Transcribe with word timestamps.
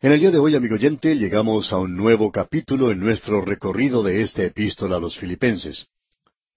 En 0.00 0.12
el 0.12 0.20
día 0.20 0.30
de 0.30 0.38
hoy, 0.38 0.54
amigo 0.54 0.76
oyente, 0.76 1.16
llegamos 1.16 1.72
a 1.72 1.78
un 1.78 1.96
nuevo 1.96 2.30
capítulo 2.30 2.92
en 2.92 3.00
nuestro 3.00 3.40
recorrido 3.40 4.04
de 4.04 4.22
esta 4.22 4.44
epístola 4.44 4.94
a 4.94 5.00
los 5.00 5.18
filipenses. 5.18 5.88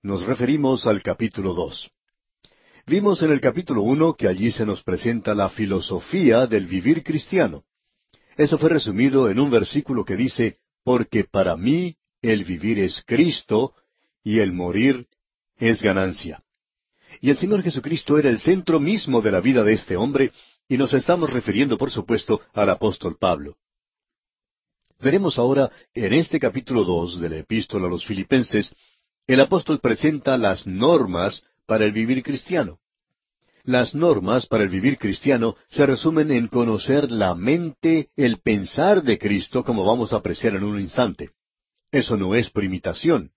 Nos 0.04 0.28
referimos 0.28 0.86
al 0.86 1.02
capítulo 1.02 1.56
dos. 1.56 1.90
Vimos 2.86 3.24
en 3.24 3.32
el 3.32 3.42
capítulo 3.42 3.82
uno 3.82 4.14
que 4.14 4.28
allí 4.28 4.52
se 4.52 4.64
nos 4.64 4.84
presenta 4.84 5.34
la 5.34 5.50
filosofía 5.50 6.46
del 6.46 6.68
vivir 6.68 7.04
cristiano. 7.04 7.64
Eso 8.38 8.60
fue 8.60 8.70
resumido 8.70 9.28
en 9.28 9.40
un 9.40 9.50
versículo 9.50 10.06
que 10.06 10.18
dice, 10.18 10.58
porque 10.84 11.24
para 11.24 11.58
mí 11.58 11.96
el 12.22 12.44
vivir 12.44 12.78
es 12.78 13.02
Cristo 13.08 13.74
y 14.24 14.38
el 14.38 14.54
morir 14.54 15.08
es 15.58 15.82
ganancia. 15.82 16.44
Y 17.20 17.32
el 17.32 17.38
Señor 17.38 17.64
Jesucristo 17.64 18.20
era 18.20 18.30
el 18.30 18.40
centro 18.40 18.80
mismo 18.80 19.20
de 19.20 19.32
la 19.32 19.42
vida 19.42 19.64
de 19.64 19.74
este 19.74 19.98
hombre, 19.98 20.32
y 20.72 20.78
nos 20.78 20.94
estamos 20.94 21.34
refiriendo, 21.34 21.78
por 21.78 21.92
supuesto, 21.92 22.40
al 22.54 22.70
apóstol 22.70 23.18
Pablo. 23.20 23.58
Veremos 25.02 25.38
ahora, 25.38 25.70
en 25.94 26.14
este 26.14 26.40
capítulo 26.40 26.86
dos 26.86 27.20
de 27.20 27.28
la 27.28 27.40
epístola 27.40 27.88
a 27.88 27.90
los 27.90 28.06
filipenses, 28.06 28.74
el 29.28 29.42
apóstol 29.42 29.82
presenta 29.82 30.38
las 30.38 30.66
normas 30.66 31.44
para 31.66 31.84
el 31.84 31.92
vivir 31.92 32.24
cristiano. 32.24 32.80
Las 33.66 33.94
normas 33.94 34.46
para 34.46 34.64
el 34.64 34.70
vivir 34.70 34.98
cristiano 34.98 35.58
se 35.68 35.86
resumen 35.86 36.32
en 36.32 36.48
conocer 36.48 37.12
la 37.12 37.36
mente, 37.36 38.08
el 38.16 38.40
pensar 38.40 39.04
de 39.04 39.20
Cristo, 39.20 39.66
como 39.66 39.84
vamos 39.84 40.14
a 40.14 40.20
apreciar 40.20 40.56
en 40.56 40.64
un 40.64 40.80
instante. 40.80 41.32
Eso 41.92 42.16
no 42.16 42.34
es 42.34 42.50
por 42.50 42.64
imitación, 42.64 43.32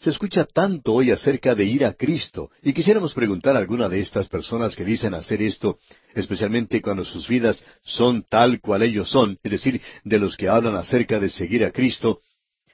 se 0.00 0.10
escucha 0.10 0.44
tanto 0.44 0.92
hoy 0.92 1.10
acerca 1.10 1.54
de 1.54 1.64
ir 1.64 1.84
a 1.84 1.94
Cristo, 1.94 2.50
y 2.62 2.72
quisiéramos 2.72 3.14
preguntar 3.14 3.56
a 3.56 3.58
alguna 3.58 3.88
de 3.88 4.00
estas 4.00 4.28
personas 4.28 4.76
que 4.76 4.84
dicen 4.84 5.14
hacer 5.14 5.42
esto, 5.42 5.78
especialmente 6.14 6.82
cuando 6.82 7.04
sus 7.04 7.28
vidas 7.28 7.64
son 7.82 8.24
tal 8.28 8.60
cual 8.60 8.82
ellos 8.82 9.08
son, 9.10 9.38
es 9.42 9.52
decir, 9.52 9.80
de 10.04 10.18
los 10.18 10.36
que 10.36 10.48
hablan 10.48 10.76
acerca 10.76 11.20
de 11.20 11.28
seguir 11.28 11.64
a 11.64 11.70
Cristo, 11.70 12.20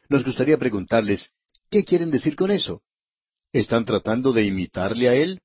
nos 0.08 0.24
gustaría 0.24 0.58
preguntarles, 0.58 1.30
¿qué 1.70 1.84
quieren 1.84 2.10
decir 2.10 2.34
con 2.34 2.50
eso? 2.50 2.82
¿Están 3.52 3.84
tratando 3.84 4.32
de 4.32 4.44
imitarle 4.44 5.08
a 5.08 5.14
Él? 5.14 5.40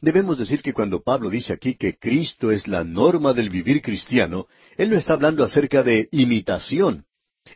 Debemos 0.00 0.38
decir 0.38 0.62
que 0.62 0.72
cuando 0.72 1.02
Pablo 1.02 1.30
dice 1.30 1.52
aquí 1.52 1.74
que 1.74 1.98
Cristo 1.98 2.50
es 2.50 2.68
la 2.68 2.84
norma 2.84 3.32
del 3.32 3.50
vivir 3.50 3.82
cristiano, 3.82 4.46
Él 4.76 4.90
no 4.90 4.96
está 4.96 5.14
hablando 5.14 5.44
acerca 5.44 5.82
de 5.82 6.08
imitación, 6.12 7.04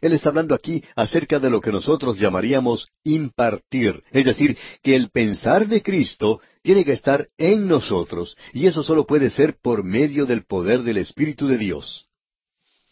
él 0.01 0.13
está 0.13 0.31
hablando 0.31 0.55
aquí 0.55 0.83
acerca 0.97 1.39
de 1.39 1.51
lo 1.51 1.61
que 1.61 1.73
nosotros 1.73 2.19
llamaríamos 2.19 2.89
impartir, 3.05 4.03
es 4.11 4.25
decir, 4.25 4.57
que 4.83 4.97
el 4.97 5.11
pensar 5.11 5.67
de 5.69 5.83
Cristo 5.83 6.41
tiene 6.63 6.85
que 6.85 6.93
estar 6.93 7.29
en 7.37 7.69
nosotros, 7.69 8.37
y 8.53 8.67
eso 8.67 8.83
solo 8.83 9.07
puede 9.07 9.31
ser 9.31 9.57
por 9.61 9.85
medio 9.85 10.27
del 10.27 10.45
poder 10.45 10.83
del 10.83 10.97
Espíritu 10.99 11.47
de 11.47 11.59
Dios. 11.59 12.09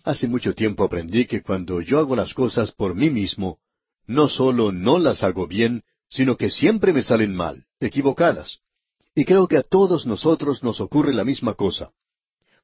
Hace 0.05 0.27
mucho 0.27 0.55
tiempo 0.55 0.85
aprendí 0.85 1.27
que 1.27 1.43
cuando 1.43 1.81
yo 1.81 1.99
hago 1.99 2.17
las 2.17 2.35
cosas 2.35 2.73
por 2.73 2.95
mí 2.95 3.09
mismo, 3.09 3.59
no 4.07 4.29
solo 4.29 4.73
no 4.73 4.99
las 4.99 5.23
hago 5.23 5.47
bien, 5.47 5.85
sino 6.09 6.37
que 6.37 6.51
siempre 6.51 6.93
me 6.93 7.03
salen 7.03 7.35
mal, 7.35 7.65
equivocadas. 7.81 8.59
Y 9.15 9.25
creo 9.25 9.47
que 9.47 9.57
a 9.57 9.63
todos 9.63 10.07
nosotros 10.07 10.63
nos 10.63 10.81
ocurre 10.81 11.15
la 11.15 11.25
misma 11.25 11.55
cosa. 11.55 11.93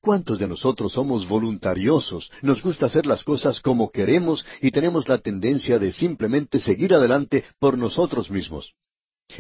¿Cuántos 0.01 0.39
de 0.39 0.47
nosotros 0.47 0.93
somos 0.93 1.29
voluntariosos? 1.29 2.31
Nos 2.43 2.63
gusta 2.63 2.87
hacer 2.87 3.05
las 3.05 3.25
cosas 3.25 3.61
como 3.61 3.91
queremos 3.91 4.47
y 4.63 4.71
tenemos 4.71 5.09
la 5.09 5.19
tendencia 5.19 5.79
de 5.79 5.91
simplemente 5.91 6.61
seguir 6.61 6.95
adelante 6.95 7.45
por 7.59 7.77
nosotros 7.77 8.31
mismos. 8.31 8.75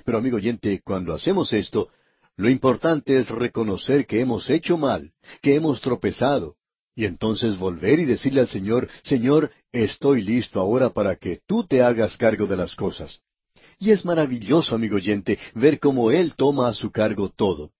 Pero 0.04 0.18
amigo 0.18 0.36
oyente, 0.36 0.80
cuando 0.84 1.14
hacemos 1.14 1.52
esto, 1.52 1.88
lo 2.36 2.48
importante 2.48 3.18
es 3.18 3.30
reconocer 3.30 4.06
que 4.06 4.20
hemos 4.20 4.50
hecho 4.50 4.76
mal, 4.76 5.12
que 5.42 5.54
hemos 5.54 5.80
tropezado, 5.80 6.56
y 6.94 7.04
entonces 7.04 7.56
volver 7.56 8.00
y 8.00 8.04
decirle 8.04 8.40
al 8.40 8.48
Señor, 8.48 8.88
Señor, 9.04 9.52
estoy 9.70 10.22
listo 10.22 10.58
ahora 10.58 10.90
para 10.90 11.14
que 11.14 11.40
tú 11.46 11.64
te 11.64 11.82
hagas 11.82 12.16
cargo 12.16 12.46
de 12.46 12.56
las 12.56 12.74
cosas. 12.74 13.20
Y 13.78 13.92
es 13.92 14.04
maravilloso, 14.04 14.74
amigo 14.74 14.96
oyente, 14.96 15.38
ver 15.54 15.78
cómo 15.78 16.10
Él 16.10 16.34
toma 16.34 16.68
a 16.68 16.74
su 16.74 16.90
cargo 16.90 17.28
todo. 17.28 17.70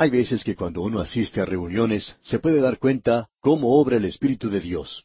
Hay 0.00 0.08
veces 0.08 0.44
que 0.44 0.56
cuando 0.56 0.80
uno 0.80 0.98
asiste 0.98 1.42
a 1.42 1.44
reuniones 1.44 2.16
se 2.22 2.38
puede 2.38 2.62
dar 2.62 2.78
cuenta 2.78 3.28
cómo 3.38 3.78
obra 3.78 3.98
el 3.98 4.06
Espíritu 4.06 4.48
de 4.48 4.58
Dios. 4.58 5.04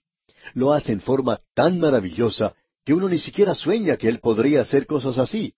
Lo 0.53 0.71
hace 0.71 0.93
en 0.93 1.01
forma 1.01 1.41
tan 1.53 1.81
maravillosa 1.81 2.55
que 2.85 2.93
uno 2.93 3.09
ni 3.09 3.19
siquiera 3.19 3.55
sueña 3.55 3.97
que 3.97 4.07
Él 4.07 4.21
podría 4.21 4.61
hacer 4.61 4.85
cosas 4.85 5.17
así. 5.17 5.53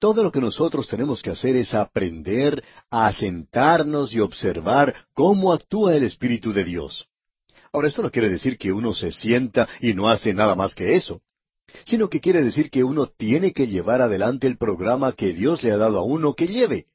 Todo 0.00 0.24
lo 0.24 0.32
que 0.32 0.40
nosotros 0.40 0.88
tenemos 0.88 1.22
que 1.22 1.30
hacer 1.30 1.54
es 1.54 1.72
aprender 1.72 2.64
a 2.90 3.12
sentarnos 3.12 4.12
y 4.12 4.18
observar 4.18 4.92
cómo 5.14 5.52
actúa 5.52 5.94
el 5.94 6.02
Espíritu 6.02 6.52
de 6.52 6.64
Dios. 6.64 7.06
Ahora, 7.72 7.86
esto 7.86 8.02
no 8.02 8.10
quiere 8.10 8.28
decir 8.28 8.58
que 8.58 8.72
uno 8.72 8.92
se 8.92 9.12
sienta 9.12 9.68
y 9.80 9.94
no 9.94 10.08
hace 10.08 10.34
nada 10.34 10.56
más 10.56 10.74
que 10.74 10.96
eso, 10.96 11.22
sino 11.84 12.08
que 12.08 12.20
quiere 12.20 12.42
decir 12.42 12.70
que 12.70 12.82
uno 12.82 13.06
tiene 13.06 13.52
que 13.52 13.68
llevar 13.68 14.02
adelante 14.02 14.48
el 14.48 14.58
programa 14.58 15.12
que 15.12 15.32
Dios 15.32 15.62
le 15.62 15.70
ha 15.70 15.76
dado 15.76 16.00
a 16.00 16.02
uno 16.02 16.34
que 16.34 16.48
lleve. 16.48 16.88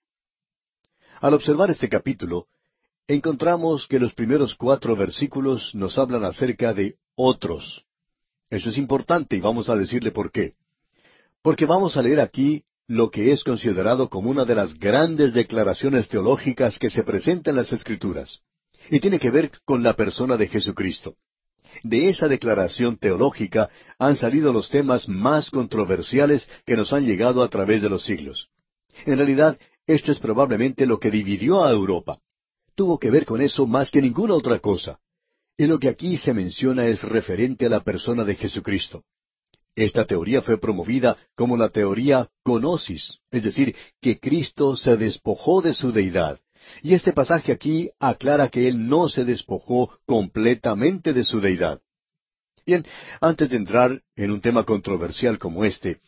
Al 1.24 1.34
observar 1.36 1.72
este 1.72 1.88
capítulo, 1.88 2.48
encontramos 3.08 3.88
que 3.88 3.98
los 3.98 4.14
primeros 4.14 4.56
cuatro 4.56 4.94
versículos 4.94 5.74
nos 5.74 5.98
hablan 5.98 6.26
acerca 6.26 6.74
de 6.74 6.98
otros. 7.16 7.86
Eso 8.50 8.70
es 8.70 8.78
importante 8.78 9.38
y 9.38 9.40
vamos 9.40 9.70
a 9.70 9.78
decirle 9.78 10.12
por 10.12 10.34
qué. 10.34 10.56
Porque 11.42 11.66
vamos 11.66 11.96
a 11.96 12.02
leer 12.02 12.20
aquí 12.20 12.66
lo 12.88 13.10
que 13.10 13.32
es 13.32 13.46
considerado 13.46 14.10
como 14.10 14.32
una 14.32 14.44
de 14.44 14.54
las 14.54 14.78
grandes 14.78 15.32
declaraciones 15.32 16.10
teológicas 16.10 16.78
que 16.78 16.90
se 16.90 17.04
presenta 17.04 17.52
en 17.52 17.56
las 17.56 17.72
Escrituras, 17.72 18.42
y 18.90 19.00
tiene 19.00 19.18
que 19.18 19.32
ver 19.32 19.50
con 19.64 19.82
la 19.82 19.94
persona 19.94 20.36
de 20.36 20.50
Jesucristo. 20.50 21.16
De 21.84 22.10
esa 22.10 22.28
declaración 22.28 22.98
teológica 22.98 23.70
han 23.98 24.18
salido 24.18 24.52
los 24.52 24.70
temas 24.70 25.08
más 25.08 25.50
controversiales 25.50 26.50
que 26.66 26.76
nos 26.76 26.92
han 26.92 27.06
llegado 27.06 27.44
a 27.44 27.48
través 27.48 27.82
de 27.82 27.88
los 27.88 28.04
siglos. 28.04 28.50
En 29.06 29.16
realidad, 29.18 29.58
esto 29.86 30.12
es 30.12 30.20
probablemente 30.20 30.86
lo 30.86 31.00
que 31.00 31.12
dividió 31.12 31.64
a 31.64 31.72
Europa. 31.72 32.20
Tuvo 32.76 32.98
que 32.98 33.12
ver 33.12 33.26
con 33.26 33.42
eso 33.42 33.68
más 33.68 33.92
que 33.92 34.02
ninguna 34.02 34.34
otra 34.34 34.60
cosa. 34.60 35.00
Y 35.58 35.66
lo 35.68 35.78
que 35.78 35.90
aquí 35.90 36.18
se 36.18 36.34
menciona 36.34 36.88
es 36.88 37.04
referente 37.04 37.66
a 37.66 37.70
la 37.70 37.82
persona 37.82 38.24
de 38.24 38.36
Jesucristo. 38.36 39.04
Esta 39.76 40.06
teoría 40.06 40.42
fue 40.42 40.60
promovida 40.60 41.18
como 41.36 41.58
la 41.58 41.70
teoría 41.70 42.30
conosis, 42.44 43.20
es 43.32 43.44
decir, 43.44 43.76
que 44.02 44.20
Cristo 44.20 44.76
se 44.78 44.98
despojó 44.98 45.62
de 45.62 45.74
su 45.74 45.92
deidad. 45.92 46.40
Y 46.82 46.94
este 46.94 47.12
pasaje 47.12 47.52
aquí 47.52 47.90
aclara 48.00 48.50
que 48.50 48.68
Él 48.68 48.88
no 48.88 49.10
se 49.10 49.26
despojó 49.26 50.00
completamente 50.06 51.14
de 51.14 51.24
su 51.24 51.42
deidad. 51.42 51.82
Bien, 52.66 52.86
antes 53.20 53.50
de 53.50 53.58
entrar 53.58 54.02
en 54.16 54.32
un 54.32 54.42
tema 54.42 54.64
controversial 54.64 55.38
como 55.38 55.66
este, 55.66 56.00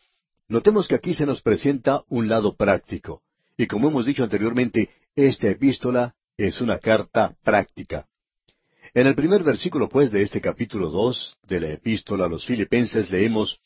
notemos 0.48 0.88
que 0.88 0.96
aquí 0.96 1.14
se 1.14 1.26
nos 1.26 1.42
presenta 1.42 2.04
un 2.08 2.30
lado 2.30 2.56
práctico. 2.56 3.25
Y 3.58 3.68
como 3.68 3.88
hemos 3.90 4.06
dicho 4.06 4.24
anteriormente, 4.24 4.90
esta 5.16 5.50
epístola 5.50 6.16
es 6.38 6.60
una 6.60 6.80
carta 6.80 7.36
práctica. 7.44 8.08
En 8.94 9.08
el 9.08 9.16
primer 9.16 9.44
versículo, 9.44 9.90
pues, 9.90 10.12
de 10.12 10.22
este 10.22 10.42
capítulo 10.42 10.90
dos 10.90 11.38
de 11.48 11.60
la 11.60 11.72
epístola 11.72 12.26
a 12.26 12.30
los 12.30 12.46
filipenses 12.46 13.10
leemos, 13.12 13.60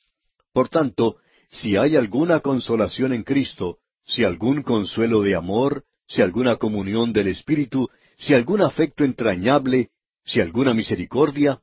Por 0.53 0.69
tanto, 0.69 1.17
si 1.49 1.77
hay 1.77 1.95
alguna 1.95 2.39
consolación 2.39 3.13
en 3.13 3.23
Cristo, 3.23 3.77
si 4.03 4.23
algún 4.23 4.63
consuelo 4.63 5.21
de 5.21 5.35
amor, 5.35 5.83
si 6.07 6.21
alguna 6.21 6.55
comunión 6.55 7.13
del 7.13 7.27
Espíritu, 7.27 7.89
si 8.17 8.33
algún 8.33 8.61
afecto 8.61 9.03
entrañable, 9.03 9.89
si 10.25 10.41
alguna 10.41 10.73
misericordia. 10.73 11.61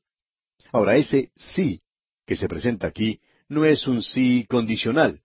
Ahora 0.72 0.96
ese 0.96 1.30
sí 1.34 1.80
que 2.24 2.36
se 2.36 2.48
presenta 2.48 2.86
aquí 2.86 3.20
no 3.48 3.64
es 3.64 3.86
un 3.86 4.02
sí 4.02 4.46
condicional 4.48 5.20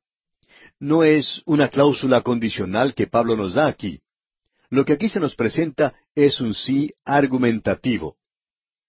no 0.81 1.03
es 1.03 1.43
una 1.45 1.69
cláusula 1.69 2.21
condicional 2.21 2.95
que 2.95 3.05
Pablo 3.05 3.37
nos 3.37 3.53
da 3.53 3.67
aquí. 3.67 4.01
Lo 4.71 4.83
que 4.83 4.93
aquí 4.93 5.09
se 5.09 5.19
nos 5.19 5.35
presenta 5.35 5.93
es 6.15 6.41
un 6.41 6.55
sí 6.55 6.91
argumentativo. 7.05 8.17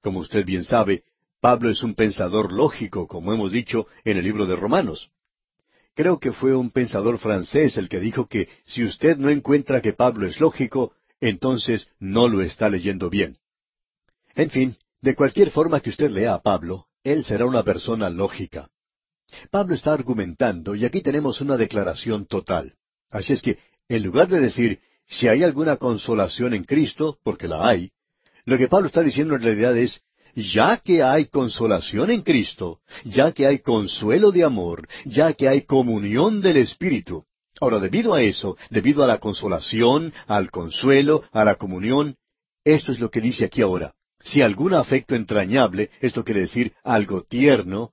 Como 0.00 0.20
usted 0.20 0.44
bien 0.44 0.64
sabe, 0.64 1.04
Pablo 1.40 1.70
es 1.70 1.82
un 1.82 1.94
pensador 1.94 2.50
lógico, 2.50 3.06
como 3.06 3.32
hemos 3.34 3.52
dicho 3.52 3.86
en 4.04 4.16
el 4.16 4.24
libro 4.24 4.46
de 4.46 4.56
Romanos. 4.56 5.10
Creo 5.94 6.18
que 6.18 6.32
fue 6.32 6.56
un 6.56 6.70
pensador 6.70 7.18
francés 7.18 7.76
el 7.76 7.90
que 7.90 8.00
dijo 8.00 8.26
que 8.26 8.48
si 8.64 8.82
usted 8.82 9.18
no 9.18 9.28
encuentra 9.28 9.82
que 9.82 9.92
Pablo 9.92 10.26
es 10.26 10.40
lógico, 10.40 10.94
entonces 11.20 11.88
no 11.98 12.26
lo 12.26 12.40
está 12.40 12.70
leyendo 12.70 13.10
bien. 13.10 13.36
En 14.34 14.48
fin, 14.48 14.76
de 15.02 15.14
cualquier 15.14 15.50
forma 15.50 15.80
que 15.80 15.90
usted 15.90 16.10
lea 16.10 16.32
a 16.32 16.40
Pablo, 16.40 16.86
él 17.04 17.22
será 17.22 17.44
una 17.44 17.62
persona 17.62 18.08
lógica. 18.08 18.70
Pablo 19.50 19.74
está 19.74 19.92
argumentando 19.92 20.74
y 20.74 20.84
aquí 20.84 21.00
tenemos 21.00 21.40
una 21.40 21.56
declaración 21.56 22.26
total. 22.26 22.74
Así 23.10 23.32
es 23.32 23.42
que, 23.42 23.58
en 23.88 24.02
lugar 24.02 24.28
de 24.28 24.40
decir, 24.40 24.80
si 25.06 25.28
hay 25.28 25.42
alguna 25.42 25.76
consolación 25.76 26.54
en 26.54 26.64
Cristo, 26.64 27.18
porque 27.22 27.48
la 27.48 27.68
hay, 27.68 27.90
lo 28.44 28.58
que 28.58 28.68
Pablo 28.68 28.86
está 28.88 29.02
diciendo 29.02 29.34
en 29.34 29.42
realidad 29.42 29.76
es, 29.76 30.02
ya 30.34 30.78
que 30.78 31.02
hay 31.02 31.26
consolación 31.26 32.10
en 32.10 32.22
Cristo, 32.22 32.80
ya 33.04 33.32
que 33.32 33.46
hay 33.46 33.58
consuelo 33.58 34.32
de 34.32 34.44
amor, 34.44 34.88
ya 35.04 35.34
que 35.34 35.48
hay 35.48 35.62
comunión 35.62 36.40
del 36.40 36.56
Espíritu. 36.56 37.24
Ahora, 37.60 37.78
debido 37.78 38.14
a 38.14 38.22
eso, 38.22 38.56
debido 38.70 39.04
a 39.04 39.06
la 39.06 39.18
consolación, 39.18 40.12
al 40.26 40.50
consuelo, 40.50 41.22
a 41.32 41.44
la 41.44 41.56
comunión, 41.56 42.16
esto 42.64 42.92
es 42.92 42.98
lo 42.98 43.10
que 43.10 43.20
dice 43.20 43.44
aquí 43.44 43.62
ahora. 43.62 43.94
si 44.24 44.40
algún 44.40 44.72
afecto 44.72 45.16
entrañable, 45.16 45.90
esto 46.00 46.24
quiere 46.24 46.42
decir 46.42 46.72
algo 46.84 47.22
tierno, 47.22 47.92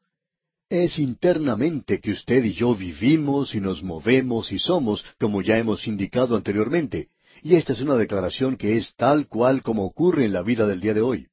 es 0.70 1.00
internamente 1.00 2.00
que 2.00 2.12
usted 2.12 2.44
y 2.44 2.54
yo 2.54 2.76
vivimos 2.76 3.56
y 3.56 3.60
nos 3.60 3.82
movemos 3.82 4.52
y 4.52 4.60
somos, 4.60 5.04
como 5.20 5.42
ya 5.42 5.58
hemos 5.58 5.88
indicado 5.88 6.36
anteriormente. 6.36 7.10
Y 7.42 7.56
esta 7.56 7.74
es 7.74 7.82
una 7.82 7.96
declaración 7.96 8.56
que 8.56 8.78
es 8.78 8.96
tal 8.96 9.28
cual 9.28 9.64
como 9.64 9.84
ocurre 9.84 10.26
en 10.26 10.34
la 10.34 10.44
vida 10.44 10.68
del 10.68 10.80
día 10.80 10.94
de 10.94 11.02
hoy. 11.02 11.28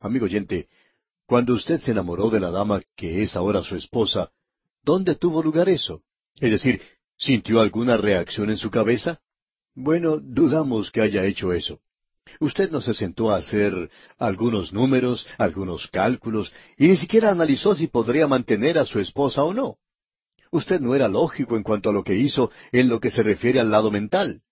Amigo 0.00 0.26
oyente, 0.26 0.68
cuando 1.26 1.54
usted 1.54 1.80
se 1.80 1.92
enamoró 1.92 2.28
de 2.28 2.40
la 2.40 2.50
dama 2.50 2.82
que 2.94 3.22
es 3.22 3.36
ahora 3.36 3.62
su 3.62 3.74
esposa, 3.74 4.30
¿dónde 4.82 5.14
tuvo 5.14 5.42
lugar 5.42 5.68
eso? 5.68 6.02
Es 6.38 6.50
decir, 6.50 6.82
¿sintió 7.16 7.60
alguna 7.60 7.96
reacción 7.96 8.50
en 8.50 8.58
su 8.58 8.70
cabeza? 8.70 9.20
Bueno, 9.74 10.18
dudamos 10.18 10.90
que 10.90 11.00
haya 11.00 11.24
hecho 11.24 11.52
eso. 11.52 11.80
Usted 12.40 12.70
no 12.70 12.80
se 12.80 12.94
sentó 12.94 13.30
a 13.30 13.36
hacer 13.36 13.90
algunos 14.18 14.72
números, 14.72 15.26
algunos 15.38 15.88
cálculos, 15.88 16.52
y 16.76 16.88
ni 16.88 16.96
siquiera 16.96 17.30
analizó 17.30 17.74
si 17.74 17.86
podría 17.86 18.26
mantener 18.26 18.78
a 18.78 18.84
su 18.84 18.98
esposa 18.98 19.42
o 19.44 19.52
no. 19.52 19.76
Usted 20.50 20.80
no 20.80 20.94
era 20.94 21.08
lógico 21.08 21.56
en 21.56 21.62
cuanto 21.62 21.90
a 21.90 21.92
lo 21.92 22.04
que 22.04 22.14
hizo 22.14 22.50
en 22.72 22.88
lo 22.88 23.00
que 23.00 23.10
se 23.10 23.22
refiere 23.22 23.58
al 23.58 23.70
lado 23.70 23.90
mental. 23.90 24.42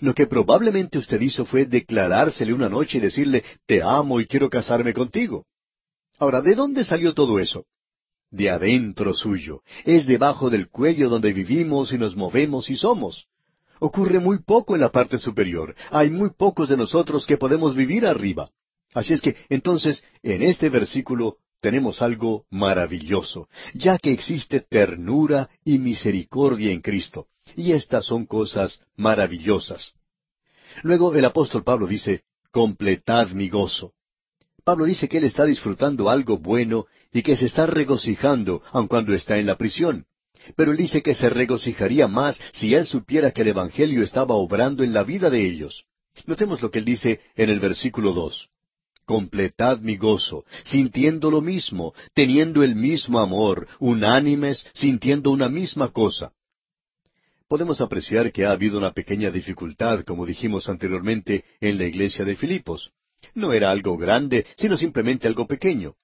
Lo 0.00 0.14
que 0.14 0.26
probablemente 0.26 0.98
usted 0.98 1.20
hizo 1.20 1.44
fue 1.44 1.66
declarársele 1.66 2.52
una 2.52 2.68
noche 2.68 2.98
y 2.98 3.00
decirle, 3.00 3.44
te 3.66 3.82
amo 3.82 4.20
y 4.20 4.26
quiero 4.26 4.48
casarme 4.48 4.92
contigo. 4.94 5.44
Ahora, 6.18 6.40
¿de 6.40 6.54
dónde 6.54 6.84
salió 6.84 7.14
todo 7.14 7.38
eso? 7.38 7.66
De 8.30 8.50
adentro 8.50 9.12
suyo. 9.14 9.60
Es 9.84 10.06
debajo 10.06 10.50
del 10.50 10.68
cuello 10.68 11.08
donde 11.08 11.32
vivimos 11.32 11.92
y 11.92 11.98
nos 11.98 12.16
movemos 12.16 12.70
y 12.70 12.76
somos. 12.76 13.26
Ocurre 13.80 14.18
muy 14.18 14.38
poco 14.38 14.74
en 14.74 14.80
la 14.80 14.90
parte 14.90 15.18
superior. 15.18 15.74
Hay 15.90 16.10
muy 16.10 16.30
pocos 16.30 16.68
de 16.68 16.76
nosotros 16.76 17.26
que 17.26 17.36
podemos 17.36 17.74
vivir 17.74 18.06
arriba. 18.06 18.50
Así 18.92 19.12
es 19.12 19.20
que, 19.20 19.36
entonces, 19.48 20.04
en 20.22 20.42
este 20.42 20.68
versículo 20.68 21.38
tenemos 21.60 22.02
algo 22.02 22.44
maravilloso, 22.50 23.48
ya 23.72 23.98
que 23.98 24.12
existe 24.12 24.60
ternura 24.60 25.48
y 25.64 25.78
misericordia 25.78 26.72
en 26.72 26.80
Cristo. 26.80 27.26
Y 27.56 27.72
estas 27.72 28.06
son 28.06 28.26
cosas 28.26 28.80
maravillosas. 28.96 29.94
Luego 30.82 31.14
el 31.14 31.24
apóstol 31.24 31.64
Pablo 31.64 31.86
dice, 31.86 32.22
completad 32.50 33.30
mi 33.30 33.48
gozo. 33.48 33.94
Pablo 34.64 34.84
dice 34.84 35.08
que 35.08 35.18
él 35.18 35.24
está 35.24 35.44
disfrutando 35.44 36.08
algo 36.08 36.38
bueno 36.38 36.86
y 37.12 37.22
que 37.22 37.36
se 37.36 37.46
está 37.46 37.66
regocijando 37.66 38.62
aun 38.72 38.86
cuando 38.86 39.12
está 39.12 39.38
en 39.38 39.46
la 39.46 39.56
prisión. 39.56 40.06
Pero 40.56 40.72
él 40.72 40.78
dice 40.78 41.02
que 41.02 41.14
se 41.14 41.30
regocijaría 41.30 42.08
más 42.08 42.40
si 42.52 42.74
él 42.74 42.86
supiera 42.86 43.30
que 43.30 43.42
el 43.42 43.48
Evangelio 43.48 44.02
estaba 44.02 44.34
obrando 44.34 44.82
en 44.82 44.92
la 44.92 45.02
vida 45.02 45.30
de 45.30 45.44
ellos. 45.44 45.84
Notemos 46.26 46.62
lo 46.62 46.70
que 46.70 46.78
él 46.78 46.84
dice 46.84 47.20
en 47.36 47.50
el 47.50 47.60
versículo 47.60 48.12
dos. 48.12 48.48
Completad 49.04 49.80
mi 49.80 49.96
gozo, 49.96 50.44
sintiendo 50.64 51.30
lo 51.30 51.42
mismo, 51.42 51.92
teniendo 52.14 52.62
el 52.62 52.74
mismo 52.74 53.18
amor, 53.18 53.68
unánimes, 53.78 54.66
sintiendo 54.72 55.30
una 55.30 55.48
misma 55.48 55.92
cosa. 55.92 56.32
Podemos 57.46 57.82
apreciar 57.82 58.32
que 58.32 58.46
ha 58.46 58.52
habido 58.52 58.78
una 58.78 58.92
pequeña 58.92 59.30
dificultad, 59.30 60.04
como 60.04 60.24
dijimos 60.24 60.68
anteriormente, 60.68 61.44
en 61.60 61.76
la 61.76 61.84
iglesia 61.84 62.24
de 62.24 62.36
Filipos. 62.36 62.92
No 63.34 63.52
era 63.52 63.70
algo 63.70 63.98
grande, 63.98 64.46
sino 64.56 64.76
simplemente 64.76 65.28
algo 65.28 65.46
pequeño. 65.46 65.94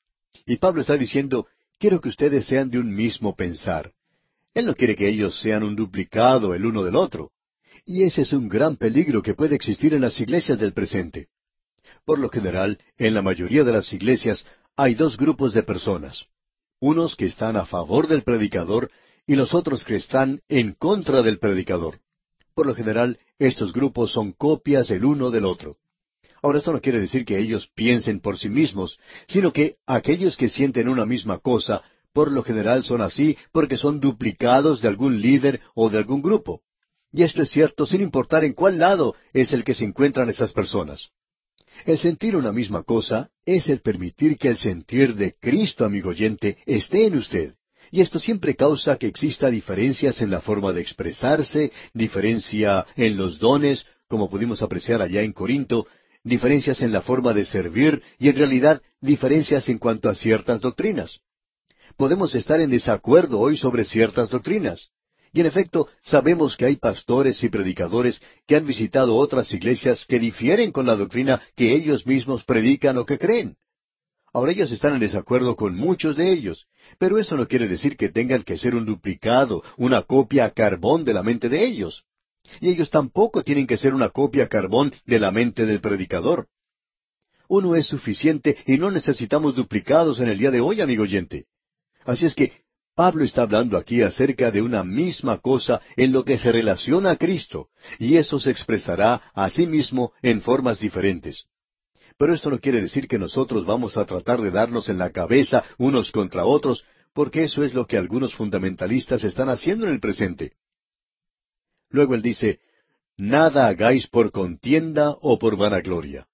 Y 0.46 0.56
Pablo 0.56 0.82
está 0.82 0.96
diciendo, 0.96 1.46
quiero 1.78 2.00
que 2.00 2.10
ustedes 2.10 2.44
sean 2.44 2.70
de 2.70 2.78
un 2.78 2.94
mismo 2.94 3.34
pensar. 3.34 3.92
Él 4.54 4.66
no 4.66 4.74
quiere 4.74 4.96
que 4.96 5.08
ellos 5.08 5.40
sean 5.40 5.62
un 5.62 5.76
duplicado 5.76 6.54
el 6.54 6.66
uno 6.66 6.82
del 6.82 6.96
otro. 6.96 7.30
Y 7.84 8.02
ese 8.02 8.22
es 8.22 8.32
un 8.32 8.48
gran 8.48 8.76
peligro 8.76 9.22
que 9.22 9.34
puede 9.34 9.54
existir 9.54 9.94
en 9.94 10.00
las 10.00 10.20
iglesias 10.20 10.58
del 10.58 10.72
presente. 10.72 11.28
Por 12.04 12.18
lo 12.18 12.28
general, 12.28 12.78
en 12.98 13.14
la 13.14 13.22
mayoría 13.22 13.64
de 13.64 13.72
las 13.72 13.92
iglesias 13.92 14.46
hay 14.76 14.94
dos 14.94 15.16
grupos 15.16 15.54
de 15.54 15.62
personas. 15.62 16.26
Unos 16.80 17.14
que 17.14 17.26
están 17.26 17.56
a 17.56 17.66
favor 17.66 18.08
del 18.08 18.22
predicador 18.22 18.90
y 19.26 19.36
los 19.36 19.54
otros 19.54 19.84
que 19.84 19.96
están 19.96 20.40
en 20.48 20.74
contra 20.74 21.22
del 21.22 21.38
predicador. 21.38 22.00
Por 22.54 22.66
lo 22.66 22.74
general, 22.74 23.18
estos 23.38 23.72
grupos 23.72 24.12
son 24.12 24.32
copias 24.32 24.90
el 24.90 25.04
uno 25.04 25.30
del 25.30 25.44
otro. 25.44 25.76
Ahora, 26.42 26.58
esto 26.58 26.72
no 26.72 26.80
quiere 26.80 27.00
decir 27.00 27.24
que 27.24 27.38
ellos 27.38 27.70
piensen 27.74 28.20
por 28.20 28.38
sí 28.38 28.48
mismos, 28.48 28.98
sino 29.28 29.52
que 29.52 29.76
aquellos 29.86 30.36
que 30.36 30.48
sienten 30.48 30.88
una 30.88 31.06
misma 31.06 31.38
cosa 31.38 31.82
por 32.12 32.32
lo 32.32 32.42
general 32.42 32.84
son 32.84 33.00
así 33.00 33.36
porque 33.52 33.76
son 33.76 34.00
duplicados 34.00 34.80
de 34.80 34.88
algún 34.88 35.20
líder 35.20 35.60
o 35.74 35.90
de 35.90 35.98
algún 35.98 36.22
grupo. 36.22 36.62
Y 37.12 37.22
esto 37.22 37.42
es 37.42 37.50
cierto 37.50 37.86
sin 37.86 38.02
importar 38.02 38.44
en 38.44 38.52
cuál 38.52 38.78
lado 38.78 39.14
es 39.32 39.52
el 39.52 39.64
que 39.64 39.74
se 39.74 39.84
encuentran 39.84 40.28
esas 40.28 40.52
personas. 40.52 41.10
El 41.84 41.98
sentir 41.98 42.36
una 42.36 42.52
misma 42.52 42.82
cosa 42.82 43.30
es 43.44 43.68
el 43.68 43.80
permitir 43.80 44.38
que 44.38 44.48
el 44.48 44.58
sentir 44.58 45.14
de 45.14 45.34
Cristo, 45.40 45.84
amigo 45.84 46.10
oyente, 46.10 46.58
esté 46.66 47.06
en 47.06 47.16
usted. 47.16 47.54
Y 47.90 48.02
esto 48.02 48.18
siempre 48.18 48.54
causa 48.54 48.96
que 48.96 49.06
exista 49.06 49.50
diferencias 49.50 50.20
en 50.20 50.30
la 50.30 50.40
forma 50.40 50.72
de 50.72 50.80
expresarse, 50.80 51.72
diferencia 51.92 52.86
en 52.96 53.16
los 53.16 53.38
dones, 53.38 53.86
como 54.06 54.28
pudimos 54.28 54.62
apreciar 54.62 55.00
allá 55.00 55.22
en 55.22 55.32
Corinto, 55.32 55.86
diferencias 56.22 56.82
en 56.82 56.92
la 56.92 57.02
forma 57.02 57.32
de 57.32 57.44
servir 57.44 58.02
y 58.18 58.28
en 58.28 58.36
realidad 58.36 58.82
diferencias 59.00 59.68
en 59.68 59.78
cuanto 59.78 60.08
a 60.08 60.14
ciertas 60.14 60.60
doctrinas 60.60 61.20
podemos 61.96 62.34
estar 62.34 62.60
en 62.60 62.70
desacuerdo 62.70 63.38
hoy 63.38 63.56
sobre 63.56 63.84
ciertas 63.84 64.30
doctrinas. 64.30 64.90
Y 65.32 65.40
en 65.40 65.46
efecto, 65.46 65.88
sabemos 66.02 66.56
que 66.56 66.66
hay 66.66 66.76
pastores 66.76 67.42
y 67.44 67.48
predicadores 67.48 68.20
que 68.46 68.56
han 68.56 68.66
visitado 68.66 69.16
otras 69.16 69.52
iglesias 69.52 70.04
que 70.06 70.18
difieren 70.18 70.72
con 70.72 70.86
la 70.86 70.96
doctrina 70.96 71.40
que 71.54 71.72
ellos 71.72 72.06
mismos 72.06 72.44
predican 72.44 72.98
o 72.98 73.06
que 73.06 73.18
creen. 73.18 73.56
Ahora 74.32 74.52
ellos 74.52 74.70
están 74.70 74.94
en 74.94 75.00
desacuerdo 75.00 75.56
con 75.56 75.76
muchos 75.76 76.16
de 76.16 76.32
ellos, 76.32 76.66
pero 76.98 77.18
eso 77.18 77.36
no 77.36 77.48
quiere 77.48 77.66
decir 77.66 77.96
que 77.96 78.08
tengan 78.08 78.42
que 78.42 78.58
ser 78.58 78.76
un 78.76 78.86
duplicado, 78.86 79.62
una 79.76 80.02
copia 80.02 80.46
a 80.46 80.50
carbón 80.50 81.04
de 81.04 81.14
la 81.14 81.22
mente 81.22 81.48
de 81.48 81.64
ellos. 81.64 82.04
Y 82.60 82.70
ellos 82.70 82.90
tampoco 82.90 83.42
tienen 83.42 83.66
que 83.66 83.76
ser 83.76 83.94
una 83.94 84.08
copia 84.08 84.44
a 84.44 84.48
carbón 84.48 84.92
de 85.04 85.20
la 85.20 85.30
mente 85.30 85.66
del 85.66 85.80
predicador. 85.80 86.46
Uno 87.48 87.74
es 87.74 87.86
suficiente 87.86 88.56
y 88.66 88.78
no 88.78 88.92
necesitamos 88.92 89.56
duplicados 89.56 90.20
en 90.20 90.28
el 90.28 90.38
día 90.38 90.52
de 90.52 90.60
hoy, 90.60 90.80
amigo 90.80 91.02
oyente. 91.02 91.46
Así 92.10 92.26
es 92.26 92.34
que 92.34 92.64
Pablo 92.96 93.24
está 93.24 93.42
hablando 93.42 93.76
aquí 93.76 94.02
acerca 94.02 94.50
de 94.50 94.60
una 94.60 94.82
misma 94.82 95.38
cosa 95.38 95.80
en 95.96 96.10
lo 96.10 96.24
que 96.24 96.38
se 96.38 96.50
relaciona 96.50 97.12
a 97.12 97.16
Cristo, 97.16 97.68
y 98.00 98.16
eso 98.16 98.40
se 98.40 98.50
expresará 98.50 99.30
a 99.32 99.48
sí 99.48 99.64
mismo 99.64 100.12
en 100.20 100.42
formas 100.42 100.80
diferentes. 100.80 101.44
Pero 102.18 102.34
esto 102.34 102.50
no 102.50 102.58
quiere 102.58 102.82
decir 102.82 103.06
que 103.06 103.16
nosotros 103.16 103.64
vamos 103.64 103.96
a 103.96 104.06
tratar 104.06 104.40
de 104.40 104.50
darnos 104.50 104.88
en 104.88 104.98
la 104.98 105.10
cabeza 105.10 105.62
unos 105.78 106.10
contra 106.10 106.44
otros, 106.44 106.84
porque 107.14 107.44
eso 107.44 107.62
es 107.62 107.74
lo 107.74 107.86
que 107.86 107.96
algunos 107.96 108.34
fundamentalistas 108.34 109.22
están 109.22 109.48
haciendo 109.48 109.86
en 109.86 109.92
el 109.92 110.00
presente. 110.00 110.54
Luego 111.90 112.16
él 112.16 112.22
dice, 112.22 112.58
Nada 113.16 113.68
hagáis 113.68 114.08
por 114.08 114.32
contienda 114.32 115.16
o 115.20 115.38
por 115.38 115.56
vanagloria. 115.56 116.26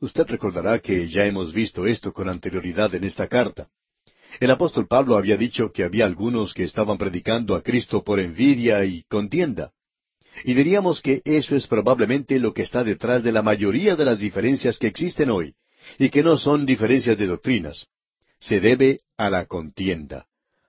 Usted 0.00 0.26
recordará 0.26 0.78
que 0.78 1.06
ya 1.10 1.26
hemos 1.26 1.52
visto 1.52 1.86
esto 1.86 2.14
con 2.14 2.30
anterioridad 2.30 2.94
en 2.94 3.04
esta 3.04 3.28
carta. 3.28 3.68
El 4.38 4.50
apóstol 4.50 4.86
Pablo 4.86 5.16
había 5.16 5.36
dicho 5.36 5.72
que 5.72 5.84
había 5.84 6.04
algunos 6.04 6.52
que 6.52 6.64
estaban 6.64 6.98
predicando 6.98 7.54
a 7.54 7.62
Cristo 7.62 8.04
por 8.04 8.20
envidia 8.20 8.84
y 8.84 9.02
contienda. 9.04 9.72
Y 10.44 10.54
diríamos 10.54 11.00
que 11.00 11.22
eso 11.24 11.56
es 11.56 11.66
probablemente 11.66 12.38
lo 12.38 12.52
que 12.52 12.62
está 12.62 12.84
detrás 12.84 13.22
de 13.22 13.32
la 13.32 13.42
mayoría 13.42 13.96
de 13.96 14.04
las 14.04 14.18
diferencias 14.18 14.78
que 14.78 14.86
existen 14.86 15.30
hoy, 15.30 15.54
y 15.98 16.10
que 16.10 16.22
no 16.22 16.36
son 16.36 16.66
diferencias 16.66 17.16
de 17.16 17.26
doctrinas. 17.26 17.86
Se 18.38 18.60
debe 18.60 19.00
a 19.16 19.30
la 19.30 19.46
contienda. 19.46 20.26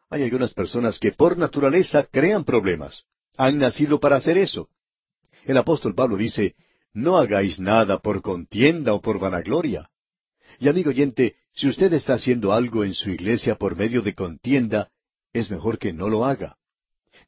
Hay 0.10 0.24
algunas 0.24 0.54
personas 0.54 1.00
que 1.00 1.12
por 1.12 1.38
naturaleza 1.38 2.08
crean 2.10 2.46
problemas. 2.46 3.04
Han 3.36 3.58
nacido 3.58 4.00
para 4.00 4.16
hacer 4.16 4.38
eso. 4.38 4.70
El 5.44 5.58
apóstol 5.58 5.94
Pablo 5.94 6.16
dice, 6.16 6.56
no 6.94 7.18
hagáis 7.18 7.60
nada 7.60 8.00
por 8.00 8.22
contienda 8.22 8.94
o 8.94 9.02
por 9.02 9.20
vanagloria. 9.20 9.90
Y 10.60 10.70
amigo 10.70 10.90
oyente, 10.90 11.36
si 11.58 11.68
usted 11.68 11.92
está 11.94 12.14
haciendo 12.14 12.54
algo 12.54 12.84
en 12.84 12.94
su 12.94 13.10
iglesia 13.10 13.56
por 13.56 13.76
medio 13.76 14.04
de 14.04 14.14
contienda, 14.14 14.92
es 15.34 15.50
mejor 15.50 15.80
que 15.80 15.92
no 15.92 16.08
lo 16.08 16.24
haga. 16.24 16.56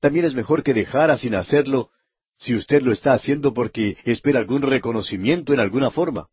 También 0.01 0.23
es 0.23 0.35
mejor 0.35 0.61
que 0.61 0.75
dejara 0.75 1.17
sin 1.17 1.33
hacerlo 1.33 1.89
si 2.37 2.53
usted 2.53 2.83
lo 2.83 2.91
está 2.91 3.13
haciendo 3.13 3.55
porque 3.55 3.97
espera 4.05 4.39
algún 4.39 4.61
reconocimiento 4.61 5.51
en 5.51 5.59
alguna 5.59 5.89
forma. 5.89 6.27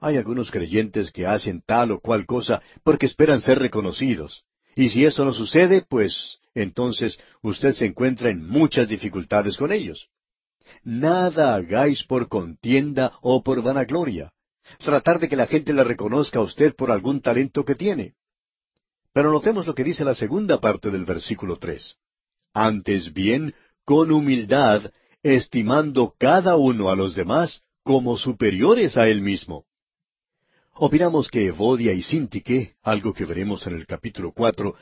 Hay 0.00 0.16
algunos 0.16 0.50
creyentes 0.50 1.12
que 1.12 1.26
hacen 1.26 1.62
tal 1.64 1.92
o 1.92 2.00
cual 2.00 2.26
cosa 2.26 2.60
porque 2.82 3.06
esperan 3.06 3.40
ser 3.40 3.60
reconocidos. 3.60 4.42
Y 4.74 4.88
si 4.88 5.04
eso 5.04 5.24
no 5.24 5.32
sucede, 5.32 5.86
pues 5.88 6.40
entonces 6.54 7.20
usted 7.40 7.74
se 7.74 7.86
encuentra 7.86 8.30
en 8.30 8.44
muchas 8.44 8.88
dificultades 8.88 9.56
con 9.56 9.70
ellos. 9.70 10.08
Nada 10.82 11.54
hagáis 11.54 12.02
por 12.02 12.26
contienda 12.28 13.12
o 13.22 13.44
por 13.44 13.62
vanagloria, 13.62 14.32
tratar 14.78 15.18
de 15.18 15.28
que 15.28 15.36
la 15.36 15.46
gente 15.46 15.72
le 15.72 15.84
reconozca 15.84 16.38
a 16.38 16.42
usted 16.42 16.74
por 16.74 16.90
algún 16.90 17.20
talento 17.20 17.64
que 17.64 17.74
tiene. 17.74 18.14
Pero 19.12 19.30
notemos 19.30 19.66
lo 19.66 19.74
que 19.74 19.84
dice 19.84 20.04
la 20.04 20.14
segunda 20.14 20.60
parte 20.60 20.90
del 20.90 21.04
versículo 21.04 21.56
tres. 21.56 21.96
Antes 22.52 23.12
bien, 23.12 23.54
con 23.84 24.10
humildad, 24.10 24.90
estimando 25.22 26.14
cada 26.18 26.56
uno 26.56 26.90
a 26.90 26.96
los 26.96 27.14
demás 27.14 27.62
como 27.82 28.18
superiores 28.18 28.96
a 28.96 29.08
él 29.08 29.22
mismo. 29.22 29.64
Opinamos 30.74 31.28
que 31.28 31.46
Evodia 31.46 31.92
y 31.92 32.02
Sintique, 32.02 32.74
algo 32.82 33.14
que 33.14 33.24
veremos 33.24 33.66
en 33.66 33.74
el 33.74 33.86
capítulo 33.86 34.32
cuatro, 34.32 34.74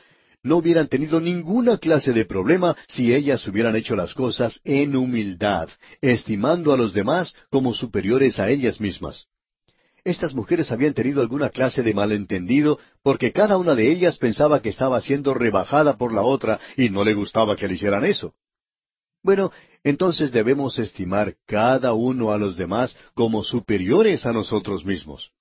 no 0.43 0.57
hubieran 0.57 0.87
tenido 0.87 1.19
ninguna 1.19 1.77
clase 1.77 2.13
de 2.13 2.25
problema 2.25 2.75
si 2.87 3.13
ellas 3.13 3.47
hubieran 3.47 3.75
hecho 3.75 3.95
las 3.95 4.13
cosas 4.13 4.59
en 4.63 4.95
humildad, 4.95 5.69
estimando 6.01 6.73
a 6.73 6.77
los 6.77 6.93
demás 6.93 7.33
como 7.49 7.73
superiores 7.73 8.39
a 8.39 8.49
ellas 8.49 8.79
mismas. 8.79 9.27
Estas 10.05 10.35
mujeres 10.35 10.71
habían 10.71 10.93
tenido 10.93 11.19
alguna 11.19 11.49
clase 11.49 11.81
de 11.81 11.95
malentendido 11.95 12.79
porque 13.01 13.31
cada 13.31 13.57
una 13.57 13.73
de 13.73 13.91
ellas 13.91 14.19
pensaba 14.19 14.61
que 14.61 14.69
estaba 14.69 15.01
siendo 15.01 15.33
rebajada 15.33 15.97
por 15.97 16.13
la 16.13 16.21
otra 16.21 16.59
y 16.77 16.89
no 16.89 17.03
le 17.03 17.15
gustaba 17.15 17.55
que 17.55 17.67
le 17.67 17.73
hicieran 17.73 18.05
eso. 18.05 18.35
Bueno, 19.23 19.51
entonces 19.83 20.31
debemos 20.31 20.77
estimar 20.77 21.35
cada 21.47 21.93
uno 21.93 22.31
a 22.31 22.37
los 22.37 22.55
demás 22.55 22.95
como 23.15 23.43
superiores 23.43 24.27
a 24.27 24.31
nosotros 24.31 24.85
mismos. 24.85 25.31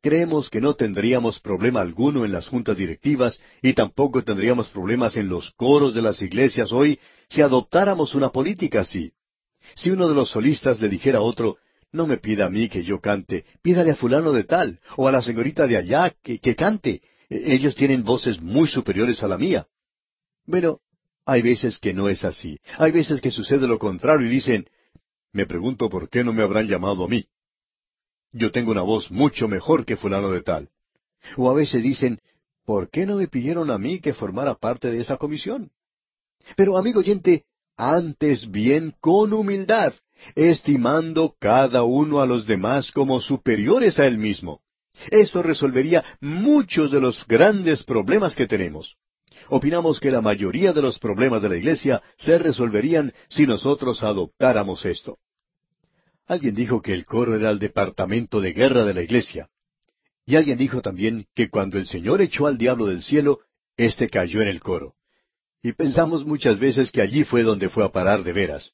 Creemos 0.00 0.48
que 0.48 0.62
no 0.62 0.72
tendríamos 0.72 1.38
problema 1.38 1.82
alguno 1.82 2.24
en 2.24 2.32
las 2.32 2.48
juntas 2.48 2.78
directivas 2.78 3.38
y 3.60 3.74
tampoco 3.74 4.22
tendríamos 4.22 4.68
problemas 4.68 5.18
en 5.18 5.28
los 5.28 5.50
coros 5.52 5.92
de 5.92 6.00
las 6.00 6.22
iglesias 6.22 6.72
hoy 6.72 6.98
si 7.28 7.42
adoptáramos 7.42 8.14
una 8.14 8.30
política 8.30 8.80
así. 8.80 9.12
Si 9.74 9.90
uno 9.90 10.08
de 10.08 10.14
los 10.14 10.30
solistas 10.30 10.80
le 10.80 10.88
dijera 10.88 11.18
a 11.18 11.22
otro, 11.22 11.58
no 11.94 12.08
me 12.08 12.18
pida 12.18 12.46
a 12.46 12.50
mí 12.50 12.68
que 12.68 12.82
yo 12.82 13.00
cante, 13.00 13.44
pídale 13.62 13.92
a 13.92 13.96
fulano 13.96 14.32
de 14.32 14.44
tal, 14.44 14.80
o 14.96 15.06
a 15.06 15.12
la 15.12 15.22
señorita 15.22 15.66
de 15.66 15.76
allá 15.76 16.12
que, 16.22 16.40
que 16.40 16.56
cante. 16.56 17.00
E, 17.30 17.54
ellos 17.54 17.74
tienen 17.76 18.02
voces 18.02 18.40
muy 18.40 18.66
superiores 18.66 19.22
a 19.22 19.28
la 19.28 19.38
mía. 19.38 19.66
Bueno, 20.44 20.80
hay 21.24 21.40
veces 21.42 21.78
que 21.78 21.94
no 21.94 22.08
es 22.08 22.24
así. 22.24 22.58
Hay 22.78 22.90
veces 22.90 23.20
que 23.20 23.30
sucede 23.30 23.68
lo 23.68 23.78
contrario 23.78 24.26
y 24.26 24.30
dicen, 24.30 24.66
me 25.32 25.46
pregunto 25.46 25.88
por 25.88 26.08
qué 26.08 26.24
no 26.24 26.32
me 26.32 26.42
habrán 26.42 26.66
llamado 26.66 27.04
a 27.04 27.08
mí. 27.08 27.26
Yo 28.32 28.50
tengo 28.50 28.72
una 28.72 28.82
voz 28.82 29.12
mucho 29.12 29.46
mejor 29.46 29.86
que 29.86 29.96
fulano 29.96 30.30
de 30.30 30.42
tal. 30.42 30.70
O 31.36 31.48
a 31.48 31.54
veces 31.54 31.84
dicen, 31.84 32.20
¿por 32.64 32.90
qué 32.90 33.06
no 33.06 33.16
me 33.16 33.28
pidieron 33.28 33.70
a 33.70 33.78
mí 33.78 34.00
que 34.00 34.14
formara 34.14 34.56
parte 34.56 34.90
de 34.90 35.00
esa 35.00 35.16
comisión? 35.16 35.70
Pero, 36.56 36.76
amigo 36.76 37.00
oyente, 37.00 37.44
antes 37.76 38.50
bien 38.50 38.94
con 39.00 39.32
humildad, 39.32 39.94
estimando 40.34 41.34
cada 41.38 41.82
uno 41.82 42.20
a 42.20 42.26
los 42.26 42.46
demás 42.46 42.92
como 42.92 43.20
superiores 43.20 43.98
a 43.98 44.06
él 44.06 44.18
mismo. 44.18 44.60
Eso 45.10 45.42
resolvería 45.42 46.04
muchos 46.20 46.90
de 46.90 47.00
los 47.00 47.26
grandes 47.26 47.82
problemas 47.84 48.36
que 48.36 48.46
tenemos. 48.46 48.96
Opinamos 49.48 50.00
que 50.00 50.10
la 50.10 50.20
mayoría 50.20 50.72
de 50.72 50.82
los 50.82 50.98
problemas 50.98 51.42
de 51.42 51.48
la 51.48 51.56
iglesia 51.56 52.02
se 52.16 52.38
resolverían 52.38 53.12
si 53.28 53.46
nosotros 53.46 54.02
adoptáramos 54.02 54.84
esto. 54.84 55.18
Alguien 56.26 56.54
dijo 56.54 56.80
que 56.80 56.94
el 56.94 57.04
coro 57.04 57.34
era 57.34 57.50
el 57.50 57.58
departamento 57.58 58.40
de 58.40 58.52
guerra 58.52 58.84
de 58.84 58.94
la 58.94 59.02
iglesia. 59.02 59.50
Y 60.24 60.36
alguien 60.36 60.56
dijo 60.56 60.80
también 60.80 61.26
que 61.34 61.50
cuando 61.50 61.76
el 61.76 61.86
Señor 61.86 62.22
echó 62.22 62.46
al 62.46 62.56
diablo 62.56 62.86
del 62.86 63.02
cielo, 63.02 63.40
éste 63.76 64.08
cayó 64.08 64.40
en 64.40 64.48
el 64.48 64.60
coro. 64.60 64.94
Y 65.62 65.72
pensamos 65.72 66.24
muchas 66.24 66.58
veces 66.58 66.90
que 66.90 67.02
allí 67.02 67.24
fue 67.24 67.42
donde 67.42 67.68
fue 67.68 67.84
a 67.84 67.90
parar 67.90 68.22
de 68.22 68.32
veras. 68.32 68.72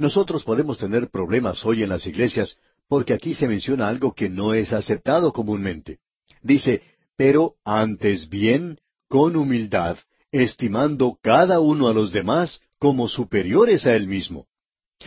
Nosotros 0.00 0.44
podemos 0.44 0.78
tener 0.78 1.10
problemas 1.10 1.62
hoy 1.66 1.82
en 1.82 1.90
las 1.90 2.06
iglesias 2.06 2.56
porque 2.88 3.12
aquí 3.12 3.34
se 3.34 3.46
menciona 3.46 3.86
algo 3.86 4.14
que 4.14 4.30
no 4.30 4.54
es 4.54 4.72
aceptado 4.72 5.30
comúnmente. 5.30 5.98
Dice, 6.40 6.80
pero 7.18 7.56
antes 7.66 8.30
bien, 8.30 8.78
con 9.08 9.36
humildad, 9.36 9.98
estimando 10.32 11.18
cada 11.20 11.60
uno 11.60 11.86
a 11.86 11.92
los 11.92 12.12
demás 12.12 12.62
como 12.78 13.08
superiores 13.08 13.84
a 13.84 13.94
él 13.94 14.08
mismo. 14.08 14.46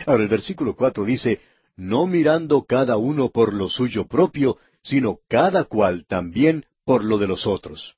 Ahora 0.06 0.22
el 0.22 0.28
versículo 0.28 0.76
cuatro 0.76 1.04
dice, 1.04 1.40
no 1.74 2.06
mirando 2.06 2.62
cada 2.62 2.96
uno 2.96 3.30
por 3.30 3.52
lo 3.52 3.68
suyo 3.68 4.06
propio, 4.06 4.58
sino 4.84 5.18
cada 5.28 5.64
cual 5.64 6.06
también 6.06 6.66
por 6.84 7.02
lo 7.02 7.18
de 7.18 7.26
los 7.26 7.48
otros. 7.48 7.96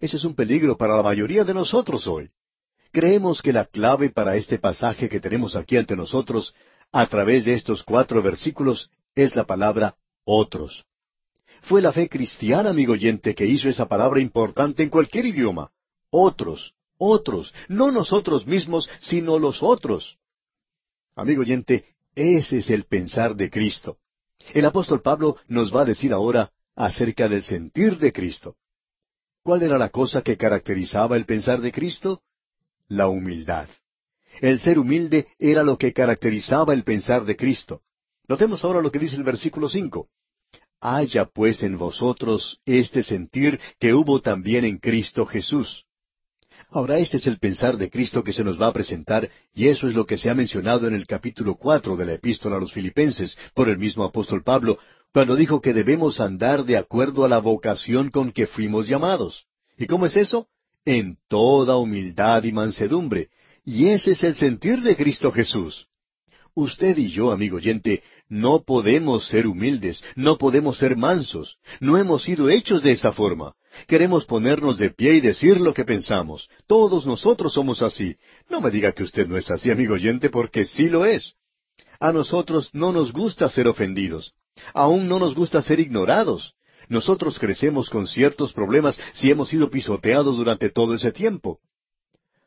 Ese 0.00 0.16
es 0.16 0.24
un 0.24 0.34
peligro 0.34 0.76
para 0.76 0.96
la 0.96 1.04
mayoría 1.04 1.44
de 1.44 1.54
nosotros 1.54 2.08
hoy. 2.08 2.30
Creemos 2.94 3.42
que 3.42 3.52
la 3.52 3.64
clave 3.64 4.10
para 4.10 4.36
este 4.36 4.60
pasaje 4.60 5.08
que 5.08 5.18
tenemos 5.18 5.56
aquí 5.56 5.76
ante 5.76 5.96
nosotros, 5.96 6.54
a 6.92 7.04
través 7.08 7.44
de 7.44 7.54
estos 7.54 7.82
cuatro 7.82 8.22
versículos, 8.22 8.88
es 9.16 9.34
la 9.34 9.46
palabra 9.46 9.96
otros. 10.24 10.86
Fue 11.62 11.82
la 11.82 11.92
fe 11.92 12.08
cristiana, 12.08 12.70
amigo 12.70 12.92
oyente, 12.92 13.34
que 13.34 13.46
hizo 13.46 13.68
esa 13.68 13.88
palabra 13.88 14.20
importante 14.20 14.84
en 14.84 14.90
cualquier 14.90 15.26
idioma. 15.26 15.72
Otros, 16.08 16.74
otros, 16.96 17.52
no 17.66 17.90
nosotros 17.90 18.46
mismos, 18.46 18.88
sino 19.00 19.40
los 19.40 19.60
otros. 19.60 20.16
Amigo 21.16 21.40
oyente, 21.40 21.96
ese 22.14 22.58
es 22.58 22.70
el 22.70 22.84
pensar 22.84 23.34
de 23.34 23.50
Cristo. 23.50 23.98
El 24.52 24.66
apóstol 24.66 25.02
Pablo 25.02 25.38
nos 25.48 25.74
va 25.74 25.82
a 25.82 25.86
decir 25.86 26.12
ahora 26.12 26.52
acerca 26.76 27.28
del 27.28 27.42
sentir 27.42 27.98
de 27.98 28.12
Cristo. 28.12 28.54
¿Cuál 29.42 29.64
era 29.64 29.78
la 29.78 29.88
cosa 29.88 30.22
que 30.22 30.36
caracterizaba 30.36 31.16
el 31.16 31.24
pensar 31.24 31.60
de 31.60 31.72
Cristo? 31.72 32.22
La 32.96 33.08
humildad. 33.08 33.68
El 34.40 34.58
ser 34.58 34.78
humilde 34.78 35.26
era 35.38 35.62
lo 35.62 35.78
que 35.78 35.92
caracterizaba 35.92 36.74
el 36.74 36.82
pensar 36.82 37.24
de 37.24 37.36
Cristo. 37.36 37.82
Notemos 38.26 38.64
ahora 38.64 38.80
lo 38.80 38.90
que 38.90 38.98
dice 38.98 39.16
el 39.16 39.22
versículo 39.22 39.68
cinco. 39.68 40.08
Haya 40.80 41.26
pues 41.26 41.62
en 41.62 41.78
vosotros 41.78 42.60
este 42.64 43.02
sentir 43.02 43.60
que 43.78 43.94
hubo 43.94 44.20
también 44.20 44.64
en 44.64 44.78
Cristo 44.78 45.24
Jesús. 45.24 45.84
Ahora 46.70 46.98
este 46.98 47.18
es 47.18 47.26
el 47.26 47.38
pensar 47.38 47.76
de 47.76 47.90
Cristo 47.90 48.24
que 48.24 48.32
se 48.32 48.44
nos 48.44 48.60
va 48.60 48.68
a 48.68 48.72
presentar, 48.72 49.30
y 49.52 49.68
eso 49.68 49.88
es 49.88 49.94
lo 49.94 50.06
que 50.06 50.18
se 50.18 50.30
ha 50.30 50.34
mencionado 50.34 50.86
en 50.88 50.94
el 50.94 51.06
capítulo 51.06 51.56
cuatro 51.56 51.96
de 51.96 52.06
la 52.06 52.14
epístola 52.14 52.56
a 52.56 52.60
los 52.60 52.72
Filipenses 52.72 53.36
por 53.54 53.68
el 53.68 53.78
mismo 53.78 54.04
apóstol 54.04 54.42
Pablo, 54.42 54.78
cuando 55.12 55.36
dijo 55.36 55.60
que 55.60 55.72
debemos 55.72 56.20
andar 56.20 56.64
de 56.64 56.76
acuerdo 56.76 57.24
a 57.24 57.28
la 57.28 57.38
vocación 57.38 58.10
con 58.10 58.32
que 58.32 58.46
fuimos 58.46 58.88
llamados. 58.88 59.46
¿Y 59.76 59.86
cómo 59.86 60.06
es 60.06 60.16
eso? 60.16 60.48
En 60.84 61.16
toda 61.28 61.76
humildad 61.76 62.44
y 62.44 62.52
mansedumbre. 62.52 63.28
Y 63.64 63.88
ese 63.88 64.12
es 64.12 64.22
el 64.24 64.36
sentir 64.36 64.82
de 64.82 64.96
Cristo 64.96 65.32
Jesús. 65.32 65.88
Usted 66.56 66.96
y 66.98 67.08
yo, 67.08 67.32
amigo 67.32 67.56
oyente, 67.56 68.02
no 68.28 68.62
podemos 68.62 69.26
ser 69.26 69.46
humildes, 69.46 70.04
no 70.14 70.38
podemos 70.38 70.78
ser 70.78 70.96
mansos, 70.96 71.58
no 71.80 71.98
hemos 71.98 72.22
sido 72.22 72.48
hechos 72.48 72.80
de 72.82 72.92
esa 72.92 73.10
forma. 73.12 73.54
Queremos 73.88 74.24
ponernos 74.24 74.78
de 74.78 74.90
pie 74.90 75.14
y 75.14 75.20
decir 75.20 75.60
lo 75.60 75.74
que 75.74 75.84
pensamos. 75.84 76.48
Todos 76.68 77.06
nosotros 77.06 77.52
somos 77.54 77.82
así. 77.82 78.16
No 78.48 78.60
me 78.60 78.70
diga 78.70 78.92
que 78.92 79.02
usted 79.02 79.26
no 79.26 79.36
es 79.36 79.50
así, 79.50 79.70
amigo 79.70 79.94
oyente, 79.94 80.30
porque 80.30 80.64
sí 80.64 80.88
lo 80.88 81.04
es. 81.04 81.34
A 81.98 82.12
nosotros 82.12 82.70
no 82.72 82.92
nos 82.92 83.12
gusta 83.12 83.48
ser 83.48 83.66
ofendidos. 83.66 84.34
Aún 84.72 85.08
no 85.08 85.18
nos 85.18 85.34
gusta 85.34 85.60
ser 85.60 85.80
ignorados. 85.80 86.54
Nosotros 86.88 87.38
crecemos 87.38 87.88
con 87.90 88.06
ciertos 88.06 88.52
problemas 88.52 88.98
si 89.12 89.30
hemos 89.30 89.48
sido 89.48 89.70
pisoteados 89.70 90.36
durante 90.36 90.70
todo 90.70 90.94
ese 90.94 91.12
tiempo. 91.12 91.60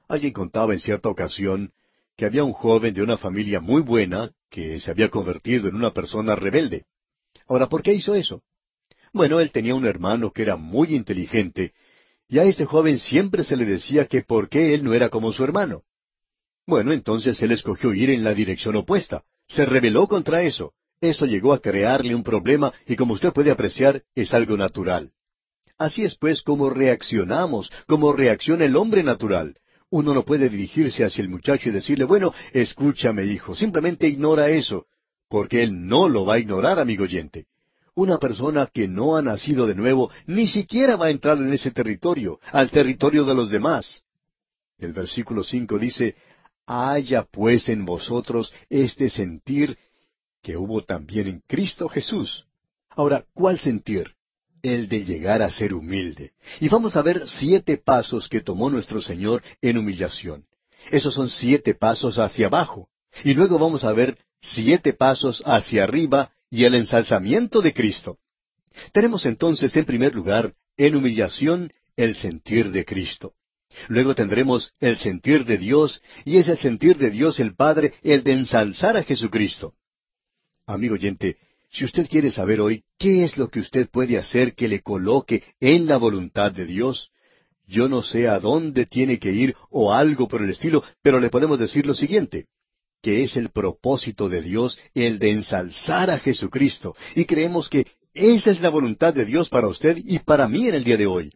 Alguien 0.08 0.34
contaba 0.34 0.74
en 0.74 0.80
cierta 0.80 1.10
ocasión 1.10 1.72
que 2.16 2.26
había 2.26 2.44
un 2.44 2.54
joven 2.54 2.94
de 2.94 3.02
una 3.02 3.18
familia 3.18 3.60
muy 3.60 3.82
buena 3.82 4.32
que 4.50 4.80
se 4.80 4.92
había 4.92 5.10
convertido 5.10 5.68
en 5.68 5.76
una 5.76 5.92
persona 5.92 6.36
rebelde. 6.36 6.86
Ahora, 7.48 7.68
¿por 7.68 7.84
qué 7.84 7.94
hizo 7.94 8.16
eso? 8.16 8.42
Bueno, 9.14 9.40
él 9.40 9.52
tenía 9.52 9.76
un 9.76 9.86
hermano 9.86 10.32
que 10.32 10.42
era 10.42 10.56
muy 10.56 10.96
inteligente, 10.96 11.74
y 12.28 12.40
a 12.40 12.44
este 12.44 12.66
joven 12.66 12.98
siempre 12.98 13.44
se 13.44 13.56
le 13.56 13.66
decía 13.66 14.06
que 14.06 14.22
por 14.22 14.50
qué 14.50 14.74
él 14.74 14.84
no 14.84 14.94
era 14.94 15.10
como 15.10 15.32
su 15.32 15.44
hermano. 15.44 15.84
Bueno, 16.66 16.92
entonces 16.92 17.42
él 17.42 17.52
escogió 17.52 17.94
ir 17.94 18.10
en 18.10 18.24
la 18.24 18.34
dirección 18.34 18.76
opuesta, 18.76 19.24
se 19.48 19.66
rebeló 19.66 20.08
contra 20.08 20.42
eso, 20.44 20.74
eso 21.00 21.26
llegó 21.26 21.54
a 21.54 21.60
crearle 21.60 22.16
un 22.16 22.24
problema 22.24 22.74
y 22.88 22.96
como 22.96 23.14
usted 23.14 23.32
puede 23.32 23.52
apreciar, 23.52 24.04
es 24.16 24.34
algo 24.34 24.58
natural. 24.58 25.12
Así 25.78 26.04
es 26.04 26.16
pues 26.16 26.42
como 26.42 26.70
reaccionamos, 26.70 27.72
como 27.86 28.14
reacciona 28.14 28.66
el 28.66 28.76
hombre 28.76 29.04
natural. 29.04 29.56
Uno 29.90 30.14
no 30.14 30.26
puede 30.26 30.50
dirigirse 30.50 31.06
hacia 31.06 31.22
el 31.22 31.30
muchacho 31.30 31.70
y 31.70 31.72
decirle, 31.72 32.06
bueno, 32.06 32.34
escúchame 32.52 33.26
hijo, 33.26 33.56
simplemente 33.56 34.08
ignora 34.08 34.50
eso, 34.50 34.88
porque 35.30 35.64
él 35.64 35.88
no 35.88 36.10
lo 36.10 36.26
va 36.26 36.36
a 36.36 36.40
ignorar, 36.40 36.80
amigo 36.80 37.04
oyente. 37.04 37.46
Una 37.94 38.18
persona 38.18 38.68
que 38.72 38.88
no 38.88 39.16
ha 39.16 39.22
nacido 39.22 39.66
de 39.66 39.76
nuevo 39.76 40.12
ni 40.26 40.48
siquiera 40.48 40.98
va 40.98 41.08
a 41.08 41.12
entrar 41.12 41.38
en 41.38 41.54
ese 41.54 41.72
territorio, 41.72 42.40
al 42.52 42.70
territorio 42.70 43.24
de 43.24 43.36
los 43.36 43.50
demás. 43.50 44.04
El 44.78 44.94
versículo 44.94 45.44
cinco 45.44 45.80
dice, 45.80 46.16
Haya 46.66 47.24
pues 47.24 47.70
en 47.70 47.86
vosotros 47.86 48.54
este 48.70 49.10
sentir 49.10 49.78
que 50.48 50.56
hubo 50.56 50.82
también 50.82 51.28
en 51.28 51.42
Cristo 51.46 51.90
Jesús. 51.90 52.46
Ahora, 52.92 53.26
¿cuál 53.34 53.60
sentir? 53.60 54.14
El 54.62 54.88
de 54.88 55.04
llegar 55.04 55.42
a 55.42 55.52
ser 55.52 55.74
humilde. 55.74 56.32
Y 56.62 56.70
vamos 56.70 56.96
a 56.96 57.02
ver 57.02 57.28
siete 57.28 57.76
pasos 57.76 58.30
que 58.30 58.40
tomó 58.40 58.70
nuestro 58.70 59.02
Señor 59.02 59.44
en 59.62 59.78
humillación. 59.78 60.46
Esos 60.90 61.14
son 61.16 61.30
siete 61.30 61.74
pasos 61.76 62.18
hacia 62.18 62.48
abajo. 62.48 62.88
Y 63.26 63.34
luego 63.34 63.60
vamos 63.60 63.84
a 63.84 63.92
ver 63.92 64.20
siete 64.40 64.94
pasos 64.94 65.44
hacia 65.46 65.84
arriba 65.84 66.32
y 66.50 66.64
el 66.64 66.76
ensalzamiento 66.76 67.62
de 67.62 67.74
Cristo. 67.74 68.18
Tenemos 68.94 69.26
entonces, 69.26 69.76
en 69.76 69.84
primer 69.84 70.16
lugar, 70.16 70.54
en 70.78 70.96
humillación, 70.96 71.74
el 71.98 72.16
sentir 72.16 72.72
de 72.72 72.86
Cristo. 72.86 73.34
Luego 73.90 74.16
tendremos 74.16 74.72
el 74.80 74.96
sentir 74.96 75.44
de 75.44 75.58
Dios, 75.58 76.02
y 76.24 76.38
es 76.38 76.48
el 76.48 76.58
sentir 76.58 76.98
de 76.98 77.10
Dios 77.10 77.38
el 77.42 77.54
Padre 77.54 77.96
el 78.02 78.24
de 78.24 78.32
ensalzar 78.32 78.96
a 78.96 79.04
Jesucristo. 79.04 79.74
Amigo 80.68 80.96
oyente, 80.96 81.38
Si 81.70 81.86
usted 81.86 82.08
quiere 82.10 82.30
saber 82.30 82.60
hoy 82.60 82.84
qué 83.00 83.24
es 83.24 83.38
lo 83.38 83.50
que 83.50 83.62
usted 83.62 83.90
puede 83.90 84.18
hacer 84.18 84.54
que 84.54 84.68
le 84.68 84.82
coloque 84.82 85.44
en 85.62 85.86
la 85.86 85.98
voluntad 85.98 86.52
de 86.52 86.66
Dios, 86.66 87.10
yo 87.66 87.88
no 87.88 88.02
sé 88.02 88.28
a 88.28 88.40
dónde 88.40 88.86
tiene 88.86 89.18
que 89.18 89.32
ir 89.32 89.56
o 89.70 89.94
algo 89.94 90.28
por 90.28 90.42
el 90.42 90.50
estilo, 90.50 90.84
pero 91.02 91.20
le 91.20 91.30
podemos 91.30 91.58
decir 91.58 91.86
lo 91.86 91.94
siguiente, 91.94 92.48
que 93.02 93.24
es 93.24 93.38
el 93.38 93.50
propósito 93.50 94.28
de 94.28 94.42
Dios 94.42 94.78
el 94.94 95.20
de 95.20 95.32
ensalzar 95.32 96.10
a 96.10 96.20
Jesucristo, 96.20 96.96
y 97.16 97.26
creemos 97.26 97.70
que 97.70 97.86
esa 98.14 98.52
es 98.52 98.60
la 98.60 98.70
voluntad 98.70 99.14
de 99.14 99.26
Dios 99.26 99.50
para 99.50 99.68
usted 99.68 99.98
y 99.98 100.20
para 100.20 100.48
mí 100.48 100.68
en 100.68 100.76
el 100.76 100.84
día 100.84 100.98
de 100.98 101.08
hoy, 101.08 101.32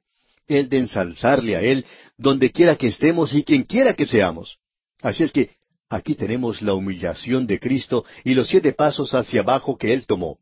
el 0.47 0.67
de 0.67 0.79
ensalzarle 0.79 1.55
a 1.55 1.61
Él 1.61 1.85
donde 2.17 2.51
quiera 2.51 2.75
que 2.75 2.87
estemos 2.87 3.33
y 3.33 3.43
quien 3.43 3.63
quiera 3.63 3.93
que 3.93 4.05
seamos. 4.05 4.57
Así 5.01 5.23
es 5.23 5.31
que 5.31 5.51
aquí 5.91 6.15
tenemos 6.15 6.61
la 6.61 6.73
humillación 6.73 7.45
de 7.45 7.59
Cristo 7.59 8.05
y 8.23 8.33
los 8.33 8.47
siete 8.47 8.73
pasos 8.73 9.13
hacia 9.13 9.41
abajo 9.41 9.77
que 9.77 9.93
Él 9.93 10.07
tomó 10.07 10.39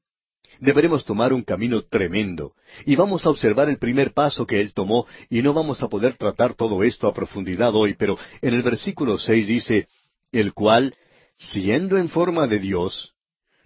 deberemos 0.59 1.05
tomar 1.05 1.33
un 1.33 1.43
camino 1.43 1.81
tremendo. 1.83 2.53
Y 2.85 2.95
vamos 2.95 3.25
a 3.25 3.29
observar 3.29 3.69
el 3.69 3.77
primer 3.77 4.13
paso 4.13 4.45
que 4.45 4.59
él 4.59 4.73
tomó, 4.73 5.07
y 5.29 5.41
no 5.41 5.53
vamos 5.53 5.81
a 5.81 5.87
poder 5.87 6.15
tratar 6.17 6.53
todo 6.53 6.83
esto 6.83 7.07
a 7.07 7.13
profundidad 7.13 7.73
hoy, 7.75 7.95
pero 7.97 8.17
en 8.41 8.53
el 8.53 8.61
versículo 8.61 9.17
seis 9.17 9.47
dice, 9.47 9.87
el 10.31 10.53
cual, 10.53 10.95
siendo 11.37 11.97
en 11.97 12.09
forma 12.09 12.47
de 12.47 12.59
Dios, 12.59 13.13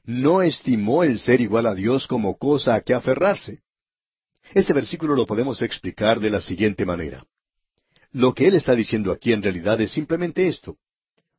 no 0.06 0.42
estimó 0.42 1.04
el 1.04 1.20
ser 1.20 1.42
igual 1.42 1.66
a 1.66 1.76
Dios 1.76 2.08
como 2.08 2.38
cosa 2.38 2.76
a 2.76 2.82
que 2.82 2.94
aferrarse. 2.94 3.62
Este 4.54 4.74
versículo 4.74 5.16
lo 5.16 5.26
podemos 5.26 5.62
explicar 5.62 6.20
de 6.20 6.30
la 6.30 6.42
siguiente 6.42 6.86
manera. 6.86 7.26
Lo 8.12 8.34
que 8.34 8.48
él 8.48 8.56
está 8.56 8.76
diciendo 8.76 9.12
aquí 9.12 9.32
en 9.32 9.42
realidad 9.42 9.80
es 9.82 9.92
simplemente 9.92 10.48
esto. 10.48 10.78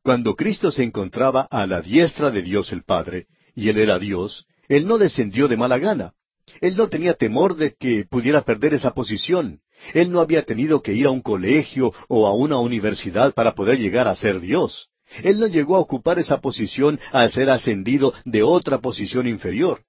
Cuando 0.05 0.35
Cristo 0.35 0.71
se 0.71 0.83
encontraba 0.83 1.47
a 1.49 1.65
la 1.65 1.81
diestra 1.81 2.29
de 2.29 2.43
Dios 2.43 2.71
el 2.71 2.83
Padre, 2.83 3.25
y 3.55 3.69
él 3.69 3.79
era 3.79 3.97
Dios, 3.97 4.45
él 4.67 4.85
no 4.85 4.99
descendió 4.99 5.47
de 5.47 5.57
mala 5.57 5.79
gana. 5.79 6.13
Él 6.61 6.77
no 6.77 6.89
tenía 6.89 7.15
temor 7.15 7.55
de 7.55 7.73
que 7.73 8.05
pudiera 8.07 8.43
perder 8.43 8.75
esa 8.75 8.93
posición. 8.93 9.61
Él 9.95 10.11
no 10.11 10.19
había 10.19 10.43
tenido 10.43 10.83
que 10.83 10.93
ir 10.93 11.07
a 11.07 11.09
un 11.09 11.23
colegio 11.23 11.91
o 12.07 12.27
a 12.27 12.35
una 12.35 12.59
universidad 12.59 13.33
para 13.33 13.55
poder 13.55 13.79
llegar 13.79 14.07
a 14.07 14.15
ser 14.15 14.41
Dios. 14.41 14.89
Él 15.23 15.39
no 15.39 15.47
llegó 15.47 15.75
a 15.75 15.79
ocupar 15.79 16.19
esa 16.19 16.39
posición 16.39 16.99
al 17.11 17.31
ser 17.31 17.49
ascendido 17.49 18.13
de 18.25 18.43
otra 18.43 18.77
posición 18.81 19.27
inferior. 19.27 19.81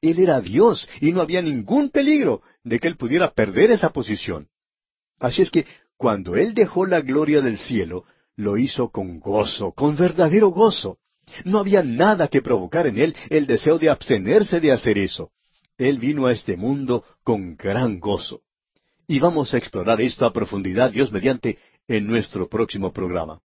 Él 0.00 0.20
era 0.20 0.40
Dios 0.40 0.88
y 1.00 1.10
no 1.10 1.20
había 1.20 1.42
ningún 1.42 1.90
peligro 1.90 2.42
de 2.62 2.78
que 2.78 2.86
él 2.86 2.96
pudiera 2.96 3.32
perder 3.32 3.72
esa 3.72 3.90
posición. 3.90 4.46
Así 5.18 5.42
es 5.42 5.50
que 5.50 5.66
cuando 5.96 6.36
él 6.36 6.54
dejó 6.54 6.86
la 6.86 7.00
gloria 7.00 7.40
del 7.40 7.58
cielo, 7.58 8.04
lo 8.38 8.56
hizo 8.56 8.90
con 8.90 9.18
gozo, 9.18 9.72
con 9.72 9.96
verdadero 9.96 10.48
gozo. 10.50 10.98
No 11.44 11.58
había 11.58 11.82
nada 11.82 12.28
que 12.28 12.40
provocar 12.40 12.86
en 12.86 12.96
él 12.96 13.14
el 13.30 13.46
deseo 13.46 13.78
de 13.78 13.90
abstenerse 13.90 14.60
de 14.60 14.72
hacer 14.72 14.96
eso. 14.96 15.32
Él 15.76 15.98
vino 15.98 16.26
a 16.26 16.32
este 16.32 16.56
mundo 16.56 17.04
con 17.24 17.56
gran 17.56 17.98
gozo. 17.98 18.42
Y 19.08 19.18
vamos 19.18 19.52
a 19.52 19.58
explorar 19.58 20.00
esto 20.00 20.24
a 20.24 20.32
profundidad, 20.32 20.92
Dios 20.92 21.10
mediante, 21.10 21.58
en 21.88 22.06
nuestro 22.06 22.48
próximo 22.48 22.92
programa. 22.92 23.40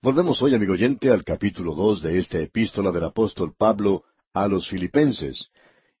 Volvemos 0.00 0.40
hoy, 0.40 0.54
amigo 0.54 0.72
oyente, 0.72 1.10
al 1.10 1.22
capítulo 1.22 1.74
dos 1.74 2.00
de 2.00 2.18
esta 2.18 2.38
epístola 2.38 2.90
del 2.92 3.04
apóstol 3.04 3.54
Pablo 3.56 4.04
a 4.32 4.48
los 4.48 4.68
filipenses. 4.68 5.50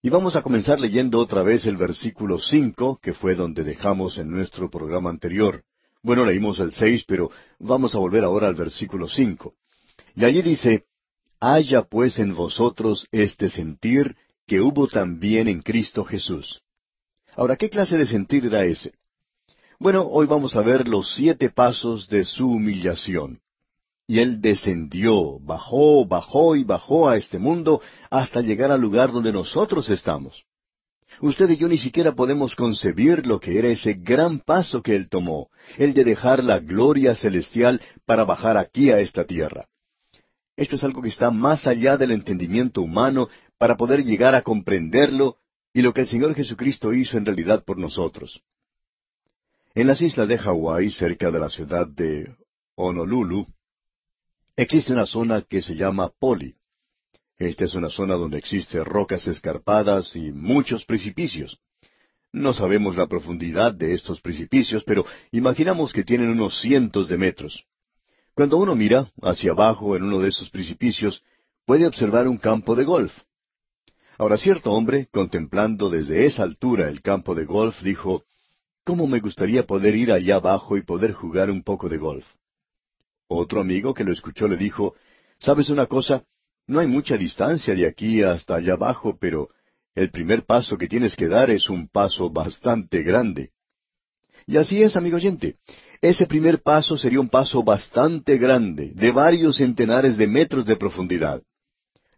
Y 0.06 0.08
vamos 0.08 0.36
a 0.36 0.42
comenzar 0.42 0.78
leyendo 0.78 1.18
otra 1.18 1.42
vez 1.42 1.66
el 1.66 1.76
versículo 1.76 2.38
cinco, 2.38 3.00
que 3.02 3.12
fue 3.12 3.34
donde 3.34 3.64
dejamos 3.64 4.18
en 4.18 4.30
nuestro 4.30 4.70
programa 4.70 5.10
anterior. 5.10 5.64
Bueno, 6.00 6.24
leímos 6.24 6.60
el 6.60 6.70
seis, 6.70 7.02
pero 7.04 7.32
vamos 7.58 7.92
a 7.92 7.98
volver 7.98 8.22
ahora 8.22 8.46
al 8.46 8.54
versículo 8.54 9.08
cinco. 9.08 9.54
Y 10.14 10.24
allí 10.24 10.42
dice, 10.42 10.84
Haya 11.40 11.82
pues 11.82 12.20
en 12.20 12.36
vosotros 12.36 13.08
este 13.10 13.48
sentir 13.48 14.14
que 14.46 14.60
hubo 14.60 14.86
también 14.86 15.48
en 15.48 15.60
Cristo 15.60 16.04
Jesús. 16.04 16.62
Ahora, 17.34 17.56
¿qué 17.56 17.68
clase 17.68 17.98
de 17.98 18.06
sentir 18.06 18.46
era 18.46 18.64
ese? 18.64 18.92
Bueno, 19.80 20.06
hoy 20.06 20.26
vamos 20.26 20.54
a 20.54 20.62
ver 20.62 20.86
los 20.86 21.16
siete 21.16 21.50
pasos 21.50 22.08
de 22.08 22.24
su 22.24 22.48
humillación. 22.48 23.40
Y 24.06 24.20
él 24.20 24.40
descendió, 24.40 25.40
bajó, 25.40 26.06
bajó 26.06 26.54
y 26.54 26.62
bajó 26.62 27.08
a 27.08 27.16
este 27.16 27.38
mundo 27.38 27.80
hasta 28.10 28.40
llegar 28.40 28.70
al 28.70 28.80
lugar 28.80 29.10
donde 29.10 29.32
nosotros 29.32 29.90
estamos. 29.90 30.44
Usted 31.20 31.50
y 31.50 31.56
yo 31.56 31.68
ni 31.68 31.78
siquiera 31.78 32.14
podemos 32.14 32.54
concebir 32.54 33.26
lo 33.26 33.40
que 33.40 33.58
era 33.58 33.68
ese 33.68 33.94
gran 33.94 34.38
paso 34.40 34.82
que 34.82 34.94
Él 34.94 35.08
tomó, 35.08 35.48
el 35.78 35.94
de 35.94 36.04
dejar 36.04 36.44
la 36.44 36.58
gloria 36.58 37.14
celestial 37.14 37.80
para 38.04 38.24
bajar 38.24 38.56
aquí 38.58 38.90
a 38.90 39.00
esta 39.00 39.24
tierra. 39.24 39.66
Esto 40.56 40.76
es 40.76 40.84
algo 40.84 41.02
que 41.02 41.08
está 41.08 41.30
más 41.30 41.66
allá 41.66 41.96
del 41.96 42.12
entendimiento 42.12 42.82
humano 42.82 43.28
para 43.58 43.76
poder 43.76 44.04
llegar 44.04 44.34
a 44.34 44.42
comprenderlo 44.42 45.38
y 45.72 45.82
lo 45.82 45.92
que 45.92 46.02
el 46.02 46.06
Señor 46.06 46.34
Jesucristo 46.34 46.92
hizo 46.92 47.16
en 47.18 47.26
realidad 47.26 47.64
por 47.64 47.78
nosotros. 47.78 48.42
En 49.74 49.86
las 49.86 50.00
islas 50.00 50.28
de 50.28 50.38
Hawái, 50.38 50.90
cerca 50.90 51.30
de 51.30 51.38
la 51.38 51.50
ciudad 51.50 51.86
de 51.86 52.34
Honolulu, 52.76 53.46
existe 54.56 54.92
una 54.92 55.06
zona 55.06 55.42
que 55.42 55.62
se 55.62 55.74
llama 55.74 56.10
Poli. 56.18 56.54
Esta 57.38 57.66
es 57.66 57.74
una 57.74 57.90
zona 57.90 58.14
donde 58.14 58.38
existen 58.38 58.84
rocas 58.84 59.26
escarpadas 59.28 60.16
y 60.16 60.32
muchos 60.32 60.86
precipicios. 60.86 61.58
No 62.32 62.54
sabemos 62.54 62.96
la 62.96 63.06
profundidad 63.06 63.74
de 63.74 63.92
estos 63.94 64.20
precipicios, 64.20 64.82
pero 64.84 65.04
imaginamos 65.32 65.92
que 65.92 66.04
tienen 66.04 66.30
unos 66.30 66.60
cientos 66.60 67.08
de 67.08 67.18
metros. 67.18 67.64
Cuando 68.34 68.56
uno 68.56 68.74
mira 68.74 69.10
hacia 69.22 69.52
abajo 69.52 69.96
en 69.96 70.02
uno 70.02 70.18
de 70.20 70.28
esos 70.28 70.50
precipicios, 70.50 71.22
puede 71.66 71.86
observar 71.86 72.26
un 72.26 72.38
campo 72.38 72.74
de 72.74 72.84
golf. 72.84 73.12
Ahora 74.18 74.38
cierto 74.38 74.72
hombre, 74.72 75.08
contemplando 75.10 75.90
desde 75.90 76.24
esa 76.24 76.42
altura 76.42 76.88
el 76.88 77.02
campo 77.02 77.34
de 77.34 77.44
golf, 77.44 77.82
dijo, 77.82 78.24
¿Cómo 78.84 79.06
me 79.06 79.20
gustaría 79.20 79.66
poder 79.66 79.94
ir 79.96 80.12
allá 80.12 80.36
abajo 80.36 80.76
y 80.76 80.82
poder 80.82 81.12
jugar 81.12 81.50
un 81.50 81.62
poco 81.62 81.88
de 81.88 81.98
golf? 81.98 82.24
Otro 83.28 83.60
amigo 83.60 83.92
que 83.94 84.04
lo 84.04 84.12
escuchó 84.12 84.48
le 84.48 84.56
dijo, 84.56 84.94
¿Sabes 85.38 85.68
una 85.68 85.86
cosa? 85.86 86.24
No 86.66 86.80
hay 86.80 86.86
mucha 86.86 87.16
distancia 87.16 87.74
de 87.74 87.86
aquí 87.86 88.22
hasta 88.22 88.56
allá 88.56 88.74
abajo, 88.74 89.16
pero 89.20 89.50
el 89.94 90.10
primer 90.10 90.44
paso 90.44 90.76
que 90.76 90.88
tienes 90.88 91.14
que 91.14 91.28
dar 91.28 91.50
es 91.50 91.68
un 91.68 91.88
paso 91.88 92.30
bastante 92.30 93.02
grande. 93.02 93.50
Y 94.46 94.56
así 94.56 94.82
es, 94.82 94.96
amigo 94.96 95.16
oyente. 95.16 95.56
Ese 96.00 96.26
primer 96.26 96.62
paso 96.62 96.96
sería 96.96 97.20
un 97.20 97.28
paso 97.28 97.62
bastante 97.62 98.36
grande, 98.38 98.92
de 98.94 99.10
varios 99.10 99.56
centenares 99.56 100.16
de 100.16 100.26
metros 100.26 100.66
de 100.66 100.76
profundidad. 100.76 101.42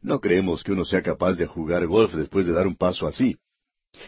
No 0.00 0.20
creemos 0.20 0.62
que 0.62 0.72
uno 0.72 0.84
sea 0.84 1.02
capaz 1.02 1.34
de 1.34 1.46
jugar 1.46 1.86
golf 1.86 2.14
después 2.14 2.46
de 2.46 2.52
dar 2.52 2.66
un 2.66 2.76
paso 2.76 3.06
así. 3.06 3.36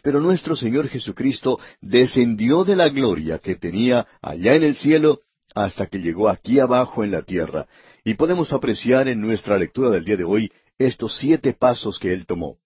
Pero 0.03 0.21
nuestro 0.21 0.57
Señor 0.57 0.89
Jesucristo 0.89 1.59
descendió 1.81 2.65
de 2.65 2.77
la 2.77 2.89
gloria 2.89 3.39
que 3.39 3.57
tenía 3.57 4.07
allá 4.21 4.55
en 4.55 4.65
el 4.65 4.75
cielo 4.75 5.23
hasta 5.55 5.87
que 5.87 6.01
llegó 6.01 6.29
aquí 6.29 6.61
abajo 6.61 7.05
en 7.05 7.11
la 7.11 7.23
tierra, 7.23 7.67
y 8.05 8.15
podemos 8.15 8.53
apreciar 8.53 9.09
en 9.09 9.21
nuestra 9.21 9.59
lectura 9.59 9.91
del 9.91 10.05
día 10.05 10.17
de 10.17 10.25
hoy 10.25 10.53
estos 10.79 11.19
siete 11.19 11.53
pasos 11.53 11.99
que 11.99 12.13
Él 12.13 12.27
tomó. 12.27 12.59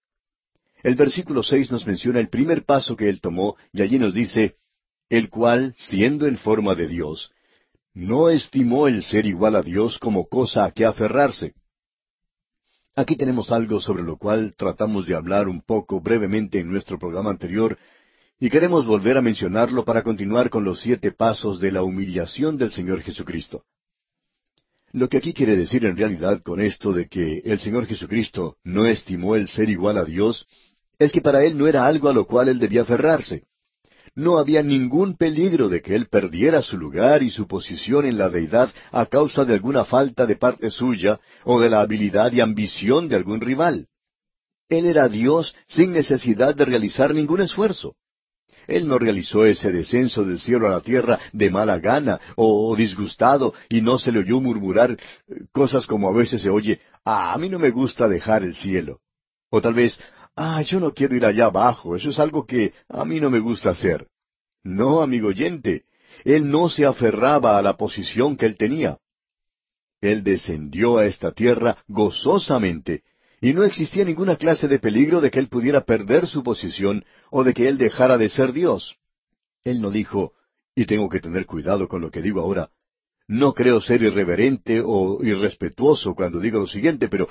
El 0.83 0.95
versículo 0.95 1.43
seis 1.43 1.71
nos 1.71 1.87
menciona 1.87 2.21
el 2.21 2.29
primer 2.29 2.65
paso 2.65 2.97
que 2.97 3.09
Él 3.09 3.21
tomó, 3.21 3.57
y 3.73 3.83
allí 3.83 3.99
nos 3.99 4.15
dice, 4.15 4.57
el 5.09 5.31
cual, 5.31 5.75
siendo 5.79 6.27
en 6.27 6.37
forma 6.37 6.75
de 6.75 6.89
Dios, 6.89 7.33
no 7.95 8.29
estimó 8.29 8.89
el 8.89 9.03
ser 9.03 9.27
igual 9.27 9.57
a 9.57 9.63
Dios 9.63 9.99
como 9.99 10.27
cosa 10.27 10.65
a 10.65 10.73
que 10.73 10.85
aferrarse. 10.85 11.55
Aquí 12.97 13.17
tenemos 13.17 13.51
algo 13.51 13.81
sobre 13.81 14.03
lo 14.03 14.17
cual 14.17 14.55
tratamos 14.57 15.07
de 15.07 15.15
hablar 15.15 15.49
un 15.49 15.63
poco 15.63 16.01
brevemente 16.01 16.61
en 16.61 16.71
nuestro 16.71 16.99
programa 16.99 17.31
anterior, 17.31 17.79
y 18.45 18.51
queremos 18.51 18.85
volver 18.85 19.17
a 19.17 19.23
mencionarlo 19.23 19.87
para 19.87 20.03
continuar 20.03 20.51
con 20.51 20.65
los 20.65 20.79
siete 20.79 21.13
pasos 21.13 21.61
de 21.61 21.73
la 21.73 21.83
humillación 21.83 22.59
del 22.59 22.73
Señor 22.73 23.01
Jesucristo. 23.01 23.65
Lo 24.93 25.09
que 25.09 25.17
aquí 25.17 25.33
quiere 25.33 25.57
decir 25.57 25.87
en 25.87 25.97
realidad 25.97 26.43
con 26.43 26.61
esto 26.61 26.93
de 26.93 27.09
que 27.09 27.41
el 27.43 27.59
Señor 27.59 27.87
Jesucristo 27.87 28.59
no 28.63 28.85
estimó 28.85 29.35
el 29.35 29.49
ser 29.49 29.71
igual 29.71 29.97
a 29.97 30.05
Dios, 30.05 30.47
es 30.99 31.11
que 31.11 31.23
para 31.23 31.43
Él 31.43 31.57
no 31.57 31.67
era 31.67 31.87
algo 31.87 32.11
a 32.11 32.13
lo 32.13 32.27
cual 32.27 32.51
Él 32.51 32.59
debía 32.59 32.83
aferrarse. 32.83 33.45
No 34.15 34.37
había 34.37 34.63
ningún 34.63 35.17
peligro 35.17 35.71
de 35.71 35.81
que 35.81 35.95
Él 35.95 36.09
perdiera 36.09 36.61
su 36.61 36.77
lugar 36.77 37.23
y 37.23 37.31
su 37.31 37.47
posición 37.47 38.05
en 38.05 38.19
la 38.19 38.29
deidad 38.29 38.69
a 38.93 39.07
causa 39.07 39.47
de 39.47 39.55
alguna 39.55 39.87
falta 39.87 40.27
de 40.27 40.37
parte 40.37 40.71
suya 40.71 41.19
o 41.45 41.63
de 41.63 41.71
la 41.71 41.81
habilidad 41.81 42.31
y 42.31 42.43
ambición 42.43 43.09
de 43.09 43.17
algún 43.17 43.41
rival. 43.41 43.89
Él 44.69 44.85
era 44.85 45.09
Dios 45.09 45.57
sin 45.67 45.93
necesidad 45.93 46.55
de 46.55 46.67
realizar 46.67 47.15
ningún 47.15 47.41
esfuerzo. 47.41 47.97
Él 48.67 48.87
no 48.89 48.99
realizó 48.99 49.47
ese 49.47 49.73
descenso 49.73 50.25
del 50.25 50.41
cielo 50.41 50.67
a 50.67 50.71
la 50.71 50.81
tierra 50.81 51.19
de 51.33 51.51
mala 51.51 51.79
gana 51.79 52.21
o 52.37 52.75
disgustado 52.77 53.55
y 53.69 53.81
no 53.81 53.99
se 53.99 54.13
le 54.13 54.21
oyó 54.21 54.41
murmurar 54.41 54.93
eh, 54.93 54.97
cosas 55.53 55.87
como 55.87 56.09
a 56.09 56.13
veces 56.13 56.43
se 56.43 56.51
oye, 56.51 56.81
ah, 57.05 57.33
a 57.33 57.39
mí 57.39 57.49
no 57.49 57.59
me 57.59 57.71
gusta 57.71 58.09
dejar 58.09 58.43
el 58.43 58.55
cielo. 58.55 59.01
O 59.51 59.61
tal 59.61 59.75
vez, 59.75 59.99
ah, 60.37 60.63
yo 60.63 60.81
no 60.81 60.93
quiero 60.93 61.15
ir 61.17 61.25
allá 61.25 61.47
abajo, 61.47 61.97
eso 61.97 62.11
es 62.11 62.19
algo 62.19 62.47
que 62.47 62.73
a 62.89 63.05
mí 63.05 63.21
no 63.21 63.31
me 63.31 63.39
gusta 63.39 63.71
hacer. 63.71 64.07
No, 64.63 65.03
amigo 65.03 65.29
oyente, 65.29 65.85
él 66.25 66.51
no 66.51 66.69
se 66.69 66.87
aferraba 66.87 67.59
a 67.59 67.63
la 67.63 67.77
posición 67.77 68.37
que 68.37 68.47
él 68.47 68.57
tenía. 68.57 68.99
Él 70.01 70.23
descendió 70.23 70.99
a 70.99 71.07
esta 71.07 71.33
tierra 71.33 71.79
gozosamente, 71.89 73.03
y 73.45 73.53
no 73.53 73.63
existía 73.63 74.07
ninguna 74.07 74.37
clase 74.37 74.69
de 74.69 74.79
peligro 74.79 75.21
de 75.21 75.31
que 75.31 75.39
Él 75.39 75.49
pudiera 75.49 75.85
perder 75.85 76.27
su 76.27 76.43
posición 76.43 77.05
o 77.31 77.45
de 77.45 77.53
que 77.53 77.69
Él 77.69 77.77
dejara 77.77 78.17
de 78.17 78.31
ser 78.31 78.55
Dios. 78.55 78.97
Él 79.65 79.83
no 79.83 79.91
dijo, 79.91 80.33
y 80.75 80.87
tengo 80.87 81.11
que 81.11 81.21
tener 81.21 81.45
cuidado 81.45 81.87
con 81.87 82.01
lo 82.01 82.11
que 82.11 82.23
digo 82.23 82.41
ahora, 82.41 82.71
no 83.29 83.53
creo 83.53 83.83
ser 83.83 84.01
irreverente 84.01 84.81
o 84.83 85.23
irrespetuoso 85.23 86.15
cuando 86.15 86.41
digo 86.41 86.59
lo 86.59 86.67
siguiente, 86.67 87.09
pero 87.09 87.29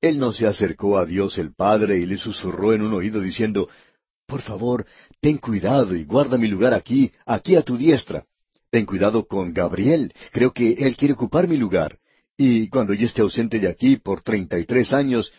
Él 0.00 0.18
no 0.18 0.32
se 0.32 0.46
acercó 0.46 0.96
a 0.96 1.04
Dios 1.04 1.36
el 1.36 1.52
Padre 1.52 1.98
y 1.98 2.06
le 2.06 2.16
susurró 2.16 2.72
en 2.72 2.80
un 2.80 2.94
oído 2.94 3.20
diciendo, 3.20 3.68
Por 4.26 4.40
favor, 4.40 4.86
ten 5.20 5.36
cuidado 5.36 5.94
y 5.94 6.04
guarda 6.04 6.38
mi 6.38 6.48
lugar 6.48 6.72
aquí, 6.72 7.12
aquí 7.26 7.56
a 7.56 7.62
tu 7.62 7.76
diestra. 7.76 8.24
Ten 8.70 8.86
cuidado 8.86 9.26
con 9.26 9.52
Gabriel, 9.52 10.14
creo 10.32 10.54
que 10.54 10.72
él 10.72 10.96
quiere 10.96 11.12
ocupar 11.12 11.48
mi 11.48 11.58
lugar. 11.58 11.98
Y 12.38 12.70
cuando 12.70 12.94
yo 12.94 13.04
esté 13.04 13.20
ausente 13.20 13.60
de 13.60 13.68
aquí 13.68 13.96
por 13.96 14.22
treinta 14.22 14.58
y 14.58 14.64
tres 14.64 14.94
años, 14.94 15.30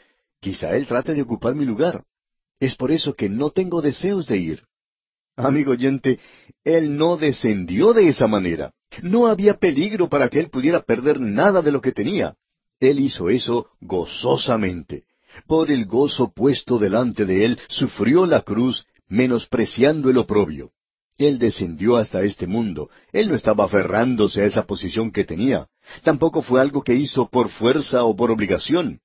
quizá 0.41 0.75
él 0.75 0.87
trate 0.87 1.13
de 1.13 1.21
ocupar 1.21 1.55
mi 1.55 1.63
lugar. 1.65 2.03
Es 2.59 2.75
por 2.75 2.91
eso 2.91 3.13
que 3.13 3.29
no 3.29 3.51
tengo 3.51 3.81
deseos 3.81 4.27
de 4.27 4.37
ir. 4.37 4.63
Amigo 5.37 5.71
oyente, 5.71 6.19
él 6.63 6.97
no 6.97 7.15
descendió 7.15 7.93
de 7.93 8.09
esa 8.09 8.27
manera. 8.27 8.73
No 9.01 9.27
había 9.27 9.53
peligro 9.53 10.09
para 10.09 10.29
que 10.29 10.39
él 10.39 10.49
pudiera 10.49 10.81
perder 10.81 11.19
nada 11.19 11.61
de 11.61 11.71
lo 11.71 11.79
que 11.79 11.93
tenía. 11.93 12.35
Él 12.79 12.99
hizo 12.99 13.29
eso 13.29 13.67
gozosamente. 13.79 15.05
Por 15.47 15.71
el 15.71 15.85
gozo 15.85 16.33
puesto 16.33 16.77
delante 16.77 17.25
de 17.25 17.45
él, 17.45 17.59
sufrió 17.69 18.25
la 18.25 18.41
cruz, 18.41 18.85
menospreciando 19.07 20.09
el 20.09 20.17
oprobio. 20.17 20.71
Él 21.17 21.39
descendió 21.39 21.97
hasta 21.97 22.23
este 22.23 22.47
mundo. 22.47 22.89
Él 23.11 23.29
no 23.29 23.35
estaba 23.35 23.65
aferrándose 23.65 24.41
a 24.41 24.45
esa 24.45 24.65
posición 24.65 25.11
que 25.11 25.23
tenía. 25.23 25.67
Tampoco 26.03 26.41
fue 26.41 26.59
algo 26.59 26.83
que 26.83 26.95
hizo 26.95 27.29
por 27.29 27.49
fuerza 27.49 28.03
o 28.03 28.15
por 28.15 28.31
obligación. 28.31 28.99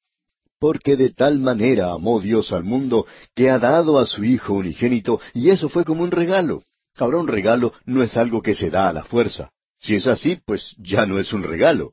Porque 0.58 0.96
de 0.96 1.10
tal 1.10 1.38
manera 1.38 1.92
amó 1.92 2.20
Dios 2.20 2.52
al 2.52 2.64
mundo 2.64 3.06
que 3.34 3.50
ha 3.50 3.58
dado 3.58 3.98
a 3.98 4.06
su 4.06 4.24
Hijo 4.24 4.54
unigénito, 4.54 5.20
y 5.34 5.50
eso 5.50 5.68
fue 5.68 5.84
como 5.84 6.02
un 6.02 6.10
regalo. 6.10 6.62
Ahora 6.96 7.18
un 7.18 7.28
regalo 7.28 7.72
no 7.84 8.02
es 8.02 8.16
algo 8.16 8.42
que 8.42 8.54
se 8.54 8.70
da 8.70 8.88
a 8.88 8.92
la 8.92 9.04
fuerza. 9.04 9.50
Si 9.80 9.94
es 9.94 10.06
así, 10.06 10.38
pues 10.44 10.74
ya 10.78 11.04
no 11.04 11.18
es 11.18 11.32
un 11.32 11.42
regalo. 11.42 11.92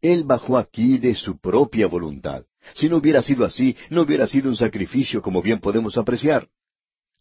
Él 0.00 0.24
bajó 0.24 0.56
aquí 0.56 0.98
de 0.98 1.14
su 1.14 1.38
propia 1.38 1.86
voluntad. 1.86 2.44
Si 2.74 2.88
no 2.88 2.96
hubiera 2.96 3.22
sido 3.22 3.44
así, 3.44 3.76
no 3.90 4.02
hubiera 4.02 4.26
sido 4.26 4.48
un 4.48 4.56
sacrificio 4.56 5.20
como 5.22 5.42
bien 5.42 5.58
podemos 5.58 5.98
apreciar. 5.98 6.48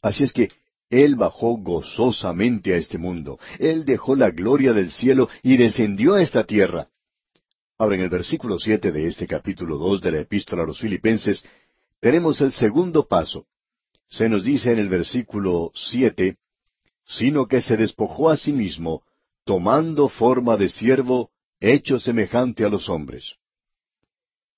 Así 0.01 0.23
es 0.23 0.31
que 0.31 0.49
él 0.89 1.15
bajó 1.15 1.57
gozosamente 1.57 2.73
a 2.73 2.77
este 2.77 2.97
mundo. 2.97 3.39
Él 3.59 3.83
dejó 3.83 4.15
la 4.15 4.31
gloria 4.31 4.73
del 4.73 4.91
cielo 4.91 5.29
y 5.43 5.57
descendió 5.57 6.13
a 6.15 6.21
esta 6.21 6.45
tierra. 6.45 6.87
Ahora 7.79 7.95
en 7.95 8.01
el 8.01 8.09
versículo 8.09 8.57
siete 8.57 8.91
de 8.91 9.05
este 9.07 9.27
capítulo 9.27 9.77
dos 9.77 10.01
de 10.01 10.11
la 10.11 10.21
Epístola 10.21 10.63
a 10.63 10.65
los 10.65 10.79
Filipenses, 10.79 11.43
tenemos 11.99 12.41
el 12.41 12.51
segundo 12.51 13.07
paso. 13.07 13.45
Se 14.09 14.27
nos 14.29 14.43
dice 14.43 14.71
en 14.71 14.79
el 14.79 14.89
versículo 14.89 15.71
siete, 15.75 16.37
sino 17.05 17.47
que 17.47 17.61
se 17.61 17.77
despojó 17.77 18.31
a 18.31 18.37
sí 18.37 18.51
mismo, 18.51 19.03
tomando 19.43 20.09
forma 20.09 20.57
de 20.57 20.69
siervo, 20.69 21.29
hecho 21.59 21.99
semejante 21.99 22.65
a 22.65 22.69
los 22.69 22.89
hombres. 22.89 23.35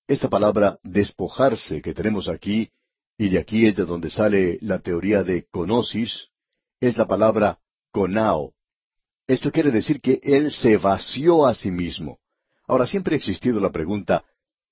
Esta 0.07 0.29
palabra 0.29 0.79
despojarse 0.83 1.81
que 1.81 1.93
tenemos 1.93 2.29
aquí 2.29 2.71
y 3.17 3.29
de 3.29 3.39
aquí 3.39 3.67
es 3.67 3.75
de 3.75 3.83
donde 3.83 4.09
sale 4.09 4.59
la 4.61 4.79
teoría 4.79 5.23
de 5.23 5.45
conosis, 5.51 6.29
es 6.79 6.97
la 6.97 7.05
palabra 7.05 7.59
conao. 7.91 8.53
Esto 9.27 9.51
quiere 9.51 9.71
decir 9.71 9.99
que 9.99 10.21
él 10.23 10.51
se 10.51 10.77
vació 10.77 11.45
a 11.45 11.53
sí 11.53 11.69
mismo. 11.69 12.18
Ahora 12.69 12.87
siempre 12.87 13.15
ha 13.15 13.17
existido 13.17 13.59
la 13.59 13.71
pregunta, 13.71 14.23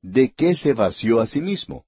¿de 0.02 0.32
qué 0.32 0.56
se 0.56 0.72
vació 0.74 1.20
a 1.20 1.28
sí 1.28 1.42
mismo? 1.42 1.84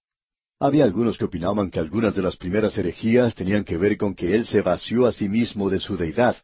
Había 0.60 0.84
algunos 0.84 1.17
que 1.17 1.24
opinaban 1.24 1.69
que 1.72 1.80
algunas 1.80 2.15
de 2.15 2.22
las 2.22 2.36
primeras 2.36 2.78
herejías 2.78 3.36
tenían 3.36 3.63
que 3.63 3.78
ver 3.78 3.95
con 3.95 4.13
que 4.13 4.36
él 4.36 4.45
se 4.45 4.62
vació 4.62 5.06
a 5.06 5.13
sí 5.13 5.30
mismo 5.30 5.69
de 5.69 5.80
su 5.80 5.95
deidad, 5.95 6.36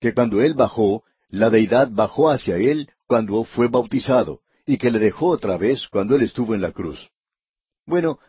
que 0.00 0.14
cuando 0.14 0.40
él 0.40 0.54
bajó, 0.54 1.02
la 1.30 1.50
deidad 1.50 1.88
bajó 1.90 2.30
hacia 2.30 2.56
él 2.58 2.90
cuando 3.08 3.42
fue 3.42 3.66
bautizado, 3.66 4.42
y 4.64 4.76
que 4.76 4.92
le 4.92 5.00
dejó 5.00 5.26
otra 5.30 5.56
vez 5.56 5.88
cuando 5.88 6.14
él 6.14 6.22
estuvo 6.22 6.54
en 6.54 6.60
la 6.60 6.70
cruz. 6.70 7.10
Bueno, 7.84 8.20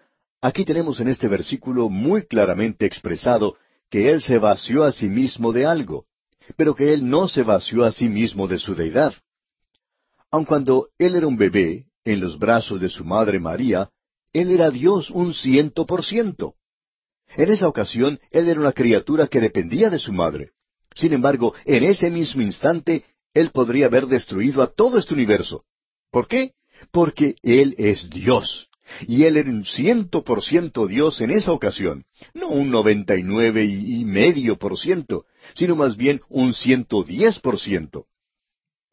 Aquí 0.46 0.64
tenemos 0.64 1.00
en 1.00 1.08
este 1.08 1.28
versículo 1.28 1.90
muy 1.90 2.28
claramente 2.28 2.86
expresado 2.86 3.56
que 3.90 4.12
Él 4.12 4.22
se 4.22 4.38
vació 4.38 4.84
a 4.84 4.92
sí 4.92 5.10
mismo 5.10 5.52
de 5.52 5.66
algo, 5.66 6.06
pero 6.56 6.76
que 6.76 6.94
Él 6.94 7.10
no 7.10 7.28
se 7.28 7.42
vació 7.42 7.84
a 7.84 7.92
sí 7.92 8.10
mismo 8.10 8.48
de 8.48 8.60
su 8.60 8.76
deidad. 8.76 9.16
Aun 10.36 10.44
cuando 10.44 10.90
Él 10.98 11.16
era 11.16 11.28
un 11.28 11.38
bebé, 11.38 11.86
en 12.04 12.20
los 12.20 12.38
brazos 12.38 12.82
de 12.82 12.90
su 12.90 13.06
madre 13.06 13.40
María, 13.40 13.90
Él 14.34 14.52
era 14.52 14.70
Dios 14.70 15.10
un 15.10 15.34
ciento 15.34 15.86
por 15.86 16.04
ciento. 16.04 16.56
En 17.38 17.50
esa 17.50 17.70
ocasión, 17.70 18.20
Él 18.32 18.50
era 18.50 18.60
una 18.60 18.74
criatura 18.74 19.28
que 19.28 19.40
dependía 19.40 19.90
de 19.90 19.98
su 19.98 20.12
madre. 20.12 20.52
Sin 20.94 21.14
embargo, 21.14 21.54
en 21.64 21.86
ese 21.86 22.12
mismo 22.12 22.42
instante, 22.42 23.06
Él 23.34 23.52
podría 23.52 23.86
haber 23.86 24.08
destruido 24.08 24.62
a 24.62 24.68
todo 24.68 24.98
este 24.98 25.14
universo. 25.14 25.64
¿Por 26.12 26.28
qué? 26.28 26.52
Porque 26.92 27.36
Él 27.42 27.74
es 27.78 28.10
Dios. 28.10 28.68
Y 29.08 29.24
él 29.24 29.38
era 29.38 29.50
un 29.50 29.64
ciento 29.64 30.26
por 30.26 30.44
ciento 30.44 30.86
Dios 30.86 31.22
en 31.22 31.32
esa 31.32 31.54
ocasión, 31.54 32.04
no 32.34 32.50
un 32.50 32.70
noventa 32.70 33.16
y 33.16 33.24
nueve 33.24 33.64
y 33.64 34.04
medio 34.04 34.58
por 34.58 34.78
ciento, 34.78 35.26
sino 35.56 35.78
más 35.78 35.96
bien 35.96 36.22
un 36.28 36.54
ciento 36.54 37.04
diez 37.04 37.40
por 37.40 37.58
ciento. 37.58 38.08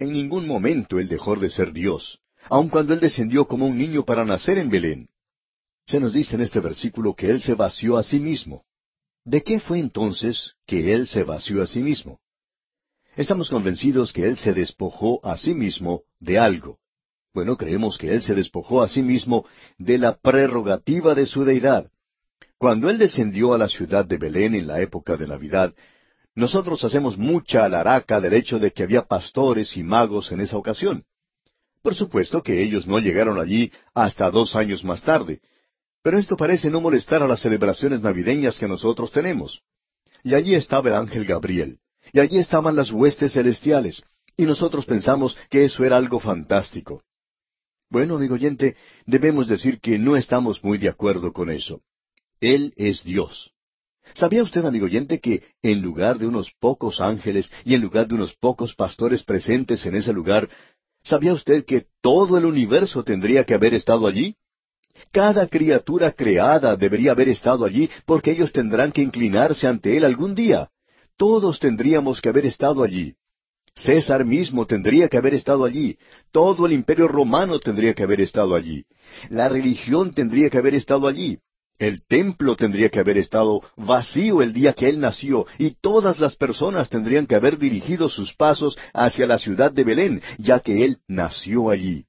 En 0.02 0.12
ningún 0.12 0.48
momento 0.48 0.98
él 0.98 1.06
dejó 1.06 1.36
de 1.36 1.48
ser 1.48 1.72
Dios, 1.72 2.18
aun 2.50 2.68
cuando 2.68 2.92
él 2.92 2.98
descendió 2.98 3.46
como 3.46 3.68
un 3.68 3.78
niño 3.78 4.04
para 4.04 4.24
nacer 4.24 4.58
en 4.58 4.68
Belén. 4.68 5.08
Se 5.86 6.00
nos 6.00 6.12
dice 6.12 6.34
en 6.34 6.40
este 6.40 6.58
versículo 6.58 7.14
que 7.14 7.30
él 7.30 7.40
se 7.40 7.54
vació 7.54 7.96
a 7.96 8.02
sí 8.02 8.18
mismo. 8.18 8.64
¿De 9.24 9.44
qué 9.44 9.60
fue 9.60 9.78
entonces 9.78 10.54
que 10.66 10.92
él 10.92 11.06
se 11.06 11.22
vació 11.22 11.62
a 11.62 11.68
sí 11.68 11.78
mismo? 11.78 12.18
Estamos 13.14 13.48
convencidos 13.48 14.12
que 14.12 14.26
él 14.26 14.36
se 14.38 14.52
despojó 14.52 15.24
a 15.24 15.38
sí 15.38 15.54
mismo 15.54 16.02
de 16.18 16.36
algo. 16.40 16.80
Bueno, 17.32 17.56
creemos 17.56 17.96
que 17.96 18.12
Él 18.12 18.22
se 18.22 18.34
despojó 18.34 18.82
a 18.82 18.88
sí 18.88 19.02
mismo 19.02 19.46
de 19.78 19.98
la 19.98 20.16
prerrogativa 20.16 21.14
de 21.14 21.26
su 21.26 21.44
deidad. 21.44 21.90
Cuando 22.58 22.90
Él 22.90 22.98
descendió 22.98 23.54
a 23.54 23.58
la 23.58 23.68
ciudad 23.68 24.04
de 24.04 24.18
Belén 24.18 24.54
en 24.54 24.66
la 24.66 24.80
época 24.82 25.16
de 25.16 25.26
Navidad, 25.26 25.72
nosotros 26.34 26.82
hacemos 26.84 27.18
mucha 27.18 27.64
alaraca 27.64 28.20
del 28.20 28.32
hecho 28.34 28.58
de 28.58 28.72
que 28.72 28.82
había 28.82 29.02
pastores 29.02 29.76
y 29.76 29.82
magos 29.82 30.32
en 30.32 30.40
esa 30.40 30.56
ocasión. 30.56 31.04
Por 31.82 31.94
supuesto 31.94 32.42
que 32.42 32.62
ellos 32.62 32.86
no 32.86 32.98
llegaron 32.98 33.38
allí 33.38 33.72
hasta 33.94 34.30
dos 34.30 34.54
años 34.56 34.84
más 34.84 35.02
tarde, 35.02 35.40
pero 36.02 36.18
esto 36.18 36.36
parece 36.36 36.70
no 36.70 36.80
molestar 36.80 37.22
a 37.22 37.26
las 37.26 37.40
celebraciones 37.40 38.00
navideñas 38.00 38.58
que 38.58 38.68
nosotros 38.68 39.12
tenemos. 39.12 39.62
Y 40.24 40.34
allí 40.34 40.54
estaba 40.54 40.88
el 40.88 40.94
ángel 40.94 41.24
Gabriel, 41.24 41.78
y 42.12 42.20
allí 42.20 42.38
estaban 42.38 42.76
las 42.76 42.90
huestes 42.90 43.32
celestiales, 43.32 44.02
y 44.36 44.44
nosotros 44.44 44.86
pensamos 44.86 45.36
que 45.50 45.64
eso 45.64 45.84
era 45.84 45.96
algo 45.96 46.18
fantástico. 46.18 47.02
Bueno, 47.90 48.16
amigo 48.16 48.34
oyente, 48.34 48.76
debemos 49.04 49.48
decir 49.48 49.80
que 49.80 49.98
no 49.98 50.16
estamos 50.16 50.64
muy 50.64 50.78
de 50.78 50.88
acuerdo 50.88 51.32
con 51.32 51.50
eso. 51.50 51.82
Él 52.40 52.72
es 52.76 53.04
Dios. 53.04 53.51
¿Sabía 54.14 54.42
usted, 54.42 54.64
amigo 54.64 54.86
oyente, 54.86 55.20
que 55.20 55.42
en 55.62 55.80
lugar 55.80 56.18
de 56.18 56.26
unos 56.26 56.52
pocos 56.60 57.00
ángeles 57.00 57.50
y 57.64 57.74
en 57.74 57.80
lugar 57.80 58.08
de 58.08 58.14
unos 58.14 58.34
pocos 58.34 58.74
pastores 58.74 59.22
presentes 59.22 59.84
en 59.86 59.96
ese 59.96 60.12
lugar, 60.12 60.48
¿sabía 61.02 61.32
usted 61.32 61.64
que 61.64 61.86
todo 62.00 62.36
el 62.36 62.44
universo 62.44 63.02
tendría 63.04 63.44
que 63.44 63.54
haber 63.54 63.74
estado 63.74 64.06
allí? 64.06 64.36
Cada 65.10 65.48
criatura 65.48 66.12
creada 66.12 66.76
debería 66.76 67.12
haber 67.12 67.28
estado 67.28 67.64
allí 67.64 67.88
porque 68.04 68.32
ellos 68.32 68.52
tendrán 68.52 68.92
que 68.92 69.02
inclinarse 69.02 69.66
ante 69.66 69.96
Él 69.96 70.04
algún 70.04 70.34
día. 70.34 70.68
Todos 71.16 71.58
tendríamos 71.58 72.20
que 72.20 72.28
haber 72.28 72.46
estado 72.46 72.82
allí. 72.82 73.14
César 73.74 74.24
mismo 74.26 74.66
tendría 74.66 75.08
que 75.08 75.16
haber 75.16 75.34
estado 75.34 75.64
allí. 75.64 75.96
Todo 76.30 76.66
el 76.66 76.72
imperio 76.72 77.08
romano 77.08 77.58
tendría 77.58 77.94
que 77.94 78.02
haber 78.02 78.20
estado 78.20 78.54
allí. 78.54 78.84
La 79.30 79.48
religión 79.48 80.12
tendría 80.12 80.50
que 80.50 80.58
haber 80.58 80.74
estado 80.74 81.08
allí. 81.08 81.38
El 81.78 82.04
templo 82.06 82.54
tendría 82.54 82.90
que 82.90 83.00
haber 83.00 83.18
estado 83.18 83.60
vacío 83.76 84.42
el 84.42 84.52
día 84.52 84.72
que 84.72 84.88
él 84.88 85.00
nació 85.00 85.46
y 85.58 85.72
todas 85.72 86.20
las 86.20 86.36
personas 86.36 86.88
tendrían 86.88 87.26
que 87.26 87.34
haber 87.34 87.58
dirigido 87.58 88.08
sus 88.08 88.34
pasos 88.34 88.78
hacia 88.92 89.26
la 89.26 89.38
ciudad 89.38 89.72
de 89.72 89.84
Belén, 89.84 90.22
ya 90.38 90.60
que 90.60 90.84
él 90.84 90.98
nació 91.08 91.70
allí. 91.70 92.06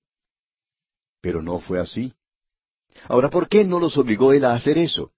Pero 1.22 1.42
no 1.42 1.60
fue 1.60 1.80
así. 1.80 2.14
Ahora, 3.08 3.30
¿por 3.30 3.50
qué 3.50 3.64
no 3.64 3.80
los 3.80 3.98
obligó 3.98 4.34
él 4.34 4.46
a 4.46 4.54
hacer 4.54 4.78
eso? 4.78 5.12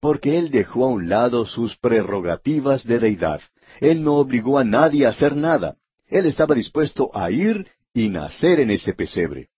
Porque 0.00 0.38
él 0.38 0.50
dejó 0.50 0.86
a 0.86 0.88
un 0.88 1.08
lado 1.08 1.46
sus 1.46 1.76
prerrogativas 1.76 2.86
de 2.86 2.98
deidad. 2.98 3.40
Él 3.80 4.02
no 4.02 4.14
obligó 4.14 4.58
a 4.58 4.64
nadie 4.64 5.06
a 5.06 5.10
hacer 5.10 5.36
nada. 5.36 5.76
Él 6.08 6.26
estaba 6.26 6.54
dispuesto 6.54 7.10
a 7.14 7.30
ir 7.30 7.68
y 7.94 8.08
nacer 8.08 8.60
en 8.60 8.70
ese 8.70 8.94
pesebre. 8.94 9.51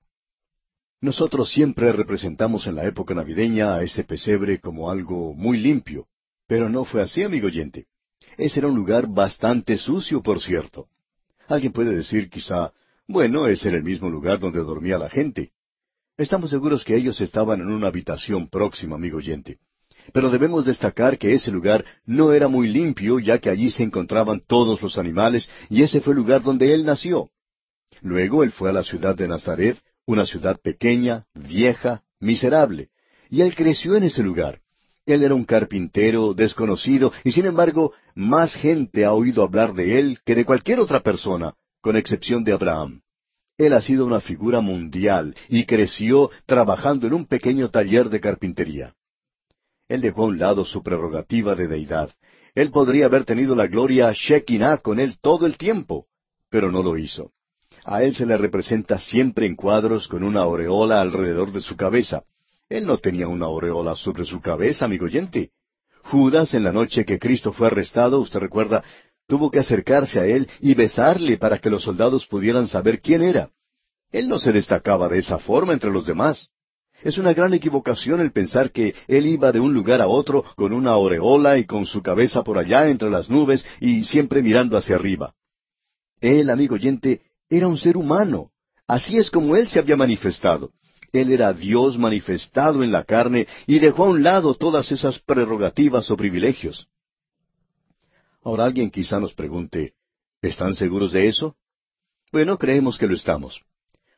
Nosotros 1.04 1.50
siempre 1.50 1.92
representamos 1.92 2.66
en 2.66 2.76
la 2.76 2.86
época 2.86 3.12
navideña 3.12 3.74
a 3.74 3.82
ese 3.82 4.04
pesebre 4.04 4.58
como 4.58 4.88
algo 4.88 5.34
muy 5.34 5.58
limpio, 5.58 6.06
pero 6.46 6.70
no 6.70 6.86
fue 6.86 7.02
así, 7.02 7.22
amigo 7.22 7.48
oyente. 7.48 7.88
Ese 8.38 8.60
era 8.60 8.68
un 8.68 8.74
lugar 8.74 9.06
bastante 9.06 9.76
sucio, 9.76 10.22
por 10.22 10.40
cierto. 10.40 10.86
Alguien 11.46 11.74
puede 11.74 11.94
decir 11.94 12.30
quizá, 12.30 12.72
Bueno, 13.06 13.46
es 13.48 13.66
en 13.66 13.74
el 13.74 13.82
mismo 13.82 14.08
lugar 14.08 14.38
donde 14.38 14.60
dormía 14.60 14.96
la 14.96 15.10
gente. 15.10 15.50
Estamos 16.16 16.48
seguros 16.48 16.82
que 16.86 16.96
ellos 16.96 17.20
estaban 17.20 17.60
en 17.60 17.70
una 17.70 17.88
habitación 17.88 18.48
próxima, 18.48 18.96
amigo 18.96 19.18
oyente. 19.18 19.58
Pero 20.14 20.30
debemos 20.30 20.64
destacar 20.64 21.18
que 21.18 21.34
ese 21.34 21.50
lugar 21.50 21.84
no 22.06 22.32
era 22.32 22.48
muy 22.48 22.66
limpio, 22.66 23.18
ya 23.18 23.38
que 23.40 23.50
allí 23.50 23.68
se 23.68 23.82
encontraban 23.82 24.40
todos 24.40 24.80
los 24.80 24.96
animales, 24.96 25.50
y 25.68 25.82
ese 25.82 26.00
fue 26.00 26.14
el 26.14 26.20
lugar 26.20 26.42
donde 26.42 26.72
él 26.72 26.86
nació. 26.86 27.28
Luego 28.00 28.42
él 28.42 28.52
fue 28.52 28.70
a 28.70 28.72
la 28.72 28.82
ciudad 28.82 29.14
de 29.14 29.28
Nazaret, 29.28 29.76
una 30.06 30.26
ciudad 30.26 30.60
pequeña, 30.60 31.26
vieja, 31.34 32.02
miserable, 32.20 32.90
y 33.30 33.42
él 33.42 33.54
creció 33.54 33.96
en 33.96 34.04
ese 34.04 34.22
lugar. 34.22 34.60
Él 35.06 35.22
era 35.22 35.34
un 35.34 35.44
carpintero 35.44 36.34
desconocido, 36.34 37.12
y 37.24 37.32
sin 37.32 37.46
embargo, 37.46 37.92
más 38.14 38.54
gente 38.54 39.04
ha 39.04 39.12
oído 39.12 39.42
hablar 39.42 39.74
de 39.74 39.98
él 39.98 40.18
que 40.24 40.34
de 40.34 40.44
cualquier 40.44 40.80
otra 40.80 41.00
persona, 41.00 41.54
con 41.80 41.96
excepción 41.96 42.44
de 42.44 42.52
Abraham. 42.52 43.02
Él 43.58 43.72
ha 43.72 43.82
sido 43.82 44.06
una 44.06 44.20
figura 44.20 44.60
mundial 44.60 45.36
y 45.48 45.64
creció 45.64 46.30
trabajando 46.46 47.06
en 47.06 47.14
un 47.14 47.26
pequeño 47.26 47.70
taller 47.70 48.08
de 48.08 48.20
carpintería. 48.20 48.94
Él 49.88 50.00
dejó 50.00 50.22
a 50.22 50.26
un 50.26 50.38
lado 50.38 50.64
su 50.64 50.82
prerrogativa 50.82 51.54
de 51.54 51.68
deidad. 51.68 52.10
Él 52.54 52.70
podría 52.70 53.06
haber 53.06 53.24
tenido 53.24 53.54
la 53.54 53.66
gloria 53.66 54.12
Shekinah 54.12 54.78
con 54.78 54.98
él 54.98 55.18
todo 55.20 55.46
el 55.46 55.58
tiempo, 55.58 56.06
pero 56.48 56.72
no 56.72 56.82
lo 56.82 56.96
hizo. 56.96 57.33
A 57.84 58.02
él 58.02 58.14
se 58.14 58.24
le 58.24 58.38
representa 58.38 58.98
siempre 58.98 59.46
en 59.46 59.56
cuadros 59.56 60.08
con 60.08 60.24
una 60.24 60.40
aureola 60.40 61.02
alrededor 61.02 61.52
de 61.52 61.60
su 61.60 61.76
cabeza. 61.76 62.24
Él 62.68 62.86
no 62.86 62.96
tenía 62.96 63.28
una 63.28 63.44
aureola 63.44 63.94
sobre 63.94 64.24
su 64.24 64.40
cabeza, 64.40 64.86
amigo 64.86 65.04
oyente. 65.04 65.50
Judas, 66.02 66.54
en 66.54 66.64
la 66.64 66.72
noche 66.72 67.04
que 67.04 67.18
Cristo 67.18 67.52
fue 67.52 67.66
arrestado, 67.66 68.20
usted 68.20 68.40
recuerda, 68.40 68.82
tuvo 69.26 69.50
que 69.50 69.58
acercarse 69.58 70.18
a 70.18 70.26
él 70.26 70.48
y 70.60 70.74
besarle 70.74 71.36
para 71.36 71.58
que 71.58 71.68
los 71.68 71.82
soldados 71.82 72.26
pudieran 72.26 72.68
saber 72.68 73.00
quién 73.00 73.22
era. 73.22 73.50
Él 74.10 74.28
no 74.28 74.38
se 74.38 74.52
destacaba 74.52 75.08
de 75.08 75.18
esa 75.18 75.38
forma 75.38 75.74
entre 75.74 75.90
los 75.90 76.06
demás. 76.06 76.48
Es 77.02 77.18
una 77.18 77.34
gran 77.34 77.52
equivocación 77.52 78.20
el 78.20 78.32
pensar 78.32 78.70
que 78.70 78.94
él 79.08 79.26
iba 79.26 79.52
de 79.52 79.60
un 79.60 79.74
lugar 79.74 80.00
a 80.00 80.06
otro 80.06 80.42
con 80.56 80.72
una 80.72 80.92
aureola 80.92 81.58
y 81.58 81.66
con 81.66 81.84
su 81.84 82.02
cabeza 82.02 82.42
por 82.44 82.56
allá 82.56 82.88
entre 82.88 83.10
las 83.10 83.28
nubes 83.28 83.64
y 83.80 84.04
siempre 84.04 84.42
mirando 84.42 84.78
hacia 84.78 84.96
arriba. 84.96 85.34
Él, 86.20 86.48
amigo 86.48 86.76
oyente, 86.76 87.20
era 87.56 87.68
un 87.68 87.78
ser 87.78 87.96
humano. 87.96 88.50
Así 88.86 89.16
es 89.16 89.30
como 89.30 89.56
él 89.56 89.68
se 89.68 89.78
había 89.78 89.96
manifestado. 89.96 90.72
Él 91.12 91.30
era 91.30 91.52
Dios 91.52 91.96
manifestado 91.96 92.82
en 92.82 92.90
la 92.90 93.04
carne 93.04 93.46
y 93.66 93.78
dejó 93.78 94.06
a 94.06 94.08
un 94.10 94.22
lado 94.22 94.54
todas 94.54 94.90
esas 94.90 95.18
prerrogativas 95.20 96.10
o 96.10 96.16
privilegios. 96.16 96.88
Ahora 98.42 98.64
alguien 98.64 98.90
quizá 98.90 99.20
nos 99.20 99.32
pregunte, 99.32 99.94
¿están 100.42 100.74
seguros 100.74 101.12
de 101.12 101.28
eso? 101.28 101.56
Bueno, 102.32 102.58
creemos 102.58 102.98
que 102.98 103.06
lo 103.06 103.14
estamos. 103.14 103.62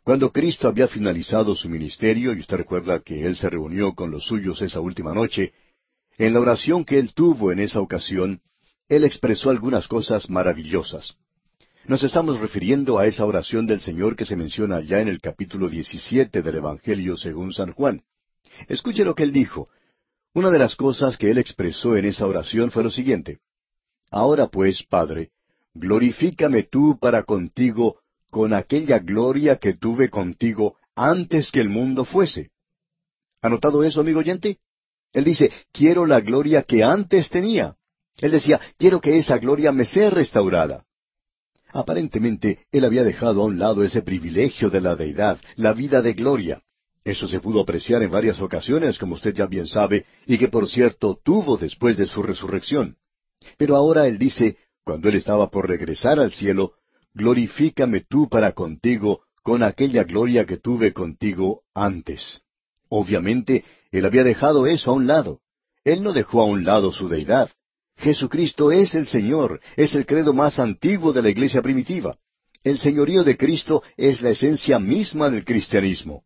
Cuando 0.02 0.32
Cristo 0.32 0.68
había 0.68 0.88
finalizado 0.88 1.54
su 1.54 1.68
ministerio, 1.68 2.32
y 2.32 2.40
usted 2.40 2.56
recuerda 2.56 3.00
que 3.00 3.26
Él 3.26 3.36
se 3.36 3.50
reunió 3.50 3.94
con 3.94 4.10
los 4.10 4.24
suyos 4.24 4.62
esa 4.62 4.80
última 4.80 5.12
noche, 5.12 5.52
en 6.16 6.32
la 6.32 6.40
oración 6.40 6.84
que 6.84 6.98
Él 6.98 7.12
tuvo 7.12 7.52
en 7.52 7.60
esa 7.60 7.80
ocasión, 7.80 8.40
Él 8.88 9.04
expresó 9.04 9.50
algunas 9.50 9.86
cosas 9.86 10.30
maravillosas. 10.30 11.14
Nos 11.88 12.02
estamos 12.02 12.40
refiriendo 12.40 12.98
a 12.98 13.06
esa 13.06 13.24
oración 13.24 13.64
del 13.64 13.80
Señor 13.80 14.16
que 14.16 14.24
se 14.24 14.34
menciona 14.34 14.80
ya 14.80 15.00
en 15.00 15.06
el 15.06 15.20
capítulo 15.20 15.68
17 15.68 16.42
del 16.42 16.56
Evangelio 16.56 17.16
según 17.16 17.52
San 17.52 17.70
Juan. 17.74 18.02
Escuche 18.66 19.04
lo 19.04 19.14
que 19.14 19.22
Él 19.22 19.32
dijo. 19.32 19.68
Una 20.34 20.50
de 20.50 20.58
las 20.58 20.74
cosas 20.74 21.16
que 21.16 21.30
Él 21.30 21.38
expresó 21.38 21.96
en 21.96 22.06
esa 22.06 22.26
oración 22.26 22.72
fue 22.72 22.82
lo 22.82 22.90
siguiente. 22.90 23.38
Ahora 24.10 24.48
pues, 24.48 24.82
Padre, 24.82 25.30
glorifícame 25.74 26.64
tú 26.64 26.98
para 27.00 27.22
contigo 27.22 28.00
con 28.30 28.52
aquella 28.52 28.98
gloria 28.98 29.58
que 29.58 29.74
tuve 29.74 30.10
contigo 30.10 30.76
antes 30.96 31.52
que 31.52 31.60
el 31.60 31.68
mundo 31.68 32.04
fuese. 32.04 32.50
¿Ha 33.42 33.48
notado 33.48 33.84
eso, 33.84 34.00
amigo 34.00 34.18
oyente? 34.18 34.58
Él 35.12 35.22
dice, 35.22 35.52
quiero 35.70 36.04
la 36.04 36.18
gloria 36.18 36.64
que 36.64 36.82
antes 36.82 37.30
tenía. 37.30 37.76
Él 38.16 38.32
decía, 38.32 38.60
quiero 38.76 39.00
que 39.00 39.18
esa 39.18 39.38
gloria 39.38 39.70
me 39.70 39.84
sea 39.84 40.10
restaurada. 40.10 40.84
Aparentemente, 41.76 42.60
él 42.72 42.86
había 42.86 43.04
dejado 43.04 43.42
a 43.42 43.44
un 43.44 43.58
lado 43.58 43.84
ese 43.84 44.00
privilegio 44.00 44.70
de 44.70 44.80
la 44.80 44.96
deidad, 44.96 45.38
la 45.56 45.74
vida 45.74 46.00
de 46.00 46.14
gloria. 46.14 46.62
Eso 47.04 47.28
se 47.28 47.38
pudo 47.38 47.60
apreciar 47.60 48.02
en 48.02 48.10
varias 48.10 48.40
ocasiones, 48.40 48.98
como 48.98 49.14
usted 49.14 49.34
ya 49.34 49.44
bien 49.44 49.66
sabe, 49.66 50.06
y 50.26 50.38
que 50.38 50.48
por 50.48 50.70
cierto 50.70 51.20
tuvo 51.22 51.58
después 51.58 51.98
de 51.98 52.06
su 52.06 52.22
resurrección. 52.22 52.96
Pero 53.58 53.76
ahora 53.76 54.06
él 54.06 54.16
dice, 54.16 54.56
cuando 54.84 55.10
él 55.10 55.16
estaba 55.16 55.50
por 55.50 55.68
regresar 55.68 56.18
al 56.18 56.32
cielo, 56.32 56.72
glorifícame 57.12 58.06
tú 58.08 58.26
para 58.26 58.52
contigo 58.52 59.24
con 59.42 59.62
aquella 59.62 60.04
gloria 60.04 60.46
que 60.46 60.56
tuve 60.56 60.94
contigo 60.94 61.60
antes. 61.74 62.40
Obviamente, 62.88 63.64
él 63.90 64.06
había 64.06 64.24
dejado 64.24 64.66
eso 64.66 64.92
a 64.92 64.94
un 64.94 65.06
lado. 65.06 65.40
Él 65.84 66.02
no 66.02 66.14
dejó 66.14 66.40
a 66.40 66.46
un 66.46 66.64
lado 66.64 66.90
su 66.90 67.06
deidad. 67.10 67.50
Jesucristo 67.96 68.70
es 68.70 68.94
el 68.94 69.06
Señor, 69.06 69.60
es 69.76 69.94
el 69.94 70.04
credo 70.04 70.32
más 70.32 70.58
antiguo 70.58 71.12
de 71.12 71.22
la 71.22 71.30
iglesia 71.30 71.62
primitiva. 71.62 72.16
El 72.62 72.78
señorío 72.78 73.24
de 73.24 73.36
Cristo 73.36 73.82
es 73.96 74.20
la 74.22 74.30
esencia 74.30 74.78
misma 74.78 75.30
del 75.30 75.44
cristianismo. 75.44 76.24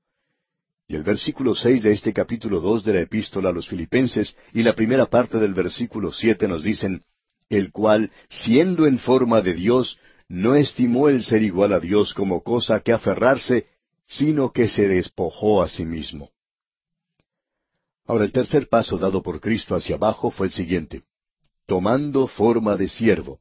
Y 0.88 0.96
el 0.96 1.04
versículo 1.04 1.54
seis 1.54 1.84
de 1.84 1.92
este 1.92 2.12
capítulo 2.12 2.60
dos 2.60 2.82
de 2.82 2.94
la 2.94 3.00
epístola 3.02 3.50
a 3.50 3.52
los 3.52 3.68
Filipenses 3.68 4.36
y 4.52 4.62
la 4.62 4.74
primera 4.74 5.06
parte 5.06 5.38
del 5.38 5.54
versículo 5.54 6.10
siete 6.10 6.48
nos 6.48 6.64
dicen, 6.64 7.04
el 7.48 7.70
cual, 7.70 8.10
siendo 8.28 8.86
en 8.86 8.98
forma 8.98 9.40
de 9.40 9.54
Dios, 9.54 9.98
no 10.28 10.56
estimó 10.56 11.08
el 11.08 11.22
ser 11.22 11.42
igual 11.42 11.72
a 11.72 11.80
Dios 11.80 12.14
como 12.14 12.42
cosa 12.42 12.80
que 12.80 12.92
aferrarse, 12.92 13.66
sino 14.06 14.50
que 14.50 14.66
se 14.66 14.88
despojó 14.88 15.62
a 15.62 15.68
sí 15.68 15.84
mismo. 15.84 16.30
Ahora 18.06 18.24
el 18.24 18.32
tercer 18.32 18.68
paso 18.68 18.98
dado 18.98 19.22
por 19.22 19.40
Cristo 19.40 19.76
hacia 19.76 19.94
abajo 19.94 20.30
fue 20.32 20.46
el 20.48 20.52
siguiente, 20.52 21.04
tomando 21.70 22.26
forma 22.26 22.76
de 22.76 22.88
siervo. 22.88 23.38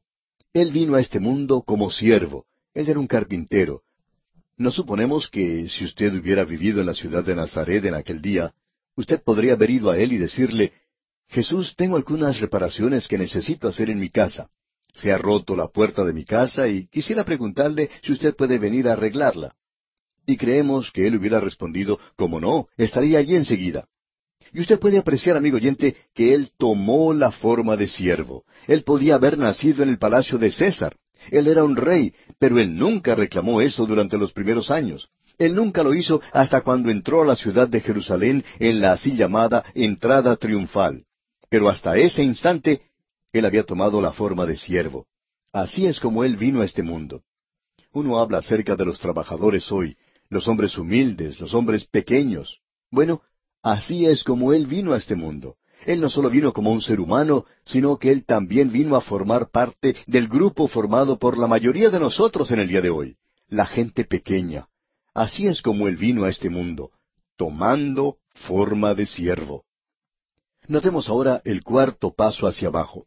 Él 0.52 0.70
vino 0.70 0.94
a 0.94 1.00
este 1.00 1.18
mundo 1.18 1.62
como 1.62 1.90
siervo. 1.90 2.46
Él 2.72 2.88
era 2.88 3.00
un 3.00 3.08
carpintero, 3.08 3.82
no 4.56 4.70
suponemos 4.70 5.28
que 5.30 5.68
si 5.70 5.86
usted 5.86 6.12
hubiera 6.14 6.44
vivido 6.44 6.80
en 6.80 6.86
la 6.86 6.94
ciudad 6.94 7.24
de 7.24 7.34
Nazaret 7.34 7.82
en 7.86 7.94
aquel 7.94 8.20
día, 8.20 8.52
usted 8.94 9.20
podría 9.22 9.54
haber 9.54 9.70
ido 9.70 9.90
a 9.90 9.98
él 9.98 10.12
y 10.12 10.18
decirle, 10.18 10.74
Jesús, 11.28 11.74
tengo 11.76 11.96
algunas 11.96 12.38
reparaciones 12.40 13.08
que 13.08 13.16
necesito 13.16 13.66
hacer 13.66 13.88
en 13.88 13.98
mi 13.98 14.10
casa. 14.10 14.50
Se 14.92 15.12
ha 15.12 15.18
roto 15.18 15.56
la 15.56 15.68
puerta 15.68 16.04
de 16.04 16.12
mi 16.12 16.24
casa 16.24 16.68
y 16.68 16.86
quisiera 16.88 17.24
preguntarle 17.24 17.88
si 18.02 18.12
usted 18.12 18.36
puede 18.36 18.58
venir 18.58 18.86
a 18.86 18.92
arreglarla. 18.92 19.56
Y 20.26 20.36
creemos 20.36 20.92
que 20.92 21.06
él 21.06 21.16
hubiera 21.16 21.40
respondido, 21.40 21.98
como 22.14 22.38
no, 22.38 22.68
estaría 22.76 23.18
allí 23.18 23.34
enseguida. 23.34 23.88
Y 24.52 24.60
usted 24.60 24.78
puede 24.78 24.98
apreciar, 24.98 25.36
amigo 25.36 25.56
oyente, 25.56 25.96
que 26.14 26.34
él 26.34 26.50
tomó 26.58 27.14
la 27.14 27.30
forma 27.30 27.76
de 27.76 27.86
siervo. 27.86 28.44
Él 28.66 28.82
podía 28.82 29.14
haber 29.14 29.38
nacido 29.38 29.82
en 29.82 29.90
el 29.90 29.98
palacio 29.98 30.38
de 30.38 30.50
César. 30.50 30.96
Él 31.30 31.46
era 31.46 31.64
un 31.64 31.76
rey, 31.76 32.14
pero 32.38 32.58
él 32.58 32.76
nunca 32.76 33.14
reclamó 33.14 33.60
eso 33.60 33.86
durante 33.86 34.18
los 34.18 34.32
primeros 34.32 34.70
años. 34.70 35.10
Él 35.38 35.54
nunca 35.54 35.82
lo 35.82 35.94
hizo 35.94 36.20
hasta 36.32 36.60
cuando 36.62 36.90
entró 36.90 37.22
a 37.22 37.26
la 37.26 37.36
ciudad 37.36 37.68
de 37.68 37.80
Jerusalén 37.80 38.44
en 38.58 38.80
la 38.80 38.92
así 38.92 39.16
llamada 39.16 39.64
entrada 39.74 40.36
triunfal. 40.36 41.04
Pero 41.48 41.68
hasta 41.68 41.96
ese 41.96 42.22
instante, 42.22 42.82
él 43.32 43.44
había 43.44 43.62
tomado 43.62 44.00
la 44.00 44.12
forma 44.12 44.44
de 44.46 44.56
siervo. 44.56 45.06
Así 45.52 45.86
es 45.86 45.98
como 45.98 46.24
él 46.24 46.36
vino 46.36 46.62
a 46.62 46.64
este 46.64 46.82
mundo. 46.82 47.22
Uno 47.92 48.18
habla 48.18 48.38
acerca 48.38 48.76
de 48.76 48.84
los 48.84 49.00
trabajadores 49.00 49.70
hoy, 49.72 49.96
los 50.28 50.46
hombres 50.46 50.76
humildes, 50.78 51.40
los 51.40 51.54
hombres 51.54 51.84
pequeños. 51.86 52.60
Bueno, 52.90 53.22
así 53.62 54.06
es 54.06 54.24
como 54.24 54.52
él 54.52 54.66
vino 54.66 54.92
a 54.92 54.98
este 54.98 55.14
mundo. 55.14 55.56
Él 55.86 56.00
no 56.00 56.10
solo 56.10 56.28
vino 56.28 56.52
como 56.52 56.72
un 56.72 56.82
ser 56.82 57.00
humano, 57.00 57.46
sino 57.64 57.96
que 57.96 58.10
Él 58.10 58.24
también 58.24 58.70
vino 58.70 58.96
a 58.96 59.00
formar 59.00 59.50
parte 59.50 59.96
del 60.06 60.28
grupo 60.28 60.68
formado 60.68 61.18
por 61.18 61.38
la 61.38 61.46
mayoría 61.46 61.90
de 61.90 61.98
nosotros 61.98 62.50
en 62.50 62.60
el 62.60 62.68
día 62.68 62.82
de 62.82 62.90
hoy, 62.90 63.16
la 63.48 63.64
gente 63.66 64.04
pequeña. 64.04 64.68
Así 65.14 65.46
es 65.46 65.62
como 65.62 65.88
Él 65.88 65.96
vino 65.96 66.24
a 66.24 66.28
este 66.28 66.50
mundo, 66.50 66.90
tomando 67.36 68.18
forma 68.34 68.94
de 68.94 69.06
siervo. 69.06 69.64
Notemos 70.68 71.08
ahora 71.08 71.40
el 71.44 71.62
cuarto 71.62 72.12
paso 72.12 72.46
hacia 72.46 72.68
abajo. 72.68 73.06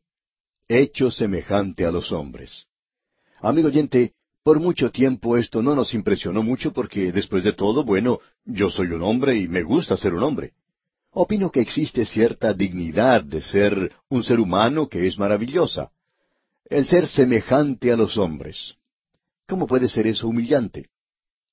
Hecho 0.67 1.11
semejante 1.11 1.85
a 1.85 1.91
los 1.91 2.11
hombres. 2.11 2.65
Amigo 3.39 3.67
oyente, 3.67 4.13
por 4.43 4.59
mucho 4.59 4.91
tiempo 4.91 5.37
esto 5.37 5.63
no 5.63 5.73
nos 5.73 5.93
impresionó 5.93 6.43
mucho 6.43 6.73
porque, 6.73 7.11
después 7.11 7.43
de 7.43 7.53
todo, 7.53 7.83
bueno, 7.83 8.19
yo 8.45 8.69
soy 8.69 8.87
un 8.87 9.01
hombre 9.01 9.37
y 9.37 9.47
me 9.47 9.63
gusta 9.63 9.95
ser 9.95 10.13
un 10.13 10.23
hombre. 10.23 10.51
Opino 11.11 11.49
que 11.49 11.61
existe 11.61 12.05
cierta 12.05 12.53
dignidad 12.53 13.23
de 13.23 13.41
ser 13.41 13.91
un 14.09 14.23
ser 14.23 14.39
humano 14.39 14.89
que 14.89 15.07
es 15.07 15.17
maravillosa. 15.17 15.91
El 16.65 16.85
ser 16.85 17.07
semejante 17.07 17.91
a 17.91 17.95
los 17.95 18.17
hombres. 18.17 18.75
¿Cómo 19.47 19.65
puede 19.65 19.87
ser 19.87 20.07
eso 20.07 20.27
humillante? 20.27 20.89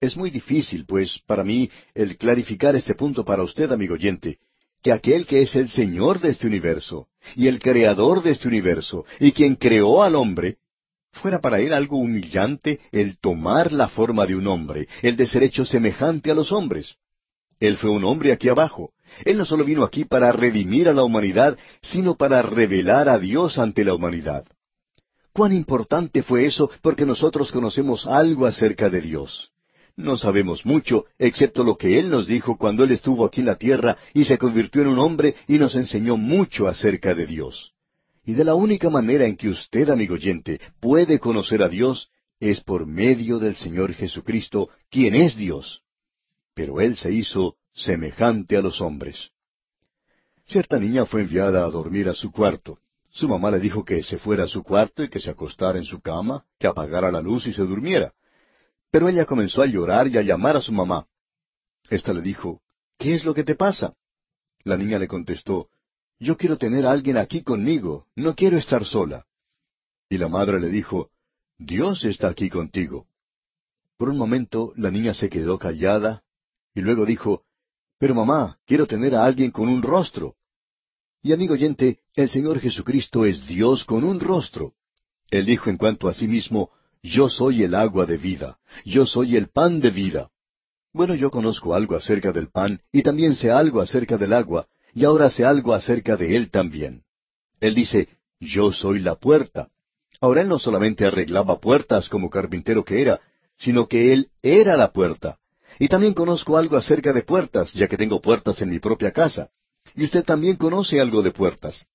Es 0.00 0.16
muy 0.16 0.30
difícil, 0.30 0.86
pues, 0.86 1.20
para 1.26 1.44
mí, 1.44 1.70
el 1.94 2.16
clarificar 2.16 2.74
este 2.74 2.94
punto 2.94 3.24
para 3.24 3.42
usted, 3.42 3.70
amigo 3.70 3.94
oyente, 3.94 4.38
que 4.82 4.92
aquel 4.92 5.26
que 5.26 5.42
es 5.42 5.54
el 5.54 5.68
Señor 5.68 6.20
de 6.20 6.30
este 6.30 6.46
universo, 6.46 7.08
y 7.36 7.48
el 7.48 7.58
Creador 7.58 8.22
de 8.22 8.30
este 8.30 8.48
universo, 8.48 9.04
y 9.20 9.32
quien 9.32 9.56
creó 9.56 10.02
al 10.02 10.14
hombre, 10.14 10.56
fuera 11.12 11.40
para 11.40 11.60
él 11.60 11.72
algo 11.72 11.98
humillante 11.98 12.80
el 12.92 13.18
tomar 13.18 13.72
la 13.72 13.88
forma 13.88 14.26
de 14.26 14.36
un 14.36 14.46
hombre, 14.46 14.88
el 15.02 15.16
de 15.16 15.26
ser 15.26 15.42
hecho 15.42 15.64
semejante 15.64 16.30
a 16.30 16.34
los 16.34 16.52
hombres. 16.52 16.96
Él 17.58 17.76
fue 17.76 17.90
un 17.90 18.04
hombre 18.04 18.32
aquí 18.32 18.48
abajo. 18.48 18.92
Él 19.24 19.36
no 19.36 19.44
solo 19.44 19.64
vino 19.64 19.84
aquí 19.84 20.04
para 20.04 20.32
redimir 20.32 20.88
a 20.88 20.94
la 20.94 21.04
humanidad, 21.04 21.58
sino 21.82 22.16
para 22.16 22.42
revelar 22.42 23.08
a 23.08 23.18
Dios 23.18 23.58
ante 23.58 23.84
la 23.84 23.94
humanidad. 23.94 24.46
Cuán 25.32 25.52
importante 25.52 26.22
fue 26.22 26.46
eso 26.46 26.70
porque 26.80 27.04
nosotros 27.04 27.52
conocemos 27.52 28.06
algo 28.06 28.46
acerca 28.46 28.88
de 28.88 29.00
Dios. 29.00 29.50
No 29.96 30.16
sabemos 30.16 30.64
mucho, 30.64 31.04
excepto 31.18 31.62
lo 31.62 31.76
que 31.76 31.98
Él 31.98 32.08
nos 32.10 32.26
dijo 32.26 32.56
cuando 32.56 32.84
Él 32.84 32.92
estuvo 32.92 33.26
aquí 33.26 33.40
en 33.40 33.46
la 33.46 33.56
tierra 33.56 33.98
y 34.14 34.24
se 34.24 34.38
convirtió 34.38 34.82
en 34.82 34.88
un 34.88 34.98
hombre 34.98 35.34
y 35.46 35.58
nos 35.58 35.74
enseñó 35.74 36.16
mucho 36.16 36.66
acerca 36.66 37.14
de 37.14 37.26
Dios. 37.26 37.74
Y 38.24 38.34
de 38.34 38.44
la 38.44 38.54
única 38.54 38.90
manera 38.90 39.26
en 39.26 39.36
que 39.36 39.48
usted, 39.48 39.88
amigo 39.88 40.14
oyente, 40.14 40.60
puede 40.80 41.18
conocer 41.18 41.62
a 41.62 41.68
Dios 41.68 42.10
es 42.38 42.60
por 42.60 42.86
medio 42.86 43.38
del 43.38 43.56
Señor 43.56 43.92
Jesucristo, 43.92 44.70
quien 44.90 45.14
es 45.14 45.36
Dios 45.36 45.82
pero 46.60 46.78
él 46.78 46.94
se 46.94 47.10
hizo 47.10 47.56
semejante 47.72 48.54
a 48.54 48.60
los 48.60 48.82
hombres. 48.82 49.30
Cierta 50.44 50.78
niña 50.78 51.06
fue 51.06 51.22
enviada 51.22 51.64
a 51.64 51.70
dormir 51.70 52.06
a 52.06 52.12
su 52.12 52.30
cuarto. 52.30 52.78
Su 53.08 53.30
mamá 53.30 53.50
le 53.50 53.60
dijo 53.60 53.82
que 53.82 54.02
se 54.02 54.18
fuera 54.18 54.44
a 54.44 54.46
su 54.46 54.62
cuarto 54.62 55.02
y 55.02 55.08
que 55.08 55.20
se 55.20 55.30
acostara 55.30 55.78
en 55.78 55.86
su 55.86 56.02
cama, 56.02 56.44
que 56.58 56.66
apagara 56.66 57.10
la 57.10 57.22
luz 57.22 57.46
y 57.46 57.54
se 57.54 57.62
durmiera. 57.62 58.12
Pero 58.90 59.08
ella 59.08 59.24
comenzó 59.24 59.62
a 59.62 59.66
llorar 59.66 60.08
y 60.08 60.18
a 60.18 60.22
llamar 60.22 60.56
a 60.56 60.60
su 60.60 60.70
mamá. 60.72 61.06
Esta 61.88 62.12
le 62.12 62.20
dijo, 62.20 62.60
¿Qué 62.98 63.14
es 63.14 63.24
lo 63.24 63.32
que 63.32 63.44
te 63.44 63.54
pasa? 63.54 63.94
La 64.62 64.76
niña 64.76 64.98
le 64.98 65.08
contestó, 65.08 65.68
Yo 66.20 66.36
quiero 66.36 66.58
tener 66.58 66.86
a 66.86 66.92
alguien 66.92 67.16
aquí 67.16 67.42
conmigo, 67.42 68.06
no 68.14 68.34
quiero 68.34 68.58
estar 68.58 68.84
sola. 68.84 69.24
Y 70.10 70.18
la 70.18 70.28
madre 70.28 70.60
le 70.60 70.68
dijo, 70.68 71.10
Dios 71.58 72.04
está 72.04 72.28
aquí 72.28 72.50
contigo. 72.50 73.06
Por 73.96 74.10
un 74.10 74.18
momento 74.18 74.74
la 74.76 74.90
niña 74.90 75.14
se 75.14 75.30
quedó 75.30 75.58
callada, 75.58 76.22
y 76.74 76.82
luego 76.82 77.06
dijo, 77.06 77.44
Pero 77.98 78.14
mamá, 78.14 78.58
quiero 78.66 78.86
tener 78.86 79.14
a 79.14 79.24
alguien 79.24 79.50
con 79.50 79.68
un 79.70 79.82
rostro. 79.82 80.36
Y 81.22 81.32
amigo 81.32 81.54
oyente, 81.54 82.00
el 82.14 82.28
Señor 82.28 82.60
Jesucristo 82.60 83.24
es 83.24 83.46
Dios 83.46 83.84
con 83.86 84.04
un 84.04 84.20
rostro. 84.20 84.74
Él 85.30 85.46
dijo 85.46 85.70
en 85.70 85.78
cuanto 85.78 86.06
a 86.06 86.12
sí 86.12 86.28
mismo, 86.28 86.70
Yo 87.02 87.30
soy 87.30 87.62
el 87.62 87.74
agua 87.74 88.04
de 88.04 88.18
vida, 88.18 88.58
yo 88.84 89.06
soy 89.06 89.36
el 89.36 89.48
pan 89.48 89.80
de 89.80 89.90
vida. 89.90 90.30
Bueno, 90.92 91.14
yo 91.14 91.30
conozco 91.30 91.74
algo 91.74 91.96
acerca 91.96 92.30
del 92.30 92.50
pan 92.50 92.82
y 92.92 93.02
también 93.02 93.34
sé 93.34 93.50
algo 93.50 93.80
acerca 93.80 94.18
del 94.18 94.34
agua, 94.34 94.66
y 94.94 95.04
ahora 95.04 95.30
sé 95.30 95.44
algo 95.44 95.74
acerca 95.74 96.16
de 96.16 96.36
Él 96.36 96.50
también. 96.50 97.02
Él 97.60 97.74
dice, 97.74 98.08
Yo 98.40 98.72
soy 98.72 99.00
la 99.00 99.16
puerta. 99.16 99.68
Ahora 100.20 100.42
Él 100.42 100.48
no 100.48 100.58
solamente 100.58 101.04
arreglaba 101.04 101.60
puertas 101.60 102.08
como 102.08 102.30
carpintero 102.30 102.84
que 102.84 103.02
era, 103.02 103.20
sino 103.58 103.88
que 103.88 104.12
Él 104.12 104.30
era 104.42 104.76
la 104.76 104.92
puerta. 104.92 105.38
Y 105.78 105.88
también 105.88 106.14
conozco 106.14 106.56
algo 106.56 106.76
acerca 106.76 107.12
de 107.12 107.22
puertas, 107.22 107.72
ya 107.74 107.86
que 107.86 107.96
tengo 107.96 108.20
puertas 108.20 108.60
en 108.60 108.70
mi 108.70 108.80
propia 108.80 109.12
casa. 109.12 109.50
Y 109.94 110.04
usted 110.04 110.24
también 110.24 110.56
conoce 110.56 111.00
algo 111.00 111.22
de 111.22 111.30
puertas. 111.30 111.86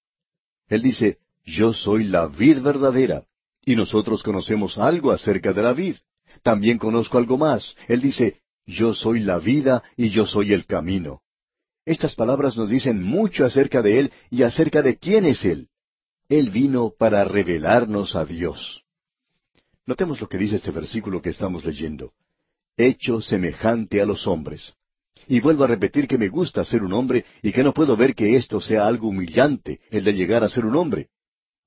Él 0.68 0.82
dice, 0.82 1.20
yo 1.44 1.74
soy 1.74 2.06
la 2.06 2.28
vid 2.28 2.62
verdadera. 2.62 3.24
Y 3.64 3.76
nosotros 3.76 4.24
conocemos 4.24 4.78
algo 4.78 5.12
acerca 5.12 5.54
de 5.54 5.62
la 5.62 5.74
vid. 5.74 5.98
También 6.44 6.78
conozco 6.78 7.18
algo 7.18 7.38
más. 7.38 7.76
Él 7.88 8.02
dice, 8.02 8.42
yo 8.66 8.94
soy 8.94 9.20
la 9.20 9.40
vida 9.40 9.84
y 9.96 10.10
yo 10.10 10.26
soy 10.26 10.54
el 10.54 10.66
camino. 10.66 11.22
Estas 11.86 12.16
palabras 12.16 12.58
nos 12.58 12.70
dicen 12.70 13.02
mucho 13.02 13.46
acerca 13.46 13.82
de 13.82 14.00
Él 14.00 14.12
y 14.30 14.44
acerca 14.44 14.82
de 14.82 14.98
quién 14.98 15.26
es 15.26 15.46
Él. 15.46 15.70
Él 16.28 16.50
vino 16.50 16.92
para 16.98 17.24
revelarnos 17.24 18.16
a 18.16 18.26
Dios. 18.26 18.84
Notemos 19.86 20.20
lo 20.20 20.28
que 20.28 20.40
dice 20.40 20.56
este 20.56 20.72
versículo 20.72 21.22
que 21.22 21.30
estamos 21.30 21.64
leyendo 21.64 22.14
hecho 22.78 23.22
semejante 23.22 24.02
a 24.02 24.06
los 24.06 24.28
hombres. 24.28 24.74
Y 25.28 25.40
vuelvo 25.40 25.64
a 25.64 25.68
repetir 25.68 26.08
que 26.08 26.18
me 26.18 26.28
gusta 26.28 26.64
ser 26.66 26.84
un 26.84 26.94
hombre 26.94 27.26
y 27.42 27.52
que 27.52 27.64
no 27.64 27.74
puedo 27.74 27.96
ver 27.96 28.14
que 28.14 28.36
esto 28.36 28.60
sea 28.60 28.86
algo 28.86 29.08
humillante, 29.08 29.80
el 29.90 30.04
de 30.04 30.14
llegar 30.14 30.44
a 30.44 30.50
ser 30.50 30.66
un 30.66 30.76
hombre. 30.76 31.10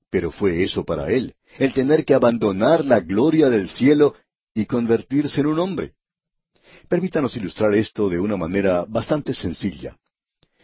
Pero 0.09 0.31
fue 0.31 0.63
eso 0.63 0.85
para 0.85 1.11
él, 1.11 1.35
el 1.57 1.73
tener 1.73 2.05
que 2.05 2.13
abandonar 2.13 2.85
la 2.85 2.99
gloria 2.99 3.49
del 3.49 3.67
cielo 3.67 4.15
y 4.53 4.65
convertirse 4.65 5.41
en 5.41 5.47
un 5.47 5.59
hombre. 5.59 5.93
Permítanos 6.87 7.35
ilustrar 7.35 7.73
esto 7.75 8.09
de 8.09 8.19
una 8.19 8.37
manera 8.37 8.85
bastante 8.87 9.33
sencilla. 9.33 9.97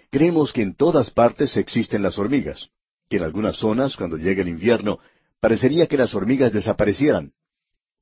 Creemos 0.10 0.54
que 0.54 0.62
en 0.62 0.76
todas 0.76 1.12
partes 1.12 1.58
existen 1.58 2.04
las 2.04 2.18
hormigas, 2.18 2.70
que 3.10 3.18
en 3.18 3.24
algunas 3.24 3.58
zonas, 3.58 3.96
cuando 3.96 4.18
llega 4.18 4.42
el 4.42 4.50
invierno, 4.50 5.00
parecería 5.40 5.88
que 5.88 5.98
las 5.98 6.16
hormigas 6.16 6.54
desaparecieran. 6.54 7.34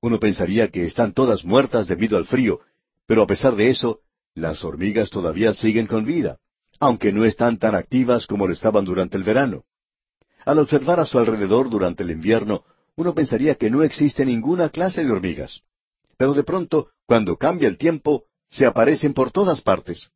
Uno 0.02 0.20
pensaría 0.20 0.70
que 0.70 0.86
están 0.86 1.14
todas 1.14 1.46
muertas 1.46 1.88
debido 1.88 2.18
al 2.18 2.26
frío, 2.26 2.60
pero 3.08 3.24
a 3.24 3.28
pesar 3.28 3.56
de 3.56 3.70
eso, 3.70 4.02
las 4.36 4.64
hormigas 4.64 5.10
todavía 5.10 5.54
siguen 5.54 5.88
con 5.88 6.06
vida, 6.06 6.40
aunque 6.80 7.12
no 7.12 7.26
están 7.26 7.58
tan 7.58 7.76
activas 7.76 8.28
como 8.28 8.48
lo 8.48 8.54
estaban 8.54 8.86
durante 8.86 9.18
el 9.18 9.24
verano. 9.24 9.64
Al 10.46 10.60
observar 10.60 11.00
a 11.00 11.06
su 11.06 11.20
alrededor 11.20 11.70
durante 11.70 12.04
el 12.04 12.12
invierno, 12.12 12.64
uno 12.96 13.14
pensaría 13.14 13.56
que 13.56 13.70
no 13.70 13.84
existe 13.84 14.26
ninguna 14.26 14.70
clase 14.70 15.04
de 15.04 15.12
hormigas. 15.12 15.62
Pero 16.18 16.34
de 16.34 16.44
pronto, 16.44 16.90
cuando 17.06 17.38
cambia 17.38 17.68
el 17.68 17.78
tiempo, 17.78 18.26
se 18.50 18.66
aparecen 18.66 19.14
por 19.14 19.32
todas 19.32 19.62
partes. 19.62 20.12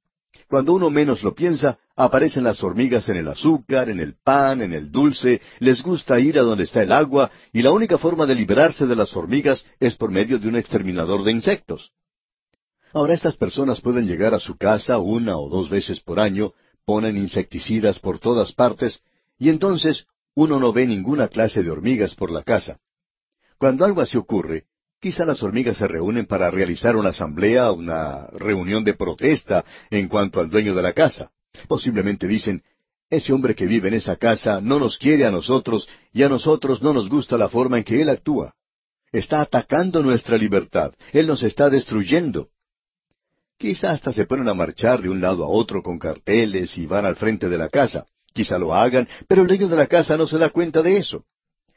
Cuando 0.48 0.74
uno 0.74 0.90
menos 0.90 1.24
lo 1.24 1.36
piensa, 1.36 1.78
aparecen 1.96 2.46
las 2.46 2.64
hormigas 2.64 3.10
en 3.10 3.18
el 3.18 3.28
azúcar, 3.28 3.90
en 3.90 4.00
el 4.00 4.16
pan, 4.24 4.62
en 4.62 4.72
el 4.72 4.90
dulce, 4.92 5.42
les 5.60 5.82
gusta 5.84 6.20
ir 6.20 6.40
a 6.40 6.44
donde 6.44 6.64
está 6.64 6.82
el 6.82 6.94
agua, 6.94 7.30
y 7.52 7.62
la 7.62 7.72
única 7.72 7.98
forma 7.98 8.26
de 8.26 8.36
liberarse 8.36 8.88
de 8.88 8.96
las 8.96 9.16
hormigas 9.16 9.66
es 9.80 9.96
por 9.96 10.10
medio 10.10 10.40
de 10.40 10.48
un 10.48 10.56
exterminador 10.56 11.24
de 11.24 11.32
insectos. 11.32 11.92
Ahora 12.94 13.14
estas 13.14 13.36
personas 13.36 13.82
pueden 13.82 14.08
llegar 14.08 14.34
a 14.34 14.40
su 14.40 14.56
casa 14.58 15.00
una 15.00 15.38
o 15.38 15.50
dos 15.50 15.70
veces 15.70 16.00
por 16.00 16.20
año, 16.20 16.54
ponen 16.86 17.18
insecticidas 17.18 18.00
por 18.00 18.20
todas 18.20 18.54
partes, 18.54 19.02
y 19.38 19.50
entonces 19.50 20.06
uno 20.34 20.60
no 20.60 20.72
ve 20.72 20.88
ninguna 20.88 21.28
clase 21.28 21.62
de 21.62 21.72
hormigas 21.72 22.16
por 22.16 22.32
la 22.32 22.44
casa. 22.44 22.80
Cuando 23.58 23.84
algo 23.84 24.00
así 24.00 24.18
ocurre, 24.18 24.66
Quizá 25.00 25.26
las 25.26 25.44
hormigas 25.44 25.78
se 25.78 25.88
reúnen 25.88 26.26
para 26.26 26.50
realizar 26.50 26.96
una 26.96 27.10
asamblea, 27.10 27.72
una 27.72 28.28
reunión 28.34 28.84
de 28.84 28.96
protesta 28.96 29.64
en 29.92 30.08
cuanto 30.08 30.40
al 30.40 30.50
dueño 30.50 30.74
de 30.74 30.82
la 30.82 30.94
casa. 30.94 31.32
Posiblemente 31.68 32.28
dicen, 32.28 32.64
ese 33.10 33.32
hombre 33.32 33.56
que 33.56 33.68
vive 33.68 33.90
en 33.90 33.94
esa 33.94 34.16
casa 34.16 34.60
no 34.60 34.80
nos 34.80 34.98
quiere 34.98 35.26
a 35.26 35.32
nosotros 35.32 35.88
y 36.12 36.24
a 36.24 36.30
nosotros 36.30 36.82
no 36.82 36.94
nos 36.94 37.10
gusta 37.10 37.38
la 37.38 37.48
forma 37.48 37.78
en 37.78 37.84
que 37.84 38.02
él 38.02 38.10
actúa. 38.10 38.54
Está 39.12 39.40
atacando 39.42 40.02
nuestra 40.02 40.38
libertad. 40.38 40.94
Él 41.14 41.28
nos 41.28 41.44
está 41.44 41.70
destruyendo. 41.70 42.50
Quizá 43.58 43.92
hasta 43.92 44.12
se 44.12 44.26
ponen 44.26 44.50
a 44.50 44.54
marchar 44.54 45.02
de 45.02 45.10
un 45.10 45.22
lado 45.22 45.44
a 45.44 45.48
otro 45.48 45.82
con 45.82 45.98
carteles 46.00 46.78
y 46.78 46.86
van 46.86 47.06
al 47.06 47.16
frente 47.16 47.50
de 47.50 47.58
la 47.58 47.70
casa. 47.70 48.06
Quizá 48.34 48.58
lo 48.58 48.74
hagan, 48.74 49.08
pero 49.28 49.44
el 49.44 49.48
dueño 49.48 49.68
de 49.68 49.78
la 49.78 49.88
casa 49.88 50.18
no 50.18 50.28
se 50.28 50.38
da 50.38 50.50
cuenta 50.50 50.82
de 50.82 50.98
eso. 50.98 51.24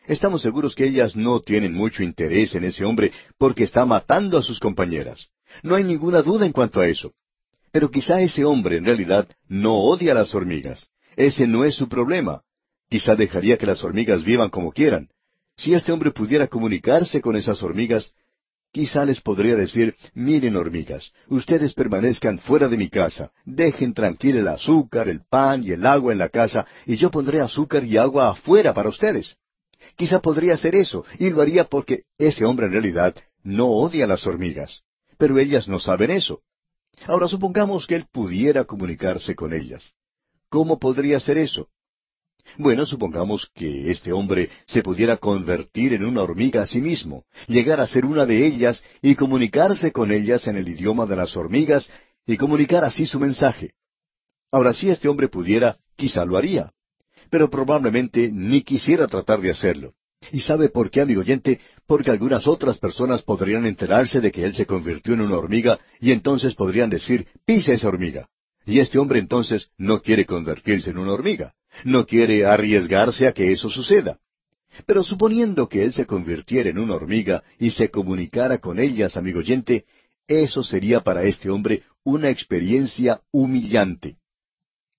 Estamos 0.06 0.42
seguros 0.42 0.74
que 0.74 0.86
ellas 0.86 1.14
no 1.14 1.40
tienen 1.40 1.74
mucho 1.74 2.02
interés 2.02 2.54
en 2.54 2.64
ese 2.64 2.84
hombre 2.84 3.12
porque 3.38 3.64
está 3.64 3.84
matando 3.84 4.38
a 4.38 4.42
sus 4.42 4.58
compañeras. 4.58 5.28
No 5.62 5.74
hay 5.74 5.84
ninguna 5.84 6.22
duda 6.22 6.46
en 6.46 6.52
cuanto 6.52 6.80
a 6.80 6.88
eso. 6.88 7.12
Pero 7.72 7.90
quizá 7.90 8.20
ese 8.20 8.44
hombre 8.44 8.78
en 8.78 8.84
realidad 8.84 9.28
no 9.48 9.74
odia 9.74 10.12
a 10.12 10.16
las 10.16 10.34
hormigas. 10.34 10.88
Ese 11.16 11.46
no 11.46 11.64
es 11.64 11.74
su 11.74 11.88
problema. 11.88 12.42
Quizá 12.88 13.14
dejaría 13.14 13.56
que 13.56 13.66
las 13.66 13.84
hormigas 13.84 14.24
vivan 14.24 14.50
como 14.50 14.72
quieran. 14.72 15.08
Si 15.56 15.74
este 15.74 15.92
hombre 15.92 16.10
pudiera 16.10 16.48
comunicarse 16.48 17.20
con 17.20 17.36
esas 17.36 17.62
hormigas, 17.62 18.12
quizá 18.72 19.04
les 19.04 19.20
podría 19.20 19.54
decir, 19.56 19.94
miren 20.14 20.56
hormigas, 20.56 21.12
ustedes 21.28 21.74
permanezcan 21.74 22.38
fuera 22.38 22.68
de 22.68 22.76
mi 22.76 22.88
casa, 22.88 23.30
dejen 23.44 23.92
tranquilo 23.92 24.38
el 24.38 24.48
azúcar, 24.48 25.08
el 25.08 25.20
pan 25.28 25.62
y 25.62 25.72
el 25.72 25.84
agua 25.86 26.12
en 26.12 26.18
la 26.18 26.30
casa, 26.30 26.66
y 26.86 26.96
yo 26.96 27.10
pondré 27.10 27.40
azúcar 27.40 27.84
y 27.84 27.96
agua 27.96 28.30
afuera 28.30 28.72
para 28.72 28.88
ustedes. 28.88 29.36
Quizá 29.96 30.20
podría 30.20 30.54
hacer 30.54 30.74
eso, 30.74 31.04
y 31.18 31.30
lo 31.30 31.40
haría 31.40 31.64
porque 31.64 32.04
ese 32.18 32.44
hombre 32.44 32.66
en 32.66 32.72
realidad 32.72 33.14
no 33.42 33.66
odia 33.68 34.04
a 34.04 34.08
las 34.08 34.26
hormigas. 34.26 34.82
Pero 35.18 35.38
ellas 35.38 35.68
no 35.68 35.78
saben 35.78 36.10
eso. 36.10 36.42
Ahora 37.06 37.28
supongamos 37.28 37.86
que 37.86 37.94
él 37.94 38.06
pudiera 38.10 38.64
comunicarse 38.64 39.34
con 39.34 39.52
ellas. 39.52 39.92
¿Cómo 40.48 40.78
podría 40.78 41.18
hacer 41.18 41.38
eso? 41.38 41.68
Bueno, 42.56 42.86
supongamos 42.86 43.50
que 43.54 43.90
este 43.90 44.12
hombre 44.12 44.50
se 44.66 44.82
pudiera 44.82 45.16
convertir 45.18 45.92
en 45.92 46.04
una 46.04 46.22
hormiga 46.22 46.62
a 46.62 46.66
sí 46.66 46.80
mismo, 46.80 47.24
llegar 47.46 47.80
a 47.80 47.86
ser 47.86 48.04
una 48.04 48.26
de 48.26 48.46
ellas 48.46 48.82
y 49.02 49.14
comunicarse 49.14 49.92
con 49.92 50.10
ellas 50.10 50.46
en 50.46 50.56
el 50.56 50.68
idioma 50.68 51.06
de 51.06 51.16
las 51.16 51.36
hormigas 51.36 51.90
y 52.26 52.36
comunicar 52.36 52.82
así 52.82 53.06
su 53.06 53.20
mensaje. 53.20 53.74
Ahora, 54.50 54.74
si 54.74 54.90
este 54.90 55.08
hombre 55.08 55.28
pudiera, 55.28 55.76
quizá 55.96 56.24
lo 56.24 56.36
haría 56.36 56.72
pero 57.30 57.48
probablemente 57.48 58.30
ni 58.32 58.62
quisiera 58.62 59.06
tratar 59.06 59.40
de 59.40 59.50
hacerlo. 59.50 59.94
¿Y 60.32 60.40
sabe 60.40 60.68
por 60.68 60.90
qué, 60.90 61.00
amigo 61.00 61.20
oyente? 61.20 61.60
Porque 61.86 62.10
algunas 62.10 62.46
otras 62.46 62.78
personas 62.78 63.22
podrían 63.22 63.64
enterarse 63.64 64.20
de 64.20 64.30
que 64.30 64.44
él 64.44 64.54
se 64.54 64.66
convirtió 64.66 65.14
en 65.14 65.22
una 65.22 65.38
hormiga 65.38 65.78
y 66.00 66.12
entonces 66.12 66.54
podrían 66.54 66.90
decir, 66.90 67.26
pisa 67.46 67.72
esa 67.72 67.88
hormiga. 67.88 68.28
Y 68.66 68.80
este 68.80 68.98
hombre 68.98 69.18
entonces 69.18 69.70
no 69.78 70.02
quiere 70.02 70.26
convertirse 70.26 70.90
en 70.90 70.98
una 70.98 71.12
hormiga. 71.12 71.54
No 71.84 72.04
quiere 72.04 72.44
arriesgarse 72.44 73.26
a 73.26 73.32
que 73.32 73.50
eso 73.52 73.70
suceda. 73.70 74.18
Pero 74.86 75.02
suponiendo 75.02 75.68
que 75.68 75.82
él 75.84 75.92
se 75.92 76.06
convirtiera 76.06 76.70
en 76.70 76.78
una 76.78 76.94
hormiga 76.94 77.42
y 77.58 77.70
se 77.70 77.90
comunicara 77.90 78.58
con 78.58 78.78
ellas, 78.78 79.16
amigo 79.16 79.40
oyente, 79.40 79.84
eso 80.28 80.62
sería 80.62 81.00
para 81.00 81.24
este 81.24 81.50
hombre 81.50 81.82
una 82.04 82.30
experiencia 82.30 83.20
humillante. 83.32 84.16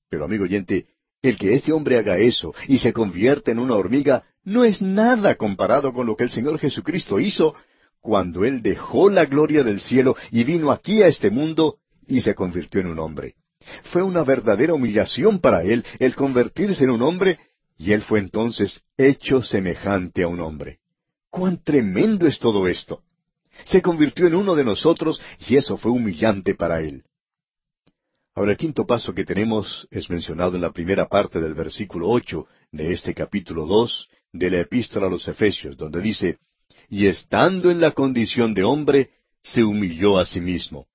Pero, 0.09 0.25
amigo 0.25 0.43
oyente, 0.43 0.87
el 1.21 1.37
que 1.37 1.53
este 1.53 1.71
hombre 1.71 1.97
haga 1.97 2.17
eso 2.17 2.53
y 2.67 2.79
se 2.79 2.93
convierta 2.93 3.51
en 3.51 3.59
una 3.59 3.75
hormiga 3.75 4.23
no 4.43 4.63
es 4.63 4.81
nada 4.81 5.35
comparado 5.35 5.93
con 5.93 6.07
lo 6.07 6.15
que 6.15 6.23
el 6.23 6.31
Señor 6.31 6.57
Jesucristo 6.57 7.19
hizo 7.19 7.53
cuando 7.99 8.43
Él 8.43 8.63
dejó 8.63 9.09
la 9.09 9.25
gloria 9.25 9.63
del 9.63 9.79
cielo 9.79 10.15
y 10.31 10.43
vino 10.43 10.71
aquí 10.71 11.03
a 11.03 11.07
este 11.07 11.29
mundo 11.29 11.77
y 12.07 12.21
se 12.21 12.33
convirtió 12.33 12.81
en 12.81 12.87
un 12.87 12.99
hombre. 12.99 13.35
Fue 13.91 14.01
una 14.01 14.23
verdadera 14.23 14.73
humillación 14.73 15.39
para 15.39 15.61
Él 15.61 15.85
el 15.99 16.15
convertirse 16.15 16.83
en 16.85 16.89
un 16.89 17.03
hombre 17.03 17.37
y 17.77 17.93
Él 17.93 18.01
fue 18.01 18.19
entonces 18.19 18.81
hecho 18.97 19.43
semejante 19.43 20.23
a 20.23 20.27
un 20.27 20.39
hombre. 20.39 20.79
¡Cuán 21.29 21.63
tremendo 21.63 22.25
es 22.25 22.39
todo 22.39 22.67
esto! 22.67 23.03
Se 23.65 23.81
convirtió 23.83 24.25
en 24.25 24.33
uno 24.33 24.55
de 24.55 24.65
nosotros 24.65 25.21
y 25.47 25.55
eso 25.55 25.77
fue 25.77 25.91
humillante 25.91 26.55
para 26.55 26.81
Él. 26.81 27.03
Ahora 28.41 28.53
el 28.53 28.57
quinto 28.57 28.87
paso 28.87 29.13
que 29.13 29.23
tenemos 29.23 29.87
es 29.91 30.09
mencionado 30.09 30.55
en 30.55 30.63
la 30.63 30.71
primera 30.71 31.07
parte 31.07 31.39
del 31.39 31.53
versículo 31.53 32.09
ocho 32.09 32.47
de 32.71 32.91
este 32.91 33.13
capítulo 33.13 33.67
dos 33.67 34.09
de 34.33 34.49
la 34.49 34.61
epístola 34.61 35.05
a 35.05 35.09
los 35.11 35.27
Efesios, 35.27 35.77
donde 35.77 36.01
dice, 36.01 36.39
y 36.89 37.05
estando 37.05 37.69
en 37.69 37.79
la 37.79 37.91
condición 37.91 38.55
de 38.55 38.63
hombre, 38.63 39.11
se 39.43 39.63
humilló 39.63 40.17
a 40.17 40.25
sí 40.25 40.41
mismo. 40.41 40.87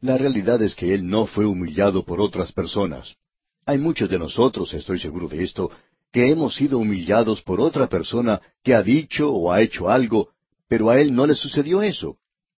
La 0.00 0.18
realidad 0.18 0.60
es 0.60 0.74
que 0.74 0.92
él 0.92 1.08
no 1.08 1.26
fue 1.26 1.46
humillado 1.46 2.04
por 2.04 2.20
otras 2.20 2.50
personas. 2.50 3.14
Hay 3.64 3.78
muchos 3.78 4.10
de 4.10 4.18
nosotros, 4.18 4.74
estoy 4.74 4.98
seguro 4.98 5.28
de 5.28 5.44
esto, 5.44 5.70
que 6.10 6.30
hemos 6.30 6.56
sido 6.56 6.78
humillados 6.78 7.42
por 7.42 7.60
otra 7.60 7.88
persona 7.88 8.40
que 8.64 8.74
ha 8.74 8.82
dicho 8.82 9.32
o 9.32 9.52
ha 9.52 9.62
hecho 9.62 9.88
algo, 9.88 10.30
pero 10.66 10.90
a 10.90 11.00
él 11.00 11.14
no 11.14 11.28
le 11.28 11.36
sucedió 11.36 11.80
eso. 11.80 12.16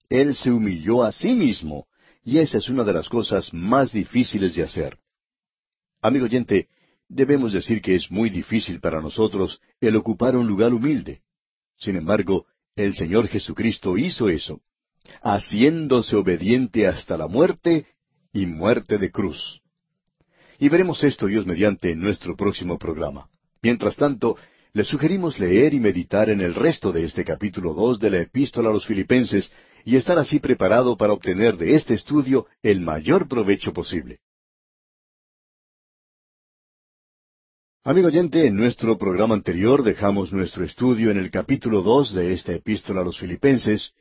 Él 0.09 0.35
se 0.35 0.51
humilló 0.51 1.05
a 1.05 1.13
sí 1.13 1.35
mismo 1.35 1.89
y 2.25 2.39
esa 2.39 2.59
es 2.59 2.69
una 2.69 2.85
de 2.85 2.93
las 2.93 3.09
cosas 3.09 3.53
más 3.53 3.93
difíciles 3.93 4.55
de 4.55 4.63
hacer. 4.63 4.99
Amigo 6.01 6.25
oyente, 6.27 6.69
debemos 7.09 7.53
decir 7.53 7.81
que 7.81 7.95
es 7.95 8.11
muy 8.11 8.31
difícil 8.31 8.81
para 8.81 9.01
nosotros 9.01 9.61
el 9.81 9.97
ocupar 9.97 10.37
un 10.37 10.47
lugar 10.47 10.73
humilde. 10.73 11.23
Sin 11.79 11.97
embargo, 11.97 12.47
el 12.77 12.95
Señor 12.95 13.29
Jesucristo 13.29 13.99
hizo 13.99 14.29
eso, 14.29 14.61
haciéndose 15.23 16.17
obediente 16.17 16.87
hasta 16.87 17.17
la 17.17 17.27
muerte 17.27 17.87
y 18.33 18.47
muerte 18.47 18.99
de 18.99 19.11
cruz. 19.11 19.61
Y 20.59 20.69
veremos 20.69 21.03
esto, 21.03 21.27
Dios 21.27 21.45
mediante, 21.45 21.91
en 21.91 22.01
nuestro 22.01 22.37
próximo 22.37 22.79
programa. 22.79 23.29
Mientras 23.63 23.97
tanto, 23.97 24.37
le 24.73 24.85
sugerimos 24.85 25.39
leer 25.39 25.75
y 25.75 25.81
meditar 25.81 26.31
en 26.31 26.41
el 26.41 26.55
resto 26.55 26.93
de 26.93 27.05
este 27.05 27.25
capítulo 27.25 27.75
dos 27.75 27.99
de 27.99 28.11
la 28.11 28.21
Epístola 28.21 28.71
a 28.71 28.73
los 28.73 28.87
Filipenses, 28.87 29.51
y 29.85 29.97
estar 29.97 30.19
así 30.19 30.39
preparado 30.39 30.97
para 30.97 31.13
obtener 31.13 31.57
de 31.57 31.75
este 31.75 31.95
estudio 31.95 32.47
el 32.63 32.81
mayor 32.81 33.29
provecho 33.29 33.73
posible. 33.73 34.21
Amigo 37.85 38.07
oyente, 38.07 38.47
en 38.47 38.55
nuestro 38.55 38.97
programa 38.97 39.35
anterior 39.35 39.83
dejamos 39.83 40.33
nuestro 40.33 40.65
estudio 40.65 41.11
en 41.11 41.19
el 41.19 41.33
capítulo 41.33 41.83
dos 41.83 42.15
de 42.15 42.33
esta 42.33 42.53
epístola 42.53 43.01
a 43.01 43.05
los 43.05 43.19
filipenses, 43.19 43.93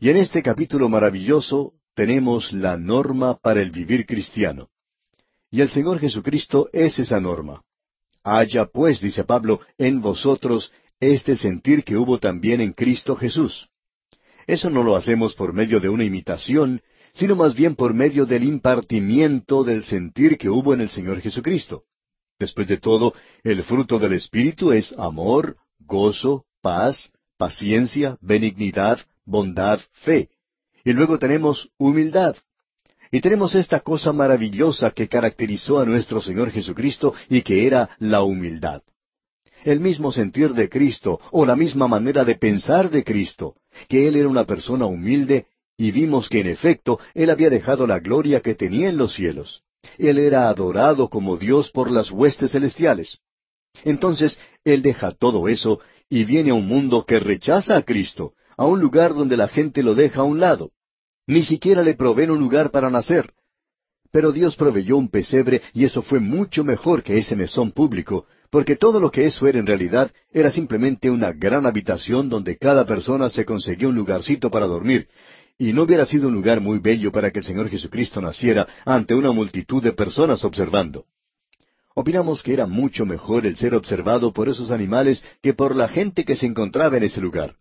y 0.00 0.10
en 0.10 0.16
este 0.16 0.42
capítulo 0.42 0.88
maravilloso 0.88 1.74
tenemos 1.94 2.52
la 2.52 2.76
norma 2.76 3.36
para 3.36 3.62
el 3.62 3.70
vivir 3.70 4.06
cristiano. 4.06 4.68
Y 5.50 5.60
el 5.60 5.68
Señor 5.68 6.00
Jesucristo 6.00 6.68
es 6.72 6.98
esa 6.98 7.20
norma. 7.20 7.62
Haya 8.24 8.66
pues, 8.66 9.00
dice 9.00 9.24
Pablo, 9.24 9.60
en 9.78 10.00
vosotros 10.00 10.72
este 11.00 11.36
sentir 11.36 11.84
que 11.84 11.96
hubo 11.96 12.18
también 12.18 12.60
en 12.60 12.72
Cristo 12.72 13.14
Jesús. 13.14 13.68
Eso 14.48 14.70
no 14.70 14.82
lo 14.82 14.96
hacemos 14.96 15.34
por 15.34 15.52
medio 15.52 15.78
de 15.78 15.90
una 15.90 16.04
imitación, 16.04 16.80
sino 17.12 17.36
más 17.36 17.54
bien 17.54 17.76
por 17.76 17.92
medio 17.92 18.24
del 18.24 18.44
impartimiento 18.44 19.62
del 19.62 19.84
sentir 19.84 20.38
que 20.38 20.48
hubo 20.48 20.72
en 20.72 20.80
el 20.80 20.88
Señor 20.88 21.20
Jesucristo. 21.20 21.84
Después 22.38 22.66
de 22.66 22.78
todo, 22.78 23.12
el 23.44 23.62
fruto 23.62 23.98
del 23.98 24.14
Espíritu 24.14 24.72
es 24.72 24.94
amor, 24.96 25.58
gozo, 25.78 26.46
paz, 26.62 27.12
paciencia, 27.36 28.16
benignidad, 28.22 28.98
bondad, 29.26 29.80
fe. 29.92 30.30
Y 30.82 30.94
luego 30.94 31.18
tenemos 31.18 31.68
humildad. 31.76 32.34
Y 33.10 33.20
tenemos 33.20 33.54
esta 33.54 33.80
cosa 33.80 34.14
maravillosa 34.14 34.92
que 34.92 35.08
caracterizó 35.08 35.78
a 35.78 35.84
nuestro 35.84 36.22
Señor 36.22 36.52
Jesucristo 36.52 37.12
y 37.28 37.42
que 37.42 37.66
era 37.66 37.90
la 37.98 38.22
humildad. 38.22 38.80
El 39.64 39.80
mismo 39.80 40.12
sentir 40.12 40.52
de 40.52 40.68
Cristo 40.68 41.20
o 41.32 41.44
la 41.44 41.56
misma 41.56 41.88
manera 41.88 42.24
de 42.24 42.36
pensar 42.36 42.90
de 42.90 43.04
Cristo 43.04 43.56
que 43.88 44.08
Él 44.08 44.16
era 44.16 44.28
una 44.28 44.44
persona 44.44 44.86
humilde 44.86 45.46
y 45.76 45.90
vimos 45.90 46.28
que 46.28 46.40
en 46.40 46.48
efecto 46.48 46.98
Él 47.14 47.30
había 47.30 47.50
dejado 47.50 47.86
la 47.86 48.00
gloria 48.00 48.40
que 48.40 48.54
tenía 48.54 48.88
en 48.88 48.96
los 48.96 49.14
cielos. 49.14 49.62
Él 49.96 50.18
era 50.18 50.48
adorado 50.48 51.08
como 51.08 51.36
Dios 51.36 51.70
por 51.70 51.90
las 51.90 52.10
huestes 52.10 52.52
celestiales. 52.52 53.18
Entonces 53.84 54.38
Él 54.64 54.82
deja 54.82 55.12
todo 55.12 55.48
eso 55.48 55.80
y 56.08 56.24
viene 56.24 56.50
a 56.50 56.54
un 56.54 56.66
mundo 56.66 57.04
que 57.04 57.20
rechaza 57.20 57.76
a 57.76 57.82
Cristo, 57.82 58.32
a 58.56 58.66
un 58.66 58.80
lugar 58.80 59.14
donde 59.14 59.36
la 59.36 59.48
gente 59.48 59.82
lo 59.82 59.94
deja 59.94 60.20
a 60.20 60.24
un 60.24 60.40
lado. 60.40 60.72
Ni 61.26 61.42
siquiera 61.42 61.82
le 61.82 61.94
proveen 61.94 62.30
un 62.30 62.40
lugar 62.40 62.70
para 62.70 62.90
nacer. 62.90 63.32
Pero 64.10 64.32
Dios 64.32 64.56
proveyó 64.56 64.96
un 64.96 65.08
pesebre 65.08 65.60
y 65.74 65.84
eso 65.84 66.02
fue 66.02 66.18
mucho 66.18 66.64
mejor 66.64 67.02
que 67.02 67.18
ese 67.18 67.36
mesón 67.36 67.72
público, 67.72 68.26
porque 68.50 68.76
todo 68.76 69.00
lo 69.00 69.10
que 69.10 69.26
eso 69.26 69.46
era 69.46 69.58
en 69.58 69.66
realidad 69.66 70.10
era 70.32 70.50
simplemente 70.50 71.10
una 71.10 71.32
gran 71.32 71.66
habitación 71.66 72.28
donde 72.28 72.56
cada 72.56 72.86
persona 72.86 73.28
se 73.30 73.44
conseguía 73.44 73.88
un 73.88 73.94
lugarcito 73.94 74.50
para 74.50 74.66
dormir, 74.66 75.08
y 75.58 75.72
no 75.72 75.82
hubiera 75.82 76.06
sido 76.06 76.28
un 76.28 76.34
lugar 76.34 76.60
muy 76.60 76.78
bello 76.78 77.10
para 77.10 77.30
que 77.30 77.40
el 77.40 77.44
Señor 77.44 77.68
Jesucristo 77.68 78.20
naciera 78.20 78.66
ante 78.84 79.14
una 79.14 79.32
multitud 79.32 79.82
de 79.82 79.92
personas 79.92 80.44
observando. 80.44 81.04
Opinamos 81.94 82.44
que 82.44 82.52
era 82.52 82.66
mucho 82.66 83.04
mejor 83.04 83.44
el 83.44 83.56
ser 83.56 83.74
observado 83.74 84.32
por 84.32 84.48
esos 84.48 84.70
animales 84.70 85.22
que 85.42 85.52
por 85.52 85.74
la 85.74 85.88
gente 85.88 86.24
que 86.24 86.36
se 86.36 86.46
encontraba 86.46 86.96
en 86.96 87.02
ese 87.02 87.20
lugar. 87.20 87.56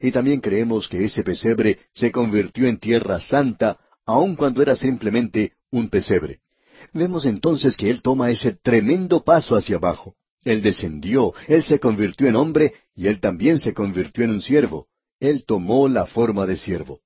Y 0.00 0.10
también 0.10 0.40
creemos 0.40 0.88
que 0.88 1.04
ese 1.04 1.22
pesebre 1.22 1.78
se 1.92 2.10
convirtió 2.10 2.66
en 2.66 2.78
tierra 2.78 3.20
santa, 3.20 3.78
aun 4.04 4.34
cuando 4.34 4.62
era 4.62 4.74
simplemente 4.74 5.52
un 5.70 5.88
pesebre. 5.88 6.40
Vemos 6.92 7.26
entonces 7.26 7.76
que 7.76 7.90
Él 7.90 8.02
toma 8.02 8.30
ese 8.30 8.52
tremendo 8.52 9.22
paso 9.24 9.56
hacia 9.56 9.76
abajo. 9.76 10.14
Él 10.44 10.62
descendió, 10.62 11.34
Él 11.46 11.64
se 11.64 11.78
convirtió 11.78 12.28
en 12.28 12.36
hombre 12.36 12.72
y 12.94 13.06
Él 13.06 13.20
también 13.20 13.58
se 13.58 13.74
convirtió 13.74 14.24
en 14.24 14.30
un 14.30 14.42
siervo. 14.42 14.86
Él 15.20 15.44
tomó 15.44 15.88
la 15.88 16.06
forma 16.06 16.46
de 16.46 16.56
siervo. 16.56 17.00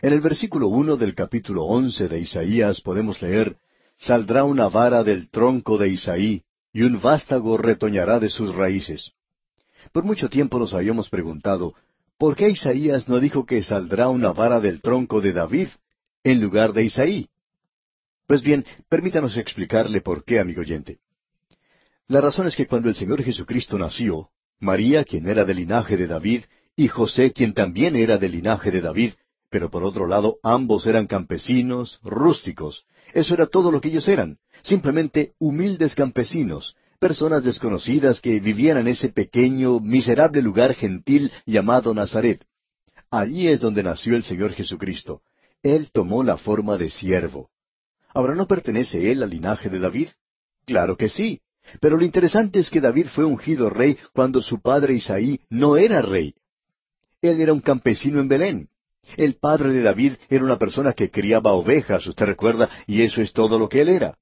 En 0.00 0.12
el 0.12 0.20
versículo 0.20 0.68
uno 0.68 0.96
del 0.96 1.14
capítulo 1.14 1.64
once 1.64 2.08
de 2.08 2.20
Isaías 2.20 2.80
podemos 2.80 3.20
leer 3.20 3.56
Saldrá 3.98 4.44
una 4.44 4.68
vara 4.68 5.02
del 5.02 5.28
tronco 5.28 5.76
de 5.76 5.88
Isaí, 5.88 6.44
y 6.72 6.82
un 6.82 7.00
vástago 7.00 7.56
retoñará 7.56 8.20
de 8.20 8.30
sus 8.30 8.54
raíces. 8.54 9.10
Por 9.92 10.04
mucho 10.04 10.30
tiempo 10.30 10.58
nos 10.60 10.72
habíamos 10.72 11.08
preguntado, 11.08 11.74
¿por 12.16 12.36
qué 12.36 12.48
Isaías 12.48 13.08
no 13.08 13.18
dijo 13.18 13.44
que 13.44 13.60
saldrá 13.62 14.08
una 14.08 14.32
vara 14.32 14.60
del 14.60 14.82
tronco 14.82 15.20
de 15.20 15.32
David 15.32 15.68
en 16.22 16.40
lugar 16.40 16.72
de 16.72 16.84
Isaí? 16.84 17.28
Pues 18.28 18.42
bien, 18.42 18.62
permítanos 18.90 19.38
explicarle 19.38 20.02
por 20.02 20.22
qué, 20.22 20.38
amigo 20.38 20.60
oyente. 20.60 20.98
La 22.08 22.20
razón 22.20 22.46
es 22.46 22.54
que 22.54 22.66
cuando 22.66 22.90
el 22.90 22.94
Señor 22.94 23.22
Jesucristo 23.22 23.78
nació, 23.78 24.28
María, 24.60 25.02
quien 25.02 25.26
era 25.26 25.46
del 25.46 25.56
linaje 25.56 25.96
de 25.96 26.06
David, 26.06 26.42
y 26.76 26.88
José, 26.88 27.32
quien 27.32 27.54
también 27.54 27.96
era 27.96 28.18
del 28.18 28.32
linaje 28.32 28.70
de 28.70 28.82
David, 28.82 29.12
pero 29.48 29.70
por 29.70 29.82
otro 29.82 30.06
lado 30.06 30.36
ambos 30.42 30.86
eran 30.86 31.06
campesinos, 31.06 32.00
rústicos. 32.02 32.84
Eso 33.14 33.32
era 33.32 33.46
todo 33.46 33.72
lo 33.72 33.80
que 33.80 33.88
ellos 33.88 34.06
eran, 34.08 34.36
simplemente 34.62 35.32
humildes 35.38 35.94
campesinos, 35.94 36.76
personas 36.98 37.44
desconocidas 37.44 38.20
que 38.20 38.40
vivían 38.40 38.76
en 38.76 38.88
ese 38.88 39.08
pequeño, 39.08 39.80
miserable 39.80 40.42
lugar 40.42 40.74
gentil 40.74 41.32
llamado 41.46 41.94
Nazaret. 41.94 42.44
Allí 43.10 43.48
es 43.48 43.60
donde 43.60 43.82
nació 43.82 44.16
el 44.16 44.22
Señor 44.22 44.52
Jesucristo. 44.52 45.22
Él 45.62 45.88
tomó 45.90 46.22
la 46.22 46.36
forma 46.36 46.76
de 46.76 46.90
siervo. 46.90 47.48
Ahora, 48.18 48.34
¿no 48.34 48.48
pertenece 48.48 49.12
él 49.12 49.22
al 49.22 49.30
linaje 49.30 49.70
de 49.70 49.78
David? 49.78 50.08
Claro 50.66 50.96
que 50.96 51.08
sí. 51.08 51.40
Pero 51.80 51.96
lo 51.96 52.04
interesante 52.04 52.58
es 52.58 52.68
que 52.68 52.80
David 52.80 53.06
fue 53.14 53.24
ungido 53.24 53.70
rey 53.70 53.96
cuando 54.12 54.42
su 54.42 54.60
padre 54.60 54.94
Isaí 54.94 55.38
no 55.50 55.76
era 55.76 56.02
rey. 56.02 56.34
Él 57.22 57.40
era 57.40 57.52
un 57.52 57.60
campesino 57.60 58.18
en 58.18 58.26
Belén. 58.26 58.68
El 59.16 59.34
padre 59.34 59.72
de 59.72 59.82
David 59.82 60.14
era 60.28 60.42
una 60.42 60.58
persona 60.58 60.94
que 60.94 61.12
criaba 61.12 61.52
ovejas, 61.52 62.08
usted 62.08 62.26
recuerda, 62.26 62.68
y 62.88 63.02
eso 63.02 63.22
es 63.22 63.32
todo 63.32 63.56
lo 63.56 63.68
que 63.68 63.82
él 63.82 63.88
era. 63.88 64.18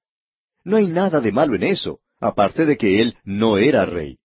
No 0.62 0.76
hay 0.76 0.88
nada 0.88 1.22
de 1.22 1.32
malo 1.32 1.56
en 1.56 1.62
eso, 1.62 2.00
aparte 2.20 2.66
de 2.66 2.76
que 2.76 3.00
él 3.00 3.16
no 3.24 3.56
era 3.56 3.86
rey. 3.86 4.18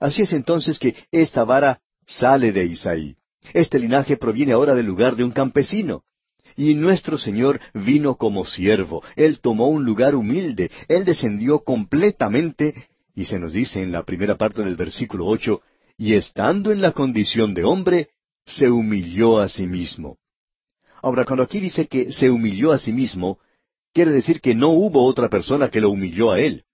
Así 0.00 0.22
es 0.22 0.32
entonces 0.32 0.80
que 0.80 0.96
esta 1.12 1.44
vara 1.44 1.80
sale 2.06 2.50
de 2.50 2.64
Isaí. 2.64 3.14
Este 3.54 3.78
linaje 3.78 4.16
proviene 4.16 4.54
ahora 4.54 4.74
del 4.74 4.86
lugar 4.86 5.14
de 5.14 5.22
un 5.22 5.30
campesino. 5.30 6.02
Y 6.56 6.74
nuestro 6.74 7.18
Señor 7.18 7.60
vino 7.74 8.16
como 8.16 8.46
siervo, 8.46 9.02
Él 9.14 9.40
tomó 9.40 9.68
un 9.68 9.84
lugar 9.84 10.14
humilde, 10.14 10.70
Él 10.88 11.04
descendió 11.04 11.60
completamente 11.60 12.88
Y 13.14 13.24
se 13.24 13.38
nos 13.38 13.52
dice 13.52 13.82
en 13.82 13.92
la 13.92 14.04
primera 14.04 14.36
parte 14.36 14.62
del 14.62 14.76
versículo 14.76 15.26
ocho, 15.26 15.62
y 15.96 16.14
estando 16.14 16.72
en 16.72 16.82
la 16.82 16.92
condición 16.92 17.54
de 17.54 17.64
hombre, 17.64 18.08
se 18.44 18.70
humilló 18.70 19.40
a 19.40 19.48
sí 19.48 19.66
mismo. 19.66 20.18
Ahora, 21.02 21.24
cuando 21.24 21.42
aquí 21.42 21.60
dice 21.60 21.86
que 21.86 22.12
se 22.12 22.30
humilló 22.30 22.72
a 22.72 22.78
sí 22.78 22.92
mismo, 22.92 23.38
quiere 23.92 24.12
decir 24.12 24.40
que 24.40 24.54
no 24.54 24.68
hubo 24.70 25.04
otra 25.04 25.28
persona 25.28 25.70
que 25.70 25.80
lo 25.80 25.90
humilló 25.90 26.30
a 26.30 26.40
él. 26.40 26.64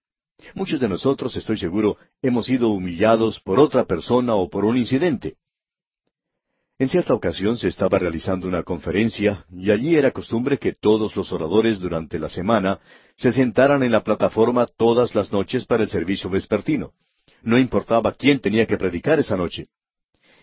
Muchos 0.54 0.80
de 0.80 0.88
nosotros, 0.88 1.36
estoy 1.36 1.58
seguro, 1.58 1.96
hemos 2.20 2.46
sido 2.46 2.70
humillados 2.70 3.40
por 3.40 3.60
otra 3.60 3.84
persona 3.84 4.34
o 4.34 4.48
por 4.48 4.64
un 4.64 4.76
incidente. 4.76 5.36
En 6.78 6.88
cierta 6.88 7.14
ocasión 7.14 7.58
se 7.58 7.68
estaba 7.68 7.98
realizando 7.98 8.48
una 8.48 8.62
conferencia 8.62 9.44
y 9.52 9.70
allí 9.70 9.94
era 9.94 10.10
costumbre 10.10 10.58
que 10.58 10.72
todos 10.72 11.14
los 11.14 11.32
oradores 11.32 11.78
durante 11.78 12.18
la 12.18 12.28
semana 12.28 12.80
se 13.14 13.30
sentaran 13.30 13.82
en 13.82 13.92
la 13.92 14.02
plataforma 14.02 14.66
todas 14.66 15.14
las 15.14 15.32
noches 15.32 15.64
para 15.64 15.82
el 15.82 15.90
servicio 15.90 16.30
vespertino. 16.30 16.92
No 17.42 17.58
importaba 17.58 18.12
quién 18.12 18.40
tenía 18.40 18.66
que 18.66 18.78
predicar 18.78 19.18
esa 19.20 19.36
noche. 19.36 19.68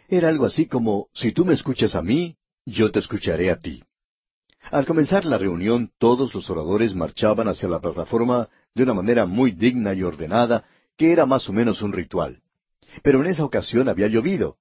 Era 0.08 0.30
algo 0.30 0.46
así 0.46 0.66
como, 0.66 1.08
si 1.14 1.32
tú 1.32 1.46
me 1.46 1.54
escuchas 1.54 1.96
a 1.96 2.02
mí, 2.02 2.38
yo 2.66 2.92
te 2.92 3.00
escucharé 3.00 3.52
a 3.52 3.60
ti. 3.60 3.84
Al 4.72 4.86
comenzar 4.86 5.26
la 5.26 5.38
reunión, 5.38 5.92
todos 5.98 6.34
los 6.34 6.50
oradores 6.50 6.94
marchaban 6.94 7.48
hacia 7.48 7.70
la 7.70 7.80
plataforma 7.80 8.50
de 8.76 8.84
una 8.84 8.94
manera 8.94 9.26
muy 9.26 9.52
digna 9.52 9.94
y 9.94 10.04
ordenada, 10.04 10.66
que 10.98 11.12
era 11.12 11.26
más 11.26 11.50
o 11.50 11.54
menos 11.54 11.82
un 11.82 11.94
ritual. 11.94 12.42
Pero 13.04 13.22
en 13.22 13.28
esa 13.28 13.46
ocasión 13.46 13.88
había 13.88 14.08
llovido, 14.08 14.58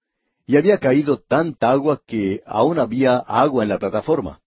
y 0.48 0.56
había 0.56 0.78
caído 0.78 1.18
tanta 1.18 1.70
agua 1.70 2.00
que 2.06 2.42
aún 2.46 2.78
había 2.78 3.18
agua 3.18 3.64
en 3.64 3.68
la 3.68 3.78
plataforma. 3.78 4.40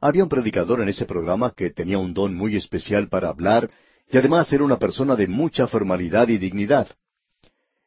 Había 0.00 0.22
un 0.22 0.30
predicador 0.30 0.80
en 0.80 0.88
ese 0.88 1.04
programa 1.04 1.52
que 1.54 1.68
tenía 1.68 1.98
un 1.98 2.14
don 2.14 2.34
muy 2.34 2.56
especial 2.56 3.10
para 3.10 3.28
hablar, 3.28 3.70
y 4.10 4.16
además 4.16 4.50
era 4.54 4.64
una 4.64 4.78
persona 4.78 5.16
de 5.16 5.26
mucha 5.26 5.66
formalidad 5.66 6.28
y 6.28 6.38
dignidad. 6.38 6.88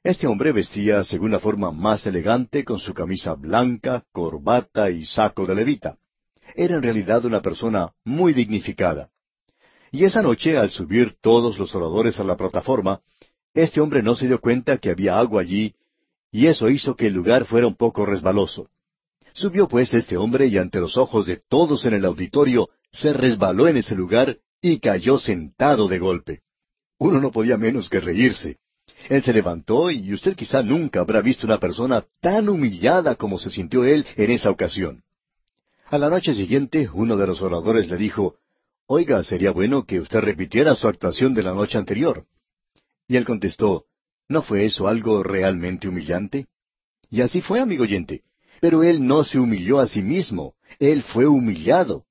Este 0.03 0.27
hombre 0.27 0.51
vestía 0.51 1.03
según 1.03 1.31
la 1.31 1.39
forma 1.39 1.71
más 1.71 2.05
elegante 2.05 2.63
con 2.63 2.77
su 2.77 2.93
camisa 2.93 3.33
blanca, 3.33 4.03
corbata 4.11 4.91
y 4.91 5.07
saco 5.07 5.47
de 5.47 5.55
levita. 5.55 5.97
Era 6.55 6.75
en 6.75 6.83
realidad 6.83 7.25
una 7.25 7.41
persona 7.41 7.89
muy 8.05 8.33
dignificada. 8.33 9.09
Y 9.91 10.03
esa 10.03 10.21
noche, 10.21 10.59
al 10.59 10.69
subir 10.69 11.15
todos 11.19 11.57
los 11.57 11.73
oradores 11.73 12.19
a 12.19 12.23
la 12.23 12.37
plataforma, 12.37 13.01
este 13.55 13.81
hombre 13.81 14.03
no 14.03 14.15
se 14.15 14.27
dio 14.27 14.39
cuenta 14.39 14.77
que 14.77 14.91
había 14.91 15.17
agua 15.17 15.41
allí, 15.41 15.73
y 16.31 16.47
eso 16.47 16.69
hizo 16.69 16.95
que 16.95 17.07
el 17.07 17.13
lugar 17.13 17.45
fuera 17.45 17.67
un 17.67 17.75
poco 17.75 18.05
resbaloso. 18.05 18.69
Subió 19.33 19.67
pues 19.67 19.93
este 19.93 20.17
hombre 20.17 20.47
y 20.47 20.57
ante 20.57 20.79
los 20.79 20.97
ojos 20.97 21.25
de 21.25 21.37
todos 21.37 21.85
en 21.85 21.93
el 21.93 22.05
auditorio 22.05 22.69
se 22.91 23.13
resbaló 23.13 23.67
en 23.67 23.77
ese 23.77 23.95
lugar 23.95 24.37
y 24.61 24.79
cayó 24.79 25.19
sentado 25.19 25.87
de 25.87 25.99
golpe. 25.99 26.41
Uno 26.97 27.19
no 27.19 27.31
podía 27.31 27.57
menos 27.57 27.89
que 27.89 27.99
reírse. 27.99 28.57
Él 29.09 29.23
se 29.23 29.33
levantó 29.33 29.89
y 29.89 30.13
usted 30.13 30.35
quizá 30.35 30.61
nunca 30.61 30.99
habrá 30.99 31.21
visto 31.21 31.47
una 31.47 31.59
persona 31.59 32.05
tan 32.19 32.49
humillada 32.49 33.15
como 33.15 33.39
se 33.39 33.49
sintió 33.49 33.83
él 33.83 34.05
en 34.15 34.31
esa 34.31 34.49
ocasión. 34.49 35.03
A 35.87 35.97
la 35.97 36.09
noche 36.09 36.33
siguiente, 36.33 36.89
uno 36.93 37.17
de 37.17 37.27
los 37.27 37.41
oradores 37.41 37.89
le 37.89 37.97
dijo, 37.97 38.35
Oiga, 38.85 39.23
sería 39.23 39.51
bueno 39.51 39.85
que 39.85 39.99
usted 39.99 40.19
repitiera 40.19 40.75
su 40.75 40.87
actuación 40.87 41.33
de 41.33 41.43
la 41.43 41.53
noche 41.53 41.77
anterior. 41.77 42.25
Y 43.07 43.15
él 43.15 43.25
contestó, 43.25 43.85
¿no 44.29 44.41
fue 44.41 44.65
eso 44.65 44.87
algo 44.87 45.23
realmente 45.23 45.87
humillante? 45.87 46.47
Y 47.09 47.21
así 47.21 47.41
fue, 47.41 47.59
amigo 47.59 47.83
oyente. 47.83 48.23
Pero 48.61 48.83
él 48.83 49.05
no 49.05 49.23
se 49.23 49.39
humilló 49.39 49.79
a 49.79 49.87
sí 49.87 50.01
mismo, 50.01 50.53
él 50.79 51.01
fue 51.03 51.27
humillado. 51.27 52.05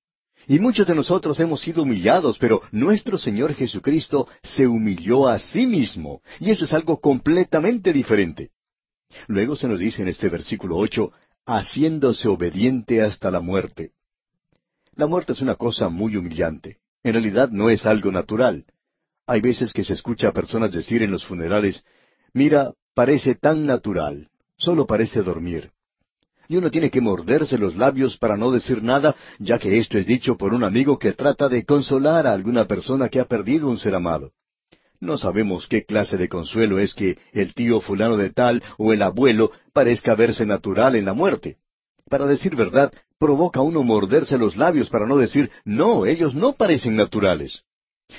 Y 0.46 0.58
muchos 0.58 0.86
de 0.86 0.94
nosotros 0.94 1.38
hemos 1.38 1.60
sido 1.60 1.82
humillados, 1.82 2.38
pero 2.38 2.60
nuestro 2.72 3.18
Señor 3.18 3.54
Jesucristo 3.54 4.26
se 4.42 4.66
humilló 4.66 5.28
a 5.28 5.38
sí 5.38 5.66
mismo, 5.66 6.22
y 6.40 6.50
eso 6.50 6.64
es 6.64 6.72
algo 6.72 7.00
completamente 7.00 7.92
diferente. 7.92 8.50
Luego 9.28 9.54
se 9.54 9.68
nos 9.68 9.78
dice 9.80 10.02
en 10.02 10.08
este 10.08 10.28
versículo 10.28 10.76
ocho, 10.76 11.12
haciéndose 11.46 12.28
obediente 12.28 13.02
hasta 13.02 13.30
la 13.30 13.40
muerte. 13.40 13.92
La 14.94 15.06
muerte 15.06 15.32
es 15.32 15.40
una 15.40 15.54
cosa 15.54 15.88
muy 15.88 16.16
humillante. 16.16 16.78
En 17.02 17.12
realidad 17.14 17.50
no 17.50 17.70
es 17.70 17.86
algo 17.86 18.10
natural. 18.12 18.66
Hay 19.26 19.40
veces 19.40 19.72
que 19.72 19.84
se 19.84 19.94
escucha 19.94 20.28
a 20.28 20.32
personas 20.32 20.72
decir 20.72 21.02
en 21.02 21.10
los 21.10 21.24
funerales, 21.24 21.84
mira, 22.32 22.72
parece 22.94 23.34
tan 23.34 23.66
natural, 23.66 24.28
solo 24.56 24.86
parece 24.86 25.22
dormir 25.22 25.70
y 26.50 26.56
uno 26.56 26.68
tiene 26.68 26.90
que 26.90 27.00
morderse 27.00 27.56
los 27.56 27.76
labios 27.76 28.16
para 28.16 28.36
no 28.36 28.50
decir 28.50 28.82
nada, 28.82 29.14
ya 29.38 29.56
que 29.60 29.78
esto 29.78 29.98
es 29.98 30.04
dicho 30.04 30.36
por 30.36 30.52
un 30.52 30.64
amigo 30.64 30.98
que 30.98 31.12
trata 31.12 31.48
de 31.48 31.64
consolar 31.64 32.26
a 32.26 32.32
alguna 32.32 32.64
persona 32.64 33.08
que 33.08 33.20
ha 33.20 33.24
perdido 33.26 33.68
un 33.68 33.78
ser 33.78 33.94
amado. 33.94 34.32
No 34.98 35.16
sabemos 35.16 35.68
qué 35.68 35.84
clase 35.84 36.16
de 36.16 36.28
consuelo 36.28 36.80
es 36.80 36.92
que 36.92 37.18
el 37.32 37.54
tío 37.54 37.80
fulano 37.80 38.16
de 38.16 38.30
tal 38.30 38.64
o 38.78 38.92
el 38.92 39.00
abuelo 39.02 39.52
parezca 39.72 40.16
verse 40.16 40.44
natural 40.44 40.96
en 40.96 41.04
la 41.04 41.12
muerte. 41.12 41.58
Para 42.08 42.26
decir 42.26 42.56
verdad, 42.56 42.92
provoca 43.16 43.60
a 43.60 43.62
uno 43.62 43.84
morderse 43.84 44.36
los 44.36 44.56
labios 44.56 44.90
para 44.90 45.06
no 45.06 45.18
decir, 45.18 45.52
no, 45.64 46.04
ellos 46.04 46.34
no 46.34 46.54
parecen 46.54 46.96
naturales. 46.96 47.62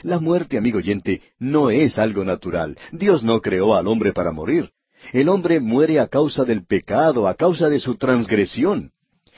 La 0.04 0.20
muerte, 0.20 0.58
amigo 0.58 0.80
oyente, 0.80 1.22
no 1.40 1.70
es 1.70 1.98
algo 1.98 2.24
natural. 2.24 2.78
Dios 2.92 3.24
no 3.24 3.42
creó 3.42 3.76
al 3.76 3.88
hombre 3.88 4.14
para 4.14 4.32
morir. 4.32 4.72
El 5.14 5.30
hombre 5.30 5.60
muere 5.60 6.00
a 6.00 6.08
causa 6.08 6.46
del 6.46 6.66
pecado, 6.66 7.28
a 7.28 7.36
causa 7.36 7.70
de 7.70 7.80
su 7.80 7.96
transgresión. 7.96 8.92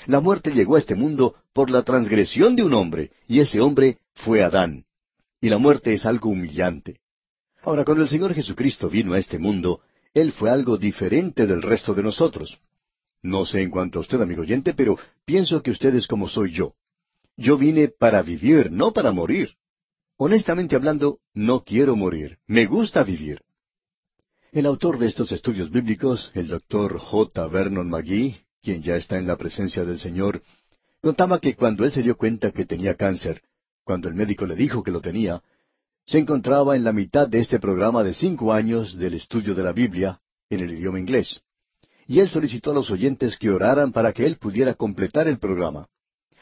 La 0.06 0.20
muerte 0.20 0.51
llegó 0.51 0.76
a 0.76 0.80
este 0.80 0.95
mundo 0.95 1.36
por 1.54 1.70
la 1.70 1.84
transgresión 1.84 2.56
de 2.56 2.64
un 2.64 2.74
hombre, 2.74 3.12
y 3.28 3.39
ese 3.39 3.62
hombre 3.62 3.97
fue 4.14 4.43
Adán. 4.43 4.86
Y 5.39 5.49
la 5.49 5.58
muerte 5.58 5.93
es 5.93 6.06
algo 6.06 6.30
humillante. 6.30 6.99
Ahora, 7.62 7.86
cuando 7.86 8.04
el 8.04 8.10
Señor 8.10 8.34
Jesucristo 8.34 8.89
vino 8.89 9.14
a 9.14 9.20
este 9.20 9.39
mundo, 9.39 9.82
Él 10.14 10.34
fue 10.34 10.49
algo 10.49 10.78
diferente 10.78 11.47
del 11.47 11.62
resto 11.62 11.93
de 11.93 12.04
nosotros. 12.04 12.60
No 13.22 13.45
sé 13.45 13.62
en 13.62 13.70
cuanto 13.70 13.99
a 13.99 14.01
usted, 14.01 14.22
amigo 14.22 14.41
oyente, 14.41 14.74
pero 14.74 14.97
pienso 15.26 15.64
que 15.64 15.72
usted 15.72 15.95
es 15.95 16.08
como 16.08 16.28
soy 16.28 16.51
yo. 16.51 16.76
Yo 17.38 17.58
vine 17.58 17.88
para 17.88 18.22
vivir, 18.22 18.70
no 18.72 18.91
para 18.91 19.12
morir. 19.12 19.56
Honestamente 20.18 20.76
hablando, 20.76 21.20
no 21.34 21.64
quiero 21.64 21.95
morir. 21.95 22.38
Me 22.47 22.66
gusta 22.66 23.03
vivir. 23.03 23.41
El 24.51 24.68
autor 24.68 24.99
de 24.99 25.07
estos 25.07 25.32
estudios 25.32 25.72
bíblicos, 25.72 26.32
el 26.36 26.47
doctor 26.47 26.99
J. 26.99 27.47
Vernon 27.47 27.89
McGee, 27.89 28.39
quien 28.61 28.84
ya 28.84 28.95
está 28.95 29.18
en 29.18 29.26
la 29.26 29.38
presencia 29.38 29.84
del 29.84 29.99
Señor, 29.99 30.43
contaba 31.01 31.39
que 31.39 31.55
cuando 31.55 31.84
él 31.84 31.91
se 31.91 32.03
dio 32.03 32.16
cuenta 32.16 32.51
que 32.51 32.66
tenía 32.66 32.95
cáncer, 32.95 33.41
cuando 33.84 34.07
el 34.07 34.14
médico 34.14 34.45
le 34.45 34.55
dijo 34.55 34.84
que 34.84 34.91
lo 34.91 35.01
tenía, 35.01 35.41
se 36.05 36.20
encontraba 36.20 36.76
en 36.76 36.84
la 36.84 36.93
mitad 36.93 37.28
de 37.28 37.39
este 37.39 37.59
programa 37.59 38.03
de 38.03 38.14
cinco 38.14 38.53
años 38.53 38.95
del 38.95 39.16
estudio 39.16 39.55
de 39.55 39.64
la 39.64 39.74
Biblia 39.74 40.20
en 40.49 40.59
el 40.59 40.74
idioma 40.74 40.99
inglés. 40.99 41.41
Y 42.05 42.20
él 42.20 42.30
solicitó 42.30 42.72
a 42.72 42.76
los 42.76 42.91
oyentes 42.91 43.38
que 43.38 43.49
oraran 43.49 43.91
para 43.91 44.14
que 44.14 44.26
él 44.26 44.38
pudiera 44.38 44.76
completar 44.76 45.28
el 45.28 45.39
programa. 45.39 45.88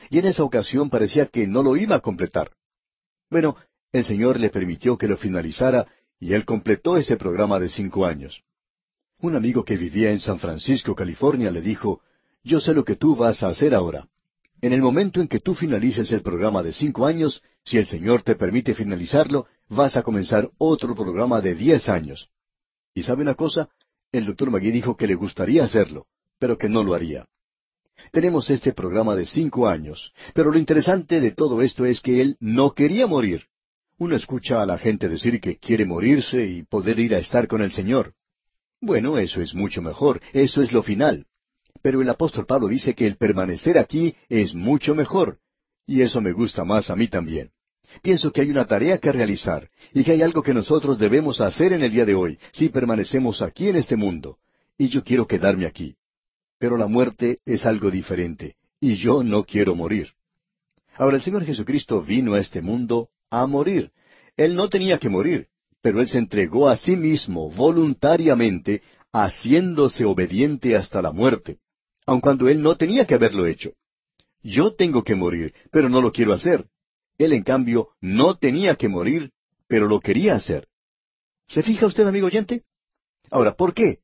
Y 0.09 0.19
en 0.19 0.25
esa 0.25 0.43
ocasión 0.43 0.89
parecía 0.89 1.27
que 1.27 1.47
no 1.47 1.63
lo 1.63 1.77
iba 1.77 1.95
a 1.95 2.01
completar. 2.01 2.51
Bueno, 3.31 3.55
el 3.93 4.03
Señor 4.03 4.39
le 4.39 4.49
permitió 4.49 4.97
que 4.97 5.07
lo 5.07 5.15
finalizara 5.15 5.87
y 6.19 6.33
él 6.33 6.43
completó 6.43 6.97
ese 6.97 7.15
programa 7.15 7.59
de 7.59 7.69
cinco 7.69 8.05
años. 8.05 8.43
Un 9.21 9.37
amigo 9.37 9.63
que 9.63 9.77
vivía 9.77 10.11
en 10.11 10.19
San 10.19 10.37
Francisco, 10.37 10.93
California, 10.93 11.49
le 11.49 11.61
dijo, 11.61 12.01
Yo 12.43 12.59
sé 12.59 12.73
lo 12.73 12.83
que 12.83 12.97
tú 12.97 13.15
vas 13.15 13.41
a 13.41 13.47
hacer 13.47 13.73
ahora. 13.73 14.07
En 14.59 14.73
el 14.73 14.81
momento 14.81 15.21
en 15.21 15.27
que 15.27 15.39
tú 15.39 15.55
finalices 15.55 16.11
el 16.11 16.21
programa 16.21 16.61
de 16.61 16.73
cinco 16.73 17.05
años, 17.05 17.41
si 17.63 17.77
el 17.77 17.87
Señor 17.87 18.21
te 18.21 18.35
permite 18.35 18.75
finalizarlo, 18.75 19.47
vas 19.69 19.95
a 19.95 20.03
comenzar 20.03 20.51
otro 20.57 20.93
programa 20.93 21.39
de 21.39 21.55
diez 21.55 21.87
años. 21.87 22.29
¿Y 22.93 23.03
sabe 23.03 23.21
una 23.21 23.35
cosa? 23.35 23.69
El 24.11 24.25
doctor 24.25 24.51
Magui 24.51 24.71
dijo 24.71 24.97
que 24.97 25.07
le 25.07 25.15
gustaría 25.15 25.63
hacerlo, 25.63 26.05
pero 26.37 26.57
que 26.57 26.67
no 26.67 26.83
lo 26.83 26.93
haría. 26.93 27.27
Tenemos 28.11 28.49
este 28.49 28.73
programa 28.73 29.15
de 29.15 29.25
cinco 29.25 29.67
años, 29.67 30.13
pero 30.33 30.51
lo 30.51 30.57
interesante 30.57 31.19
de 31.19 31.31
todo 31.31 31.61
esto 31.61 31.85
es 31.85 32.01
que 32.01 32.21
él 32.21 32.37
no 32.39 32.73
quería 32.73 33.07
morir. 33.07 33.45
Uno 33.97 34.15
escucha 34.15 34.61
a 34.61 34.65
la 34.65 34.77
gente 34.77 35.07
decir 35.07 35.39
que 35.39 35.57
quiere 35.57 35.85
morirse 35.85 36.45
y 36.45 36.63
poder 36.63 36.99
ir 36.99 37.13
a 37.13 37.19
estar 37.19 37.47
con 37.47 37.61
el 37.61 37.71
Señor. 37.71 38.13
Bueno, 38.81 39.19
eso 39.19 39.41
es 39.41 39.53
mucho 39.53 39.81
mejor, 39.81 40.19
eso 40.33 40.63
es 40.63 40.71
lo 40.71 40.81
final. 40.81 41.27
Pero 41.83 42.01
el 42.01 42.09
apóstol 42.09 42.45
Pablo 42.45 42.67
dice 42.67 42.95
que 42.95 43.05
el 43.05 43.17
permanecer 43.17 43.77
aquí 43.77 44.15
es 44.27 44.55
mucho 44.55 44.95
mejor, 44.95 45.37
y 45.85 46.01
eso 46.01 46.19
me 46.21 46.31
gusta 46.31 46.63
más 46.63 46.89
a 46.89 46.95
mí 46.95 47.07
también. 47.07 47.51
Pienso 48.01 48.31
que 48.31 48.41
hay 48.41 48.49
una 48.49 48.65
tarea 48.65 48.97
que 48.97 49.11
realizar, 49.11 49.69
y 49.93 50.03
que 50.03 50.13
hay 50.13 50.21
algo 50.21 50.41
que 50.41 50.53
nosotros 50.53 50.97
debemos 50.97 51.41
hacer 51.41 51.73
en 51.73 51.83
el 51.83 51.91
día 51.91 52.05
de 52.05 52.15
hoy, 52.15 52.39
si 52.53 52.69
permanecemos 52.69 53.41
aquí 53.41 53.67
en 53.67 53.75
este 53.75 53.95
mundo. 53.95 54.37
Y 54.77 54.87
yo 54.89 55.03
quiero 55.03 55.27
quedarme 55.27 55.65
aquí. 55.65 55.95
Pero 56.61 56.77
la 56.77 56.85
muerte 56.85 57.39
es 57.43 57.65
algo 57.65 57.89
diferente, 57.89 58.55
y 58.79 58.93
yo 58.93 59.23
no 59.23 59.45
quiero 59.45 59.73
morir. 59.73 60.11
Ahora 60.93 61.15
el 61.15 61.23
Señor 61.23 61.43
Jesucristo 61.43 62.03
vino 62.03 62.35
a 62.35 62.39
este 62.39 62.61
mundo 62.61 63.09
a 63.31 63.47
morir. 63.47 63.91
Él 64.37 64.53
no 64.53 64.69
tenía 64.69 64.99
que 64.99 65.09
morir, 65.09 65.47
pero 65.81 66.01
él 66.01 66.07
se 66.07 66.19
entregó 66.19 66.69
a 66.69 66.77
sí 66.77 66.95
mismo 66.95 67.49
voluntariamente, 67.49 68.83
haciéndose 69.11 70.05
obediente 70.05 70.75
hasta 70.75 71.01
la 71.01 71.11
muerte, 71.11 71.57
aun 72.05 72.21
cuando 72.21 72.47
él 72.47 72.61
no 72.61 72.77
tenía 72.77 73.07
que 73.07 73.15
haberlo 73.15 73.47
hecho. 73.47 73.71
Yo 74.43 74.75
tengo 74.75 75.03
que 75.03 75.15
morir, 75.15 75.55
pero 75.71 75.89
no 75.89 75.99
lo 75.99 76.11
quiero 76.11 76.31
hacer. 76.31 76.67
Él, 77.17 77.33
en 77.33 77.41
cambio, 77.41 77.89
no 78.01 78.37
tenía 78.37 78.75
que 78.75 78.87
morir, 78.87 79.31
pero 79.67 79.87
lo 79.87 79.99
quería 79.99 80.35
hacer. 80.35 80.67
¿Se 81.47 81.63
fija 81.63 81.87
usted, 81.87 82.05
amigo 82.05 82.27
oyente? 82.27 82.65
Ahora, 83.31 83.55
¿por 83.55 83.73
qué? 83.73 84.01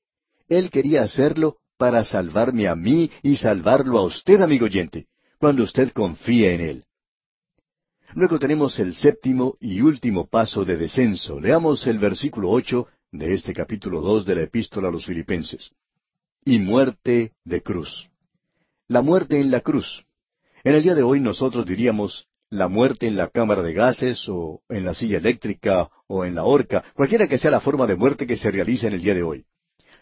Él 0.50 0.72
quería 0.72 1.04
hacerlo 1.04 1.58
para 1.78 2.04
salvarme 2.04 2.68
a 2.68 2.76
mí 2.76 3.10
y 3.24 3.38
salvarlo 3.38 4.00
a 4.00 4.04
usted, 4.04 4.42
amigo 4.42 4.66
oyente, 4.66 5.08
cuando 5.40 5.64
usted 5.64 5.92
confía 5.92 6.54
en 6.54 6.62
Él. 6.62 6.84
Luego 8.16 8.40
tenemos 8.40 8.80
el 8.80 8.96
séptimo 8.96 9.58
y 9.60 9.82
último 9.82 10.28
paso 10.28 10.66
de 10.66 10.78
descenso. 10.78 11.40
Leamos 11.40 11.86
el 11.88 12.00
versículo 12.00 12.50
ocho 12.50 12.88
de 13.12 13.34
este 13.34 13.54
capítulo 13.54 14.02
dos 14.02 14.26
de 14.26 14.36
la 14.36 14.44
Epístola 14.44 14.88
a 14.88 14.92
los 14.92 15.06
Filipenses. 15.06 15.72
Y 16.46 16.60
muerte 16.60 17.34
de 17.44 17.62
cruz. 17.62 18.10
La 18.88 19.02
muerte 19.02 19.40
en 19.40 19.52
la 19.52 19.62
cruz. 19.62 20.06
En 20.64 20.74
el 20.74 20.84
día 20.84 20.96
de 20.96 21.04
hoy 21.04 21.20
nosotros 21.20 21.66
diríamos 21.66 22.28
la 22.50 22.70
muerte 22.70 23.08
en 23.08 23.18
la 23.18 23.28
cámara 23.28 23.62
de 23.62 23.74
gases 23.74 24.28
o 24.30 24.62
en 24.70 24.86
la 24.86 24.94
silla 24.94 25.18
eléctrica 25.18 25.90
o 26.08 26.24
en 26.24 26.36
la 26.36 26.46
horca, 26.46 26.86
cualquiera 26.94 27.28
que 27.28 27.38
sea 27.38 27.52
la 27.52 27.60
forma 27.60 27.86
de 27.86 27.98
muerte 27.98 28.26
que 28.26 28.38
se 28.38 28.52
realiza 28.52 28.88
en 28.88 28.94
el 28.94 29.02
día 29.02 29.14
de 29.14 29.24
hoy. 29.24 29.46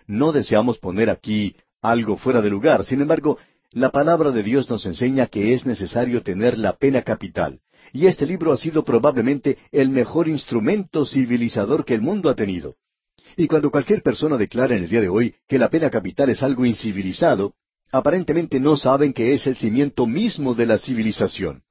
No 0.05 0.31
deseamos 0.31 0.77
poner 0.77 1.09
aquí 1.09 1.55
algo 1.89 2.17
fuera 2.17 2.41
de 2.41 2.49
lugar, 2.49 2.85
sin 2.85 3.01
embargo, 3.01 3.37
la 3.71 3.89
palabra 3.89 4.31
de 4.31 4.43
Dios 4.43 4.69
nos 4.69 4.85
enseña 4.85 5.27
que 5.27 5.53
es 5.53 5.65
necesario 5.65 6.23
tener 6.23 6.57
la 6.57 6.77
pena 6.77 7.01
capital, 7.01 7.59
y 7.93 8.07
este 8.07 8.25
libro 8.25 8.53
ha 8.53 8.57
sido 8.57 8.83
probablemente 8.83 9.57
el 9.71 9.89
mejor 9.89 10.27
instrumento 10.27 11.05
civilizador 11.05 11.85
que 11.85 11.93
el 11.93 12.01
mundo 12.01 12.29
ha 12.29 12.35
tenido. 12.35 12.75
Y 13.37 13.47
cuando 13.47 13.71
cualquier 13.71 14.01
persona 14.01 14.37
declara 14.37 14.75
en 14.75 14.83
el 14.83 14.89
día 14.89 15.01
de 15.01 15.09
hoy 15.09 15.35
que 15.47 15.59
la 15.59 15.69
pena 15.69 15.89
capital 15.89 16.29
es 16.29 16.41
algo 16.41 16.65
incivilizado, 16.65 17.53
aparentemente 17.91 18.59
no 18.59 18.77
saben 18.77 19.13
que 19.13 19.33
es 19.33 19.45
el 19.47 19.55
cimiento 19.55 20.07
mismo 20.07 20.53
de 20.55 20.65
la 20.65 20.77
civilización. 20.77 21.63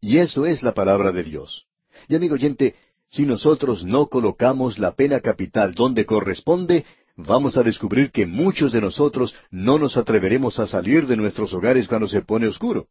Y 0.00 0.18
eso 0.18 0.46
es 0.46 0.62
la 0.62 0.74
palabra 0.74 1.12
de 1.12 1.22
Dios. 1.22 1.66
Y 2.08 2.16
amigo 2.16 2.34
oyente, 2.34 2.74
si 3.10 3.24
nosotros 3.24 3.84
no 3.84 4.06
colocamos 4.06 4.78
la 4.78 4.92
pena 4.92 5.20
capital 5.20 5.74
donde 5.74 6.06
corresponde, 6.06 6.84
vamos 7.22 7.56
a 7.56 7.62
descubrir 7.62 8.10
que 8.10 8.26
muchos 8.26 8.72
de 8.72 8.80
nosotros 8.80 9.34
no 9.50 9.78
nos 9.78 9.96
atreveremos 9.96 10.58
a 10.58 10.66
salir 10.66 11.06
de 11.06 11.16
nuestros 11.16 11.52
hogares 11.54 11.86
cuando 11.86 12.08
se 12.08 12.22
pone 12.22 12.46
oscuro. 12.46 12.88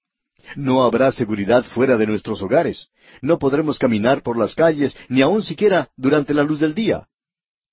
No 0.55 0.83
habrá 0.83 1.11
seguridad 1.11 1.63
fuera 1.63 1.97
de 1.97 2.07
nuestros 2.07 2.41
hogares. 2.41 2.87
No 3.21 3.37
podremos 3.37 3.77
caminar 3.77 4.23
por 4.23 4.37
las 4.37 4.55
calles, 4.55 4.95
ni 5.07 5.21
aun 5.21 5.43
siquiera 5.43 5.89
durante 5.95 6.33
la 6.33 6.43
luz 6.43 6.59
del 6.59 6.73
día. 6.73 7.07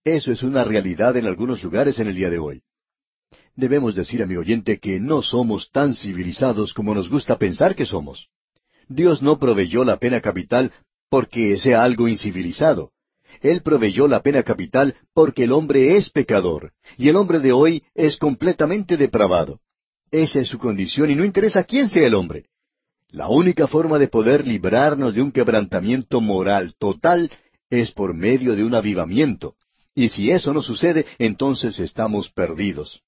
Eso 0.04 0.32
es 0.32 0.42
una 0.42 0.64
realidad 0.64 1.16
en 1.16 1.26
algunos 1.26 1.62
lugares 1.62 1.98
en 1.98 2.08
el 2.08 2.14
día 2.14 2.30
de 2.30 2.38
hoy. 2.38 2.62
Debemos 3.56 3.94
decir, 3.94 4.22
amigo 4.22 4.40
oyente, 4.40 4.78
que 4.78 5.00
no 5.00 5.22
somos 5.22 5.70
tan 5.70 5.94
civilizados 5.94 6.72
como 6.72 6.94
nos 6.94 7.10
gusta 7.10 7.38
pensar 7.38 7.74
que 7.74 7.86
somos. 7.86 8.28
Dios 8.88 9.20
no 9.20 9.38
proveyó 9.38 9.84
la 9.84 9.98
pena 9.98 10.20
capital 10.20 10.72
porque 11.10 11.56
sea 11.58 11.82
algo 11.82 12.08
incivilizado. 12.08 12.92
Él 13.40 13.62
proveyó 13.62 14.08
la 14.08 14.22
pena 14.22 14.42
capital 14.42 14.96
porque 15.14 15.44
el 15.44 15.52
hombre 15.52 15.96
es 15.96 16.10
pecador, 16.10 16.72
y 16.96 17.08
el 17.08 17.16
hombre 17.16 17.38
de 17.38 17.52
hoy 17.52 17.82
es 17.94 18.16
completamente 18.16 18.96
depravado. 18.96 19.60
Esa 20.10 20.40
es 20.40 20.48
su 20.48 20.58
condición 20.58 21.10
y 21.10 21.14
no 21.14 21.24
interesa 21.24 21.64
quién 21.64 21.88
sea 21.88 22.06
el 22.06 22.14
hombre. 22.14 22.46
La 23.10 23.28
única 23.28 23.66
forma 23.66 23.98
de 23.98 24.08
poder 24.08 24.46
librarnos 24.46 25.14
de 25.14 25.22
un 25.22 25.32
quebrantamiento 25.32 26.20
moral 26.20 26.74
total 26.78 27.30
es 27.70 27.92
por 27.92 28.14
medio 28.14 28.54
de 28.54 28.64
un 28.64 28.74
avivamiento. 28.74 29.54
Y 29.94 30.10
si 30.10 30.30
eso 30.30 30.52
no 30.52 30.62
sucede, 30.62 31.06
entonces 31.18 31.78
estamos 31.80 32.30
perdidos. 32.30 33.02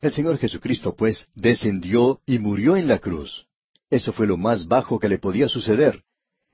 El 0.00 0.12
Señor 0.12 0.38
Jesucristo, 0.38 0.96
pues, 0.96 1.28
descendió 1.34 2.20
y 2.26 2.38
murió 2.38 2.76
en 2.76 2.88
la 2.88 2.98
cruz. 2.98 3.46
Eso 3.88 4.12
fue 4.12 4.26
lo 4.26 4.36
más 4.36 4.66
bajo 4.66 4.98
que 4.98 5.08
le 5.08 5.18
podía 5.18 5.48
suceder. 5.48 6.02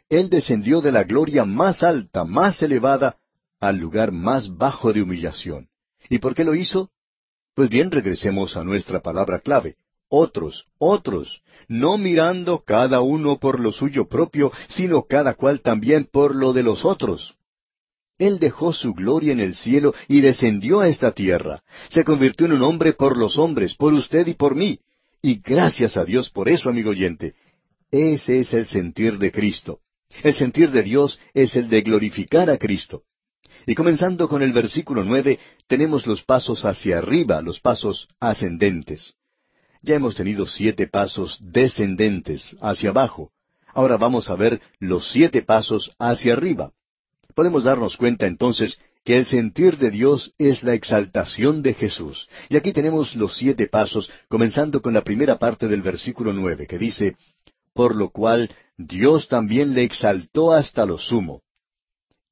Él 0.09 0.31
descendió 0.31 0.81
de 0.81 0.93
la 0.93 1.05
gloria 1.05 1.45
más 1.45 1.83
alta, 1.83 2.25
más 2.25 2.63
elevada, 2.63 3.17
al 3.61 3.79
lugar 3.79 4.13
más 4.13 4.57
bajo 4.57 4.93
de 4.93 5.03
humillación. 5.03 5.69
¿Y 6.09 6.19
por 6.19 6.35
qué 6.35 6.45
lo 6.45 6.55
hizo? 6.55 6.91
Pues 7.55 7.69
bien, 7.69 7.91
regresemos 7.91 8.57
a 8.57 8.65
nuestra 8.65 9.01
palabra 9.01 9.41
clave 9.41 9.77
otros, 10.09 10.67
otros, 10.79 11.43
no 11.69 11.99
mirando 11.99 12.65
cada 12.65 13.01
uno 13.01 13.39
por 13.39 13.61
lo 13.61 13.73
suyo 13.73 14.09
propio, 14.09 14.51
sino 14.69 15.03
cada 15.03 15.35
cual 15.35 15.61
también 15.61 16.09
por 16.11 16.35
lo 16.35 16.53
de 16.53 16.63
los 16.63 16.85
otros. 16.85 17.35
Él 18.19 18.39
dejó 18.39 18.73
su 18.73 18.93
gloria 18.93 19.33
en 19.33 19.41
el 19.41 19.55
cielo 19.55 19.95
y 20.09 20.21
descendió 20.21 20.81
a 20.81 20.89
esta 20.89 21.13
tierra. 21.13 21.63
Se 21.89 22.05
convirtió 22.05 22.47
en 22.47 22.53
un 22.53 22.63
hombre 22.63 22.93
por 22.93 23.17
los 23.17 23.39
hombres, 23.39 23.75
por 23.77 23.93
usted 23.93 24.27
y 24.27 24.35
por 24.35 24.57
mí. 24.57 24.81
Y 25.23 25.41
gracias 25.41 25.97
a 25.97 26.05
Dios 26.05 26.31
por 26.31 26.49
eso, 26.49 26.69
amigo 26.69 26.91
oyente. 26.91 27.35
Ese 27.91 28.41
es 28.41 28.53
el 28.55 28.67
sentir 28.67 29.19
de 29.19 29.31
Cristo. 29.31 29.81
El 30.23 30.35
sentir 30.35 30.71
de 30.71 30.83
Dios 30.83 31.19
es 31.35 31.55
el 31.57 31.69
de 31.69 31.83
glorificar 31.83 32.51
a 32.51 32.59
Cristo. 32.59 33.05
Y 33.67 33.75
comenzando 33.75 34.29
con 34.29 34.43
el 34.43 34.53
versículo 34.53 35.05
nueve, 35.05 35.39
tenemos 35.67 36.07
los 36.07 36.23
pasos 36.23 36.65
hacia 36.65 36.99
arriba, 36.99 37.43
los 37.43 37.61
pasos 37.61 38.09
ascendentes. 38.19 39.15
Ya 39.83 39.95
hemos 39.95 40.17
tenido 40.17 40.47
siete 40.47 40.87
pasos 40.87 41.39
descendentes 41.41 42.57
hacia 42.61 42.91
abajo. 42.91 43.31
Ahora 43.75 43.97
vamos 43.97 44.31
a 44.31 44.35
ver 44.35 44.61
los 44.81 45.13
siete 45.13 45.43
pasos 45.43 45.93
hacia 45.99 46.33
arriba. 46.33 46.73
Podemos 47.35 47.65
darnos 47.65 47.97
cuenta 47.97 48.27
entonces 48.27 48.79
que 49.05 49.17
el 49.17 49.27
sentir 49.27 49.79
de 49.79 49.91
Dios 49.91 50.35
es 50.39 50.63
la 50.63 50.75
exaltación 50.75 51.63
de 51.63 51.75
Jesús. 51.75 52.29
Y 52.49 52.57
aquí 52.57 52.73
tenemos 52.73 53.15
los 53.15 53.37
siete 53.37 53.67
pasos, 53.67 54.11
comenzando 54.29 54.83
con 54.83 54.93
la 54.93 55.03
primera 55.03 55.39
parte 55.39 55.69
del 55.69 55.83
versículo 55.83 56.33
nueve, 56.33 56.67
que 56.67 56.79
dice, 56.79 57.17
Por 57.79 57.95
lo 57.95 58.11
cual 58.11 58.51
Dios 58.77 59.29
también 59.29 59.73
le 59.73 59.85
exaltó 59.85 60.53
hasta 60.53 60.85
lo 60.85 60.99
sumo. 60.99 61.43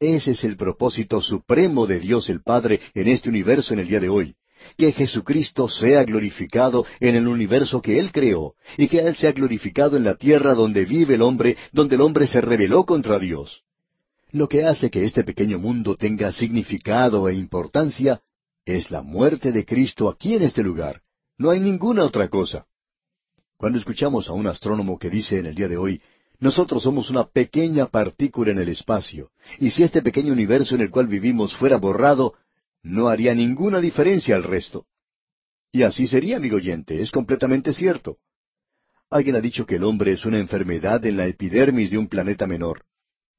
Ese 0.01 0.33
es 0.33 0.43
el 0.43 0.57
propósito 0.57 1.21
supremo 1.21 1.87
de 1.87 2.01
Dios 2.01 2.29
el 2.31 2.43
Padre 2.43 2.81
en 2.95 3.07
este 3.07 3.29
universo 3.29 3.73
en 3.73 3.79
el 3.79 3.87
día 3.87 4.01
de 4.01 4.09
hoy 4.09 4.35
que 4.77 4.91
Jesucristo 4.91 5.69
sea 5.69 6.03
glorificado 6.03 6.85
en 6.99 7.15
el 7.15 7.29
universo 7.29 7.81
que 7.81 8.01
Él 8.01 8.11
creó, 8.11 8.55
y 8.77 8.89
que 8.89 8.99
Él 8.99 9.15
sea 9.15 9.31
glorificado 9.31 9.97
en 9.97 10.03
la 10.03 10.17
tierra 10.17 10.55
donde 10.55 10.85
vive 10.85 11.15
el 11.15 11.23
hombre, 11.23 11.57
donde 11.71 11.95
el 11.95 12.01
hombre 12.01 12.27
se 12.27 12.41
rebeló 12.41 12.85
contra 12.85 13.21
Dios. 13.21 13.63
Lo 14.33 14.49
que 14.49 14.65
hace 14.65 14.91
que 14.91 15.05
este 15.05 15.23
pequeño 15.23 15.61
mundo 15.61 15.95
tenga 15.95 16.33
significado 16.33 17.29
e 17.29 17.35
importancia 17.35 18.21
es 18.65 18.91
la 18.91 19.03
muerte 19.03 19.53
de 19.53 19.65
Cristo 19.65 20.09
aquí 20.09 20.35
en 20.35 20.43
este 20.43 20.65
lugar. 20.65 21.03
No 21.39 21.51
hay 21.51 21.61
ninguna 21.61 22.03
otra 22.03 22.29
cosa. 22.29 22.67
Cuando 23.57 23.79
escuchamos 23.79 24.29
a 24.29 24.33
un 24.33 24.47
astrónomo 24.47 24.99
que 24.99 25.09
dice 25.09 25.39
en 25.39 25.47
el 25.47 25.55
día 25.55 25.69
de 25.69 25.79
hoy, 25.79 26.03
nosotros 26.39 26.83
somos 26.83 27.09
una 27.09 27.25
pequeña 27.25 27.87
partícula 27.87 28.53
en 28.53 28.59
el 28.59 28.69
espacio, 28.69 29.31
y 29.59 29.71
si 29.71 29.83
este 29.83 30.03
pequeño 30.03 30.33
universo 30.33 30.75
en 30.75 30.83
el 30.83 30.91
cual 30.91 31.07
vivimos 31.07 31.57
fuera 31.57 31.79
borrado, 31.79 32.35
no 32.83 33.09
haría 33.09 33.35
ninguna 33.35 33.81
diferencia 33.81 34.37
al 34.37 34.43
resto. 34.43 34.85
Y 35.73 35.83
así 35.83 36.07
sería, 36.07 36.37
amigo 36.37 36.57
oyente, 36.57 37.01
es 37.01 37.11
completamente 37.11 37.73
cierto. 37.73 38.19
Alguien 39.09 39.37
ha 39.37 39.41
dicho 39.41 39.65
que 39.65 39.77
el 39.77 39.85
hombre 39.85 40.13
es 40.13 40.27
una 40.27 40.39
enfermedad 40.39 41.05
en 41.07 41.17
la 41.17 41.27
epidermis 41.27 41.91
de 41.91 41.99
un 41.99 42.09
planeta 42.09 42.47
menor. 42.47 42.85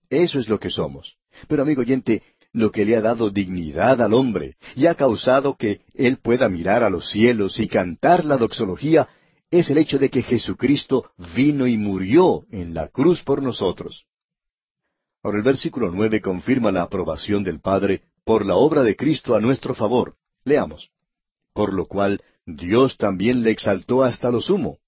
Eso 0.09 0.39
es 0.39 0.49
lo 0.49 0.59
que 0.59 0.71
somos. 0.71 1.17
Pero, 1.47 1.61
amigo 1.61 1.81
oyente, 1.81 2.23
lo 2.53 2.71
que 2.71 2.85
le 2.85 2.95
ha 2.95 3.01
dado 3.01 3.29
dignidad 3.29 4.01
al 4.01 4.13
hombre 4.13 4.55
y 4.75 4.87
ha 4.87 4.95
causado 4.95 5.55
que 5.55 5.81
él 5.93 6.17
pueda 6.17 6.49
mirar 6.49 6.83
a 6.83 6.89
los 6.89 7.11
cielos 7.11 7.59
y 7.59 7.67
cantar 7.67 8.25
la 8.25 8.37
doxología 8.37 9.07
es 9.49 9.69
el 9.69 9.77
hecho 9.77 9.97
de 9.97 10.09
que 10.09 10.21
Jesucristo 10.21 11.11
vino 11.35 11.67
y 11.67 11.77
murió 11.77 12.45
en 12.51 12.73
la 12.73 12.89
cruz 12.89 13.23
por 13.23 13.41
nosotros. 13.41 14.05
Ahora 15.23 15.37
el 15.37 15.43
versículo 15.43 15.91
nueve 15.91 16.21
confirma 16.21 16.71
la 16.71 16.83
aprobación 16.83 17.43
del 17.43 17.59
Padre 17.59 18.03
por 18.23 18.45
la 18.45 18.55
obra 18.55 18.83
de 18.83 18.95
Cristo 18.95 19.35
a 19.35 19.41
nuestro 19.41 19.73
favor. 19.73 20.15
Leamos. 20.43 20.91
Por 21.53 21.73
lo 21.73 21.85
cual 21.85 22.21
Dios 22.45 22.97
también 22.97 23.43
le 23.43 23.51
exaltó 23.51 24.03
hasta 24.03 24.31
lo 24.31 24.41
sumo. 24.41 24.79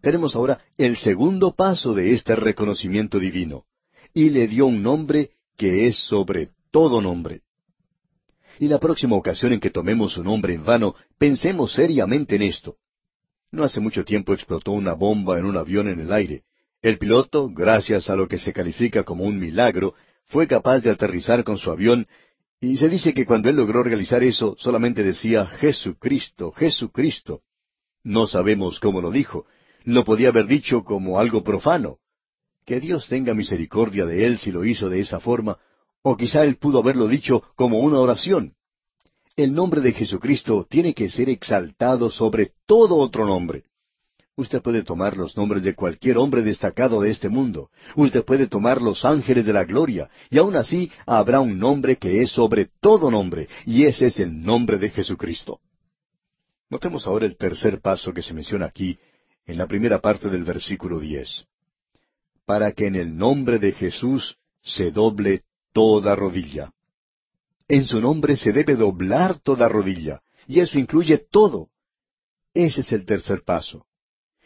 Tenemos 0.00 0.36
ahora 0.36 0.60
el 0.76 0.96
segundo 0.96 1.54
paso 1.54 1.92
de 1.94 2.12
este 2.12 2.36
reconocimiento 2.36 3.18
divino, 3.18 3.64
y 4.14 4.30
le 4.30 4.46
dio 4.46 4.66
un 4.66 4.82
nombre 4.82 5.30
que 5.56 5.86
es 5.86 5.98
sobre 5.98 6.50
todo 6.70 7.00
nombre. 7.00 7.42
Y 8.60 8.68
la 8.68 8.78
próxima 8.78 9.16
ocasión 9.16 9.52
en 9.52 9.60
que 9.60 9.70
tomemos 9.70 10.14
su 10.14 10.24
nombre 10.24 10.54
en 10.54 10.64
vano, 10.64 10.94
pensemos 11.18 11.72
seriamente 11.72 12.36
en 12.36 12.42
esto. 12.42 12.76
No 13.50 13.64
hace 13.64 13.80
mucho 13.80 14.04
tiempo 14.04 14.34
explotó 14.34 14.72
una 14.72 14.94
bomba 14.94 15.38
en 15.38 15.46
un 15.46 15.56
avión 15.56 15.88
en 15.88 16.00
el 16.00 16.12
aire. 16.12 16.42
El 16.82 16.98
piloto, 16.98 17.48
gracias 17.48 18.10
a 18.10 18.16
lo 18.16 18.28
que 18.28 18.38
se 18.38 18.52
califica 18.52 19.02
como 19.02 19.24
un 19.24 19.38
milagro, 19.38 19.94
fue 20.24 20.46
capaz 20.46 20.80
de 20.80 20.90
aterrizar 20.90 21.42
con 21.44 21.58
su 21.58 21.70
avión 21.70 22.06
y 22.60 22.76
se 22.76 22.88
dice 22.88 23.14
que 23.14 23.24
cuando 23.24 23.48
él 23.48 23.56
logró 23.56 23.82
realizar 23.82 24.22
eso, 24.22 24.56
solamente 24.58 25.02
decía 25.02 25.46
Jesucristo, 25.46 26.50
Jesucristo. 26.52 27.42
No 28.02 28.26
sabemos 28.26 28.80
cómo 28.80 29.00
lo 29.00 29.10
dijo. 29.10 29.46
Lo 29.84 30.04
podía 30.04 30.28
haber 30.28 30.46
dicho 30.46 30.82
como 30.82 31.18
algo 31.18 31.44
profano. 31.44 31.98
Que 32.66 32.80
Dios 32.80 33.06
tenga 33.08 33.32
misericordia 33.32 34.06
de 34.06 34.26
él 34.26 34.38
si 34.38 34.50
lo 34.50 34.64
hizo 34.64 34.88
de 34.88 35.00
esa 35.00 35.20
forma, 35.20 35.58
o 36.02 36.16
quizá 36.16 36.44
él 36.44 36.56
pudo 36.56 36.80
haberlo 36.80 37.06
dicho 37.06 37.44
como 37.54 37.78
una 37.78 37.98
oración. 37.98 38.54
El 39.38 39.54
nombre 39.54 39.80
de 39.80 39.92
Jesucristo 39.92 40.66
tiene 40.68 40.92
que 40.92 41.08
ser 41.08 41.28
exaltado 41.28 42.10
sobre 42.10 42.54
todo 42.66 42.96
otro 42.96 43.24
nombre. 43.24 43.62
Usted 44.34 44.60
puede 44.60 44.82
tomar 44.82 45.16
los 45.16 45.36
nombres 45.36 45.62
de 45.62 45.76
cualquier 45.76 46.18
hombre 46.18 46.42
destacado 46.42 47.02
de 47.02 47.10
este 47.10 47.28
mundo. 47.28 47.70
Usted 47.94 48.24
puede 48.24 48.48
tomar 48.48 48.82
los 48.82 49.04
ángeles 49.04 49.46
de 49.46 49.52
la 49.52 49.62
gloria. 49.62 50.10
Y 50.28 50.38
aún 50.38 50.56
así 50.56 50.90
habrá 51.06 51.38
un 51.38 51.56
nombre 51.56 51.98
que 51.98 52.20
es 52.20 52.32
sobre 52.32 52.68
todo 52.80 53.12
nombre, 53.12 53.46
y 53.64 53.84
ese 53.84 54.06
es 54.06 54.18
el 54.18 54.42
nombre 54.42 54.76
de 54.76 54.90
Jesucristo. 54.90 55.60
Notemos 56.68 57.06
ahora 57.06 57.24
el 57.24 57.36
tercer 57.36 57.80
paso 57.80 58.12
que 58.12 58.22
se 58.22 58.34
menciona 58.34 58.66
aquí, 58.66 58.98
en 59.46 59.56
la 59.56 59.68
primera 59.68 60.00
parte 60.00 60.28
del 60.28 60.42
versículo 60.42 60.98
diez. 60.98 61.44
Para 62.44 62.72
que 62.72 62.88
en 62.88 62.96
el 62.96 63.16
nombre 63.16 63.60
de 63.60 63.70
Jesús 63.70 64.36
se 64.62 64.90
doble 64.90 65.44
toda 65.72 66.16
rodilla. 66.16 66.72
En 67.68 67.84
su 67.84 68.00
nombre 68.00 68.36
se 68.36 68.52
debe 68.52 68.76
doblar 68.76 69.38
toda 69.40 69.68
rodilla, 69.68 70.22
y 70.46 70.60
eso 70.60 70.78
incluye 70.78 71.18
todo. 71.18 71.68
Ese 72.54 72.80
es 72.80 72.92
el 72.92 73.04
tercer 73.04 73.42
paso. 73.44 73.86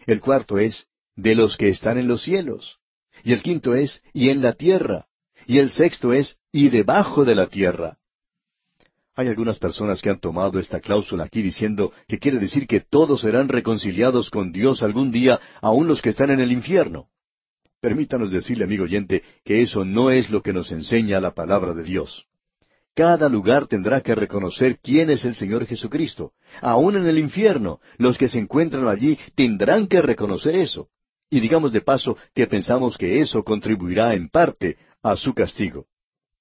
El 0.07 0.21
cuarto 0.21 0.59
es, 0.59 0.89
de 1.15 1.37
los 1.37 1.57
que 1.57 1.69
están 1.69 1.99
en 1.99 2.09
los 2.09 2.23
cielos. 2.23 2.79
Y 3.23 3.33
el 3.33 3.43
quinto 3.43 3.75
es, 3.75 4.03
y 4.13 4.31
en 4.31 4.43
la 4.43 4.55
tierra. 4.55 5.07
Y 5.47 5.59
el 5.59 5.71
sexto 5.71 6.13
es, 6.13 6.39
y 6.51 6.69
debajo 6.69 7.25
de 7.25 7.37
la 7.37 7.47
tierra. 7.47 7.99
Hay 9.15 9.29
algunas 9.29 9.59
personas 9.59 10.01
que 10.03 10.11
han 10.11 10.19
tomado 10.19 10.59
esta 10.59 10.81
cláusula 10.81 11.25
aquí 11.25 11.43
diciendo 11.43 11.93
que 12.09 12.19
quiere 12.19 12.39
decir 12.39 12.67
que 12.67 12.81
todos 12.81 13.21
serán 13.21 13.49
reconciliados 13.49 14.31
con 14.31 14.53
Dios 14.53 14.83
algún 14.83 15.13
día, 15.13 15.39
aun 15.61 15.87
los 15.87 16.03
que 16.03 16.11
están 16.11 16.31
en 16.31 16.41
el 16.41 16.51
infierno. 16.51 17.09
Permítanos 17.81 18.31
decirle, 18.31 18.65
amigo 18.65 18.85
oyente, 18.85 19.23
que 19.45 19.63
eso 19.63 19.85
no 19.85 20.11
es 20.11 20.31
lo 20.31 20.43
que 20.43 20.53
nos 20.53 20.73
enseña 20.73 21.21
la 21.21 21.35
palabra 21.35 21.75
de 21.75 21.83
Dios. 21.83 22.27
Cada 22.95 23.29
lugar 23.29 23.67
tendrá 23.67 24.03
que 24.03 24.15
reconocer 24.15 24.79
quién 24.83 25.09
es 25.09 25.25
el 25.25 25.35
Señor 25.35 25.67
Jesucristo. 25.67 26.33
Aún 26.61 26.97
en 26.97 27.07
el 27.07 27.19
infierno, 27.19 27.81
los 27.97 28.19
que 28.19 28.29
se 28.29 28.39
encuentran 28.39 28.87
allí 28.87 29.19
tendrán 29.35 29.87
que 29.87 30.03
reconocer 30.03 30.55
eso. 30.55 30.89
Y 31.31 31.41
digamos 31.41 31.73
de 31.73 31.81
paso 31.81 32.19
que 32.35 32.47
pensamos 32.47 32.99
que 32.99 33.21
eso 33.21 33.43
contribuirá 33.43 34.13
en 34.13 34.29
parte 34.29 34.77
a 35.03 35.17
su 35.17 35.33
castigo. 35.33 35.87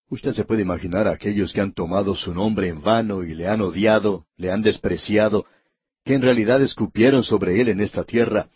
Usted 0.09 0.33
se 0.33 0.43
puede 0.43 0.61
imaginar 0.61 1.07
a 1.07 1.11
aquellos 1.11 1.53
que 1.53 1.61
han 1.61 1.71
tomado 1.71 2.15
su 2.15 2.33
nombre 2.33 2.67
en 2.67 2.81
vano 2.81 3.23
y 3.23 3.33
le 3.33 3.47
han 3.47 3.61
odiado, 3.61 4.25
le 4.35 4.51
han 4.51 4.61
despreciado, 4.61 5.45
que 6.03 6.15
en 6.15 6.21
realidad 6.21 6.61
escupieron 6.61 7.23
sobre 7.23 7.61
él 7.61 7.69
en 7.69 7.79
esta 7.79 8.03
tierra, 8.03 8.49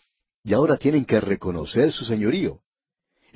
y 0.44 0.52
ahora 0.52 0.76
tienen 0.76 1.06
que 1.06 1.18
reconocer 1.18 1.92
su 1.92 2.04
señorío. 2.04 2.60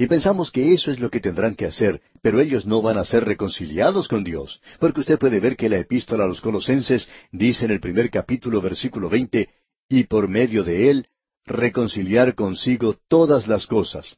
Y 0.01 0.07
pensamos 0.07 0.51
que 0.51 0.73
eso 0.73 0.91
es 0.91 0.99
lo 0.99 1.11
que 1.11 1.21
tendrán 1.21 1.55
que 1.55 1.67
hacer, 1.67 2.01
pero 2.23 2.41
ellos 2.41 2.65
no 2.65 2.81
van 2.81 2.97
a 2.97 3.05
ser 3.05 3.27
reconciliados 3.27 4.09
con 4.09 4.25
Dios, 4.25 4.63
porque 4.79 5.01
usted 5.01 5.19
puede 5.19 5.41
ver 5.41 5.59
que 5.59 5.69
la 5.69 5.77
epístola 5.77 6.25
a 6.25 6.27
los 6.27 6.41
colosenses 6.41 7.07
dice 7.33 7.67
en 7.67 7.73
el 7.73 7.81
primer 7.81 8.09
capítulo 8.09 8.63
versículo 8.63 9.11
veinte, 9.11 9.51
y 9.91 10.05
por 10.05 10.27
medio 10.27 10.65
de 10.65 10.89
él 10.89 11.07
reconciliar 11.45 12.35
consigo 12.35 12.97
todas 13.09 13.47
las 13.47 13.67
cosas. 13.67 14.17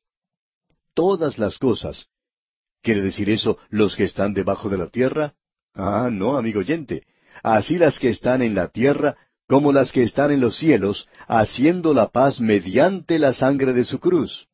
Todas 0.94 1.40
las 1.40 1.58
cosas. 1.58 2.06
¿Quiere 2.80 3.02
decir 3.02 3.28
eso 3.28 3.58
los 3.68 3.96
que 3.96 4.04
están 4.04 4.34
debajo 4.34 4.68
de 4.68 4.78
la 4.78 4.86
tierra? 4.86 5.34
Ah, 5.74 6.10
no, 6.12 6.36
amigo 6.36 6.60
oyente. 6.60 7.08
Así 7.42 7.76
las 7.76 7.98
que 7.98 8.10
están 8.10 8.40
en 8.40 8.54
la 8.54 8.68
tierra 8.68 9.16
como 9.48 9.72
las 9.72 9.90
que 9.90 10.04
están 10.04 10.30
en 10.30 10.38
los 10.38 10.56
cielos, 10.56 11.08
haciendo 11.26 11.92
la 11.92 12.10
paz 12.10 12.40
mediante 12.40 13.18
la 13.18 13.32
sangre 13.32 13.72
de 13.72 13.84
su 13.84 13.98
cruz. 13.98 14.46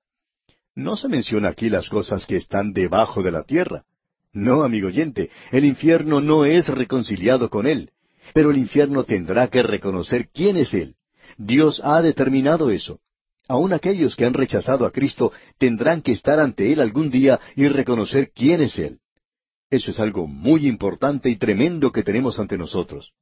No 0.79 0.97
se 0.97 1.09
menciona 1.09 1.49
aquí 1.49 1.69
las 1.69 1.89
cosas 1.89 2.25
que 2.25 2.37
están 2.37 2.73
debajo 2.73 3.21
de 3.21 3.33
la 3.33 3.43
tierra. 3.43 3.83
No, 4.33 4.63
amigo 4.63 4.87
oyente, 4.87 5.29
el 5.51 5.65
infierno 5.65 6.21
no 6.21 6.45
es 6.45 6.69
reconciliado 6.69 7.51
con 7.51 7.67
él, 7.67 7.91
pero 8.33 8.53
el 8.53 8.59
infierno 8.59 9.03
tendrá 9.03 9.49
que 9.49 9.65
reconocer 9.65 10.29
quién 10.33 10.57
es 10.57 10.73
él. 10.75 10.95
Dios 11.37 11.81
ha 11.83 12.01
determinado 12.01 12.71
eso. 12.71 13.01
Aun 13.49 13.73
aquellos 13.73 14.15
que 14.15 14.25
han 14.25 14.35
rechazado 14.35 14.87
a 14.87 14.93
Cristo 14.93 15.33
tendrán 15.59 16.01
que 16.01 16.13
estar 16.13 16.39
ante 16.39 16.73
Él 16.73 16.81
algún 16.81 17.11
día 17.11 17.41
y 17.57 17.67
reconocer 17.67 18.31
quién 18.33 18.63
es 18.63 18.79
Él. 18.79 19.01
Eso 19.71 19.91
es 19.91 19.99
algo 19.99 20.29
muy 20.29 20.69
importante 20.69 21.29
y 21.29 21.35
tremendo 21.37 21.91
que 21.91 22.05
tenemos 22.05 22.39
ante 22.39 22.57
nosotros. 22.57 23.15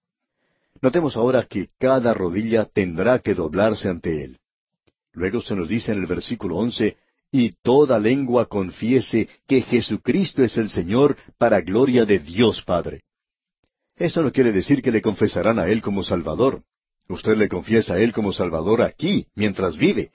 Notemos 0.83 1.17
ahora 1.17 1.45
que 1.45 1.71
cada 1.79 2.13
rodilla 2.13 2.67
tendrá 2.67 3.21
que 3.21 3.35
doblarse 3.35 3.89
ante 3.89 4.25
Él. 4.25 4.41
Luego 5.13 5.41
se 5.41 5.57
nos 5.57 5.69
dice 5.69 5.93
en 5.93 6.01
el 6.01 6.07
versículo 6.07 6.57
once, 6.57 6.99
y 7.39 7.55
toda 7.63 7.99
lengua 7.99 8.47
confiese 8.47 9.29
que 9.47 9.61
Jesucristo 9.61 10.43
es 10.43 10.57
el 10.57 10.69
Señor 10.69 11.17
para 11.39 11.61
gloria 11.61 12.05
de 12.05 12.19
Dios 12.19 12.63
Padre. 12.63 13.03
Eso 13.97 14.23
no 14.23 14.33
quiere 14.33 14.53
decir 14.53 14.83
que 14.83 14.91
le 14.91 15.03
confesarán 15.03 15.59
a 15.59 15.67
Él 15.67 15.81
como 15.81 16.03
Salvador. 16.03 16.63
Usted 17.09 17.37
le 17.37 17.49
confiesa 17.49 17.95
a 17.95 17.99
Él 17.99 18.13
como 18.13 18.33
Salvador 18.33 18.83
aquí, 18.83 19.27
mientras 19.35 19.77
vive. 19.77 20.11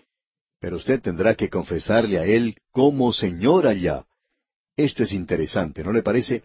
Pero 0.60 0.78
usted 0.78 1.02
tendrá 1.02 1.36
que 1.36 1.50
confesarle 1.50 2.20
a 2.20 2.26
Él 2.26 2.56
como 2.72 3.14
Señor 3.14 3.68
allá. 3.68 4.06
Esto 4.76 5.04
es 5.04 5.14
interesante, 5.14 5.84
¿no 5.84 5.92
le 5.92 6.04
parece? 6.04 6.44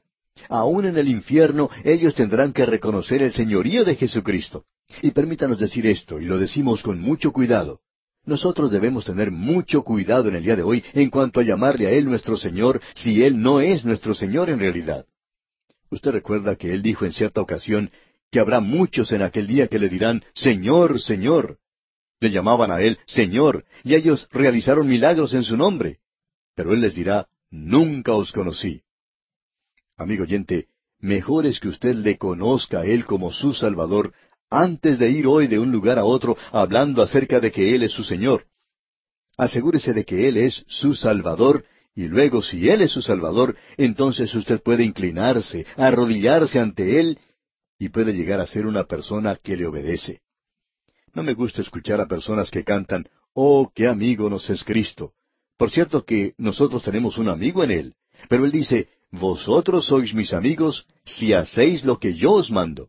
Aún 0.48 0.86
en 0.86 0.96
el 0.98 1.08
infierno 1.08 1.70
ellos 1.84 2.14
tendrán 2.14 2.52
que 2.52 2.66
reconocer 2.66 3.22
el 3.22 3.32
señorío 3.32 3.84
de 3.84 3.96
Jesucristo. 3.96 4.64
Y 5.02 5.10
permítanos 5.10 5.58
decir 5.58 5.86
esto, 5.86 6.20
y 6.20 6.26
lo 6.26 6.38
decimos 6.38 6.82
con 6.82 7.00
mucho 7.00 7.32
cuidado. 7.32 7.80
Nosotros 8.26 8.72
debemos 8.72 9.04
tener 9.04 9.30
mucho 9.30 9.82
cuidado 9.82 10.28
en 10.28 10.34
el 10.34 10.42
día 10.42 10.56
de 10.56 10.62
hoy 10.62 10.84
en 10.92 11.10
cuanto 11.10 11.38
a 11.38 11.44
llamarle 11.44 11.86
a 11.86 11.90
Él 11.90 12.06
nuestro 12.06 12.36
Señor 12.36 12.82
si 12.94 13.22
Él 13.22 13.40
no 13.40 13.60
es 13.60 13.84
nuestro 13.84 14.14
Señor 14.14 14.50
en 14.50 14.58
realidad. 14.58 15.06
Usted 15.90 16.10
recuerda 16.10 16.56
que 16.56 16.74
Él 16.74 16.82
dijo 16.82 17.04
en 17.04 17.12
cierta 17.12 17.40
ocasión 17.40 17.90
que 18.32 18.40
habrá 18.40 18.58
muchos 18.58 19.12
en 19.12 19.22
aquel 19.22 19.46
día 19.46 19.68
que 19.68 19.78
le 19.78 19.88
dirán, 19.88 20.24
Señor, 20.34 21.00
Señor. 21.00 21.58
Le 22.18 22.30
llamaban 22.30 22.72
a 22.72 22.80
Él 22.80 22.98
Señor, 23.06 23.64
y 23.84 23.94
ellos 23.94 24.28
realizaron 24.32 24.88
milagros 24.88 25.32
en 25.32 25.44
su 25.44 25.56
nombre. 25.56 26.00
Pero 26.56 26.74
Él 26.74 26.80
les 26.80 26.96
dirá, 26.96 27.28
Nunca 27.50 28.12
os 28.12 28.32
conocí. 28.32 28.82
Amigo 29.96 30.24
oyente, 30.24 30.66
mejor 30.98 31.46
es 31.46 31.60
que 31.60 31.68
usted 31.68 31.94
le 31.94 32.18
conozca 32.18 32.80
a 32.80 32.86
Él 32.86 33.06
como 33.06 33.32
su 33.32 33.54
Salvador 33.54 34.12
antes 34.50 34.98
de 34.98 35.10
ir 35.10 35.26
hoy 35.26 35.46
de 35.46 35.58
un 35.58 35.72
lugar 35.72 35.98
a 35.98 36.04
otro 36.04 36.36
hablando 36.52 37.02
acerca 37.02 37.40
de 37.40 37.50
que 37.50 37.74
Él 37.74 37.82
es 37.82 37.92
su 37.92 38.04
Señor. 38.04 38.44
Asegúrese 39.36 39.92
de 39.92 40.04
que 40.04 40.28
Él 40.28 40.36
es 40.36 40.64
su 40.68 40.94
Salvador, 40.94 41.64
y 41.94 42.08
luego 42.08 42.42
si 42.42 42.68
Él 42.68 42.82
es 42.82 42.92
su 42.92 43.02
Salvador, 43.02 43.56
entonces 43.76 44.34
usted 44.34 44.62
puede 44.62 44.84
inclinarse, 44.84 45.66
arrodillarse 45.76 46.58
ante 46.58 47.00
Él, 47.00 47.18
y 47.78 47.88
puede 47.90 48.12
llegar 48.12 48.40
a 48.40 48.46
ser 48.46 48.66
una 48.66 48.84
persona 48.84 49.36
que 49.36 49.56
le 49.56 49.66
obedece. 49.66 50.20
No 51.14 51.22
me 51.22 51.34
gusta 51.34 51.62
escuchar 51.62 52.00
a 52.00 52.06
personas 52.06 52.50
que 52.50 52.64
cantan, 52.64 53.08
Oh, 53.34 53.70
qué 53.74 53.86
amigo 53.86 54.30
nos 54.30 54.48
es 54.48 54.64
Cristo. 54.64 55.12
Por 55.58 55.70
cierto 55.70 56.04
que 56.04 56.34
nosotros 56.38 56.82
tenemos 56.82 57.18
un 57.18 57.28
amigo 57.28 57.62
en 57.64 57.70
Él, 57.70 57.94
pero 58.28 58.44
Él 58.44 58.52
dice, 58.52 58.88
Vosotros 59.10 59.86
sois 59.86 60.12
mis 60.14 60.32
amigos 60.32 60.86
si 61.04 61.32
hacéis 61.32 61.84
lo 61.84 61.98
que 61.98 62.14
yo 62.14 62.32
os 62.32 62.50
mando. 62.50 62.88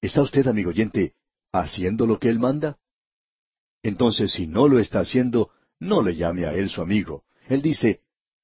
¿Está 0.00 0.22
usted, 0.22 0.46
amigo 0.46 0.70
oyente, 0.70 1.14
haciendo 1.52 2.06
lo 2.06 2.18
que 2.18 2.28
Él 2.28 2.38
manda? 2.38 2.78
Entonces, 3.82 4.32
si 4.32 4.46
no 4.46 4.68
lo 4.68 4.78
está 4.78 5.00
haciendo, 5.00 5.50
no 5.78 6.02
le 6.02 6.14
llame 6.14 6.46
a 6.46 6.54
Él 6.54 6.70
su 6.70 6.80
amigo. 6.80 7.24
Él 7.48 7.62
dice, 7.62 8.00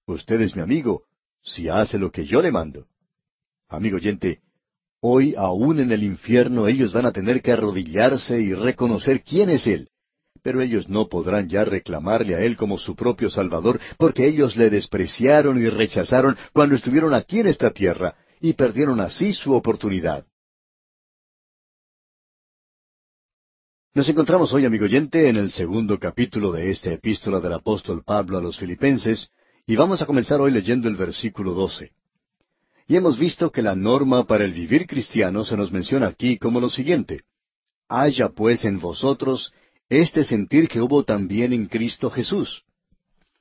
Usted 0.06 0.40
es 0.40 0.54
mi 0.54 0.62
amigo, 0.62 1.04
si 1.42 1.68
hace 1.68 1.98
lo 1.98 2.12
que 2.12 2.24
yo 2.24 2.40
le 2.40 2.52
mando. 2.52 2.86
Amigo 3.68 3.96
oyente, 3.96 4.40
hoy 5.00 5.34
aún 5.36 5.80
en 5.80 5.90
el 5.90 6.04
infierno 6.04 6.68
ellos 6.68 6.92
van 6.92 7.06
a 7.06 7.12
tener 7.12 7.42
que 7.42 7.50
arrodillarse 7.52 8.40
y 8.40 8.54
reconocer 8.54 9.24
quién 9.24 9.50
es 9.50 9.66
Él. 9.66 9.88
Pero 10.42 10.62
ellos 10.62 10.88
no 10.88 11.08
podrán 11.08 11.48
ya 11.48 11.64
reclamarle 11.64 12.36
a 12.36 12.40
Él 12.40 12.56
como 12.56 12.78
su 12.78 12.94
propio 12.94 13.30
Salvador, 13.30 13.80
porque 13.98 14.28
ellos 14.28 14.56
le 14.56 14.70
despreciaron 14.70 15.60
y 15.60 15.68
rechazaron 15.68 16.36
cuando 16.52 16.76
estuvieron 16.76 17.12
aquí 17.12 17.40
en 17.40 17.48
esta 17.48 17.70
tierra, 17.70 18.14
y 18.40 18.52
perdieron 18.52 19.00
así 19.00 19.32
su 19.32 19.54
oportunidad. 19.54 20.24
Nos 23.96 24.10
encontramos 24.10 24.52
hoy, 24.52 24.66
amigo 24.66 24.84
oyente, 24.84 25.26
en 25.26 25.36
el 25.36 25.50
segundo 25.50 25.98
capítulo 25.98 26.52
de 26.52 26.70
esta 26.70 26.92
epístola 26.92 27.40
del 27.40 27.54
apóstol 27.54 28.02
Pablo 28.04 28.36
a 28.36 28.42
los 28.42 28.58
filipenses, 28.58 29.30
y 29.66 29.74
vamos 29.74 30.02
a 30.02 30.04
comenzar 30.04 30.38
hoy 30.38 30.50
leyendo 30.50 30.86
el 30.86 30.96
versículo 30.96 31.54
doce. 31.54 31.92
Y 32.86 32.96
hemos 32.96 33.18
visto 33.18 33.50
que 33.50 33.62
la 33.62 33.74
norma 33.74 34.26
para 34.26 34.44
el 34.44 34.52
vivir 34.52 34.86
cristiano 34.86 35.46
se 35.46 35.56
nos 35.56 35.72
menciona 35.72 36.08
aquí 36.08 36.36
como 36.36 36.60
lo 36.60 36.68
siguiente. 36.68 37.22
Haya 37.88 38.28
pues 38.28 38.66
en 38.66 38.80
vosotros 38.80 39.54
este 39.88 40.24
sentir 40.24 40.68
que 40.68 40.82
hubo 40.82 41.04
también 41.04 41.54
en 41.54 41.64
Cristo 41.64 42.10
Jesús. 42.10 42.64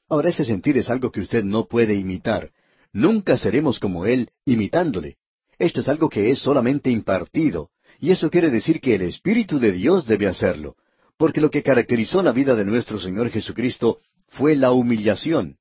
Ahora 0.07 0.29
ese 0.29 0.45
sentir 0.45 0.77
es 0.77 0.89
algo 0.89 1.11
que 1.11 1.19
usted 1.19 1.43
no 1.43 1.65
puede 1.65 1.95
imitar. 1.95 2.51
Nunca 2.93 3.35
seremos 3.35 3.77
como 3.77 4.05
Él 4.05 4.29
imitándole. 4.45 5.17
Esto 5.59 5.81
es 5.81 5.89
algo 5.89 6.07
que 6.07 6.31
es 6.31 6.39
solamente 6.39 6.89
impartido, 6.89 7.71
y 7.99 8.11
eso 8.11 8.29
quiere 8.29 8.49
decir 8.49 8.81
que 8.81 8.95
el 8.95 9.03
Espíritu 9.03 9.59
de 9.59 9.71
Dios 9.71 10.05
debe 10.05 10.27
hacerlo, 10.27 10.75
porque 11.17 11.41
lo 11.41 11.49
que 11.49 11.63
caracterizó 11.63 12.21
la 12.21 12.31
vida 12.31 12.55
de 12.55 12.65
nuestro 12.65 12.99
Señor 12.99 13.29
Jesucristo 13.29 13.99
fue 14.27 14.55
la 14.55 14.71
humillación. 14.71 15.57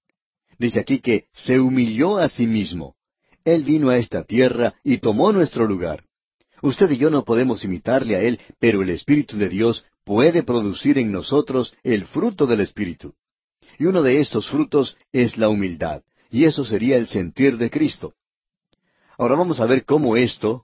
Dice 0.58 0.80
aquí 0.80 1.00
que 1.00 1.26
se 1.32 1.58
humilló 1.60 2.18
a 2.18 2.28
sí 2.28 2.46
mismo. 2.46 2.96
Él 3.44 3.64
vino 3.64 3.90
a 3.90 3.96
esta 3.96 4.24
tierra 4.24 4.74
y 4.82 4.98
tomó 4.98 5.32
nuestro 5.32 5.66
lugar. 5.66 6.04
Usted 6.62 6.90
y 6.92 6.96
yo 6.96 7.10
no 7.10 7.24
podemos 7.24 7.64
imitarle 7.64 8.16
a 8.16 8.22
Él, 8.22 8.40
pero 8.58 8.82
el 8.82 8.90
Espíritu 8.90 9.36
de 9.36 9.48
Dios 9.48 9.84
puede 10.04 10.42
producir 10.42 10.98
en 10.98 11.12
nosotros 11.12 11.74
el 11.82 12.06
fruto 12.06 12.46
del 12.46 12.60
Espíritu. 12.60 13.14
Y 13.78 13.86
uno 13.86 14.02
de 14.02 14.20
estos 14.20 14.48
frutos 14.48 14.96
es 15.12 15.36
la 15.36 15.48
humildad, 15.48 16.02
y 16.30 16.44
eso 16.44 16.64
sería 16.64 16.96
el 16.96 17.06
sentir 17.06 17.58
de 17.58 17.70
Cristo. 17.70 18.14
Ahora 19.18 19.36
vamos 19.36 19.60
a 19.60 19.66
ver 19.66 19.84
cómo 19.84 20.16
esto, 20.16 20.63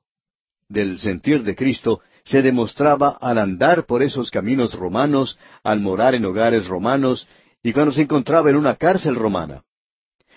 del 0.70 0.98
sentir 1.00 1.42
de 1.42 1.54
Cristo, 1.54 2.00
se 2.24 2.40
demostraba 2.40 3.18
al 3.20 3.38
andar 3.38 3.84
por 3.84 4.02
esos 4.02 4.30
caminos 4.30 4.74
romanos, 4.74 5.38
al 5.62 5.80
morar 5.80 6.14
en 6.14 6.24
hogares 6.24 6.66
romanos, 6.68 7.28
y 7.62 7.72
cuando 7.72 7.92
se 7.92 8.02
encontraba 8.02 8.48
en 8.48 8.56
una 8.56 8.76
cárcel 8.76 9.16
romana. 9.16 9.64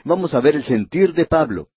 Vamos 0.03 0.33
a 0.33 0.41
ver 0.41 0.55
el 0.55 0.65
sentir 0.65 1.13
de 1.13 1.25
Pablo. 1.25 1.69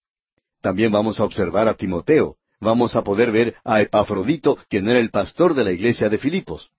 También 0.60 0.90
vamos 0.90 1.20
a 1.20 1.24
observar 1.24 1.68
a 1.68 1.74
Timoteo. 1.74 2.36
Vamos 2.58 2.96
a 2.96 3.04
poder 3.04 3.30
ver 3.30 3.54
a 3.64 3.82
Epafrodito, 3.82 4.58
quien 4.68 4.88
era 4.88 4.98
el 4.98 5.10
pastor 5.10 5.54
de 5.54 5.62
la 5.62 5.72
iglesia 5.72 6.08
de 6.08 6.18
Filipos. 6.18 6.70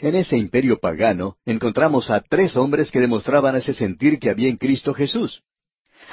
En 0.00 0.16
ese 0.16 0.36
imperio 0.36 0.80
pagano 0.80 1.36
encontramos 1.44 2.10
a 2.10 2.20
tres 2.20 2.56
hombres 2.56 2.90
que 2.90 3.00
demostraban 3.00 3.54
ese 3.54 3.72
sentir 3.72 4.18
que 4.18 4.30
había 4.30 4.48
en 4.48 4.56
Cristo 4.56 4.92
Jesús. 4.92 5.42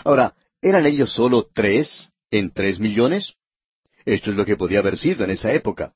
Ahora, 0.03 0.35
¿eran 0.61 0.85
ellos 0.85 1.11
solo 1.11 1.47
tres 1.51 2.11
en 2.29 2.51
tres 2.51 2.79
millones? 2.79 3.36
Esto 4.07 4.31
es 4.31 4.37
lo 4.37 4.45
que 4.45 4.55
podía 4.55 4.79
haber 4.79 4.97
sido 4.97 5.25
en 5.25 5.31
esa 5.31 5.51
época. 5.51 5.91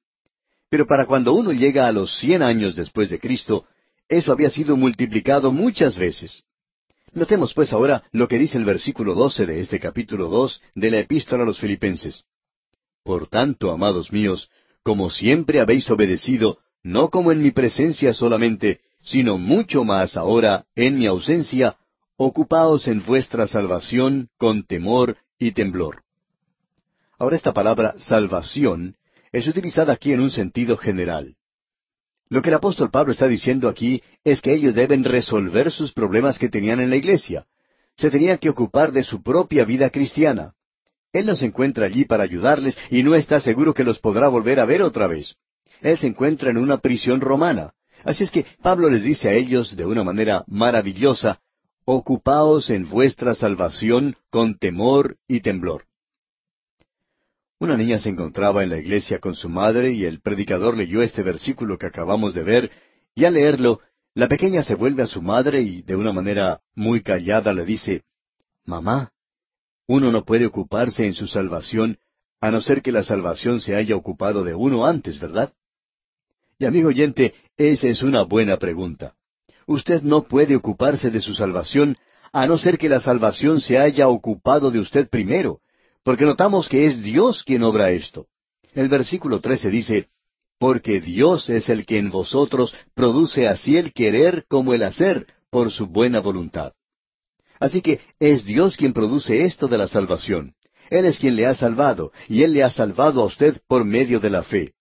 Pero 0.69 0.85
para 0.85 1.05
cuando 1.05 1.31
uno 1.31 1.53
llega 1.53 1.87
a 1.87 1.93
los 1.93 2.13
cien 2.19 2.41
años 2.41 2.75
después 2.75 3.09
de 3.09 3.21
Cristo, 3.21 3.63
eso 4.09 4.33
había 4.33 4.49
sido 4.49 4.75
multiplicado 4.75 5.53
muchas 5.53 5.97
veces. 5.97 6.43
Notemos 7.13 7.53
pues 7.53 7.71
ahora 7.71 8.03
lo 8.11 8.27
que 8.27 8.37
dice 8.37 8.57
el 8.57 8.65
versículo 8.65 9.13
doce 9.13 9.45
de 9.45 9.61
este 9.61 9.79
capítulo 9.79 10.27
dos 10.27 10.61
de 10.75 10.91
la 10.91 10.99
epístola 10.99 11.43
a 11.43 11.45
los 11.45 11.61
Filipenses. 11.61 12.25
Por 13.01 13.27
tanto, 13.27 13.71
amados 13.71 14.11
míos, 14.11 14.49
como 14.83 15.09
siempre 15.09 15.61
habéis 15.61 15.89
obedecido, 15.89 16.57
no 16.83 17.09
como 17.11 17.31
en 17.31 17.41
mi 17.41 17.51
presencia 17.51 18.13
solamente, 18.13 18.81
sino 19.01 19.37
mucho 19.37 19.85
más 19.85 20.17
ahora 20.17 20.65
en 20.75 20.99
mi 20.99 21.07
ausencia, 21.07 21.77
ocupaos 22.17 22.89
en 22.89 23.05
vuestra 23.05 23.47
salvación 23.47 24.27
con 24.37 24.65
temor 24.65 25.15
y 25.39 25.51
temblor. 25.53 26.03
Ahora 27.21 27.35
esta 27.35 27.53
palabra 27.53 27.93
salvación 27.99 28.95
es 29.31 29.45
utilizada 29.45 29.93
aquí 29.93 30.11
en 30.11 30.21
un 30.21 30.31
sentido 30.31 30.75
general. 30.75 31.35
Lo 32.29 32.41
que 32.41 32.49
el 32.49 32.55
apóstol 32.55 32.89
Pablo 32.89 33.11
está 33.11 33.27
diciendo 33.27 33.69
aquí 33.69 34.01
es 34.23 34.41
que 34.41 34.51
ellos 34.51 34.73
deben 34.73 35.03
resolver 35.03 35.69
sus 35.69 35.93
problemas 35.93 36.39
que 36.39 36.49
tenían 36.49 36.79
en 36.79 36.89
la 36.89 36.95
iglesia. 36.95 37.45
Se 37.95 38.09
tenían 38.09 38.39
que 38.39 38.49
ocupar 38.49 38.91
de 38.91 39.03
su 39.03 39.21
propia 39.21 39.65
vida 39.65 39.91
cristiana. 39.91 40.55
Él 41.13 41.27
no 41.27 41.35
se 41.35 41.45
encuentra 41.45 41.85
allí 41.85 42.05
para 42.05 42.23
ayudarles 42.23 42.75
y 42.89 43.03
no 43.03 43.13
está 43.13 43.39
seguro 43.39 43.75
que 43.75 43.83
los 43.83 43.99
podrá 43.99 44.27
volver 44.27 44.59
a 44.59 44.65
ver 44.65 44.81
otra 44.81 45.05
vez. 45.05 45.35
Él 45.81 45.99
se 45.99 46.07
encuentra 46.07 46.49
en 46.49 46.57
una 46.57 46.79
prisión 46.79 47.21
romana. 47.21 47.73
Así 48.03 48.23
es 48.23 48.31
que 48.31 48.47
Pablo 48.63 48.89
les 48.89 49.03
dice 49.03 49.29
a 49.29 49.33
ellos 49.33 49.75
de 49.75 49.85
una 49.85 50.03
manera 50.03 50.43
maravillosa, 50.47 51.39
Ocupaos 51.85 52.71
en 52.71 52.89
vuestra 52.89 53.35
salvación 53.35 54.15
con 54.31 54.57
temor 54.57 55.17
y 55.27 55.41
temblor. 55.41 55.83
Una 57.61 57.77
niña 57.77 57.99
se 57.99 58.09
encontraba 58.09 58.63
en 58.63 58.71
la 58.71 58.79
iglesia 58.79 59.19
con 59.19 59.35
su 59.35 59.47
madre 59.47 59.91
y 59.91 60.03
el 60.05 60.19
predicador 60.19 60.75
leyó 60.75 61.03
este 61.03 61.21
versículo 61.21 61.77
que 61.77 61.85
acabamos 61.85 62.33
de 62.33 62.41
ver, 62.41 62.71
y 63.13 63.25
al 63.25 63.35
leerlo, 63.35 63.81
la 64.15 64.27
pequeña 64.27 64.63
se 64.63 64.73
vuelve 64.73 65.03
a 65.03 65.07
su 65.07 65.21
madre 65.21 65.61
y 65.61 65.83
de 65.83 65.95
una 65.95 66.11
manera 66.11 66.61
muy 66.73 67.03
callada 67.03 67.53
le 67.53 67.63
dice, 67.63 68.01
Mamá, 68.65 69.11
uno 69.85 70.11
no 70.11 70.25
puede 70.25 70.47
ocuparse 70.47 71.05
en 71.05 71.13
su 71.13 71.27
salvación 71.27 71.99
a 72.39 72.49
no 72.49 72.61
ser 72.61 72.81
que 72.81 72.91
la 72.91 73.03
salvación 73.03 73.61
se 73.61 73.75
haya 73.75 73.95
ocupado 73.95 74.43
de 74.43 74.55
uno 74.55 74.87
antes, 74.87 75.19
¿verdad? 75.19 75.53
Y 76.57 76.65
amigo 76.65 76.87
oyente, 76.87 77.35
esa 77.57 77.89
es 77.89 78.01
una 78.01 78.23
buena 78.23 78.57
pregunta. 78.57 79.13
Usted 79.67 80.01
no 80.01 80.23
puede 80.23 80.55
ocuparse 80.55 81.11
de 81.11 81.21
su 81.21 81.35
salvación 81.35 81.95
a 82.33 82.47
no 82.47 82.57
ser 82.57 82.79
que 82.79 82.89
la 82.89 83.01
salvación 83.01 83.61
se 83.61 83.77
haya 83.77 84.07
ocupado 84.07 84.71
de 84.71 84.79
usted 84.79 85.07
primero, 85.09 85.61
porque 86.03 86.25
notamos 86.25 86.67
que 86.67 86.85
es 86.85 87.01
Dios 87.01 87.43
quien 87.43 87.63
obra 87.63 87.91
esto. 87.91 88.27
El 88.73 88.87
versículo 88.87 89.39
13 89.39 89.69
dice, 89.69 90.09
Porque 90.57 91.01
Dios 91.01 91.49
es 91.49 91.69
el 91.69 91.85
que 91.85 91.97
en 91.97 92.09
vosotros 92.09 92.73
produce 92.93 93.47
así 93.47 93.77
el 93.77 93.93
querer 93.93 94.45
como 94.47 94.73
el 94.73 94.83
hacer 94.83 95.27
por 95.49 95.71
su 95.71 95.87
buena 95.87 96.19
voluntad. 96.19 96.73
Así 97.59 97.81
que 97.81 97.99
es 98.19 98.43
Dios 98.43 98.77
quien 98.77 98.93
produce 98.93 99.43
esto 99.45 99.67
de 99.67 99.77
la 99.77 99.87
salvación. 99.87 100.55
Él 100.89 101.05
es 101.05 101.19
quien 101.19 101.35
le 101.35 101.45
ha 101.45 101.53
salvado, 101.53 102.11
y 102.27 102.43
Él 102.43 102.53
le 102.53 102.63
ha 102.63 102.69
salvado 102.69 103.21
a 103.21 103.25
usted 103.25 103.61
por 103.67 103.85
medio 103.85 104.19
de 104.19 104.29
la 104.29 104.43
fe. 104.43 104.73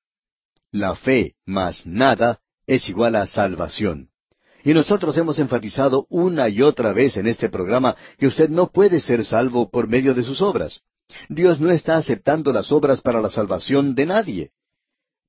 La 0.72 0.94
fe 0.94 1.34
más 1.44 1.86
nada 1.86 2.40
es 2.66 2.88
igual 2.88 3.16
a 3.16 3.26
salvación. 3.26 4.08
Y 4.64 4.72
nosotros 4.74 5.16
hemos 5.18 5.38
enfatizado 5.38 6.06
una 6.08 6.48
y 6.48 6.62
otra 6.62 6.92
vez 6.92 7.16
en 7.16 7.26
este 7.26 7.48
programa 7.48 7.96
que 8.18 8.26
usted 8.26 8.48
no 8.48 8.68
puede 8.68 9.00
ser 9.00 9.24
salvo 9.24 9.70
por 9.70 9.88
medio 9.88 10.14
de 10.14 10.22
sus 10.22 10.40
obras. 10.42 10.80
Dios 11.28 11.60
no 11.60 11.70
está 11.70 11.96
aceptando 11.96 12.52
las 12.52 12.72
obras 12.72 13.00
para 13.00 13.20
la 13.20 13.30
salvación 13.30 13.94
de 13.94 14.06
nadie. 14.06 14.50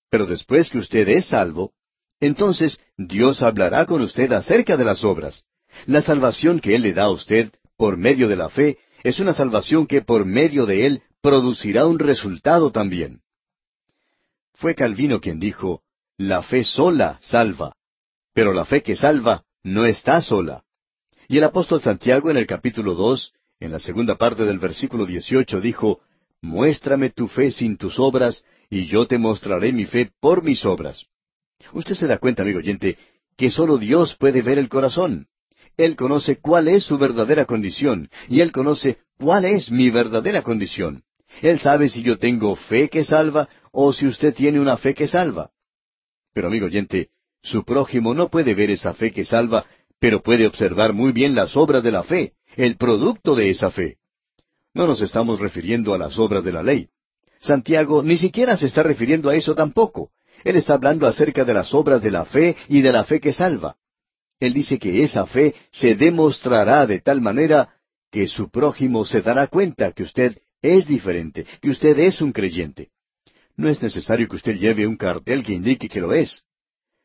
Pero 0.10 0.26
después 0.26 0.70
que 0.70 0.78
usted 0.78 1.08
es 1.10 1.28
salvo, 1.28 1.74
entonces 2.20 2.80
Dios 2.98 3.42
hablará 3.42 3.86
con 3.86 4.02
usted 4.02 4.32
acerca 4.32 4.78
de 4.78 4.86
las 4.86 5.04
obras. 5.04 5.46
La 5.86 6.02
salvación 6.02 6.60
que 6.60 6.76
Él 6.76 6.84
le 6.84 6.94
da 6.94 7.04
a 7.04 7.12
usted 7.12 7.52
por 7.78 7.98
medio 7.98 8.28
de 8.28 8.36
la 8.36 8.50
fe 8.50 8.78
es 9.04 9.20
una 9.20 9.34
salvación 9.34 9.88
que 9.88 10.02
por 10.02 10.26
medio 10.26 10.66
de 10.66 10.86
Él 10.86 11.04
producirá 11.22 11.86
un 11.88 12.00
resultado 12.00 12.72
también. 12.72 13.22
Fue 14.54 14.76
Calvino 14.76 15.20
quien 15.22 15.40
dijo, 15.40 15.82
la 16.18 16.44
fe 16.44 16.64
sola 16.64 17.18
salva, 17.22 17.74
pero 18.34 18.54
la 18.54 18.66
fe 18.66 18.84
que 18.84 18.96
salva 18.96 19.44
no 19.64 19.86
está 19.86 20.22
sola. 20.22 20.64
Y 21.28 21.38
el 21.38 21.44
apóstol 21.44 21.82
Santiago 21.82 22.30
en 22.30 22.38
el 22.38 22.46
capítulo 22.46 22.94
dos 22.94 23.34
en 23.62 23.72
la 23.72 23.80
segunda 23.80 24.16
parte 24.16 24.44
del 24.44 24.58
versículo 24.58 25.06
18 25.06 25.62
dijo, 25.62 26.02
Muéstrame 26.42 27.12
tu 27.12 27.28
fe 27.28 27.52
sin 27.52 27.78
tus 27.78 28.00
obras, 28.00 28.44
y 28.70 28.86
yo 28.86 29.06
te 29.06 29.20
mostraré 29.20 29.72
mi 29.72 29.86
fe 29.86 30.12
por 30.20 30.44
mis 30.44 30.66
obras. 30.66 31.06
Usted 31.72 31.94
se 31.94 32.08
da 32.08 32.18
cuenta, 32.18 32.42
amigo 32.42 32.58
oyente, 32.58 32.98
que 33.38 33.52
solo 33.52 33.78
Dios 33.78 34.16
puede 34.16 34.42
ver 34.42 34.58
el 34.58 34.68
corazón. 34.68 35.28
Él 35.78 35.96
conoce 35.96 36.38
cuál 36.38 36.68
es 36.68 36.84
su 36.84 36.98
verdadera 36.98 37.46
condición, 37.46 38.10
y 38.28 38.42
Él 38.42 38.52
conoce 38.52 38.98
cuál 39.20 39.46
es 39.46 39.72
mi 39.72 39.92
verdadera 39.92 40.42
condición. 40.42 41.04
Él 41.44 41.60
sabe 41.60 41.88
si 41.88 42.02
yo 42.02 42.18
tengo 42.18 42.56
fe 42.56 42.90
que 42.90 43.04
salva 43.04 43.48
o 43.72 43.94
si 43.94 44.08
usted 44.08 44.34
tiene 44.34 44.60
una 44.60 44.78
fe 44.78 44.96
que 44.96 45.08
salva. 45.08 45.52
Pero, 46.34 46.48
amigo 46.48 46.66
oyente, 46.66 47.10
su 47.44 47.64
prójimo 47.64 48.16
no 48.16 48.30
puede 48.30 48.56
ver 48.56 48.72
esa 48.72 48.96
fe 48.96 49.12
que 49.12 49.24
salva, 49.24 49.66
pero 50.02 50.24
puede 50.24 50.48
observar 50.48 50.94
muy 50.94 51.12
bien 51.12 51.36
las 51.36 51.56
obras 51.56 51.84
de 51.84 51.92
la 51.92 52.04
fe, 52.04 52.34
el 52.56 52.76
producto 52.76 53.36
de 53.36 53.52
esa 53.52 53.70
fe. 53.70 53.98
No 54.74 54.88
nos 54.88 55.00
estamos 55.00 55.40
refiriendo 55.40 55.94
a 55.94 56.00
las 56.00 56.18
obras 56.18 56.44
de 56.44 56.52
la 56.52 56.64
ley. 56.64 56.90
Santiago 57.40 58.02
ni 58.02 58.18
siquiera 58.18 58.58
se 58.58 58.66
está 58.66 58.82
refiriendo 58.82 59.30
a 59.30 59.36
eso 59.36 59.54
tampoco. 59.54 60.10
Él 60.44 60.56
está 60.56 60.74
hablando 60.74 61.06
acerca 61.06 61.46
de 61.46 61.54
las 61.54 61.72
obras 61.76 62.02
de 62.02 62.10
la 62.10 62.26
fe 62.26 62.56
y 62.68 62.82
de 62.82 62.92
la 62.92 63.04
fe 63.04 63.20
que 63.20 63.32
salva. 63.32 63.76
Él 64.40 64.56
dice 64.56 64.80
que 64.80 65.04
esa 65.04 65.28
fe 65.28 65.54
se 65.70 65.94
demostrará 65.94 66.88
de 66.88 67.00
tal 67.00 67.22
manera 67.22 67.76
que 68.10 68.28
su 68.28 68.50
prójimo 68.50 69.06
se 69.06 69.22
dará 69.22 69.46
cuenta 69.48 69.92
que 69.92 70.02
usted 70.02 70.36
es 70.64 70.88
diferente, 70.88 71.46
que 71.62 71.70
usted 71.70 72.00
es 72.00 72.22
un 72.22 72.32
creyente. 72.32 72.90
No 73.56 73.70
es 73.70 73.80
necesario 73.84 74.28
que 74.28 74.38
usted 74.38 74.56
lleve 74.56 74.88
un 74.88 74.98
cartel 74.98 75.44
que 75.44 75.54
indique 75.54 75.88
que 75.88 76.02
lo 76.02 76.12
es. 76.12 76.44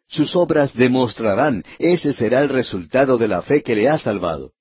Sus 0.08 0.36
obras 0.36 0.74
demostrarán, 0.74 1.64
ese 1.78 2.12
será 2.12 2.40
el 2.40 2.48
resultado 2.48 3.18
de 3.18 3.28
la 3.28 3.42
fe 3.42 3.62
que 3.62 3.74
le 3.74 3.88
ha 3.88 3.98
salvado. 3.98 4.52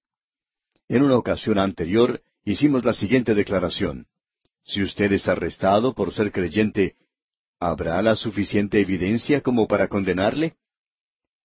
En 0.87 1.03
una 1.03 1.17
ocasión 1.17 1.59
anterior 1.59 2.21
hicimos 2.43 2.83
la 2.83 2.93
siguiente 2.93 3.35
declaración. 3.35 4.07
Si 4.63 4.81
usted 4.81 5.11
es 5.11 5.27
arrestado 5.27 5.93
por 5.93 6.11
ser 6.11 6.31
creyente, 6.31 6.95
¿habrá 7.59 8.01
la 8.01 8.15
suficiente 8.15 8.79
evidencia 8.79 9.41
como 9.41 9.67
para 9.67 9.87
condenarle? 9.87 10.55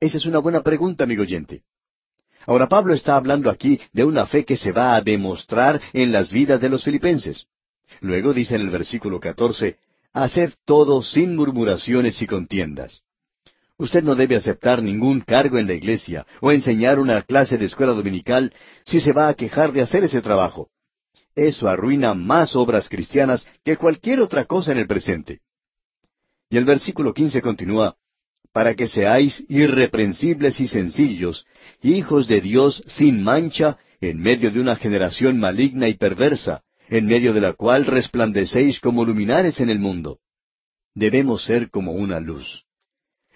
Esa 0.00 0.16
es 0.16 0.24
una 0.24 0.38
buena 0.38 0.62
pregunta, 0.62 1.04
amigo 1.04 1.22
oyente. 1.22 1.62
Ahora 2.46 2.68
Pablo 2.68 2.94
está 2.94 3.16
hablando 3.16 3.50
aquí 3.50 3.78
de 3.92 4.04
una 4.04 4.26
fe 4.26 4.46
que 4.46 4.56
se 4.56 4.72
va 4.72 4.96
a 4.96 5.02
demostrar 5.02 5.80
en 5.92 6.10
las 6.10 6.32
vidas 6.32 6.62
de 6.62 6.70
los 6.70 6.84
filipenses. 6.84 7.46
Luego 8.00 8.32
dice 8.32 8.54
en 8.54 8.62
el 8.62 8.70
versículo 8.70 9.20
14, 9.20 9.78
Haced 10.14 10.54
todo 10.64 11.02
sin 11.02 11.36
murmuraciones 11.36 12.20
y 12.22 12.26
contiendas. 12.26 13.02
Usted 13.80 14.04
no 14.04 14.14
debe 14.14 14.36
aceptar 14.36 14.82
ningún 14.82 15.20
cargo 15.22 15.56
en 15.56 15.66
la 15.66 15.72
iglesia 15.72 16.26
o 16.42 16.52
enseñar 16.52 16.98
una 16.98 17.22
clase 17.22 17.56
de 17.56 17.64
escuela 17.64 17.94
dominical 17.94 18.52
si 18.84 19.00
se 19.00 19.14
va 19.14 19.28
a 19.28 19.32
quejar 19.32 19.72
de 19.72 19.80
hacer 19.80 20.04
ese 20.04 20.20
trabajo. 20.20 20.68
Eso 21.34 21.66
arruina 21.66 22.12
más 22.12 22.54
obras 22.54 22.90
cristianas 22.90 23.46
que 23.64 23.78
cualquier 23.78 24.20
otra 24.20 24.44
cosa 24.44 24.72
en 24.72 24.78
el 24.78 24.86
presente. 24.86 25.40
Y 26.50 26.58
el 26.58 26.66
versículo 26.66 27.14
quince 27.14 27.40
continúa, 27.40 27.96
para 28.52 28.74
que 28.74 28.86
seáis 28.86 29.42
irreprensibles 29.48 30.60
y 30.60 30.68
sencillos, 30.68 31.46
hijos 31.80 32.28
de 32.28 32.42
Dios 32.42 32.82
sin 32.86 33.22
mancha, 33.22 33.78
en 34.02 34.18
medio 34.18 34.50
de 34.50 34.60
una 34.60 34.76
generación 34.76 35.40
maligna 35.40 35.88
y 35.88 35.94
perversa, 35.94 36.64
en 36.90 37.06
medio 37.06 37.32
de 37.32 37.40
la 37.40 37.54
cual 37.54 37.86
resplandecéis 37.86 38.78
como 38.78 39.06
luminares 39.06 39.58
en 39.58 39.70
el 39.70 39.78
mundo. 39.78 40.18
Debemos 40.94 41.44
ser 41.44 41.70
como 41.70 41.92
una 41.92 42.20
luz. 42.20 42.66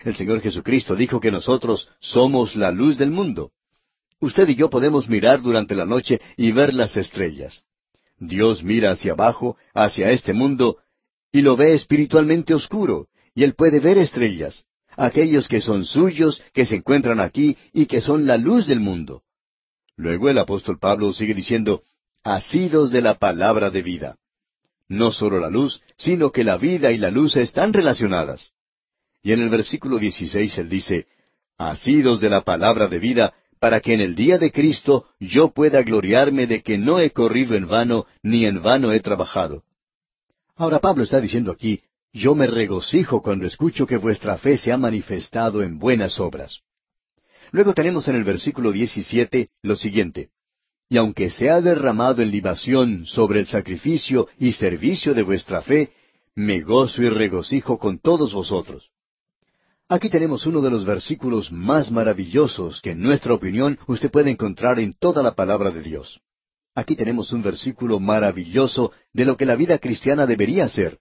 El 0.02 0.14
Señor 0.14 0.40
Jesucristo 0.40 0.96
dijo 0.96 1.20
que 1.20 1.30
nosotros 1.30 1.88
somos 2.00 2.56
la 2.56 2.70
luz 2.70 2.98
del 2.98 3.10
mundo. 3.10 3.52
Usted 4.20 4.48
y 4.48 4.54
yo 4.54 4.70
podemos 4.70 5.08
mirar 5.08 5.42
durante 5.42 5.74
la 5.74 5.84
noche 5.84 6.20
y 6.36 6.52
ver 6.52 6.74
las 6.74 6.96
estrellas. 6.96 7.64
Dios 8.18 8.62
mira 8.62 8.92
hacia 8.92 9.12
abajo, 9.12 9.56
hacia 9.74 10.10
este 10.10 10.32
mundo, 10.32 10.78
y 11.32 11.42
lo 11.42 11.56
ve 11.56 11.74
espiritualmente 11.74 12.54
oscuro, 12.54 13.08
y 13.34 13.42
él 13.42 13.54
puede 13.54 13.80
ver 13.80 13.98
estrellas, 13.98 14.64
aquellos 14.96 15.48
que 15.48 15.60
son 15.60 15.84
suyos, 15.84 16.42
que 16.52 16.64
se 16.64 16.76
encuentran 16.76 17.20
aquí 17.20 17.56
y 17.72 17.86
que 17.86 18.00
son 18.00 18.26
la 18.26 18.36
luz 18.36 18.66
del 18.66 18.80
mundo. 18.80 19.22
Luego 19.96 20.28
el 20.28 20.38
apóstol 20.38 20.78
Pablo 20.78 21.12
sigue 21.12 21.34
diciendo, 21.34 21.82
asidos 22.22 22.90
de 22.90 23.02
la 23.02 23.14
palabra 23.14 23.70
de 23.70 23.82
vida. 23.82 24.16
No 24.88 25.12
solo 25.12 25.40
la 25.40 25.50
luz, 25.50 25.82
sino 25.96 26.30
que 26.30 26.44
la 26.44 26.56
vida 26.56 26.92
y 26.92 26.98
la 26.98 27.10
luz 27.10 27.36
están 27.36 27.72
relacionadas. 27.72 28.52
Y 29.24 29.32
en 29.32 29.40
el 29.40 29.48
versículo 29.48 29.98
16 29.98 30.58
él 30.58 30.68
dice, 30.68 31.06
asidos 31.56 32.20
de 32.20 32.28
la 32.28 32.42
palabra 32.42 32.88
de 32.88 32.98
vida, 32.98 33.32
para 33.58 33.80
que 33.80 33.94
en 33.94 34.02
el 34.02 34.14
día 34.14 34.36
de 34.36 34.52
Cristo 34.52 35.06
yo 35.18 35.48
pueda 35.48 35.82
gloriarme 35.82 36.46
de 36.46 36.62
que 36.62 36.76
no 36.76 37.00
he 37.00 37.10
corrido 37.10 37.56
en 37.56 37.66
vano, 37.66 38.04
ni 38.22 38.44
en 38.44 38.62
vano 38.62 38.92
he 38.92 39.00
trabajado. 39.00 39.64
Ahora 40.56 40.78
Pablo 40.78 41.04
está 41.04 41.22
diciendo 41.22 41.50
aquí, 41.50 41.80
yo 42.12 42.34
me 42.34 42.46
regocijo 42.46 43.22
cuando 43.22 43.46
escucho 43.46 43.86
que 43.86 43.96
vuestra 43.96 44.36
fe 44.36 44.58
se 44.58 44.72
ha 44.72 44.76
manifestado 44.76 45.62
en 45.62 45.78
buenas 45.78 46.20
obras. 46.20 46.60
Luego 47.50 47.72
tenemos 47.72 48.06
en 48.08 48.16
el 48.16 48.24
versículo 48.24 48.72
17 48.72 49.48
lo 49.62 49.76
siguiente, 49.76 50.28
y 50.90 50.98
aunque 50.98 51.30
se 51.30 51.48
ha 51.48 51.62
derramado 51.62 52.20
en 52.20 52.30
libación 52.30 53.06
sobre 53.06 53.40
el 53.40 53.46
sacrificio 53.46 54.28
y 54.38 54.52
servicio 54.52 55.14
de 55.14 55.22
vuestra 55.22 55.62
fe, 55.62 55.92
me 56.34 56.60
gozo 56.60 57.02
y 57.02 57.08
regocijo 57.08 57.78
con 57.78 57.98
todos 57.98 58.34
vosotros. 58.34 58.90
Aquí 59.94 60.10
tenemos 60.10 60.44
uno 60.44 60.60
de 60.60 60.70
los 60.70 60.84
versículos 60.84 61.52
más 61.52 61.92
maravillosos 61.92 62.80
que 62.82 62.90
en 62.90 63.00
nuestra 63.00 63.32
opinión 63.32 63.78
usted 63.86 64.10
puede 64.10 64.28
encontrar 64.28 64.80
en 64.80 64.92
toda 64.92 65.22
la 65.22 65.36
palabra 65.36 65.70
de 65.70 65.82
Dios. 65.82 66.20
Aquí 66.74 66.96
tenemos 66.96 67.32
un 67.32 67.44
versículo 67.44 68.00
maravilloso 68.00 68.90
de 69.12 69.24
lo 69.24 69.36
que 69.36 69.46
la 69.46 69.54
vida 69.54 69.78
cristiana 69.78 70.26
debería 70.26 70.68
ser. 70.68 70.98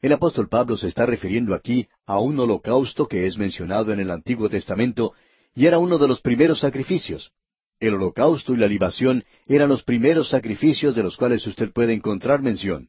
El 0.00 0.14
apóstol 0.14 0.48
Pablo 0.48 0.78
se 0.78 0.88
está 0.88 1.04
refiriendo 1.04 1.54
aquí 1.54 1.88
a 2.06 2.20
un 2.20 2.40
holocausto 2.40 3.06
que 3.06 3.26
es 3.26 3.36
mencionado 3.36 3.92
en 3.92 4.00
el 4.00 4.10
Antiguo 4.10 4.48
Testamento 4.48 5.12
y 5.54 5.66
era 5.66 5.78
uno 5.78 5.98
de 5.98 6.08
los 6.08 6.22
primeros 6.22 6.60
sacrificios. 6.60 7.32
El 7.80 7.96
holocausto 7.96 8.54
y 8.54 8.56
la 8.56 8.66
libación 8.66 9.24
eran 9.46 9.68
los 9.68 9.82
primeros 9.82 10.30
sacrificios 10.30 10.96
de 10.96 11.02
los 11.02 11.18
cuales 11.18 11.46
usted 11.46 11.70
puede 11.70 11.92
encontrar 11.92 12.40
mención. 12.40 12.88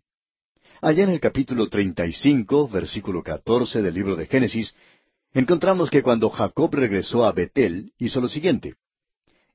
Allá 0.83 1.03
en 1.03 1.11
el 1.11 1.19
capítulo 1.19 1.67
35, 1.67 2.67
versículo 2.69 3.21
14 3.21 3.83
del 3.83 3.93
libro 3.93 4.15
de 4.15 4.25
Génesis, 4.25 4.73
encontramos 5.33 5.89
que 5.89 6.03
cuando 6.03 6.29
Jacob 6.29 6.73
regresó 6.73 7.25
a 7.25 7.31
Betel, 7.31 7.93
hizo 7.97 8.21
lo 8.21 8.27
siguiente. 8.27 8.75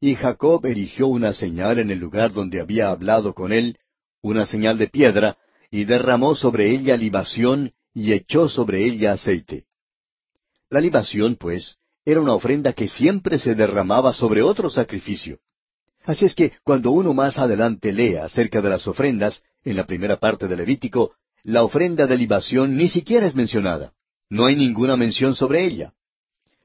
Y 0.01 0.15
Jacob 0.15 0.65
erigió 0.67 1.07
una 1.07 1.33
señal 1.33 1.79
en 1.79 1.91
el 1.91 1.99
lugar 1.99 2.33
donde 2.33 2.61
había 2.61 2.91
hablado 2.91 3.35
con 3.35 3.53
él, 3.53 3.79
una 4.23 4.47
señal 4.47 4.79
de 4.79 4.89
piedra, 4.89 5.37
y 5.71 5.85
derramó 5.85 6.35
sobre 6.35 6.71
ella 6.71 6.97
libación, 6.97 7.73
y 7.95 8.13
echó 8.13 8.49
sobre 8.49 8.85
ella 8.85 9.13
aceite. 9.13 9.65
La 10.69 10.81
libación, 10.81 11.37
pues, 11.37 11.77
era 12.05 12.21
una 12.21 12.35
ofrenda 12.35 12.73
que 12.73 12.89
siempre 12.89 13.39
se 13.39 13.55
derramaba 13.55 14.13
sobre 14.13 14.43
otro 14.43 14.71
sacrificio. 14.71 15.39
Así 16.05 16.25
es 16.25 16.35
que 16.35 16.53
cuando 16.63 16.93
uno 16.93 17.15
más 17.15 17.39
adelante 17.39 17.93
lea 17.93 18.25
acerca 18.25 18.63
de 18.63 18.71
las 18.71 18.87
ofrendas, 18.87 19.43
en 19.65 19.77
la 19.77 19.87
primera 19.87 20.19
parte 20.19 20.47
de 20.47 20.57
Levítico, 20.57 21.15
la 21.43 21.65
ofrenda 21.65 22.07
de 22.07 22.17
libación 22.17 22.77
ni 22.77 22.89
siquiera 22.89 23.27
es 23.27 23.35
mencionada. 23.35 23.93
No 24.29 24.47
hay 24.47 24.57
ninguna 24.57 24.97
mención 24.97 25.35
sobre 25.35 25.65
ella. 25.65 25.93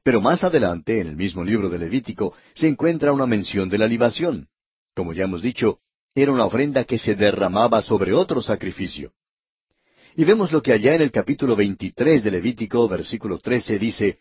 Pero 0.02 0.20
más 0.20 0.42
adelante, 0.42 1.00
en 1.00 1.06
el 1.06 1.16
mismo 1.16 1.44
libro 1.44 1.68
de 1.68 1.78
Levítico, 1.78 2.34
se 2.54 2.66
encuentra 2.66 3.12
una 3.12 3.26
mención 3.26 3.68
de 3.68 3.78
la 3.78 3.86
libación. 3.86 4.48
Como 4.94 5.12
ya 5.12 5.24
hemos 5.24 5.42
dicho, 5.42 5.78
era 6.14 6.32
una 6.32 6.44
ofrenda 6.44 6.84
que 6.84 6.98
se 6.98 7.14
derramaba 7.14 7.80
sobre 7.82 8.12
otro 8.12 8.42
sacrificio. 8.42 9.12
Y 10.16 10.24
vemos 10.24 10.52
lo 10.52 10.60
que 10.60 10.72
allá 10.72 10.94
en 10.94 11.02
el 11.02 11.10
capítulo 11.10 11.56
23 11.56 12.24
de 12.24 12.30
Levítico, 12.30 12.86
versículo 12.88 13.38
13, 13.38 13.78
dice, 13.78 14.18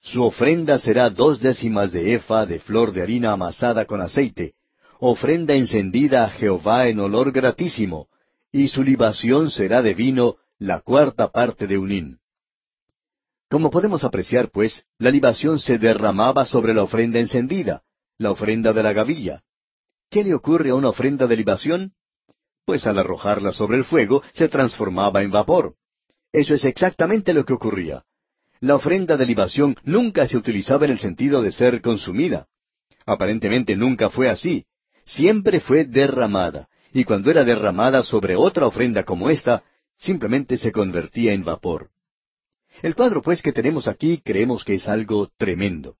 su 0.00 0.22
ofrenda 0.22 0.78
será 0.78 1.10
dos 1.10 1.40
décimas 1.40 1.92
de 1.92 2.14
efa 2.14 2.46
de 2.46 2.60
flor 2.60 2.92
de 2.92 3.02
harina 3.02 3.32
amasada 3.32 3.84
con 3.84 4.00
aceite, 4.00 4.54
ofrenda 5.00 5.54
encendida 5.54 6.24
a 6.24 6.30
Jehová 6.30 6.88
en 6.88 7.00
olor 7.00 7.32
gratísimo, 7.32 8.08
y 8.52 8.68
su 8.68 8.82
libación 8.82 9.50
será 9.50 9.82
de 9.82 9.94
vino 9.94 10.36
la 10.58 10.80
cuarta 10.80 11.28
parte 11.30 11.66
de 11.66 11.76
un 11.76 11.92
hin. 11.92 12.18
Como 13.50 13.70
podemos 13.70 14.04
apreciar, 14.04 14.50
pues, 14.50 14.84
la 14.98 15.10
libación 15.10 15.58
se 15.58 15.78
derramaba 15.78 16.44
sobre 16.44 16.74
la 16.74 16.82
ofrenda 16.82 17.18
encendida, 17.18 17.82
la 18.18 18.30
ofrenda 18.30 18.74
de 18.74 18.82
la 18.82 18.92
gavilla. 18.92 19.42
¿Qué 20.10 20.22
le 20.22 20.34
ocurre 20.34 20.70
a 20.70 20.74
una 20.74 20.90
ofrenda 20.90 21.26
de 21.26 21.36
libación? 21.36 21.92
Pues 22.66 22.86
al 22.86 22.98
arrojarla 22.98 23.52
sobre 23.52 23.78
el 23.78 23.84
fuego 23.84 24.22
se 24.34 24.48
transformaba 24.48 25.22
en 25.22 25.30
vapor. 25.30 25.74
Eso 26.32 26.54
es 26.54 26.64
exactamente 26.64 27.32
lo 27.32 27.46
que 27.46 27.54
ocurría. 27.54 28.04
La 28.60 28.74
ofrenda 28.74 29.16
de 29.16 29.24
libación 29.24 29.76
nunca 29.84 30.26
se 30.26 30.36
utilizaba 30.36 30.84
en 30.84 30.92
el 30.92 30.98
sentido 30.98 31.40
de 31.40 31.52
ser 31.52 31.80
consumida. 31.80 32.48
Aparentemente 33.06 33.76
nunca 33.76 34.10
fue 34.10 34.28
así. 34.28 34.66
Siempre 35.04 35.60
fue 35.60 35.84
derramada. 35.86 36.68
Y 36.92 37.04
cuando 37.04 37.30
era 37.30 37.44
derramada 37.44 38.02
sobre 38.02 38.36
otra 38.36 38.66
ofrenda 38.66 39.04
como 39.04 39.30
esta, 39.30 39.62
simplemente 39.96 40.58
se 40.58 40.72
convertía 40.72 41.32
en 41.32 41.44
vapor. 41.44 41.90
El 42.82 42.94
cuadro 42.94 43.22
pues 43.22 43.42
que 43.42 43.52
tenemos 43.52 43.88
aquí 43.88 44.20
creemos 44.24 44.64
que 44.64 44.74
es 44.74 44.88
algo 44.88 45.30
tremendo. 45.36 45.96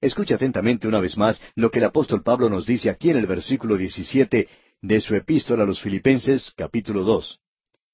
Escucha 0.00 0.34
atentamente 0.34 0.88
una 0.88 1.00
vez 1.00 1.16
más 1.16 1.40
lo 1.54 1.70
que 1.70 1.78
el 1.78 1.86
apóstol 1.86 2.22
Pablo 2.22 2.48
nos 2.48 2.66
dice 2.66 2.90
aquí 2.90 3.10
en 3.10 3.18
el 3.18 3.26
versículo 3.26 3.76
17 3.76 4.48
de 4.82 5.00
su 5.00 5.14
epístola 5.14 5.64
a 5.64 5.66
los 5.66 5.80
Filipenses 5.80 6.52
capítulo 6.56 7.04
2. 7.04 7.40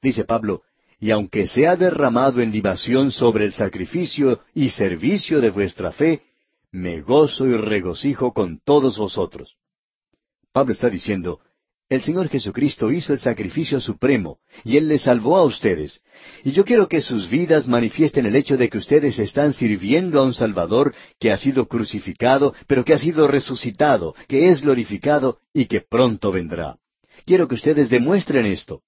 Dice 0.02 0.24
Pablo, 0.24 0.62
y 0.98 1.10
aunque 1.10 1.46
sea 1.46 1.76
derramado 1.76 2.40
en 2.40 2.52
libación 2.52 3.10
sobre 3.10 3.44
el 3.44 3.52
sacrificio 3.52 4.40
y 4.54 4.70
servicio 4.70 5.40
de 5.40 5.50
vuestra 5.50 5.92
fe, 5.92 6.22
me 6.70 7.00
gozo 7.00 7.46
y 7.46 7.56
regocijo 7.56 8.32
con 8.32 8.60
todos 8.60 8.98
vosotros. 8.98 9.56
Pablo 10.52 10.72
está 10.72 10.88
diciendo, 10.88 11.40
el 11.88 12.02
Señor 12.02 12.28
Jesucristo 12.28 12.90
hizo 12.90 13.12
el 13.12 13.20
sacrificio 13.20 13.80
supremo, 13.80 14.38
y 14.64 14.76
Él 14.76 14.88
les 14.88 15.02
salvó 15.02 15.36
a 15.36 15.44
ustedes. 15.44 16.00
Y 16.42 16.50
yo 16.50 16.64
quiero 16.64 16.88
que 16.88 17.00
sus 17.00 17.30
vidas 17.30 17.68
manifiesten 17.68 18.26
el 18.26 18.34
hecho 18.34 18.56
de 18.56 18.68
que 18.68 18.78
ustedes 18.78 19.18
están 19.20 19.52
sirviendo 19.52 20.20
a 20.20 20.24
un 20.24 20.34
Salvador 20.34 20.94
que 21.20 21.30
ha 21.30 21.38
sido 21.38 21.68
crucificado, 21.68 22.54
pero 22.66 22.84
que 22.84 22.92
ha 22.92 22.98
sido 22.98 23.28
resucitado, 23.28 24.16
que 24.26 24.48
es 24.48 24.62
glorificado 24.62 25.38
y 25.52 25.66
que 25.66 25.80
pronto 25.80 26.32
vendrá. 26.32 26.76
Quiero 27.24 27.46
que 27.46 27.54
ustedes 27.54 27.88
demuestren 27.88 28.46
esto. 28.46 28.82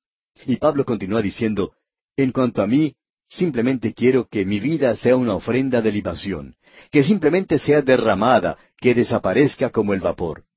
Y 0.46 0.56
Pablo 0.56 0.84
continúa 0.84 1.22
diciendo, 1.22 1.72
en 2.16 2.32
cuanto 2.32 2.62
a 2.62 2.66
mí, 2.66 2.94
simplemente 3.28 3.94
quiero 3.94 4.26
que 4.28 4.44
mi 4.44 4.58
vida 4.58 4.96
sea 4.96 5.16
una 5.16 5.36
ofrenda 5.36 5.80
de 5.82 5.92
libación, 5.92 6.56
que 6.90 7.04
simplemente 7.04 7.60
sea 7.60 7.80
derramada, 7.82 8.58
que 8.76 8.94
desaparezca 8.94 9.70
como 9.70 9.94
el 9.94 10.00
vapor. 10.00 10.47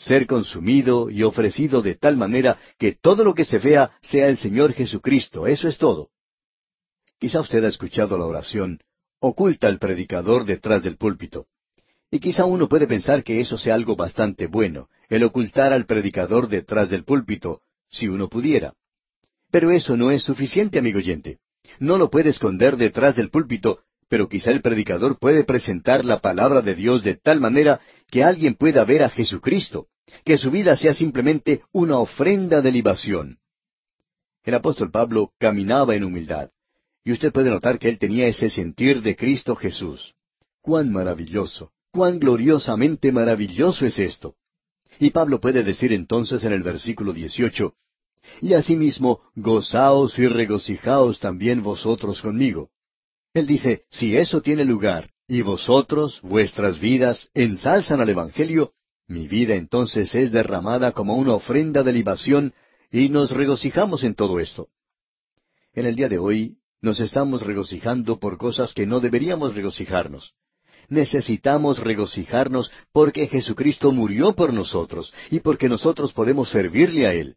Ser 0.00 0.26
consumido 0.26 1.10
y 1.10 1.24
ofrecido 1.24 1.82
de 1.82 1.94
tal 1.94 2.16
manera 2.16 2.58
que 2.78 2.92
todo 2.92 3.22
lo 3.22 3.34
que 3.34 3.44
se 3.44 3.58
vea 3.58 3.90
sea 4.00 4.28
el 4.28 4.38
Señor 4.38 4.72
Jesucristo, 4.72 5.46
eso 5.46 5.68
es 5.68 5.76
todo. 5.76 6.08
Quizá 7.18 7.40
usted 7.40 7.62
ha 7.64 7.68
escuchado 7.68 8.16
la 8.16 8.24
oración, 8.24 8.80
oculta 9.18 9.66
al 9.66 9.78
predicador 9.78 10.46
detrás 10.46 10.82
del 10.82 10.96
púlpito. 10.96 11.48
Y 12.10 12.18
quizá 12.18 12.46
uno 12.46 12.66
puede 12.66 12.86
pensar 12.86 13.22
que 13.22 13.42
eso 13.42 13.58
sea 13.58 13.74
algo 13.74 13.94
bastante 13.94 14.46
bueno, 14.46 14.88
el 15.10 15.22
ocultar 15.22 15.74
al 15.74 15.84
predicador 15.84 16.48
detrás 16.48 16.88
del 16.88 17.04
púlpito, 17.04 17.60
si 17.90 18.08
uno 18.08 18.30
pudiera. 18.30 18.72
Pero 19.50 19.70
eso 19.70 19.98
no 19.98 20.10
es 20.10 20.22
suficiente, 20.22 20.78
amigo 20.78 20.98
oyente. 20.98 21.40
No 21.78 21.98
lo 21.98 22.08
puede 22.08 22.30
esconder 22.30 22.78
detrás 22.78 23.16
del 23.16 23.28
púlpito, 23.28 23.80
pero 24.10 24.28
quizá 24.28 24.50
el 24.50 24.60
predicador 24.60 25.20
puede 25.20 25.44
presentar 25.44 26.04
la 26.04 26.18
palabra 26.18 26.62
de 26.62 26.74
Dios 26.74 27.04
de 27.04 27.14
tal 27.14 27.40
manera 27.40 27.80
que 28.10 28.24
alguien 28.24 28.56
pueda 28.56 28.84
ver 28.84 29.04
a 29.04 29.08
Jesucristo, 29.08 29.86
que 30.24 30.36
su 30.36 30.50
vida 30.50 30.76
sea 30.76 30.94
simplemente 30.94 31.62
una 31.70 31.96
ofrenda 31.98 32.60
de 32.60 32.72
libación. 32.72 33.38
El 34.42 34.56
apóstol 34.56 34.90
Pablo 34.90 35.32
caminaba 35.38 35.94
en 35.94 36.02
humildad, 36.02 36.50
y 37.04 37.12
usted 37.12 37.32
puede 37.32 37.50
notar 37.50 37.78
que 37.78 37.88
él 37.88 38.00
tenía 38.00 38.26
ese 38.26 38.50
sentir 38.50 39.00
de 39.00 39.14
Cristo 39.14 39.54
Jesús. 39.54 40.12
¡Cuán 40.60 40.92
maravilloso! 40.92 41.70
¡Cuán 41.92 42.18
gloriosamente 42.18 43.12
maravilloso 43.12 43.86
es 43.86 43.96
esto! 44.00 44.34
Y 44.98 45.10
Pablo 45.10 45.40
puede 45.40 45.62
decir 45.62 45.92
entonces 45.92 46.42
en 46.42 46.52
el 46.52 46.64
versículo 46.64 47.12
18, 47.12 47.74
y 48.40 48.54
asimismo, 48.54 49.20
gozaos 49.36 50.18
y 50.18 50.26
regocijaos 50.26 51.20
también 51.20 51.62
vosotros 51.62 52.20
conmigo. 52.20 52.70
Él 53.32 53.46
dice, 53.46 53.84
si 53.90 54.16
eso 54.16 54.40
tiene 54.42 54.64
lugar, 54.64 55.10
y 55.28 55.42
vosotros, 55.42 56.20
vuestras 56.22 56.80
vidas, 56.80 57.28
ensalzan 57.34 58.00
al 58.00 58.08
Evangelio, 58.08 58.72
mi 59.06 59.28
vida 59.28 59.54
entonces 59.54 60.14
es 60.14 60.32
derramada 60.32 60.92
como 60.92 61.16
una 61.16 61.34
ofrenda 61.34 61.82
de 61.82 61.92
libación, 61.92 62.54
y 62.90 63.08
nos 63.08 63.30
regocijamos 63.30 64.02
en 64.02 64.14
todo 64.14 64.40
esto. 64.40 64.68
En 65.72 65.86
el 65.86 65.94
día 65.94 66.08
de 66.08 66.18
hoy, 66.18 66.58
nos 66.82 66.98
estamos 66.98 67.42
regocijando 67.42 68.18
por 68.18 68.38
cosas 68.38 68.74
que 68.74 68.86
no 68.86 68.98
deberíamos 68.98 69.54
regocijarnos. 69.54 70.34
Necesitamos 70.88 71.78
regocijarnos 71.78 72.72
porque 72.92 73.28
Jesucristo 73.28 73.92
murió 73.92 74.34
por 74.34 74.52
nosotros 74.52 75.14
y 75.30 75.38
porque 75.38 75.68
nosotros 75.68 76.12
podemos 76.12 76.50
servirle 76.50 77.06
a 77.06 77.14
Él. 77.14 77.36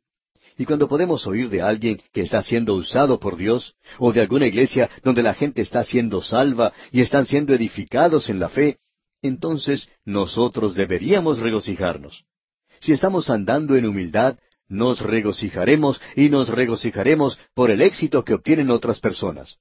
Y 0.58 0.66
cuando 0.66 0.88
podemos 0.88 1.26
oír 1.26 1.50
de 1.50 1.62
alguien 1.62 2.00
que 2.12 2.22
está 2.22 2.44
siendo 2.44 2.76
usado 2.76 3.20
por 3.20 3.38
Dios, 3.38 3.76
o 3.98 4.14
de 4.14 4.22
alguna 4.22 4.48
iglesia 4.48 4.90
donde 5.04 5.24
la 5.24 5.34
gente 5.34 5.62
está 5.62 5.84
siendo 5.84 6.22
salva 6.22 6.74
y 6.92 7.02
están 7.02 7.26
siendo 7.26 7.54
edificados 7.54 8.30
en 8.30 8.40
la 8.40 8.50
fe, 8.50 8.78
entonces 9.22 9.90
nosotros 10.06 10.76
deberíamos 10.76 11.40
regocijarnos. 11.40 12.26
Si 12.80 12.92
estamos 12.92 13.30
andando 13.30 13.76
en 13.76 13.86
humildad, 13.86 14.38
nos 14.68 15.02
regocijaremos 15.02 16.02
y 16.16 16.30
nos 16.30 16.50
regocijaremos 16.50 17.40
por 17.54 17.72
el 17.72 17.82
éxito 17.82 18.24
que 18.24 18.34
obtienen 18.34 18.70
otras 18.70 19.00
personas. 19.00 19.58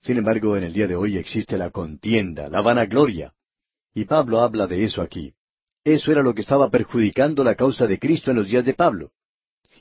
Sin 0.00 0.18
embargo, 0.18 0.56
en 0.56 0.64
el 0.64 0.72
día 0.72 0.86
de 0.86 0.96
hoy 0.96 1.16
existe 1.16 1.56
la 1.58 1.70
contienda, 1.70 2.48
la 2.48 2.60
vanagloria. 2.60 3.32
Y 3.94 4.04
Pablo 4.04 4.40
habla 4.40 4.66
de 4.66 4.84
eso 4.84 5.02
aquí. 5.02 5.34
Eso 5.84 6.12
era 6.12 6.22
lo 6.22 6.34
que 6.34 6.42
estaba 6.42 6.70
perjudicando 6.70 7.42
la 7.42 7.54
causa 7.54 7.86
de 7.86 7.98
Cristo 7.98 8.30
en 8.30 8.36
los 8.36 8.48
días 8.48 8.64
de 8.64 8.74
Pablo. 8.74 9.10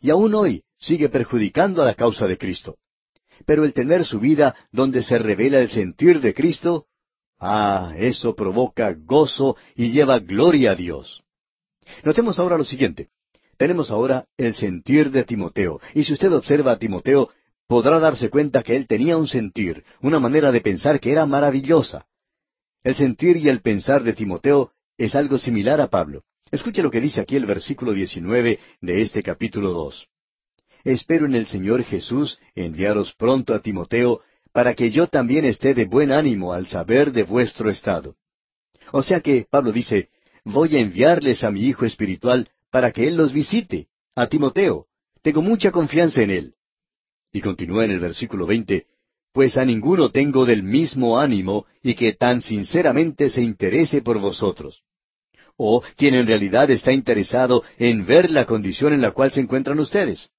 Y 0.01 0.09
aún 0.09 0.33
hoy 0.35 0.63
sigue 0.79 1.09
perjudicando 1.09 1.81
a 1.81 1.85
la 1.85 1.95
causa 1.95 2.27
de 2.27 2.37
Cristo. 2.37 2.77
Pero 3.45 3.63
el 3.63 3.73
tener 3.73 4.05
su 4.05 4.19
vida 4.19 4.55
donde 4.71 5.03
se 5.03 5.17
revela 5.17 5.59
el 5.59 5.69
sentir 5.69 6.21
de 6.21 6.33
Cristo, 6.33 6.87
ah, 7.39 7.93
eso 7.97 8.35
provoca 8.35 8.93
gozo 8.93 9.57
y 9.75 9.91
lleva 9.91 10.19
gloria 10.19 10.71
a 10.71 10.75
Dios. 10.75 11.23
Notemos 12.03 12.39
ahora 12.39 12.57
lo 12.57 12.65
siguiente. 12.65 13.09
Tenemos 13.57 13.89
ahora 13.89 14.25
el 14.37 14.53
sentir 14.53 15.11
de 15.11 15.23
Timoteo. 15.23 15.79
Y 15.93 16.03
si 16.03 16.13
usted 16.13 16.31
observa 16.33 16.73
a 16.73 16.79
Timoteo, 16.79 17.29
podrá 17.67 17.99
darse 17.99 18.29
cuenta 18.29 18.63
que 18.63 18.75
él 18.75 18.87
tenía 18.87 19.17
un 19.17 19.27
sentir, 19.27 19.83
una 20.01 20.19
manera 20.19 20.51
de 20.51 20.61
pensar 20.61 20.99
que 20.99 21.11
era 21.11 21.25
maravillosa. 21.25 22.07
El 22.83 22.95
sentir 22.95 23.37
y 23.37 23.49
el 23.49 23.61
pensar 23.61 24.03
de 24.03 24.13
Timoteo 24.13 24.71
es 24.97 25.15
algo 25.15 25.37
similar 25.37 25.81
a 25.81 25.89
Pablo. 25.89 26.23
Escuche 26.51 26.81
lo 26.81 26.89
que 26.89 27.01
dice 27.01 27.19
aquí 27.19 27.35
el 27.35 27.45
versículo 27.45 27.93
19 27.93 28.59
de 28.81 29.01
este 29.01 29.21
capítulo 29.21 29.71
2. 29.71 30.07
Espero 30.85 31.25
en 31.25 31.35
el 31.35 31.47
Señor 31.47 31.83
Jesús 31.83 32.39
enviaros 32.55 33.13
pronto 33.15 33.53
a 33.53 33.61
Timoteo, 33.61 34.21
para 34.53 34.73
que 34.73 34.89
yo 34.89 35.07
también 35.07 35.43
esté 35.43 35.73
de 35.73 35.85
buen 35.85 36.11
ánimo 36.11 36.53
al 36.53 36.67
saber 36.67 37.11
de 37.11 37.23
vuestro 37.23 37.69
estado. 37.69 38.15
O 38.93 39.03
sea 39.03 39.19
que 39.19 39.45
Pablo 39.49 39.73
dice, 39.73 40.09
voy 40.45 40.77
a 40.77 40.79
enviarles 40.79 41.43
a 41.43 41.51
mi 41.51 41.61
hijo 41.63 41.85
espiritual 41.85 42.49
para 42.71 42.91
que 42.91 43.07
Él 43.07 43.17
los 43.17 43.33
visite, 43.33 43.87
a 44.15 44.27
Timoteo. 44.27 44.87
Tengo 45.21 45.41
mucha 45.41 45.71
confianza 45.71 46.21
en 46.21 46.31
Él. 46.31 46.53
Y 47.33 47.41
continúa 47.41 47.83
en 47.83 47.91
el 47.91 47.99
versículo 47.99 48.45
veinte, 48.45 48.85
pues 49.33 49.57
a 49.57 49.65
ninguno 49.65 50.11
tengo 50.11 50.45
del 50.45 50.63
mismo 50.63 51.19
ánimo 51.19 51.65
y 51.83 51.93
que 51.95 52.13
tan 52.13 52.39
sinceramente 52.41 53.29
se 53.29 53.41
interese 53.41 54.01
por 54.01 54.17
vosotros. 54.19 54.81
O 55.58 55.82
quien 55.95 56.14
en 56.16 56.28
realidad 56.28 56.70
está 56.72 56.91
interesado 56.91 57.64
en 57.78 58.05
ver 58.05 58.30
la 58.30 58.45
condición 58.45 58.93
en 58.93 59.01
la 59.01 59.12
cual 59.12 59.32
se 59.32 59.41
encuentran 59.41 59.80
ustedes. 59.80 60.30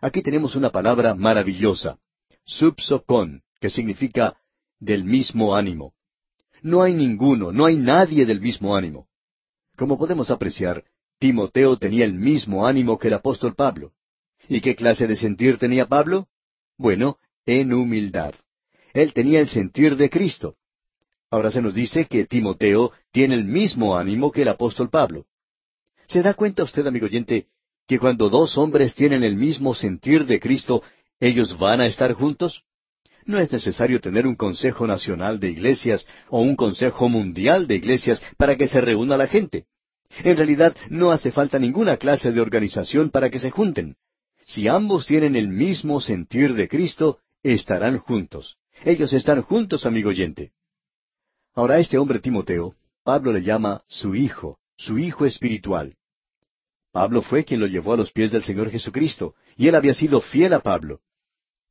Aquí 0.00 0.22
tenemos 0.22 0.54
una 0.54 0.70
palabra 0.70 1.14
maravillosa, 1.14 1.98
subsocon, 2.44 3.42
que 3.60 3.70
significa 3.70 4.36
del 4.78 5.04
mismo 5.04 5.54
ánimo. 5.54 5.94
No 6.62 6.82
hay 6.82 6.94
ninguno, 6.94 7.52
no 7.52 7.66
hay 7.66 7.76
nadie 7.76 8.24
del 8.24 8.40
mismo 8.40 8.76
ánimo. 8.76 9.08
Como 9.76 9.98
podemos 9.98 10.30
apreciar, 10.30 10.84
Timoteo 11.18 11.76
tenía 11.76 12.04
el 12.04 12.14
mismo 12.14 12.66
ánimo 12.66 12.98
que 12.98 13.08
el 13.08 13.14
apóstol 13.14 13.54
Pablo. 13.54 13.92
¿Y 14.48 14.60
qué 14.60 14.76
clase 14.76 15.06
de 15.06 15.16
sentir 15.16 15.58
tenía 15.58 15.86
Pablo? 15.86 16.28
Bueno, 16.76 17.18
en 17.46 17.72
humildad. 17.72 18.34
Él 18.92 19.12
tenía 19.12 19.40
el 19.40 19.48
sentir 19.48 19.96
de 19.96 20.10
Cristo. 20.10 20.56
Ahora 21.36 21.50
se 21.50 21.60
nos 21.60 21.74
dice 21.74 22.06
que 22.06 22.24
Timoteo 22.24 22.92
tiene 23.12 23.34
el 23.34 23.44
mismo 23.44 23.94
ánimo 23.94 24.32
que 24.32 24.40
el 24.40 24.48
apóstol 24.48 24.88
Pablo. 24.88 25.26
¿Se 26.06 26.22
da 26.22 26.32
cuenta 26.32 26.62
usted, 26.62 26.86
amigo 26.86 27.04
oyente, 27.04 27.48
que 27.86 27.98
cuando 27.98 28.30
dos 28.30 28.56
hombres 28.56 28.94
tienen 28.94 29.22
el 29.22 29.36
mismo 29.36 29.74
sentir 29.74 30.24
de 30.24 30.40
Cristo, 30.40 30.82
ellos 31.20 31.58
van 31.58 31.82
a 31.82 31.86
estar 31.88 32.14
juntos? 32.14 32.62
No 33.26 33.38
es 33.38 33.52
necesario 33.52 34.00
tener 34.00 34.26
un 34.26 34.34
consejo 34.34 34.86
nacional 34.86 35.38
de 35.38 35.50
iglesias 35.50 36.06
o 36.30 36.40
un 36.40 36.56
consejo 36.56 37.10
mundial 37.10 37.66
de 37.66 37.74
iglesias 37.74 38.22
para 38.38 38.56
que 38.56 38.66
se 38.66 38.80
reúna 38.80 39.18
la 39.18 39.26
gente. 39.26 39.66
En 40.24 40.38
realidad 40.38 40.74
no 40.88 41.10
hace 41.10 41.32
falta 41.32 41.58
ninguna 41.58 41.98
clase 41.98 42.32
de 42.32 42.40
organización 42.40 43.10
para 43.10 43.28
que 43.28 43.40
se 43.40 43.50
junten. 43.50 43.96
Si 44.46 44.68
ambos 44.68 45.04
tienen 45.04 45.36
el 45.36 45.48
mismo 45.48 46.00
sentir 46.00 46.54
de 46.54 46.66
Cristo, 46.66 47.18
estarán 47.42 47.98
juntos. 47.98 48.56
Ellos 48.86 49.12
están 49.12 49.42
juntos, 49.42 49.84
amigo 49.84 50.08
oyente. 50.08 50.52
Ahora 51.56 51.78
este 51.78 51.96
hombre 51.96 52.18
Timoteo, 52.18 52.74
Pablo 53.02 53.32
le 53.32 53.42
llama 53.42 53.80
su 53.88 54.14
hijo, 54.14 54.58
su 54.76 54.98
hijo 54.98 55.24
espiritual. 55.24 55.94
Pablo 56.92 57.22
fue 57.22 57.46
quien 57.46 57.60
lo 57.60 57.66
llevó 57.66 57.94
a 57.94 57.96
los 57.96 58.12
pies 58.12 58.30
del 58.30 58.44
Señor 58.44 58.70
Jesucristo, 58.70 59.34
y 59.56 59.66
él 59.66 59.74
había 59.74 59.94
sido 59.94 60.20
fiel 60.20 60.52
a 60.52 60.60
Pablo. 60.60 61.00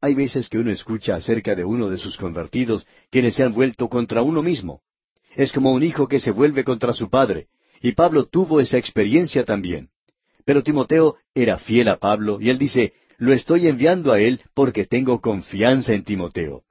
Hay 0.02 0.16
veces 0.16 0.50
que 0.50 0.58
uno 0.58 0.72
escucha 0.72 1.16
acerca 1.16 1.54
de 1.54 1.66
uno 1.66 1.88
de 1.88 2.00
sus 2.00 2.18
convertidos 2.18 2.88
quienes 3.12 3.36
se 3.36 3.44
han 3.44 3.54
vuelto 3.54 3.88
contra 3.88 4.24
uno 4.24 4.42
mismo. 4.42 4.82
Es 5.36 5.54
como 5.54 5.72
un 5.72 5.84
hijo 5.84 6.08
que 6.08 6.20
se 6.20 6.32
vuelve 6.32 6.64
contra 6.64 6.92
su 6.92 7.12
padre, 7.12 7.48
y 7.80 7.92
Pablo 7.92 8.26
tuvo 8.26 8.60
esa 8.60 8.80
experiencia 8.80 9.46
también. 9.46 9.90
Pero 10.46 10.64
Timoteo 10.64 11.18
era 11.36 11.60
fiel 11.60 11.90
a 11.90 11.98
Pablo 11.98 12.40
y 12.42 12.50
él 12.50 12.58
dice, 12.58 12.94
lo 13.18 13.34
estoy 13.34 13.68
enviando 13.68 14.12
a 14.12 14.20
él 14.20 14.42
porque 14.56 14.86
tengo 14.86 15.22
confianza 15.22 15.94
en 15.94 16.04
Timoteo. 16.04 16.64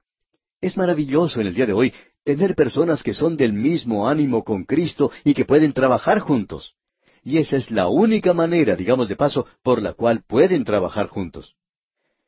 Es 0.59 0.75
maravilloso 0.75 1.39
en 1.39 1.47
el 1.47 1.53
día 1.53 1.65
de 1.65 1.73
hoy 1.73 1.93
tener 2.25 2.55
personas 2.55 3.03
que 3.03 3.13
son 3.13 3.37
del 3.37 3.53
mismo 3.53 4.09
ánimo 4.09 4.43
con 4.43 4.65
Cristo 4.65 5.11
y 5.23 5.33
que 5.33 5.45
pueden 5.45 5.71
trabajar 5.71 6.19
juntos. 6.19 6.75
Y 7.23 7.37
esa 7.37 7.55
es 7.55 7.71
la 7.71 7.87
única 7.87 8.33
manera, 8.33 8.75
digamos 8.75 9.07
de 9.07 9.15
paso, 9.15 9.47
por 9.63 9.81
la 9.81 9.93
cual 9.93 10.23
pueden 10.27 10.65
trabajar 10.65 11.07
juntos. 11.07 11.55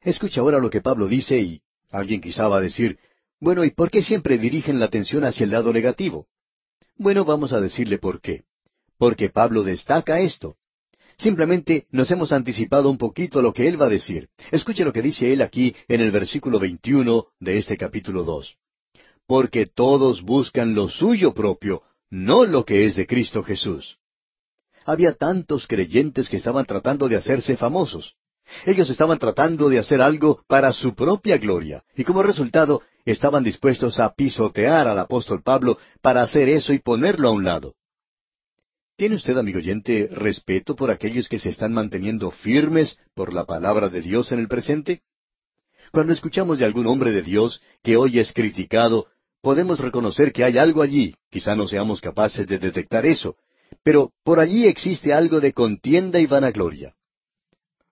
Escucha 0.02 0.40
ahora 0.40 0.60
lo 0.60 0.70
que 0.70 0.80
Pablo 0.80 1.08
dice 1.08 1.38
y 1.40 1.62
alguien 1.92 2.22
quizá 2.22 2.48
va 2.48 2.60
a 2.60 2.62
decir, 2.62 2.98
bueno, 3.42 3.66
¿y 3.66 3.72
por 3.72 3.92
qué 3.92 4.02
siempre 4.02 4.38
dirigen 4.38 4.80
la 4.80 4.86
atención 4.86 5.26
hacia 5.26 5.44
el 5.44 5.52
lado 5.52 5.74
negativo? 5.74 6.28
Bueno, 6.96 7.26
vamos 7.26 7.52
a 7.52 7.60
decirle 7.60 7.98
por 7.98 8.22
qué 8.22 8.46
porque 8.98 9.30
Pablo 9.30 9.64
destaca 9.64 10.20
esto. 10.20 10.58
Simplemente 11.18 11.88
nos 11.92 12.12
hemos 12.12 12.32
anticipado 12.32 12.90
un 12.90 12.98
poquito 12.98 13.40
a 13.40 13.42
lo 13.42 13.54
que 13.54 13.68
él 13.68 13.82
va 13.82 13.86
a 13.86 13.90
decir. 13.90 14.30
Escuche 14.52 14.86
lo 14.86 14.94
que 14.94 15.02
dice 15.02 15.34
él 15.34 15.42
aquí 15.42 15.76
en 15.88 16.02
el 16.02 16.12
versículo 16.12 16.60
21 16.60 17.28
de 17.40 17.58
este 17.58 17.76
capítulo 17.78 18.24
2. 18.24 18.58
Porque 19.28 19.66
todos 19.66 20.22
buscan 20.22 20.74
lo 20.74 20.88
suyo 20.88 21.34
propio, 21.34 21.84
no 22.10 22.46
lo 22.46 22.64
que 22.64 22.86
es 22.86 22.96
de 22.96 23.06
Cristo 23.06 23.44
Jesús. 23.44 23.98
Había 24.86 25.14
tantos 25.14 25.68
creyentes 25.68 26.30
que 26.30 26.38
estaban 26.38 26.66
tratando 26.66 27.10
de 27.10 27.18
hacerse 27.18 27.58
famosos. 27.58 28.16
Ellos 28.66 28.90
estaban 28.90 29.20
tratando 29.20 29.68
de 29.68 29.80
hacer 29.80 30.02
algo 30.02 30.42
para 30.48 30.72
su 30.72 30.96
propia 30.96 31.38
gloria, 31.38 31.84
y 31.96 32.06
como 32.06 32.24
resultado 32.24 32.82
estaban 33.04 33.44
dispuestos 33.44 34.00
a 34.00 34.14
pisotear 34.14 34.88
al 34.88 35.00
apóstol 35.00 35.44
Pablo 35.44 35.78
para 36.02 36.24
hacer 36.24 36.48
eso 36.48 36.72
y 36.72 36.80
ponerlo 36.80 37.28
a 37.28 37.32
un 37.32 37.44
lado. 37.44 37.76
¿Tiene 38.96 39.16
usted, 39.16 39.38
amigo 39.38 39.60
oyente, 39.60 40.08
respeto 40.12 40.76
por 40.76 40.90
aquellos 40.90 41.28
que 41.30 41.38
se 41.38 41.50
están 41.50 41.74
manteniendo 41.74 42.32
firmes 42.32 42.98
por 43.14 43.34
la 43.34 43.46
palabra 43.46 43.90
de 43.90 44.02
Dios 44.02 44.32
en 44.32 44.40
el 44.40 44.48
presente? 44.48 45.02
Cuando 45.92 46.14
escuchamos 46.14 46.58
de 46.58 46.66
algún 46.66 46.88
hombre 46.88 47.12
de 47.12 47.22
Dios 47.22 47.62
que 47.84 47.96
hoy 47.96 48.20
es 48.20 48.34
criticado, 48.34 49.08
podemos 49.42 49.80
reconocer 49.80 50.32
que 50.32 50.44
hay 50.44 50.58
algo 50.58 50.82
allí, 50.82 51.16
quizá 51.30 51.56
no 51.56 51.68
seamos 51.68 52.02
capaces 52.02 52.48
de 52.48 52.60
detectar 52.60 53.06
eso, 53.06 53.36
pero 53.84 54.12
por 54.24 54.40
allí 54.40 54.68
existe 54.68 55.14
algo 55.14 55.40
de 55.40 55.54
contienda 55.54 56.20
y 56.20 56.26
vanagloria. 56.26 56.94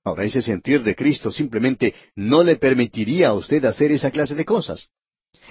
Ahora 0.04 0.24
ese 0.24 0.42
sentir 0.42 0.84
de 0.84 0.96
Cristo 0.96 1.32
simplemente 1.32 1.96
no 2.16 2.44
le 2.44 2.58
permitiría 2.58 3.30
a 3.30 3.34
usted 3.34 3.66
hacer 3.66 3.92
esa 3.92 4.12
clase 4.12 4.36
de 4.36 4.46
cosas. 4.46 4.90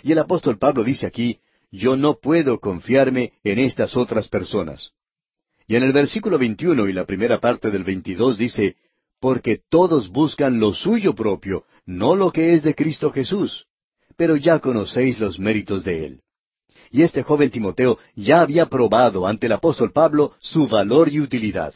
Y 0.02 0.12
el 0.12 0.18
apóstol 0.18 0.58
Pablo 0.58 0.84
dice 0.84 1.06
aquí, 1.06 1.40
yo 1.70 1.96
no 1.96 2.18
puedo 2.20 2.60
confiarme 2.60 3.32
en 3.42 3.58
estas 3.58 3.96
otras 3.96 4.28
personas. 4.28 4.92
Y 5.66 5.76
en 5.76 5.82
el 5.82 5.92
versículo 5.92 6.38
21 6.38 6.88
y 6.88 6.92
la 6.92 7.04
primera 7.04 7.40
parte 7.40 7.70
del 7.70 7.82
22 7.82 8.38
dice, 8.38 8.76
porque 9.18 9.60
todos 9.70 10.10
buscan 10.10 10.60
lo 10.60 10.72
suyo 10.72 11.14
propio, 11.14 11.64
no 11.86 12.14
lo 12.14 12.30
que 12.30 12.52
es 12.52 12.62
de 12.62 12.74
Cristo 12.74 13.10
Jesús. 13.10 13.66
Pero 14.16 14.36
ya 14.36 14.59
conocéis 14.59 15.19
los 15.19 15.39
méritos 15.39 15.85
de 15.85 16.07
él. 16.07 16.20
Y 16.91 17.03
este 17.03 17.23
joven 17.23 17.51
Timoteo 17.51 17.99
ya 18.15 18.41
había 18.41 18.66
probado 18.66 19.27
ante 19.27 19.47
el 19.47 19.53
apóstol 19.53 19.93
Pablo 19.93 20.35
su 20.39 20.69
valor 20.69 21.09
y 21.12 21.20
utilidad. 21.20 21.74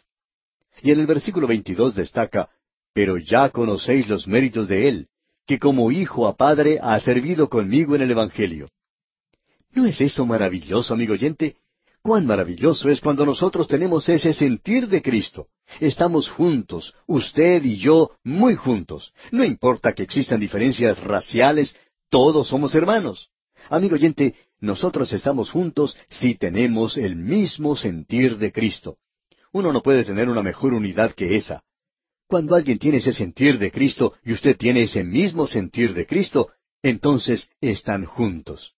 Y 0.82 0.92
en 0.92 1.00
el 1.00 1.06
versículo 1.06 1.46
22 1.46 1.94
destaca, 1.94 2.48
pero 2.94 3.18
ya 3.18 3.50
conocéis 3.50 4.08
los 4.08 4.28
méritos 4.28 4.68
de 4.68 4.88
él, 4.88 5.08
que 5.46 5.58
como 5.58 5.90
hijo 5.90 6.28
a 6.28 6.36
padre 6.36 6.78
ha 6.80 6.98
servido 7.00 7.48
conmigo 7.48 7.96
en 7.96 8.02
el 8.02 8.10
Evangelio. 8.10 8.68
¿No 9.72 9.86
es 9.86 10.00
eso 10.00 10.24
maravilloso, 10.26 10.94
amigo 10.94 11.14
oyente? 11.14 11.56
Cuán 12.02 12.26
maravilloso 12.26 12.88
es 12.88 13.00
cuando 13.00 13.26
nosotros 13.26 13.66
tenemos 13.66 14.08
ese 14.08 14.32
sentir 14.32 14.88
de 14.88 15.02
Cristo. 15.02 15.48
Estamos 15.80 16.28
juntos, 16.28 16.94
usted 17.06 17.62
y 17.64 17.76
yo, 17.76 18.10
muy 18.24 18.54
juntos. 18.54 19.12
No 19.30 19.44
importa 19.44 19.92
que 19.92 20.04
existan 20.04 20.40
diferencias 20.40 20.98
raciales, 21.00 21.76
todos 22.10 22.48
somos 22.48 22.74
hermanos. 22.74 23.30
Amigo 23.70 23.94
oyente, 23.94 24.34
nosotros 24.60 25.12
estamos 25.12 25.50
juntos 25.50 25.96
si 26.08 26.34
tenemos 26.34 26.96
el 26.96 27.16
mismo 27.16 27.76
sentir 27.76 28.38
de 28.38 28.52
Cristo. 28.52 28.98
Uno 29.52 29.72
no 29.72 29.82
puede 29.82 30.04
tener 30.04 30.28
una 30.28 30.42
mejor 30.42 30.74
unidad 30.74 31.12
que 31.12 31.36
esa. 31.36 31.62
Cuando 32.26 32.54
alguien 32.54 32.78
tiene 32.78 32.98
ese 32.98 33.12
sentir 33.12 33.58
de 33.58 33.70
Cristo 33.70 34.14
y 34.24 34.32
usted 34.32 34.56
tiene 34.56 34.82
ese 34.82 35.04
mismo 35.04 35.46
sentir 35.46 35.94
de 35.94 36.06
Cristo, 36.06 36.50
entonces 36.82 37.50
están 37.60 38.04
juntos. 38.04 38.74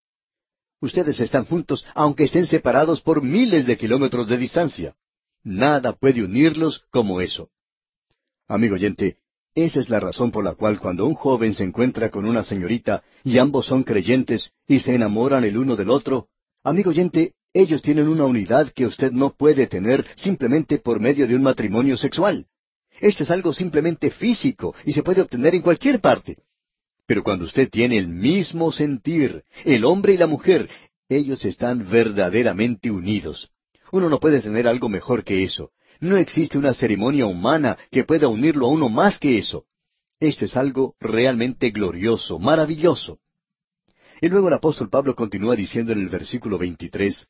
Ustedes 0.80 1.20
están 1.20 1.44
juntos 1.44 1.84
aunque 1.94 2.24
estén 2.24 2.46
separados 2.46 3.00
por 3.00 3.22
miles 3.22 3.66
de 3.66 3.76
kilómetros 3.76 4.28
de 4.28 4.38
distancia. 4.38 4.94
Nada 5.42 5.94
puede 5.94 6.22
unirlos 6.22 6.84
como 6.90 7.20
eso. 7.20 7.50
Amigo 8.46 8.74
oyente, 8.74 9.18
esa 9.54 9.80
es 9.80 9.88
la 9.88 9.98
razón 9.98 10.30
por 10.30 10.44
la 10.44 10.54
cual 10.54 10.78
cuando 10.78 11.06
un 11.06 11.14
joven 11.14 11.54
se 11.54 11.64
encuentra 11.64 12.10
con 12.10 12.24
una 12.24 12.44
señorita 12.44 13.02
y 13.24 13.38
ambos 13.38 13.66
son 13.66 13.82
creyentes 13.82 14.52
y 14.68 14.78
se 14.80 14.94
enamoran 14.94 15.44
el 15.44 15.58
uno 15.58 15.76
del 15.76 15.90
otro, 15.90 16.28
amigo 16.62 16.90
oyente, 16.90 17.34
ellos 17.52 17.82
tienen 17.82 18.08
una 18.08 18.26
unidad 18.26 18.70
que 18.72 18.86
usted 18.86 19.10
no 19.10 19.34
puede 19.34 19.66
tener 19.66 20.06
simplemente 20.14 20.78
por 20.78 21.00
medio 21.00 21.26
de 21.26 21.34
un 21.34 21.42
matrimonio 21.42 21.96
sexual. 21.96 22.46
Esto 23.00 23.24
es 23.24 23.30
algo 23.30 23.52
simplemente 23.52 24.10
físico 24.10 24.74
y 24.84 24.92
se 24.92 25.02
puede 25.02 25.22
obtener 25.22 25.54
en 25.54 25.62
cualquier 25.62 26.00
parte. 26.00 26.36
Pero 27.06 27.24
cuando 27.24 27.44
usted 27.44 27.68
tiene 27.68 27.98
el 27.98 28.06
mismo 28.06 28.70
sentir, 28.70 29.42
el 29.64 29.84
hombre 29.84 30.14
y 30.14 30.16
la 30.16 30.28
mujer, 30.28 30.68
ellos 31.08 31.44
están 31.44 31.90
verdaderamente 31.90 32.90
unidos. 32.90 33.50
Uno 33.90 34.08
no 34.08 34.20
puede 34.20 34.40
tener 34.40 34.68
algo 34.68 34.88
mejor 34.88 35.24
que 35.24 35.42
eso. 35.42 35.72
No 36.00 36.16
existe 36.16 36.56
una 36.56 36.72
ceremonia 36.72 37.26
humana 37.26 37.76
que 37.90 38.04
pueda 38.04 38.28
unirlo 38.28 38.66
a 38.66 38.70
uno 38.70 38.88
más 38.88 39.18
que 39.18 39.38
eso. 39.38 39.66
Esto 40.18 40.44
es 40.46 40.56
algo 40.56 40.94
realmente 40.98 41.70
glorioso, 41.70 42.38
maravilloso. 42.38 43.18
Y 44.20 44.28
luego 44.28 44.48
el 44.48 44.54
apóstol 44.54 44.90
Pablo 44.90 45.14
continúa 45.14 45.56
diciendo 45.56 45.92
en 45.92 46.00
el 46.00 46.08
versículo 46.08 46.58
23, 46.58 47.26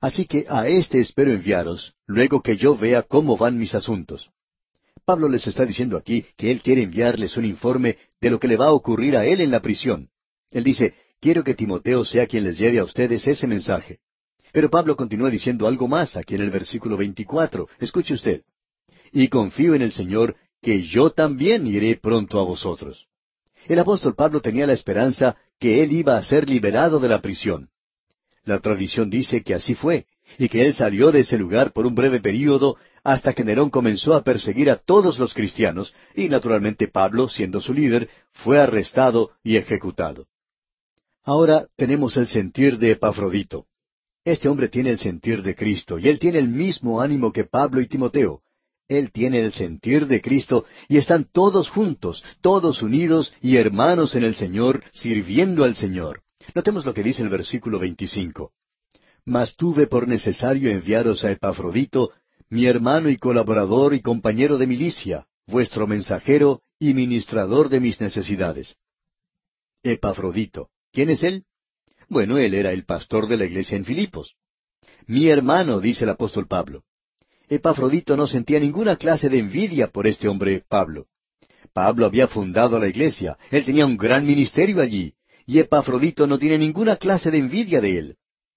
Así 0.00 0.26
que 0.26 0.44
a 0.48 0.68
éste 0.68 1.00
espero 1.00 1.32
enviaros, 1.32 1.94
luego 2.06 2.42
que 2.42 2.56
yo 2.56 2.76
vea 2.76 3.02
cómo 3.02 3.36
van 3.36 3.58
mis 3.58 3.74
asuntos. 3.74 4.30
Pablo 5.04 5.28
les 5.28 5.46
está 5.46 5.64
diciendo 5.64 5.96
aquí 5.96 6.24
que 6.36 6.50
él 6.50 6.62
quiere 6.62 6.82
enviarles 6.82 7.36
un 7.36 7.44
informe 7.44 7.98
de 8.20 8.30
lo 8.30 8.38
que 8.38 8.48
le 8.48 8.56
va 8.56 8.66
a 8.66 8.72
ocurrir 8.72 9.16
a 9.16 9.26
él 9.26 9.40
en 9.40 9.50
la 9.50 9.60
prisión. 9.60 10.10
Él 10.50 10.64
dice, 10.64 10.94
quiero 11.20 11.42
que 11.42 11.54
Timoteo 11.54 12.04
sea 12.04 12.26
quien 12.26 12.44
les 12.44 12.58
lleve 12.58 12.78
a 12.78 12.84
ustedes 12.84 13.26
ese 13.26 13.46
mensaje. 13.46 13.98
Pero 14.54 14.70
Pablo 14.70 14.94
continúa 14.94 15.30
diciendo 15.30 15.66
algo 15.66 15.88
más 15.88 16.16
aquí 16.16 16.36
en 16.36 16.42
el 16.42 16.50
versículo 16.50 16.96
24. 16.96 17.68
Escuche 17.80 18.14
usted. 18.14 18.42
Y 19.10 19.26
confío 19.26 19.74
en 19.74 19.82
el 19.82 19.90
Señor 19.90 20.36
que 20.62 20.82
yo 20.82 21.10
también 21.10 21.66
iré 21.66 21.96
pronto 21.96 22.38
a 22.38 22.44
vosotros. 22.44 23.08
El 23.66 23.80
apóstol 23.80 24.14
Pablo 24.14 24.40
tenía 24.40 24.68
la 24.68 24.72
esperanza 24.72 25.36
que 25.58 25.82
él 25.82 25.90
iba 25.90 26.16
a 26.16 26.22
ser 26.22 26.48
liberado 26.48 27.00
de 27.00 27.08
la 27.08 27.20
prisión. 27.20 27.70
La 28.44 28.60
tradición 28.60 29.10
dice 29.10 29.42
que 29.42 29.54
así 29.54 29.74
fue, 29.74 30.06
y 30.38 30.48
que 30.48 30.64
él 30.64 30.72
salió 30.72 31.10
de 31.10 31.20
ese 31.20 31.36
lugar 31.36 31.72
por 31.72 31.84
un 31.84 31.96
breve 31.96 32.20
período 32.20 32.76
hasta 33.02 33.32
que 33.32 33.42
Nerón 33.42 33.70
comenzó 33.70 34.14
a 34.14 34.22
perseguir 34.22 34.70
a 34.70 34.76
todos 34.76 35.18
los 35.18 35.34
cristianos, 35.34 35.92
y 36.14 36.28
naturalmente 36.28 36.86
Pablo, 36.86 37.28
siendo 37.28 37.60
su 37.60 37.74
líder, 37.74 38.08
fue 38.30 38.60
arrestado 38.60 39.32
y 39.42 39.56
ejecutado. 39.56 40.28
Ahora 41.24 41.66
tenemos 41.74 42.16
el 42.16 42.28
sentir 42.28 42.78
de 42.78 42.92
Epafrodito. 42.92 43.66
Este 44.24 44.48
hombre 44.48 44.68
tiene 44.68 44.90
el 44.90 44.98
sentir 44.98 45.42
de 45.42 45.54
Cristo 45.54 45.98
y 45.98 46.08
él 46.08 46.18
tiene 46.18 46.38
el 46.38 46.48
mismo 46.48 47.00
ánimo 47.02 47.32
que 47.32 47.44
Pablo 47.44 47.80
y 47.80 47.88
Timoteo. 47.88 48.40
Él 48.88 49.12
tiene 49.12 49.40
el 49.40 49.52
sentir 49.52 50.06
de 50.06 50.20
Cristo 50.20 50.64
y 50.88 50.96
están 50.96 51.28
todos 51.30 51.68
juntos, 51.68 52.24
todos 52.40 52.82
unidos 52.82 53.34
y 53.42 53.56
hermanos 53.56 54.14
en 54.14 54.24
el 54.24 54.34
Señor, 54.34 54.82
sirviendo 54.92 55.64
al 55.64 55.74
Señor. 55.74 56.22
Notemos 56.54 56.84
lo 56.84 56.94
que 56.94 57.02
dice 57.02 57.22
el 57.22 57.28
versículo 57.28 57.78
25. 57.78 58.52
Mas 59.26 59.56
tuve 59.56 59.86
por 59.86 60.08
necesario 60.08 60.70
enviaros 60.70 61.24
a 61.24 61.30
Epafrodito, 61.30 62.10
mi 62.48 62.66
hermano 62.66 63.08
y 63.08 63.16
colaborador 63.16 63.94
y 63.94 64.00
compañero 64.00 64.58
de 64.58 64.66
milicia, 64.66 65.26
vuestro 65.46 65.86
mensajero 65.86 66.62
y 66.78 66.92
ministrador 66.92 67.68
de 67.70 67.80
mis 67.80 68.00
necesidades. 68.00 68.76
Epafrodito. 69.82 70.68
¿Quién 70.92 71.10
es 71.10 71.22
él? 71.22 71.44
Bueno, 72.08 72.38
él 72.38 72.54
era 72.54 72.72
el 72.72 72.84
pastor 72.84 73.28
de 73.28 73.36
la 73.36 73.44
iglesia 73.44 73.76
en 73.76 73.84
Filipos. 73.84 74.34
Mi 75.06 75.28
hermano, 75.28 75.80
dice 75.80 76.04
el 76.04 76.10
apóstol 76.10 76.46
Pablo. 76.46 76.84
Epafrodito 77.48 78.16
no 78.16 78.26
sentía 78.26 78.58
ninguna 78.58 78.96
clase 78.96 79.28
de 79.28 79.38
envidia 79.38 79.88
por 79.88 80.06
este 80.06 80.28
hombre 80.28 80.62
Pablo. 80.68 81.06
Pablo 81.72 82.06
había 82.06 82.28
fundado 82.28 82.78
la 82.78 82.88
iglesia, 82.88 83.36
él 83.50 83.64
tenía 83.64 83.86
un 83.86 83.96
gran 83.96 84.26
ministerio 84.26 84.80
allí, 84.80 85.14
y 85.46 85.58
Epafrodito 85.58 86.26
no 86.26 86.38
tiene 86.38 86.58
ninguna 86.58 86.96
clase 86.96 87.30
de 87.30 87.38
envidia 87.38 87.80
de 87.80 87.98
él. 87.98 88.16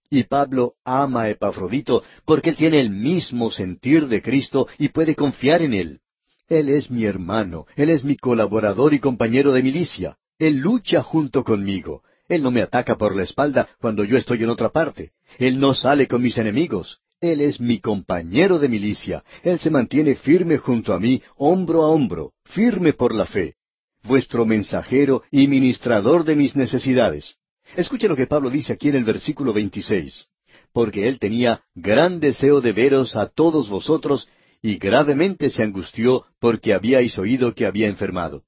Y 0.09 0.23
Pablo 0.23 0.75
ama 0.85 1.23
a 1.23 1.29
Epafrodito 1.29 2.03
porque 2.25 2.51
él 2.51 2.55
tiene 2.55 2.79
el 2.79 2.89
mismo 2.89 3.51
sentir 3.51 4.07
de 4.07 4.21
Cristo 4.21 4.67
y 4.77 4.89
puede 4.89 5.15
confiar 5.15 5.61
en 5.61 5.73
él. 5.73 5.99
Él 6.47 6.69
es 6.69 6.89
mi 6.89 7.03
hermano, 7.03 7.65
él 7.75 7.89
es 7.89 8.05
mi 8.05 8.15
colaborador 8.15 8.93
y 8.93 8.99
compañero 8.99 9.51
de 9.51 9.63
milicia. 9.63 10.17
Él 10.39 10.57
lucha 10.57 11.03
junto 11.03 11.43
conmigo. 11.43 12.03
Él 12.27 12.43
no 12.43 12.51
me 12.51 12.61
ataca 12.61 12.97
por 12.97 13.15
la 13.15 13.23
espalda 13.23 13.69
cuando 13.79 14.03
yo 14.03 14.17
estoy 14.17 14.43
en 14.43 14.49
otra 14.49 14.69
parte. 14.69 15.11
Él 15.37 15.59
no 15.59 15.73
sale 15.73 16.07
con 16.07 16.21
mis 16.21 16.37
enemigos. 16.37 16.99
Él 17.19 17.41
es 17.41 17.59
mi 17.59 17.79
compañero 17.79 18.59
de 18.59 18.69
milicia. 18.69 19.23
Él 19.43 19.59
se 19.59 19.71
mantiene 19.71 20.15
firme 20.15 20.57
junto 20.57 20.93
a 20.93 20.99
mí, 20.99 21.21
hombro 21.35 21.83
a 21.83 21.87
hombro, 21.87 22.33
firme 22.45 22.93
por 22.93 23.15
la 23.15 23.25
fe. 23.25 23.55
Vuestro 24.03 24.45
mensajero 24.45 25.23
y 25.31 25.47
ministrador 25.47 26.23
de 26.23 26.35
mis 26.35 26.55
necesidades. 26.55 27.35
Escuche 27.75 28.07
lo 28.07 28.15
que 28.15 28.27
Pablo 28.27 28.49
dice 28.49 28.73
aquí 28.73 28.89
en 28.89 28.95
el 28.95 29.03
versículo 29.03 29.51
26. 29.51 30.27
Porque 30.73 31.07
él 31.07 31.19
tenía 31.19 31.61
gran 31.73 32.19
deseo 32.19 32.61
de 32.61 32.71
veros 32.71 33.15
a 33.15 33.27
todos 33.27 33.69
vosotros, 33.69 34.29
y 34.61 34.77
gravemente 34.77 35.49
se 35.49 35.63
angustió 35.63 36.25
porque 36.39 36.73
habíais 36.73 37.17
oído 37.17 37.53
que 37.53 37.65
había 37.65 37.87
enfermado. 37.87 38.43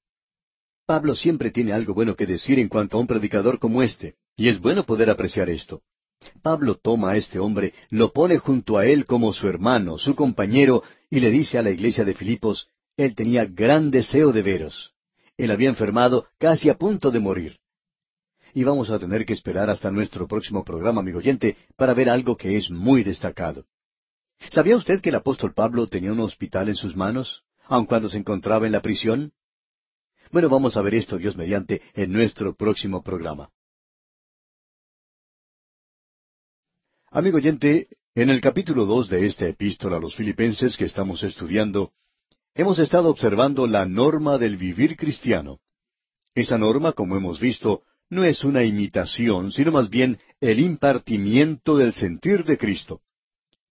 Pablo 0.89 1.13
siempre 1.13 1.51
tiene 1.51 1.71
algo 1.71 1.93
bueno 1.93 2.15
que 2.15 2.25
decir 2.25 2.57
en 2.57 2.67
cuanto 2.67 2.97
a 2.97 2.99
un 2.99 3.05
predicador 3.05 3.59
como 3.59 3.83
este, 3.83 4.15
y 4.35 4.47
es 4.47 4.59
bueno 4.59 4.85
poder 4.85 5.11
apreciar 5.11 5.47
esto. 5.47 5.83
Pablo 6.41 6.79
toma 6.81 7.11
a 7.11 7.15
este 7.15 7.37
hombre, 7.37 7.75
lo 7.91 8.11
pone 8.11 8.39
junto 8.39 8.75
a 8.75 8.87
él 8.87 9.05
como 9.05 9.31
su 9.31 9.47
hermano, 9.47 9.99
su 9.99 10.15
compañero, 10.15 10.81
y 11.11 11.19
le 11.19 11.29
dice 11.29 11.59
a 11.59 11.61
la 11.61 11.69
iglesia 11.69 12.03
de 12.05 12.15
Filipos, 12.15 12.69
él 12.97 13.13
tenía 13.13 13.45
gran 13.45 13.91
deseo 13.91 14.31
de 14.31 14.41
veros. 14.41 14.95
Él 15.37 15.51
había 15.51 15.69
enfermado 15.69 16.25
casi 16.39 16.69
a 16.71 16.73
punto 16.79 17.11
de 17.11 17.19
morir. 17.19 17.59
Y 18.55 18.63
vamos 18.63 18.89
a 18.89 18.97
tener 18.97 19.27
que 19.27 19.33
esperar 19.33 19.69
hasta 19.69 19.91
nuestro 19.91 20.27
próximo 20.27 20.63
programa, 20.63 21.01
amigo 21.01 21.19
oyente, 21.19 21.55
para 21.77 21.93
ver 21.93 22.09
algo 22.09 22.35
que 22.35 22.57
es 22.57 22.71
muy 22.71 23.03
destacado. 23.03 23.67
¿Sabía 24.49 24.75
usted 24.75 25.01
que 25.01 25.09
el 25.09 25.15
apóstol 25.15 25.53
Pablo 25.53 25.85
tenía 25.85 26.13
un 26.13 26.21
hospital 26.21 26.67
en 26.67 26.75
sus 26.75 26.95
manos, 26.95 27.43
aun 27.65 27.85
cuando 27.85 28.09
se 28.09 28.17
encontraba 28.17 28.65
en 28.65 28.71
la 28.71 28.81
prisión? 28.81 29.33
Bueno, 30.31 30.47
vamos 30.47 30.77
a 30.77 30.81
ver 30.83 30.93
esto, 30.93 31.17
Dios 31.17 31.35
mediante, 31.35 31.81
en 31.95 32.11
nuestro 32.11 32.53
próximo 32.53 33.01
programa. 33.01 33.49
Amigo 37.09 37.37
oyente, 37.37 37.87
en 38.13 38.29
el 38.29 38.39
capítulo 38.39 38.85
dos 38.85 39.09
de 39.09 39.25
esta 39.25 39.47
epístola 39.47 39.97
a 39.97 39.99
los 39.99 40.15
filipenses 40.15 40.77
que 40.77 40.85
estamos 40.85 41.23
estudiando, 41.23 41.93
hemos 42.53 42.77
estado 42.77 43.09
observando 43.09 43.65
la 43.65 43.87
norma 43.87 44.37
del 44.37 44.57
vivir 44.57 44.95
cristiano. 44.97 45.61
Esa 46.35 46.59
norma, 46.59 46.91
como 46.91 47.17
hemos 47.17 47.39
visto, 47.39 47.81
no 48.11 48.23
es 48.23 48.43
una 48.43 48.63
imitación, 48.63 49.51
sino 49.51 49.71
más 49.71 49.89
bien 49.89 50.19
el 50.41 50.59
impartimiento 50.59 51.75
del 51.75 51.93
sentir 51.93 52.43
de 52.45 52.59
Cristo. 52.59 53.01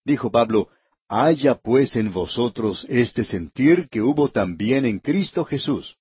Dijo 0.04 0.32
Pablo, 0.32 0.70
haya 1.06 1.54
pues 1.54 1.94
en 1.94 2.10
vosotros 2.10 2.84
este 2.88 3.22
sentir 3.22 3.88
que 3.88 4.02
hubo 4.02 4.30
también 4.30 4.86
en 4.86 4.98
Cristo 4.98 5.44
Jesús. 5.44 5.97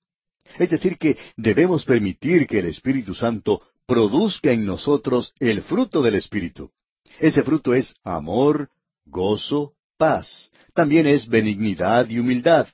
Es 0.58 0.70
decir, 0.70 0.98
que 0.98 1.18
debemos 1.36 1.86
permitir 1.86 2.48
que 2.48 2.60
el 2.60 2.68
Espíritu 2.68 3.14
Santo 3.14 3.60
produzca 3.86 4.52
en 4.52 4.66
nosotros 4.66 5.34
el 5.40 5.62
fruto 5.62 6.02
del 6.02 6.16
Espíritu. 6.16 6.72
Ese 7.20 7.44
fruto 7.44 7.74
es 7.74 7.96
amor, 8.04 8.70
gozo, 9.06 9.74
paz. 9.98 10.52
También 10.74 11.08
es 11.08 11.28
benignidad 11.28 12.10
y 12.10 12.20
humildad. 12.20 12.68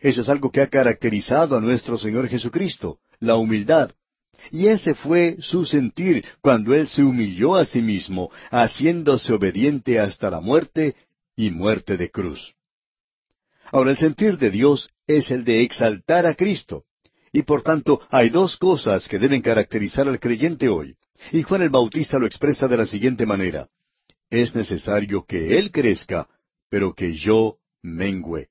Eso 0.00 0.22
es 0.22 0.28
algo 0.28 0.50
que 0.50 0.62
ha 0.62 0.68
caracterizado 0.68 1.56
a 1.56 1.60
nuestro 1.60 1.98
Señor 1.98 2.28
Jesucristo, 2.28 2.98
la 3.18 3.36
humildad. 3.36 3.90
Y 4.50 4.68
ese 4.68 4.94
fue 4.94 5.36
su 5.40 5.66
sentir 5.66 6.24
cuando 6.40 6.74
Él 6.74 6.88
se 6.88 7.02
humilló 7.02 7.56
a 7.56 7.66
sí 7.66 7.82
mismo, 7.82 8.30
haciéndose 8.50 9.32
obediente 9.34 9.98
hasta 10.00 10.30
la 10.30 10.40
muerte 10.40 10.96
y 11.36 11.50
muerte 11.50 11.98
de 11.98 12.10
cruz. 12.10 12.54
Ahora 13.70 13.90
el 13.90 13.98
sentir 13.98 14.38
de 14.38 14.50
Dios 14.50 14.88
es 15.06 15.30
el 15.30 15.44
de 15.44 15.62
exaltar 15.62 16.26
a 16.26 16.34
Cristo. 16.34 16.84
Y 17.32 17.42
por 17.42 17.62
tanto 17.62 18.00
hay 18.10 18.30
dos 18.30 18.56
cosas 18.56 19.08
que 19.08 19.18
deben 19.18 19.42
caracterizar 19.42 20.08
al 20.08 20.18
creyente 20.18 20.68
hoy. 20.68 20.96
Y 21.32 21.42
Juan 21.42 21.62
el 21.62 21.70
Bautista 21.70 22.18
lo 22.18 22.26
expresa 22.26 22.66
de 22.66 22.76
la 22.76 22.86
siguiente 22.86 23.26
manera. 23.26 23.68
Es 24.30 24.54
necesario 24.54 25.24
que 25.26 25.58
Él 25.58 25.70
crezca, 25.70 26.28
pero 26.68 26.94
que 26.94 27.14
yo 27.14 27.58
mengüe. 27.82 28.48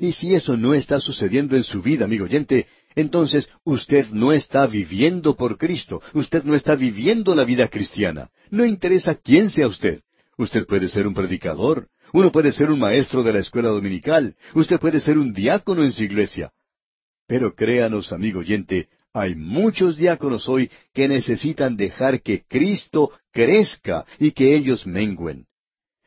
Y 0.00 0.12
si 0.12 0.34
eso 0.34 0.56
no 0.56 0.74
está 0.74 0.98
sucediendo 0.98 1.56
en 1.56 1.62
su 1.62 1.80
vida, 1.80 2.04
amigo 2.04 2.24
oyente, 2.24 2.66
entonces 2.94 3.48
usted 3.64 4.06
no 4.10 4.32
está 4.32 4.66
viviendo 4.66 5.36
por 5.36 5.56
Cristo, 5.56 6.02
usted 6.14 6.44
no 6.44 6.54
está 6.54 6.74
viviendo 6.74 7.34
la 7.34 7.44
vida 7.44 7.68
cristiana. 7.68 8.30
No 8.50 8.64
interesa 8.64 9.14
quién 9.14 9.50
sea 9.50 9.66
usted. 9.68 10.02
Usted 10.36 10.66
puede 10.66 10.88
ser 10.88 11.06
un 11.06 11.14
predicador, 11.14 11.88
uno 12.12 12.32
puede 12.32 12.50
ser 12.50 12.70
un 12.70 12.80
maestro 12.80 13.22
de 13.22 13.32
la 13.32 13.38
escuela 13.38 13.68
dominical, 13.68 14.34
usted 14.54 14.80
puede 14.80 14.98
ser 14.98 15.16
un 15.16 15.32
diácono 15.32 15.84
en 15.84 15.92
su 15.92 16.02
iglesia. 16.02 16.52
Pero 17.26 17.54
créanos, 17.54 18.12
amigo 18.12 18.40
oyente, 18.40 18.88
hay 19.12 19.34
muchos 19.34 19.96
diáconos 19.96 20.48
hoy 20.48 20.70
que 20.92 21.08
necesitan 21.08 21.76
dejar 21.76 22.20
que 22.20 22.44
Cristo 22.46 23.12
crezca 23.32 24.04
y 24.18 24.32
que 24.32 24.54
ellos 24.54 24.86
mengüen. 24.86 25.46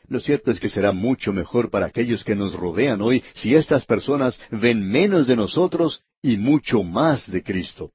Lo 0.09 0.19
cierto 0.19 0.51
es 0.51 0.59
que 0.59 0.69
será 0.69 0.91
mucho 0.93 1.33
mejor 1.33 1.69
para 1.69 1.87
aquellos 1.87 2.23
que 2.23 2.35
nos 2.35 2.53
rodean 2.53 3.01
hoy 3.01 3.23
si 3.33 3.55
estas 3.55 3.85
personas 3.85 4.39
ven 4.51 4.87
menos 4.87 5.27
de 5.27 5.35
nosotros 5.35 6.03
y 6.21 6.37
mucho 6.37 6.83
más 6.83 7.29
de 7.29 7.43
Cristo. 7.43 7.91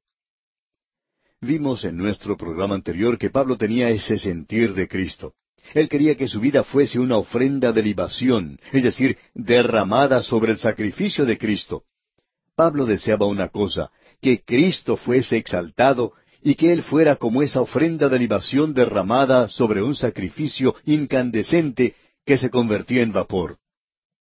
Vimos 1.40 1.85
en 1.85 1.97
nuestro 1.97 2.36
programa 2.36 2.74
anterior 2.74 3.19
que 3.19 3.31
Pablo 3.31 3.57
tenía 3.57 3.90
ese 3.90 4.19
sentir 4.19 4.74
de 4.74 4.89
Cristo. 4.89 5.35
Él 5.74 5.89
quería 5.89 6.16
que 6.16 6.28
su 6.28 6.40
vida 6.40 6.65
fuese 6.65 6.99
una 6.99 7.16
ofrenda 7.16 7.73
de 7.73 7.82
libación, 7.82 8.59
es 8.73 8.82
decir, 8.82 9.16
derramada 9.35 10.23
sobre 10.23 10.53
el 10.53 10.59
sacrificio 10.59 11.24
de 11.24 11.39
Cristo. 11.39 11.85
Pablo 12.55 12.87
deseaba 12.87 13.27
una 13.27 13.49
cosa, 13.49 13.91
que 14.20 14.43
Cristo 14.43 14.97
fuese 14.97 15.37
exaltado 15.37 16.12
y 16.43 16.55
que 16.55 16.73
Él 16.73 16.83
fuera 16.83 17.16
como 17.16 17.43
esa 17.43 17.61
ofrenda 17.61 18.09
de 18.09 18.19
libación 18.19 18.74
derramada 18.74 19.49
sobre 19.49 19.83
un 19.83 19.95
sacrificio 19.95 20.74
incandescente 20.85 21.95
que 22.24 22.37
se 22.37 22.51
convertía 22.51 23.03
en 23.03 23.12
vapor. 23.12 23.59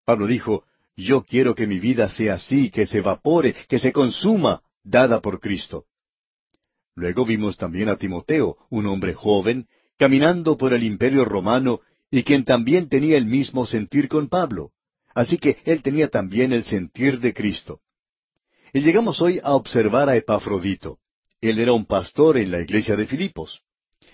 Pablo 0.04 0.26
dijo, 0.26 0.64
yo 0.96 1.22
quiero 1.22 1.54
que 1.54 1.66
mi 1.66 1.78
vida 1.78 2.08
sea 2.08 2.34
así, 2.34 2.70
que 2.70 2.86
se 2.86 2.98
evapore, 2.98 3.54
que 3.68 3.78
se 3.78 3.92
consuma, 3.92 4.62
dada 4.84 5.20
por 5.20 5.40
Cristo. 5.40 5.86
Luego 6.94 7.24
vimos 7.24 7.56
también 7.56 7.88
a 7.88 7.96
Timoteo, 7.96 8.56
un 8.70 8.86
hombre 8.86 9.14
joven, 9.14 9.66
caminando 9.98 10.56
por 10.56 10.74
el 10.74 10.82
imperio 10.82 11.24
romano 11.24 11.80
y 12.10 12.24
quien 12.24 12.44
también 12.44 12.88
tenía 12.88 13.16
el 13.16 13.24
mismo 13.24 13.66
sentir 13.66 14.08
con 14.08 14.28
Pablo. 14.28 14.72
Así 15.14 15.38
que 15.38 15.58
él 15.64 15.82
tenía 15.82 16.08
también 16.08 16.52
el 16.52 16.64
sentir 16.64 17.20
de 17.20 17.32
Cristo. 17.32 17.80
Y 18.74 18.80
llegamos 18.80 19.20
hoy 19.20 19.38
a 19.42 19.54
observar 19.54 20.08
a 20.08 20.16
Epafrodito. 20.16 20.98
Él 21.42 21.58
era 21.58 21.74
un 21.74 21.84
pastor 21.84 22.38
en 22.38 22.50
la 22.50 22.60
iglesia 22.60 22.96
de 22.96 23.06
Filipos. 23.06 23.60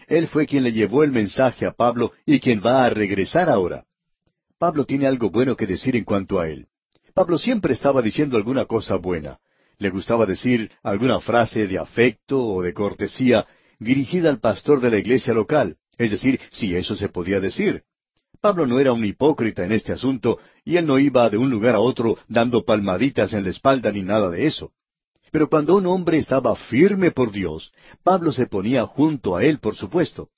Él 0.09 0.27
fue 0.27 0.47
quien 0.47 0.65
le 0.65 0.73
llevó 0.73 1.05
el 1.05 1.13
mensaje 1.13 1.65
a 1.65 1.73
Pablo 1.73 2.13
y 2.27 2.41
quien 2.41 2.61
va 2.65 2.85
a 2.85 2.91
regresar 2.91 3.49
ahora. 3.49 3.85
Pablo 4.59 4.85
tiene 4.85 5.07
algo 5.07 5.31
bueno 5.31 5.55
que 5.55 5.67
decir 5.67 5.95
en 5.95 6.03
cuanto 6.05 6.41
a 6.41 6.49
él. 6.49 6.67
Pablo 7.15 7.39
siempre 7.39 7.73
estaba 7.73 8.03
diciendo 8.03 8.37
alguna 8.37 8.65
cosa 8.65 8.97
buena. 8.97 9.39
Le 9.79 9.91
gustaba 9.91 10.27
decir 10.27 10.73
alguna 10.83 11.21
frase 11.21 11.69
de 11.69 11.79
afecto 11.79 12.45
o 12.45 12.61
de 12.61 12.75
cortesía 12.75 13.47
dirigida 13.79 14.29
al 14.29 14.41
pastor 14.41 14.81
de 14.81 14.91
la 14.91 14.99
iglesia 14.99 15.33
local, 15.35 15.77
es 15.99 16.11
decir, 16.11 16.41
si 16.51 16.75
eso 16.75 16.97
se 16.97 17.09
podía 17.09 17.39
decir. 17.39 17.85
Pablo 18.41 18.67
no 18.67 18.79
era 18.79 18.93
un 18.93 19.05
hipócrita 19.05 19.65
en 19.65 19.73
este 19.73 19.93
asunto, 19.93 20.39
y 20.65 20.77
él 20.77 20.87
no 20.87 20.99
iba 20.99 21.29
de 21.29 21.39
un 21.39 21.51
lugar 21.51 21.75
a 21.75 21.81
otro 21.81 22.19
dando 22.29 22.65
palmaditas 22.65 23.33
en 23.33 23.45
la 23.45 23.51
espalda 23.51 23.91
ni 23.91 24.03
nada 24.03 24.31
de 24.31 24.47
eso. 24.47 24.73
Pero 25.33 25.49
cuando 25.49 25.77
un 25.77 25.87
hombre 25.87 26.19
estaba 26.19 26.55
firme 26.55 27.11
por 27.11 27.33
Dios, 27.33 27.73
Pablo 28.03 28.33
se 28.33 28.47
ponía 28.47 28.87
junto 28.87 29.37
a 29.37 29.45
él, 29.45 29.59
por 29.59 29.75
supuesto. 29.75 30.31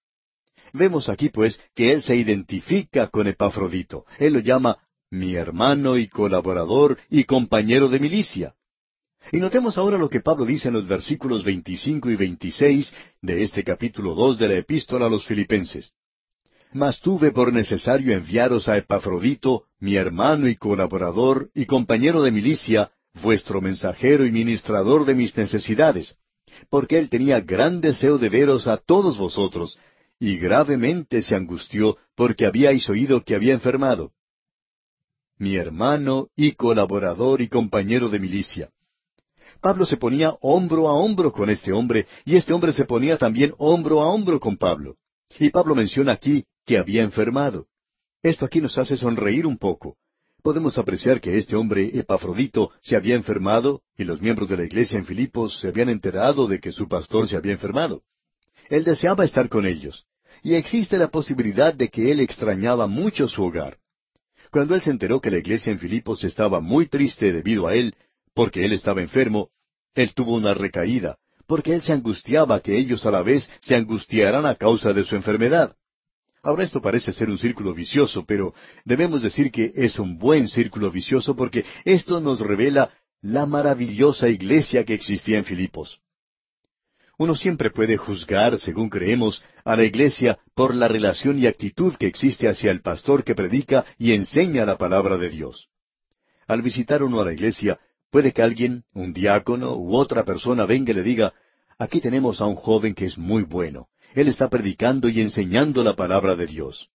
Vemos 0.72 1.08
aquí, 1.08 1.28
pues, 1.28 1.60
que 1.74 1.92
él 1.92 2.02
se 2.02 2.16
identifica 2.16 3.08
con 3.08 3.26
Epafrodito. 3.26 4.04
Él 4.18 4.34
lo 4.34 4.40
llama 4.40 4.78
mi 5.10 5.34
hermano 5.34 5.98
y 5.98 6.08
colaborador 6.08 6.98
y 7.08 7.24
compañero 7.24 7.88
de 7.88 7.98
milicia. 7.98 8.54
Y 9.32 9.36
notemos 9.36 9.76
ahora 9.76 9.98
lo 9.98 10.08
que 10.08 10.20
Pablo 10.20 10.46
dice 10.46 10.68
en 10.68 10.74
los 10.74 10.88
versículos 10.88 11.44
25 11.44 12.10
y 12.10 12.16
26 12.16 12.94
de 13.20 13.42
este 13.42 13.62
capítulo 13.62 14.14
2 14.14 14.38
de 14.38 14.48
la 14.48 14.54
epístola 14.56 15.06
a 15.06 15.10
los 15.10 15.26
filipenses. 15.26 15.92
Mas 16.72 17.00
tuve 17.00 17.32
por 17.32 17.52
necesario 17.52 18.14
enviaros 18.14 18.68
a 18.68 18.76
Epafrodito, 18.76 19.64
mi 19.80 19.96
hermano 19.96 20.48
y 20.48 20.54
colaborador 20.54 21.50
y 21.52 21.66
compañero 21.66 22.22
de 22.22 22.30
milicia, 22.30 22.90
vuestro 23.22 23.60
mensajero 23.60 24.24
y 24.24 24.30
ministrador 24.30 25.04
de 25.04 25.14
mis 25.14 25.36
necesidades, 25.36 26.16
porque 26.68 26.98
él 26.98 27.08
tenía 27.08 27.40
gran 27.40 27.80
deseo 27.80 28.18
de 28.18 28.28
veros 28.28 28.68
a 28.68 28.76
todos 28.76 29.18
vosotros, 29.18 29.78
y 30.20 30.36
gravemente 30.36 31.22
se 31.22 31.34
angustió 31.34 31.96
porque 32.14 32.46
habíais 32.46 32.88
oído 32.88 33.24
que 33.24 33.34
había 33.34 33.54
enfermado. 33.54 34.12
Mi 35.38 35.56
hermano 35.56 36.28
y 36.36 36.52
colaborador 36.52 37.40
y 37.40 37.48
compañero 37.48 38.08
de 38.10 38.20
milicia. 38.20 38.70
Pablo 39.60 39.86
se 39.86 39.96
ponía 39.96 40.36
hombro 40.40 40.88
a 40.88 40.92
hombro 40.92 41.32
con 41.32 41.50
este 41.50 41.72
hombre, 41.72 42.06
y 42.24 42.36
este 42.36 42.52
hombre 42.52 42.72
se 42.72 42.84
ponía 42.84 43.18
también 43.18 43.54
hombro 43.58 44.02
a 44.02 44.06
hombro 44.08 44.38
con 44.38 44.56
Pablo. 44.56 44.96
Y 45.38 45.50
Pablo 45.50 45.74
menciona 45.74 46.12
aquí 46.12 46.44
que 46.66 46.78
había 46.78 47.02
enfermado. 47.02 47.66
Esto 48.22 48.44
aquí 48.44 48.60
nos 48.60 48.76
hace 48.78 48.96
sonreír 48.96 49.46
un 49.46 49.56
poco. 49.56 49.96
Podemos 50.42 50.78
apreciar 50.78 51.20
que 51.20 51.36
este 51.36 51.56
hombre 51.56 51.90
Epafrodito 51.92 52.70
se 52.80 52.96
había 52.96 53.14
enfermado 53.14 53.82
y 53.96 54.04
los 54.04 54.22
miembros 54.22 54.48
de 54.48 54.56
la 54.56 54.64
iglesia 54.64 54.98
en 54.98 55.04
Filipos 55.04 55.58
se 55.60 55.68
habían 55.68 55.88
enterado 55.88 56.46
de 56.46 56.60
que 56.60 56.72
su 56.72 56.88
pastor 56.88 57.28
se 57.28 57.36
había 57.36 57.52
enfermado. 57.52 58.02
Él 58.68 58.84
deseaba 58.84 59.24
estar 59.24 59.48
con 59.48 59.66
ellos, 59.66 60.06
y 60.42 60.54
existe 60.54 60.96
la 60.96 61.08
posibilidad 61.08 61.74
de 61.74 61.88
que 61.88 62.10
él 62.10 62.20
extrañaba 62.20 62.86
mucho 62.86 63.28
su 63.28 63.42
hogar. 63.44 63.78
Cuando 64.50 64.74
él 64.74 64.82
se 64.82 64.90
enteró 64.90 65.20
que 65.20 65.30
la 65.30 65.38
iglesia 65.38 65.72
en 65.72 65.78
Filipos 65.78 66.24
estaba 66.24 66.60
muy 66.60 66.86
triste 66.86 67.32
debido 67.32 67.66
a 67.66 67.74
él, 67.74 67.94
porque 68.34 68.64
él 68.64 68.72
estaba 68.72 69.00
enfermo, 69.00 69.50
él 69.94 70.14
tuvo 70.14 70.34
una 70.34 70.54
recaída, 70.54 71.18
porque 71.46 71.74
él 71.74 71.82
se 71.82 71.92
angustiaba 71.92 72.60
que 72.60 72.78
ellos 72.78 73.04
a 73.06 73.10
la 73.10 73.22
vez 73.22 73.50
se 73.60 73.74
angustiaran 73.74 74.46
a 74.46 74.54
causa 74.54 74.92
de 74.92 75.04
su 75.04 75.16
enfermedad. 75.16 75.76
Ahora 76.42 76.64
esto 76.64 76.80
parece 76.80 77.12
ser 77.12 77.28
un 77.28 77.38
círculo 77.38 77.74
vicioso, 77.74 78.24
pero 78.24 78.54
debemos 78.84 79.22
decir 79.22 79.50
que 79.50 79.72
es 79.74 79.98
un 79.98 80.18
buen 80.18 80.48
círculo 80.48 80.90
vicioso 80.90 81.36
porque 81.36 81.64
esto 81.84 82.20
nos 82.20 82.40
revela 82.40 82.90
la 83.20 83.44
maravillosa 83.44 84.28
iglesia 84.28 84.84
que 84.84 84.94
existía 84.94 85.36
en 85.36 85.44
Filipos. 85.44 86.00
Uno 87.18 87.34
siempre 87.34 87.70
puede 87.70 87.98
juzgar, 87.98 88.58
según 88.58 88.88
creemos, 88.88 89.42
a 89.64 89.76
la 89.76 89.84
iglesia 89.84 90.38
por 90.54 90.74
la 90.74 90.88
relación 90.88 91.38
y 91.38 91.46
actitud 91.46 91.94
que 91.96 92.06
existe 92.06 92.48
hacia 92.48 92.70
el 92.70 92.80
pastor 92.80 93.24
que 93.24 93.34
predica 93.34 93.84
y 93.98 94.12
enseña 94.12 94.64
la 94.64 94.78
palabra 94.78 95.18
de 95.18 95.28
Dios. 95.28 95.68
Al 96.46 96.62
visitar 96.62 97.02
uno 97.02 97.20
a 97.20 97.26
la 97.26 97.34
iglesia, 97.34 97.78
puede 98.10 98.32
que 98.32 98.40
alguien, 98.40 98.84
un 98.94 99.12
diácono 99.12 99.76
u 99.76 99.94
otra 99.96 100.24
persona 100.24 100.64
venga 100.64 100.92
y 100.92 100.94
le 100.94 101.02
diga, 101.02 101.34
aquí 101.78 102.00
tenemos 102.00 102.40
a 102.40 102.46
un 102.46 102.56
joven 102.56 102.94
que 102.94 103.04
es 103.04 103.18
muy 103.18 103.42
bueno, 103.42 103.88
él 104.14 104.28
está 104.28 104.48
predicando 104.48 105.08
y 105.08 105.20
enseñando 105.20 105.84
la 105.84 105.94
palabra 105.94 106.34
de 106.36 106.46
Dios. 106.46 106.88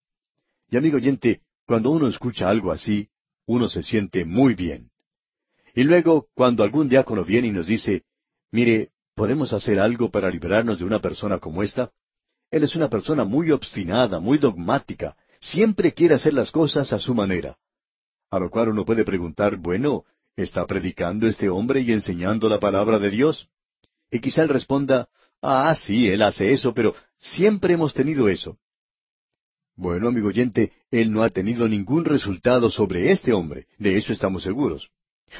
Y 0.70 0.76
amigo 0.76 0.96
oyente, 0.96 1.40
cuando 1.66 1.90
uno 1.90 2.08
escucha 2.08 2.48
algo 2.48 2.72
así, 2.72 3.08
uno 3.46 3.68
se 3.68 3.82
siente 3.82 4.24
muy 4.24 4.54
bien. 4.54 4.90
Y 5.74 5.84
luego, 5.84 6.28
cuando 6.34 6.62
algún 6.62 6.88
diácono 6.88 7.24
viene 7.24 7.48
y 7.48 7.52
nos 7.52 7.66
dice, 7.66 8.04
mire, 8.50 8.90
¿podemos 9.14 9.52
hacer 9.52 9.78
algo 9.78 10.10
para 10.10 10.30
liberarnos 10.30 10.78
de 10.78 10.84
una 10.84 11.00
persona 11.00 11.38
como 11.38 11.62
esta? 11.62 11.92
Él 12.50 12.64
es 12.64 12.76
una 12.76 12.88
persona 12.88 13.24
muy 13.24 13.50
obstinada, 13.50 14.20
muy 14.20 14.38
dogmática, 14.38 15.16
siempre 15.40 15.92
quiere 15.92 16.14
hacer 16.14 16.34
las 16.34 16.50
cosas 16.50 16.92
a 16.92 16.98
su 16.98 17.14
manera. 17.14 17.56
A 18.30 18.38
lo 18.38 18.50
cual 18.50 18.70
uno 18.70 18.84
puede 18.84 19.04
preguntar, 19.04 19.56
bueno, 19.56 20.04
¿está 20.36 20.66
predicando 20.66 21.26
este 21.26 21.48
hombre 21.48 21.80
y 21.80 21.92
enseñando 21.92 22.48
la 22.48 22.58
palabra 22.58 22.98
de 22.98 23.10
Dios? 23.10 23.48
Y 24.10 24.20
quizá 24.20 24.42
él 24.42 24.48
responda, 24.48 25.08
Ah, 25.42 25.74
sí, 25.74 26.08
él 26.08 26.22
hace 26.22 26.52
eso, 26.52 26.74
pero 26.74 26.94
siempre 27.18 27.74
hemos 27.74 27.94
tenido 27.94 28.28
eso. 28.28 28.58
Bueno, 29.76 30.08
amigo 30.08 30.28
oyente, 30.28 30.72
él 30.90 31.12
no 31.12 31.22
ha 31.22 31.28
tenido 31.28 31.68
ningún 31.68 32.04
resultado 32.04 32.70
sobre 32.70 33.12
este 33.12 33.32
hombre, 33.32 33.66
de 33.78 33.98
eso 33.98 34.12
estamos 34.12 34.42
seguros. 34.42 34.90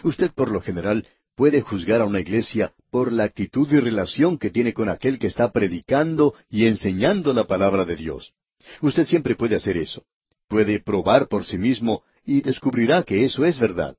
Usted 0.03 0.31
por 0.33 0.51
lo 0.51 0.61
general 0.61 1.07
puede 1.35 1.63
juzgar 1.63 2.01
a 2.01 2.05
una 2.05 2.21
iglesia 2.21 2.75
por 2.91 3.13
la 3.13 3.25
actitud 3.25 3.71
y 3.73 3.81
relación 3.81 4.39
que 4.39 4.51
tiene 4.51 4.75
con 4.75 4.89
aquel 4.89 5.19
que 5.19 5.27
está 5.27 5.53
predicando 5.53 6.35
y 6.51 6.67
enseñando 6.67 7.33
la 7.33 7.45
palabra 7.45 7.85
de 7.85 7.97
Dios. 7.97 8.35
Usted 8.81 9.07
siempre 9.07 9.37
puede 9.37 9.57
hacer 9.57 9.77
eso. 9.77 10.05
Puede 10.49 10.81
probar 10.81 11.29
por 11.29 11.45
sí 11.45 11.59
mismo 11.59 12.03
y 12.25 12.41
descubrirá 12.41 13.03
que 13.03 13.25
eso 13.25 13.45
es 13.45 13.59
verdad. 13.59 13.97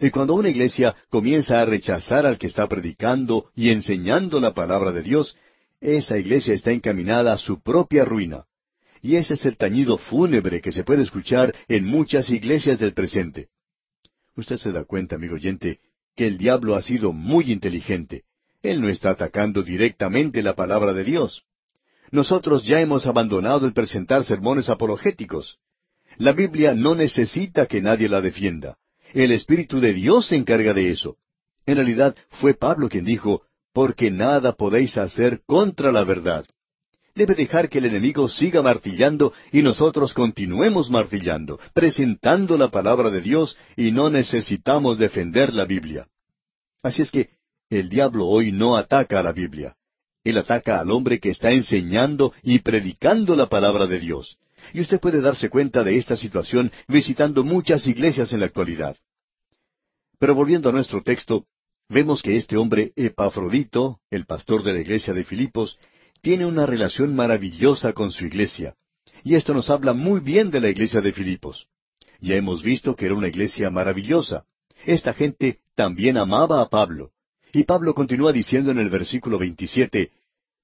Y 0.00 0.10
cuando 0.10 0.34
una 0.34 0.48
iglesia 0.48 0.96
comienza 1.10 1.60
a 1.60 1.64
rechazar 1.64 2.26
al 2.26 2.38
que 2.38 2.46
está 2.46 2.66
predicando 2.68 3.50
y 3.54 3.70
enseñando 3.70 4.40
la 4.40 4.54
palabra 4.54 4.92
de 4.92 5.02
Dios, 5.02 5.36
esa 5.80 6.18
iglesia 6.18 6.54
está 6.54 6.70
encaminada 6.72 7.32
a 7.32 7.38
su 7.38 7.60
propia 7.60 8.04
ruina. 8.04 8.44
Y 9.00 9.16
ese 9.16 9.34
es 9.34 9.44
el 9.46 9.56
tañido 9.56 9.98
fúnebre 9.98 10.60
que 10.60 10.72
se 10.72 10.84
puede 10.84 11.02
escuchar 11.02 11.54
en 11.68 11.84
muchas 11.84 12.30
iglesias 12.30 12.78
del 12.78 12.94
presente. 12.94 13.48
Usted 14.36 14.58
se 14.58 14.72
da 14.72 14.84
cuenta, 14.84 15.16
amigo 15.16 15.34
oyente, 15.34 15.80
que 16.14 16.26
el 16.26 16.38
diablo 16.38 16.76
ha 16.76 16.82
sido 16.82 17.12
muy 17.12 17.50
inteligente. 17.52 18.22
Él 18.62 18.80
no 18.80 18.88
está 18.88 19.10
atacando 19.10 19.62
directamente 19.62 20.42
la 20.42 20.54
palabra 20.54 20.92
de 20.92 21.04
Dios. 21.04 21.42
Nosotros 22.12 22.64
ya 22.64 22.80
hemos 22.80 23.06
abandonado 23.06 23.66
el 23.66 23.72
presentar 23.72 24.24
sermones 24.24 24.68
apologéticos. 24.68 25.58
La 26.18 26.32
Biblia 26.32 26.74
no 26.74 26.94
necesita 26.94 27.66
que 27.66 27.80
nadie 27.80 28.08
la 28.08 28.20
defienda. 28.20 28.76
El 29.12 29.32
Espíritu 29.32 29.80
de 29.80 29.92
Dios 29.92 30.26
se 30.26 30.36
encarga 30.36 30.72
de 30.72 30.90
eso. 30.90 31.16
En 31.66 31.76
realidad 31.76 32.16
fue 32.30 32.54
Pablo 32.54 32.88
quien 32.88 33.04
dijo, 33.04 33.42
porque 33.72 34.10
nada 34.10 34.52
podéis 34.52 34.96
hacer 34.98 35.42
contra 35.46 35.92
la 35.92 36.04
verdad. 36.04 36.46
Debe 37.14 37.34
dejar 37.34 37.68
que 37.68 37.78
el 37.78 37.84
enemigo 37.84 38.28
siga 38.28 38.62
martillando 38.62 39.34
y 39.52 39.62
nosotros 39.62 40.14
continuemos 40.14 40.90
martillando, 40.90 41.60
presentando 41.74 42.56
la 42.56 42.68
palabra 42.70 43.10
de 43.10 43.20
Dios 43.20 43.56
y 43.76 43.90
no 43.90 44.08
necesitamos 44.08 44.98
defender 44.98 45.52
la 45.52 45.66
Biblia. 45.66 46.06
Así 46.82 47.02
es 47.02 47.10
que 47.10 47.28
el 47.68 47.90
diablo 47.90 48.26
hoy 48.26 48.50
no 48.50 48.76
ataca 48.76 49.20
a 49.20 49.22
la 49.22 49.32
Biblia. 49.32 49.76
Él 50.24 50.38
ataca 50.38 50.80
al 50.80 50.90
hombre 50.90 51.20
que 51.20 51.30
está 51.30 51.50
enseñando 51.50 52.32
y 52.42 52.60
predicando 52.60 53.36
la 53.36 53.48
palabra 53.48 53.86
de 53.86 53.98
Dios. 53.98 54.38
Y 54.72 54.80
usted 54.80 55.00
puede 55.00 55.20
darse 55.20 55.50
cuenta 55.50 55.84
de 55.84 55.96
esta 55.96 56.16
situación 56.16 56.70
visitando 56.88 57.44
muchas 57.44 57.86
iglesias 57.86 58.32
en 58.32 58.40
la 58.40 58.46
actualidad. 58.46 58.96
Pero 60.18 60.34
volviendo 60.34 60.68
a 60.68 60.72
nuestro 60.72 61.02
texto, 61.02 61.46
vemos 61.88 62.22
que 62.22 62.36
este 62.36 62.56
hombre 62.56 62.92
Epafrodito, 62.96 64.00
el 64.10 64.24
pastor 64.24 64.62
de 64.62 64.72
la 64.72 64.80
iglesia 64.80 65.12
de 65.12 65.24
Filipos, 65.24 65.78
tiene 66.20 66.46
una 66.46 66.66
relación 66.66 67.14
maravillosa 67.14 67.92
con 67.92 68.12
su 68.12 68.24
iglesia. 68.24 68.76
Y 69.24 69.34
esto 69.34 69.52
nos 69.54 69.70
habla 69.70 69.92
muy 69.92 70.20
bien 70.20 70.50
de 70.50 70.60
la 70.60 70.68
iglesia 70.68 71.00
de 71.00 71.12
Filipos. 71.12 71.66
Ya 72.20 72.36
hemos 72.36 72.62
visto 72.62 72.94
que 72.94 73.06
era 73.06 73.14
una 73.14 73.28
iglesia 73.28 73.70
maravillosa. 73.70 74.44
Esta 74.84 75.12
gente 75.12 75.58
también 75.74 76.16
amaba 76.16 76.60
a 76.60 76.68
Pablo. 76.68 77.10
Y 77.52 77.64
Pablo 77.64 77.94
continúa 77.94 78.32
diciendo 78.32 78.70
en 78.70 78.78
el 78.78 78.88
versículo 78.88 79.38
27, 79.38 80.10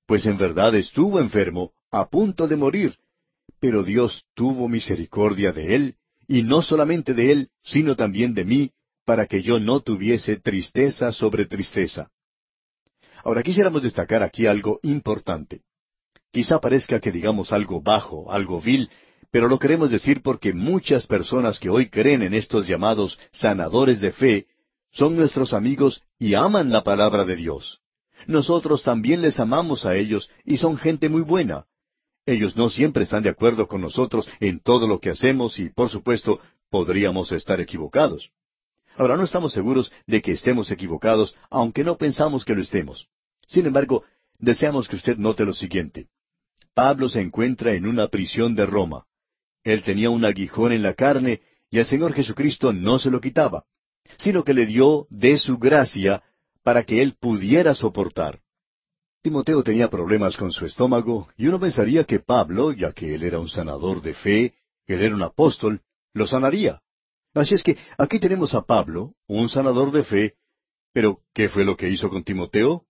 Pues 0.06 0.24
en 0.26 0.38
verdad 0.38 0.74
estuvo 0.76 1.20
enfermo, 1.20 1.72
a 1.90 2.08
punto 2.08 2.46
de 2.46 2.56
morir, 2.56 2.96
pero 3.60 3.82
Dios 3.82 4.24
tuvo 4.34 4.68
misericordia 4.68 5.52
de 5.52 5.74
él, 5.74 5.94
y 6.26 6.42
no 6.42 6.62
solamente 6.62 7.14
de 7.14 7.32
él, 7.32 7.48
sino 7.62 7.96
también 7.96 8.34
de 8.34 8.44
mí, 8.44 8.70
para 9.04 9.26
que 9.26 9.42
yo 9.42 9.58
no 9.58 9.80
tuviese 9.80 10.36
tristeza 10.36 11.12
sobre 11.12 11.46
tristeza. 11.46 12.10
Ahora 13.24 13.42
quisiéramos 13.42 13.82
destacar 13.82 14.22
aquí 14.22 14.46
algo 14.46 14.80
importante. 14.82 15.62
Quizá 16.30 16.60
parezca 16.60 17.00
que 17.00 17.10
digamos 17.10 17.52
algo 17.52 17.80
bajo, 17.80 18.30
algo 18.30 18.60
vil, 18.60 18.90
pero 19.30 19.48
lo 19.48 19.58
queremos 19.58 19.90
decir 19.90 20.22
porque 20.22 20.52
muchas 20.52 21.06
personas 21.06 21.58
que 21.58 21.70
hoy 21.70 21.88
creen 21.88 22.22
en 22.22 22.34
estos 22.34 22.66
llamados 22.68 23.18
sanadores 23.32 24.00
de 24.00 24.12
fe 24.12 24.46
son 24.92 25.16
nuestros 25.16 25.52
amigos 25.52 26.02
y 26.18 26.34
aman 26.34 26.70
la 26.70 26.84
palabra 26.84 27.24
de 27.24 27.36
Dios. 27.36 27.80
Nosotros 28.26 28.82
también 28.82 29.22
les 29.22 29.38
amamos 29.38 29.86
a 29.86 29.96
ellos 29.96 30.30
y 30.44 30.56
son 30.56 30.76
gente 30.76 31.08
muy 31.08 31.22
buena. 31.22 31.66
Ellos 32.28 32.58
no 32.58 32.68
siempre 32.68 33.04
están 33.04 33.22
de 33.22 33.30
acuerdo 33.30 33.66
con 33.66 33.80
nosotros 33.80 34.28
en 34.38 34.60
todo 34.60 34.86
lo 34.86 35.00
que 35.00 35.08
hacemos 35.08 35.58
y, 35.58 35.70
por 35.70 35.88
supuesto, 35.88 36.42
podríamos 36.68 37.32
estar 37.32 37.58
equivocados. 37.58 38.32
Ahora 38.98 39.16
no 39.16 39.24
estamos 39.24 39.54
seguros 39.54 39.90
de 40.06 40.20
que 40.20 40.32
estemos 40.32 40.70
equivocados, 40.70 41.34
aunque 41.48 41.84
no 41.84 41.96
pensamos 41.96 42.44
que 42.44 42.54
lo 42.54 42.60
estemos. 42.60 43.08
Sin 43.46 43.64
embargo, 43.64 44.04
deseamos 44.38 44.88
que 44.88 44.96
usted 44.96 45.16
note 45.16 45.46
lo 45.46 45.54
siguiente. 45.54 46.08
Pablo 46.74 47.08
se 47.08 47.22
encuentra 47.22 47.72
en 47.72 47.86
una 47.86 48.08
prisión 48.08 48.54
de 48.54 48.66
Roma. 48.66 49.06
Él 49.64 49.80
tenía 49.80 50.10
un 50.10 50.26
aguijón 50.26 50.72
en 50.72 50.82
la 50.82 50.92
carne 50.92 51.40
y 51.70 51.78
el 51.78 51.86
Señor 51.86 52.12
Jesucristo 52.12 52.74
no 52.74 52.98
se 52.98 53.10
lo 53.10 53.22
quitaba, 53.22 53.64
sino 54.18 54.44
que 54.44 54.52
le 54.52 54.66
dio 54.66 55.06
de 55.08 55.38
su 55.38 55.56
gracia 55.56 56.22
para 56.62 56.84
que 56.84 57.00
él 57.00 57.14
pudiera 57.18 57.72
soportar. 57.72 58.40
Timoteo 59.22 59.62
tenía 59.62 59.90
problemas 59.90 60.36
con 60.36 60.52
su 60.52 60.64
estómago 60.64 61.28
y 61.36 61.48
uno 61.48 61.58
pensaría 61.58 62.04
que 62.04 62.20
Pablo, 62.20 62.72
ya 62.72 62.92
que 62.92 63.14
él 63.14 63.24
era 63.24 63.40
un 63.40 63.48
sanador 63.48 64.00
de 64.00 64.14
fe, 64.14 64.54
él 64.86 65.02
era 65.02 65.14
un 65.14 65.22
apóstol, 65.22 65.80
lo 66.14 66.26
sanaría. 66.26 66.80
Así 67.34 67.54
es 67.54 67.62
que 67.62 67.76
aquí 67.98 68.20
tenemos 68.20 68.54
a 68.54 68.62
Pablo, 68.62 69.14
un 69.26 69.48
sanador 69.48 69.90
de 69.90 70.04
fe, 70.04 70.34
pero 70.92 71.20
¿qué 71.34 71.48
fue 71.48 71.64
lo 71.64 71.76
que 71.76 71.88
hizo 71.88 72.08
con 72.08 72.24
Timoteo? 72.24 72.84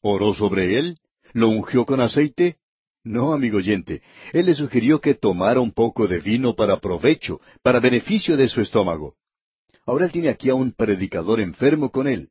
¿Oró 0.00 0.34
sobre 0.34 0.78
él? 0.78 0.98
¿Lo 1.32 1.48
ungió 1.48 1.84
con 1.84 2.00
aceite? 2.00 2.58
No, 3.02 3.34
amigo 3.34 3.58
oyente, 3.58 4.02
él 4.32 4.46
le 4.46 4.54
sugirió 4.54 5.00
que 5.00 5.14
tomara 5.14 5.60
un 5.60 5.72
poco 5.72 6.06
de 6.08 6.20
vino 6.20 6.54
para 6.54 6.80
provecho, 6.80 7.40
para 7.62 7.78
beneficio 7.78 8.36
de 8.38 8.48
su 8.48 8.62
estómago. 8.62 9.16
Ahora 9.84 10.06
él 10.06 10.12
tiene 10.12 10.30
aquí 10.30 10.48
a 10.48 10.54
un 10.54 10.72
predicador 10.72 11.40
enfermo 11.40 11.90
con 11.90 12.08
él. 12.08 12.30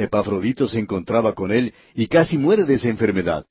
Epafrodito 0.00 0.68
se 0.68 0.78
encontraba 0.78 1.34
con 1.34 1.52
él 1.52 1.74
y 1.94 2.06
casi 2.06 2.38
muere 2.38 2.64
de 2.64 2.74
esa 2.74 2.88
enfermedad. 2.88 3.46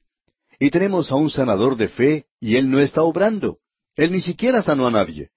Y 0.60 0.70
tenemos 0.72 1.12
a 1.12 1.16
un 1.16 1.30
sanador 1.30 1.78
de 1.78 1.88
fe 1.88 2.26
y 2.40 2.56
él 2.56 2.70
no 2.70 2.80
está 2.80 3.04
obrando. 3.04 3.60
Él 3.96 4.12
ni 4.12 4.22
siquiera 4.22 4.62
sanó 4.62 4.88
a 4.88 4.92
nadie. 4.92 5.30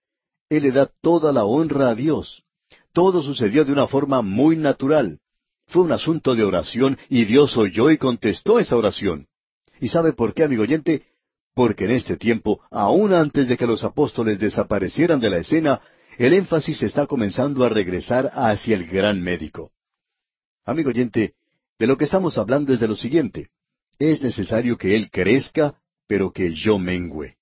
Él 0.48 0.64
le 0.64 0.72
da 0.72 0.90
toda 1.00 1.32
la 1.32 1.44
honra 1.44 1.90
a 1.90 1.94
Dios. 1.94 2.42
Todo 2.92 3.22
sucedió 3.22 3.64
de 3.64 3.72
una 3.72 3.86
forma 3.86 4.22
muy 4.22 4.56
natural. 4.56 5.20
Fue 5.66 5.82
un 5.82 5.92
asunto 5.92 6.34
de 6.34 6.44
oración 6.44 6.98
y 7.08 7.24
Dios 7.24 7.56
oyó 7.56 7.90
y 7.90 7.98
contestó 7.98 8.58
esa 8.58 8.76
oración. 8.76 9.26
¿Y 9.80 9.88
sabe 9.88 10.12
por 10.12 10.34
qué, 10.34 10.44
amigo 10.44 10.62
oyente? 10.62 11.06
Porque 11.54 11.84
en 11.84 11.92
este 11.92 12.16
tiempo, 12.16 12.60
aún 12.70 13.12
antes 13.12 13.48
de 13.48 13.56
que 13.56 13.66
los 13.66 13.84
apóstoles 13.84 14.38
desaparecieran 14.38 15.20
de 15.20 15.30
la 15.30 15.38
escena, 15.38 15.80
el 16.18 16.34
énfasis 16.34 16.82
está 16.82 17.06
comenzando 17.06 17.64
a 17.64 17.68
regresar 17.68 18.30
hacia 18.34 18.76
el 18.76 18.86
gran 18.86 19.22
médico. 19.22 19.70
Amigo 20.64 20.90
oyente, 20.90 21.34
de 21.78 21.86
lo 21.86 21.96
que 21.96 22.04
estamos 22.04 22.38
hablando 22.38 22.72
es 22.72 22.80
de 22.80 22.88
lo 22.88 22.96
siguiente. 22.96 23.48
Es 23.98 24.22
necesario 24.22 24.78
que 24.78 24.96
Él 24.96 25.10
crezca, 25.10 25.80
pero 26.06 26.32
que 26.32 26.52
yo 26.52 26.78
mengüe. 26.78 27.36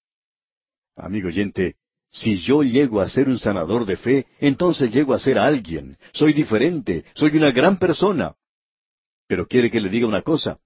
Amigo 0.97 1.29
oyente, 1.29 1.77
si 2.11 2.39
yo 2.39 2.63
llego 2.63 3.01
a 3.01 3.09
ser 3.09 3.29
un 3.29 3.39
sanador 3.39 3.85
de 3.85 3.97
fe, 3.97 4.27
entonces 4.41 4.93
llego 4.93 5.15
a 5.15 5.19
ser 5.19 5.39
alguien. 5.39 5.97
Soy 6.13 6.33
diferente, 6.33 7.05
soy 7.15 7.37
una 7.37 7.51
gran 7.53 7.79
persona. 7.79 8.35
Pero 9.27 9.47
quiere 9.47 9.71
que 9.71 9.81
le 9.81 9.89
diga 9.89 10.07
una 10.07 10.23
cosa. 10.23 10.59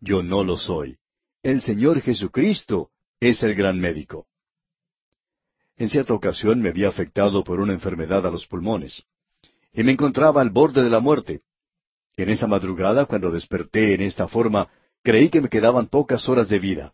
Yo 0.00 0.22
no 0.22 0.44
lo 0.44 0.56
soy. 0.56 0.98
El 1.42 1.62
Señor 1.62 2.00
Jesucristo 2.02 2.90
es 3.18 3.42
el 3.42 3.54
gran 3.54 3.78
médico. 3.78 4.26
En 5.76 5.88
cierta 5.88 6.12
ocasión 6.12 6.60
me 6.60 6.68
había 6.68 6.88
afectado 6.88 7.42
por 7.42 7.60
una 7.60 7.72
enfermedad 7.72 8.26
a 8.26 8.30
los 8.30 8.46
pulmones. 8.46 9.02
Y 9.72 9.82
me 9.82 9.92
encontraba 9.92 10.42
al 10.42 10.50
borde 10.50 10.82
de 10.82 10.90
la 10.90 11.00
muerte. 11.00 11.42
En 12.16 12.28
esa 12.28 12.46
madrugada, 12.46 13.06
cuando 13.06 13.30
desperté 13.30 13.94
en 13.94 14.02
esta 14.02 14.28
forma, 14.28 14.68
creí 15.02 15.28
que 15.30 15.40
me 15.40 15.48
quedaban 15.48 15.86
pocas 15.86 16.28
horas 16.28 16.48
de 16.48 16.58
vida. 16.58 16.92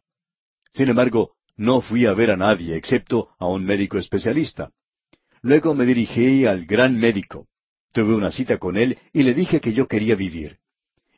Sin 0.72 0.88
embargo, 0.88 1.32
no 1.56 1.80
fui 1.80 2.06
a 2.06 2.14
ver 2.14 2.30
a 2.30 2.36
nadie, 2.36 2.76
excepto 2.76 3.28
a 3.38 3.47
un 3.47 3.64
médico 3.64 3.98
especialista. 3.98 4.70
Luego 5.43 5.74
me 5.74 5.86
dirigí 5.86 6.44
al 6.44 6.66
gran 6.66 6.98
médico. 6.98 7.47
Tuve 7.93 8.14
una 8.14 8.30
cita 8.30 8.59
con 8.59 8.76
él 8.76 8.98
y 9.12 9.22
le 9.22 9.32
dije 9.32 9.60
que 9.60 9.72
yo 9.72 9.88
quería 9.88 10.14
vivir. 10.14 10.59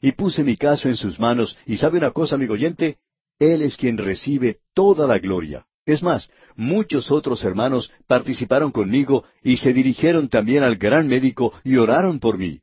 Y 0.01 0.13
puse 0.13 0.45
mi 0.45 0.57
caso 0.57 0.89
en 0.89 0.97
sus 0.97 1.19
manos, 1.19 1.57
y 1.67 1.77
sabe 1.77 1.99
una 1.99 2.13
cosa, 2.13 2.37
amigo 2.37 2.55
oyente, 2.55 2.99
él 3.39 3.63
es 3.63 3.77
quien 3.77 3.99
recibe 3.99 4.61
toda 4.75 5.07
la 5.07 5.19
gloria. 5.19 5.67
Es 5.87 6.03
más, 6.03 6.31
muchos 6.55 7.11
otros 7.11 7.43
hermanos 7.45 7.91
participaron 8.07 8.71
conmigo 8.71 9.25
y 9.43 9.57
se 9.57 9.73
dirigieron 9.73 10.29
también 10.29 10.63
al 10.63 10.77
gran 10.77 11.09
médico 11.09 11.53
y 11.65 11.77
oraron 11.77 12.21
por 12.21 12.37
mí. 12.37 12.61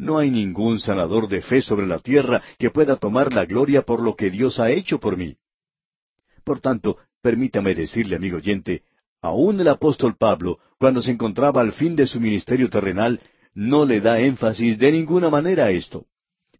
No 0.00 0.16
hay 0.16 0.30
ningún 0.30 0.80
sanador 0.80 1.28
de 1.28 1.42
fe 1.42 1.60
sobre 1.60 1.86
la 1.86 1.98
tierra 1.98 2.42
que 2.58 2.70
pueda 2.70 2.96
tomar 2.96 3.34
la 3.34 3.44
gloria 3.44 3.82
por 3.82 4.00
lo 4.02 4.16
que 4.16 4.30
Dios 4.30 4.58
ha 4.58 4.70
hecho 4.70 4.98
por 4.98 5.18
mí. 5.18 5.36
Por 6.42 6.58
tanto, 6.58 6.96
permítame 7.20 7.74
decirle, 7.74 8.16
amigo 8.16 8.38
oyente, 8.38 8.82
aún 9.20 9.60
el 9.60 9.68
apóstol 9.68 10.16
Pablo, 10.16 10.58
cuando 10.78 11.02
se 11.02 11.10
encontraba 11.10 11.60
al 11.60 11.72
fin 11.72 11.96
de 11.96 12.06
su 12.06 12.18
ministerio 12.18 12.70
terrenal, 12.70 13.20
no 13.52 13.84
le 13.84 14.00
da 14.00 14.18
énfasis 14.20 14.78
de 14.78 14.90
ninguna 14.90 15.28
manera 15.28 15.66
a 15.66 15.70
esto. 15.70 16.06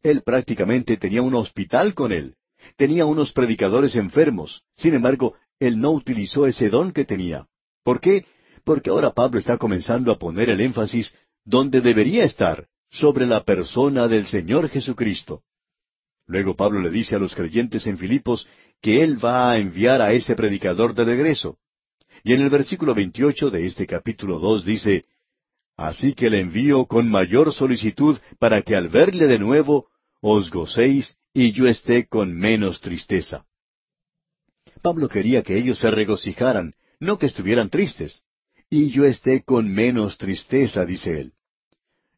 Él 0.03 0.21
prácticamente 0.21 0.99
tenía 0.99 1.23
un 1.23 1.35
hospital 1.35 1.95
con 1.95 2.13
él. 2.13 2.35
Tenía 2.77 3.07
unos 3.07 3.33
predicadores 3.33 3.97
enfermos. 3.97 4.65
Sin 4.77 4.93
embargo, 4.93 5.35
él 5.59 5.81
no 5.81 5.93
utilizó 5.93 6.47
ese 6.47 6.69
don 6.69 6.93
que 6.93 7.07
tenía. 7.07 7.47
¿Por 7.85 8.03
qué? 8.03 8.27
Porque 8.65 8.91
ahora 8.91 9.13
Pablo 9.13 9.39
está 9.39 9.57
comenzando 9.57 10.13
a 10.13 10.19
poner 10.19 10.51
el 10.51 10.61
énfasis 10.61 11.15
donde 11.47 11.81
debería 11.81 12.25
estar, 12.25 12.69
sobre 12.91 13.27
la 13.27 13.45
persona 13.45 14.09
del 14.09 14.27
Señor 14.27 14.69
Jesucristo. 14.69 15.43
Luego 16.27 16.55
Pablo 16.55 16.81
le 16.81 16.91
dice 16.91 17.17
a 17.17 17.19
los 17.19 17.35
creyentes 17.35 17.87
en 17.87 17.99
Filipos 17.99 18.47
que 18.81 19.03
él 19.03 19.23
va 19.23 19.51
a 19.51 19.59
enviar 19.59 20.03
a 20.03 20.13
ese 20.13 20.35
predicador 20.35 20.95
de 20.95 21.05
regreso. 21.05 21.59
Y 22.25 22.35
en 22.35 22.43
el 22.43 22.51
versículo 22.51 22.95
28 22.95 23.51
de 23.51 23.67
este 23.67 23.87
capítulo 23.87 24.39
2 24.39 24.65
dice, 24.65 25.05
Así 25.77 26.15
que 26.15 26.29
le 26.29 26.41
envío 26.41 26.85
con 26.87 27.09
mayor 27.09 27.53
solicitud 27.53 28.19
para 28.39 28.63
que 28.63 28.77
al 28.77 28.89
verle 28.89 29.27
de 29.27 29.39
nuevo 29.39 29.89
os 30.21 30.51
gocéis 30.51 31.17
y 31.33 31.53
yo 31.53 31.67
esté 31.67 32.07
con 32.07 32.35
menos 32.35 32.81
tristeza. 32.81 33.47
Pablo 34.83 35.09
quería 35.09 35.43
que 35.43 35.57
ellos 35.57 35.79
se 35.79 35.91
regocijaran, 35.91 36.75
no 36.99 37.19
que 37.19 37.27
estuvieran 37.27 37.71
tristes. 37.71 38.23
Y 38.69 38.91
yo 38.91 39.05
esté 39.05 39.43
con 39.43 39.73
menos 39.73 40.17
tristeza, 40.19 40.85
dice 40.85 41.21
él. 41.21 41.33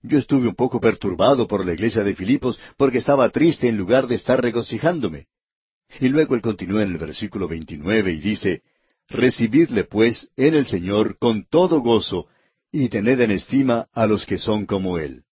Yo 0.03 0.19
estuve 0.19 0.49
un 0.49 0.55
poco 0.55 0.81
perturbado 0.81 1.47
por 1.47 1.65
la 1.65 1.73
iglesia 1.73 2.03
de 2.03 2.15
Filipos 2.15 2.59
porque 2.77 2.99
estaba 2.99 3.29
triste 3.31 3.69
en 3.69 3.77
lugar 3.77 4.09
de 4.09 4.17
estar 4.17 4.41
regocijándome. 4.43 5.27
Y 6.01 6.09
luego 6.09 6.35
él 6.35 6.43
continúa 6.43 6.83
en 6.83 6.93
el 6.93 6.99
versículo 6.99 7.47
29 7.47 8.13
y 8.13 8.21
dice, 8.21 8.63
Recibidle 9.09 9.85
pues 9.85 10.31
en 10.37 10.55
el 10.55 10.67
Señor 10.67 11.19
con 11.19 11.45
todo 11.45 11.81
gozo, 11.81 12.27
y 12.71 12.89
tened 12.89 13.21
en 13.21 13.31
estima 13.31 13.89
a 13.93 14.07
los 14.07 14.25
que 14.25 14.39
son 14.39 14.65
como 14.65 14.99
Él. 14.99 15.25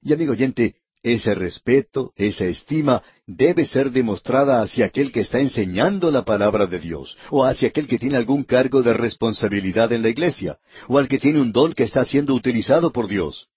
Y 0.00 0.14
amigo 0.14 0.32
oyente, 0.32 0.76
ese 1.02 1.34
respeto, 1.34 2.12
esa 2.16 2.46
estima, 2.46 3.02
debe 3.26 3.66
ser 3.66 3.90
demostrada 3.90 4.62
hacia 4.62 4.86
aquel 4.86 5.12
que 5.12 5.20
está 5.20 5.40
enseñando 5.40 6.10
la 6.10 6.24
palabra 6.24 6.66
de 6.66 6.80
Dios, 6.80 7.16
o 7.30 7.44
hacia 7.44 7.68
aquel 7.68 7.86
que 7.86 7.98
tiene 7.98 8.16
algún 8.16 8.44
cargo 8.44 8.82
de 8.82 8.94
responsabilidad 8.94 9.92
en 9.92 10.02
la 10.02 10.08
iglesia, 10.08 10.58
o 10.88 10.98
al 10.98 11.08
que 11.08 11.18
tiene 11.18 11.40
un 11.40 11.52
don 11.52 11.74
que 11.74 11.84
está 11.84 12.04
siendo 12.04 12.34
utilizado 12.34 12.92
por 12.92 13.08
Dios. 13.08 13.48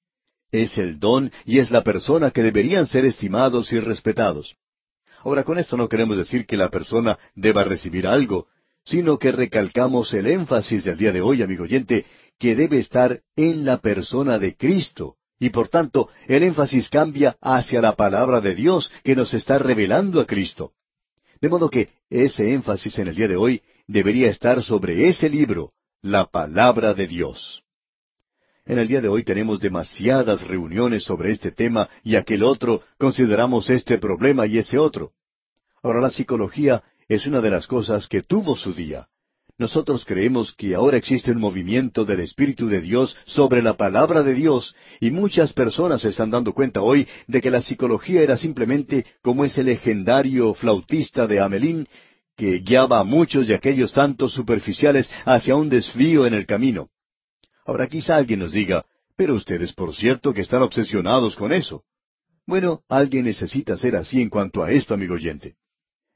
Es 0.51 0.77
el 0.77 0.99
don 0.99 1.31
y 1.45 1.59
es 1.59 1.71
la 1.71 1.83
persona 1.83 2.31
que 2.31 2.43
deberían 2.43 2.87
ser 2.87 3.05
estimados 3.05 3.71
y 3.71 3.79
respetados. 3.79 4.55
Ahora, 5.23 5.43
con 5.43 5.59
esto 5.59 5.77
no 5.77 5.89
queremos 5.89 6.17
decir 6.17 6.45
que 6.45 6.57
la 6.57 6.69
persona 6.69 7.19
deba 7.35 7.63
recibir 7.63 8.07
algo, 8.07 8.47
sino 8.85 9.19
que 9.19 9.31
recalcamos 9.31 10.13
el 10.13 10.27
énfasis 10.27 10.85
del 10.85 10.97
día 10.97 11.11
de 11.11 11.21
hoy, 11.21 11.41
amigo 11.41 11.63
oyente, 11.63 12.05
que 12.39 12.55
debe 12.55 12.79
estar 12.79 13.21
en 13.35 13.65
la 13.65 13.79
persona 13.79 14.39
de 14.39 14.55
Cristo, 14.55 15.17
y 15.39 15.49
por 15.49 15.67
tanto 15.67 16.09
el 16.27 16.43
énfasis 16.43 16.89
cambia 16.89 17.37
hacia 17.41 17.81
la 17.81 17.95
palabra 17.95 18.41
de 18.41 18.55
Dios 18.55 18.91
que 19.03 19.15
nos 19.15 19.33
está 19.33 19.59
revelando 19.59 20.19
a 20.19 20.25
Cristo. 20.25 20.73
De 21.41 21.49
modo 21.49 21.69
que 21.69 21.89
ese 22.09 22.53
énfasis 22.53 22.97
en 22.99 23.09
el 23.09 23.15
día 23.15 23.27
de 23.27 23.37
hoy 23.37 23.61
debería 23.87 24.29
estar 24.29 24.61
sobre 24.61 25.07
ese 25.07 25.29
libro, 25.29 25.73
la 26.01 26.25
palabra 26.25 26.93
de 26.93 27.07
Dios. 27.07 27.63
En 28.69 28.77
el 28.77 28.87
día 28.87 29.01
de 29.01 29.07
hoy 29.07 29.23
tenemos 29.23 29.59
demasiadas 29.59 30.47
reuniones 30.47 31.03
sobre 31.03 31.31
este 31.31 31.51
tema 31.51 31.89
y 32.03 32.15
aquel 32.15 32.43
otro, 32.43 32.83
consideramos 32.99 33.67
este 33.71 33.97
problema 33.97 34.45
y 34.45 34.59
ese 34.59 34.77
otro. 34.77 35.13
Ahora 35.81 35.99
la 36.01 36.11
psicología 36.11 36.83
es 37.07 37.25
una 37.25 37.41
de 37.41 37.49
las 37.49 37.65
cosas 37.65 38.07
que 38.07 38.21
tuvo 38.21 38.55
su 38.55 38.75
día. 38.75 39.07
Nosotros 39.57 40.05
creemos 40.05 40.53
que 40.53 40.75
ahora 40.75 40.97
existe 40.97 41.31
un 41.31 41.39
movimiento 41.39 42.05
del 42.05 42.19
Espíritu 42.19 42.67
de 42.67 42.79
Dios 42.79 43.17
sobre 43.25 43.63
la 43.63 43.75
palabra 43.75 44.21
de 44.21 44.35
Dios 44.35 44.75
y 44.99 45.09
muchas 45.09 45.51
personas 45.51 46.01
se 46.01 46.09
están 46.09 46.29
dando 46.29 46.53
cuenta 46.53 46.83
hoy 46.83 47.07
de 47.25 47.41
que 47.41 47.49
la 47.49 47.63
psicología 47.63 48.21
era 48.21 48.37
simplemente 48.37 49.03
como 49.23 49.45
ese 49.45 49.63
legendario 49.63 50.53
flautista 50.53 51.25
de 51.25 51.39
Amelín 51.39 51.87
que 52.37 52.59
guiaba 52.59 52.99
a 52.99 53.03
muchos 53.03 53.47
de 53.47 53.55
aquellos 53.55 53.93
santos 53.93 54.31
superficiales 54.31 55.09
hacia 55.25 55.55
un 55.55 55.69
desvío 55.69 56.27
en 56.27 56.35
el 56.35 56.45
camino. 56.45 56.91
Ahora 57.69 57.87
quizá 57.87 58.15
alguien 58.15 58.39
nos 58.39 58.51
diga, 58.51 58.83
pero 59.15 59.35
ustedes 59.35 59.73
por 59.73 59.93
cierto 59.93 60.33
que 60.33 60.41
están 60.41 60.63
obsesionados 60.63 61.35
con 61.35 61.53
eso. 61.53 61.83
Bueno, 62.47 62.81
alguien 62.89 63.25
necesita 63.25 63.77
ser 63.77 63.95
así 63.95 64.23
en 64.23 64.29
cuanto 64.31 64.63
a 64.63 64.71
esto, 64.71 64.95
amigo 64.95 65.13
oyente. 65.13 65.53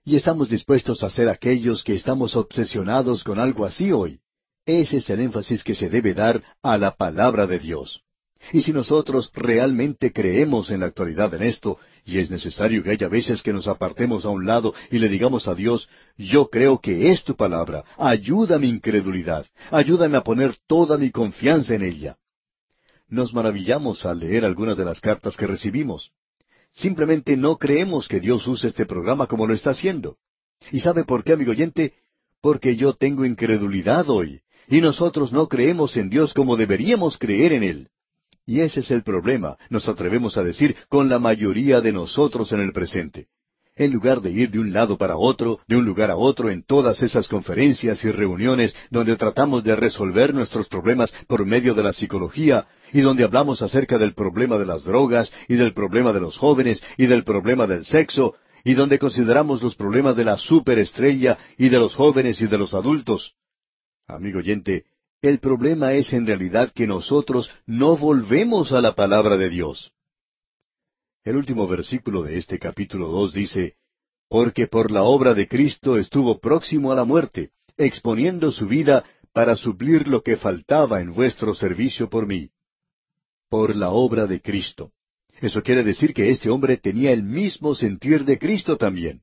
Y 0.04 0.16
estamos 0.16 0.50
dispuestos 0.50 1.04
a 1.04 1.12
ser 1.12 1.30
aquellos 1.30 1.84
que 1.84 1.94
estamos 1.94 2.36
obsesionados 2.36 3.24
con 3.24 3.38
algo 3.38 3.66
así 3.66 3.92
hoy. 3.92 4.20
Ese 4.66 4.98
es 4.98 5.08
el 5.12 5.20
énfasis 5.20 5.64
que 5.64 5.76
se 5.76 5.90
debe 5.90 6.16
dar 6.16 6.44
a 6.64 6.76
la 6.80 6.96
palabra 6.96 7.46
de 7.46 7.60
Dios. 7.60 8.02
Y 8.52 8.62
si 8.62 8.74
nosotros 8.74 9.32
realmente 9.34 10.12
creemos 10.12 10.70
en 10.70 10.82
la 10.82 10.88
actualidad 10.88 11.34
en 11.34 11.44
esto, 11.44 11.80
y 12.06 12.20
es 12.20 12.30
necesario 12.30 12.84
que 12.84 12.92
haya 12.92 13.08
veces 13.08 13.42
que 13.42 13.54
nos 13.54 13.68
apartemos 13.68 14.26
a 14.26 14.30
un 14.30 14.46
lado 14.46 14.74
y 14.92 14.98
le 14.98 15.08
digamos 15.08 15.48
a 15.48 15.56
Dios, 15.56 15.88
yo 16.18 16.50
creo 16.50 16.80
que 16.80 17.12
es 17.12 17.24
tu 17.24 17.36
palabra, 17.36 17.86
ayuda 17.98 18.60
mi 18.60 18.68
incredulidad, 18.68 19.46
ayúdame 19.72 20.18
a 20.18 20.24
poner 20.24 20.56
toda 20.68 20.98
mi 20.98 21.12
confianza 21.12 21.76
en 21.76 21.84
ella. 21.84 22.18
Nos 23.08 23.34
maravillamos 23.34 24.06
al 24.06 24.20
leer 24.20 24.44
algunas 24.44 24.76
de 24.78 24.86
las 24.86 25.00
cartas 25.00 25.38
que 25.38 25.48
recibimos. 25.48 26.12
Simplemente 26.74 27.38
no 27.38 27.58
creemos 27.58 28.08
que 28.08 28.20
Dios 28.20 28.46
use 28.48 28.68
este 28.68 28.86
programa 28.86 29.28
como 29.28 29.48
lo 29.48 29.54
está 29.54 29.70
haciendo. 29.70 30.18
¿Y 30.72 30.80
sabe 30.80 31.04
por 31.04 31.24
qué, 31.24 31.34
amigo 31.34 31.52
oyente? 31.52 31.94
Porque 32.42 32.76
yo 32.76 32.94
tengo 32.94 33.26
incredulidad 33.26 34.10
hoy, 34.10 34.42
y 34.68 34.82
nosotros 34.82 35.32
no 35.32 35.48
creemos 35.48 35.96
en 35.98 36.10
Dios 36.10 36.34
como 36.34 36.58
deberíamos 36.58 37.18
creer 37.18 37.54
en 37.54 37.64
Él. 37.64 37.90
Y 38.46 38.60
ese 38.60 38.82
es 38.82 38.92
el 38.92 39.04
problema, 39.04 39.58
nos 39.70 39.88
atrevemos 39.88 40.38
a 40.38 40.44
decir, 40.44 40.76
con 40.90 41.08
la 41.10 41.20
mayoría 41.20 41.80
de 41.80 41.94
nosotros 41.94 42.52
en 42.52 42.60
el 42.60 42.74
presente. 42.74 43.28
En 43.76 43.92
lugar 43.92 44.22
de 44.22 44.32
ir 44.32 44.52
de 44.52 44.60
un 44.60 44.72
lado 44.72 44.98
para 44.98 45.18
otro, 45.18 45.60
de 45.68 45.76
un 45.78 45.86
lugar 45.86 46.12
a 46.12 46.16
otro, 46.16 46.50
en 46.50 46.64
todas 46.64 47.02
esas 47.02 47.28
conferencias 47.28 48.04
y 48.04 48.12
reuniones 48.12 48.76
donde 48.92 49.16
tratamos 49.16 49.64
de 49.64 49.76
resolver 49.76 50.34
nuestros 50.34 50.68
problemas 50.68 51.12
por 51.28 51.46
medio 51.46 51.74
de 51.74 51.82
la 51.82 51.94
psicología, 51.94 52.68
y 52.92 53.02
donde 53.02 53.24
hablamos 53.24 53.64
acerca 53.64 53.98
del 53.98 54.14
problema 54.14 54.58
de 54.60 54.68
las 54.68 54.84
drogas, 54.84 55.32
y 55.48 55.56
del 55.56 55.74
problema 55.74 56.14
de 56.14 56.20
los 56.20 56.38
jóvenes, 56.38 56.84
y 56.98 57.08
del 57.08 57.24
problema 57.24 57.66
del 57.66 57.86
sexo, 57.86 58.36
y 58.64 58.76
donde 58.76 59.00
consideramos 59.00 59.64
los 59.64 59.76
problemas 59.76 60.16
de 60.16 60.26
la 60.26 60.38
superestrella, 60.38 61.40
y 61.58 61.70
de 61.70 61.80
los 61.80 61.96
jóvenes 61.96 62.42
y 62.42 62.48
de 62.48 62.58
los 62.60 62.76
adultos. 62.76 63.34
Amigo 64.08 64.40
oyente, 64.40 64.86
el 65.24 65.40
problema 65.40 65.94
es 65.94 66.12
en 66.12 66.28
realidad 66.28 66.74
que 66.76 66.86
nosotros 66.86 67.50
no 67.66 67.96
volvemos 67.96 68.74
a 68.74 68.82
la 68.82 68.94
palabra 68.94 69.38
de 69.38 69.50
Dios. 69.50 69.94
El 71.24 71.38
último 71.38 71.66
versículo 71.66 72.24
de 72.24 72.38
este 72.38 72.60
capítulo 72.60 73.08
dos 73.08 73.32
dice, 73.32 73.78
Porque 74.28 74.68
por 74.68 74.92
la 74.92 75.04
obra 75.04 75.34
de 75.34 75.48
Cristo 75.48 75.98
estuvo 75.98 76.40
próximo 76.40 76.92
a 76.92 76.96
la 76.96 77.06
muerte, 77.06 77.52
exponiendo 77.78 78.52
su 78.52 78.68
vida 78.68 79.06
para 79.32 79.56
suplir 79.56 80.10
lo 80.10 80.24
que 80.24 80.36
faltaba 80.36 81.00
en 81.00 81.14
vuestro 81.14 81.56
servicio 81.56 82.10
por 82.10 82.28
mí. 82.28 82.50
Por 83.50 83.78
la 83.78 83.92
obra 83.92 84.28
de 84.28 84.42
Cristo. 84.42 84.92
Eso 85.40 85.64
quiere 85.64 85.86
decir 85.86 86.14
que 86.14 86.30
este 86.32 86.50
hombre 86.50 86.76
tenía 86.76 87.14
el 87.14 87.24
mismo 87.24 87.76
sentir 87.76 88.26
de 88.26 88.38
Cristo 88.38 88.76
también. 88.76 89.22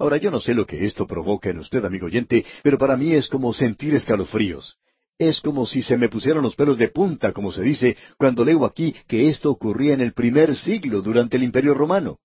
Ahora 0.00 0.16
yo 0.16 0.32
no 0.32 0.40
sé 0.40 0.54
lo 0.54 0.66
que 0.66 0.84
esto 0.84 1.06
provoca 1.06 1.50
en 1.50 1.60
usted, 1.60 1.84
amigo 1.84 2.06
oyente, 2.06 2.44
pero 2.64 2.78
para 2.78 2.96
mí 2.96 3.12
es 3.14 3.28
como 3.28 3.54
sentir 3.54 3.94
escalofríos. 3.94 4.76
Es 5.20 5.42
como 5.42 5.66
si 5.66 5.82
se 5.82 5.98
me 5.98 6.08
pusieran 6.08 6.42
los 6.42 6.56
pelos 6.56 6.78
de 6.78 6.88
punta, 6.88 7.32
como 7.32 7.52
se 7.52 7.60
dice, 7.60 7.94
cuando 8.16 8.42
leo 8.42 8.64
aquí 8.64 8.94
que 9.06 9.28
esto 9.28 9.50
ocurría 9.50 9.92
en 9.92 10.00
el 10.00 10.14
primer 10.14 10.56
siglo 10.56 11.02
durante 11.02 11.36
el 11.36 11.42
Imperio 11.42 11.74
Romano. 11.74 12.20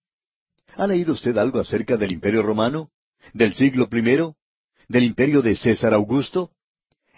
¿Ha 0.78 0.88
leído 0.88 1.12
usted 1.12 1.38
algo 1.38 1.60
acerca 1.60 1.98
del 1.98 2.14
Imperio 2.14 2.42
Romano? 2.42 2.92
¿Del 3.34 3.54
siglo 3.54 3.90
primero? 3.90 4.38
¿Del 4.88 5.04
imperio 5.04 5.42
de 5.42 5.58
César 5.58 5.94
Augusto? 5.94 6.52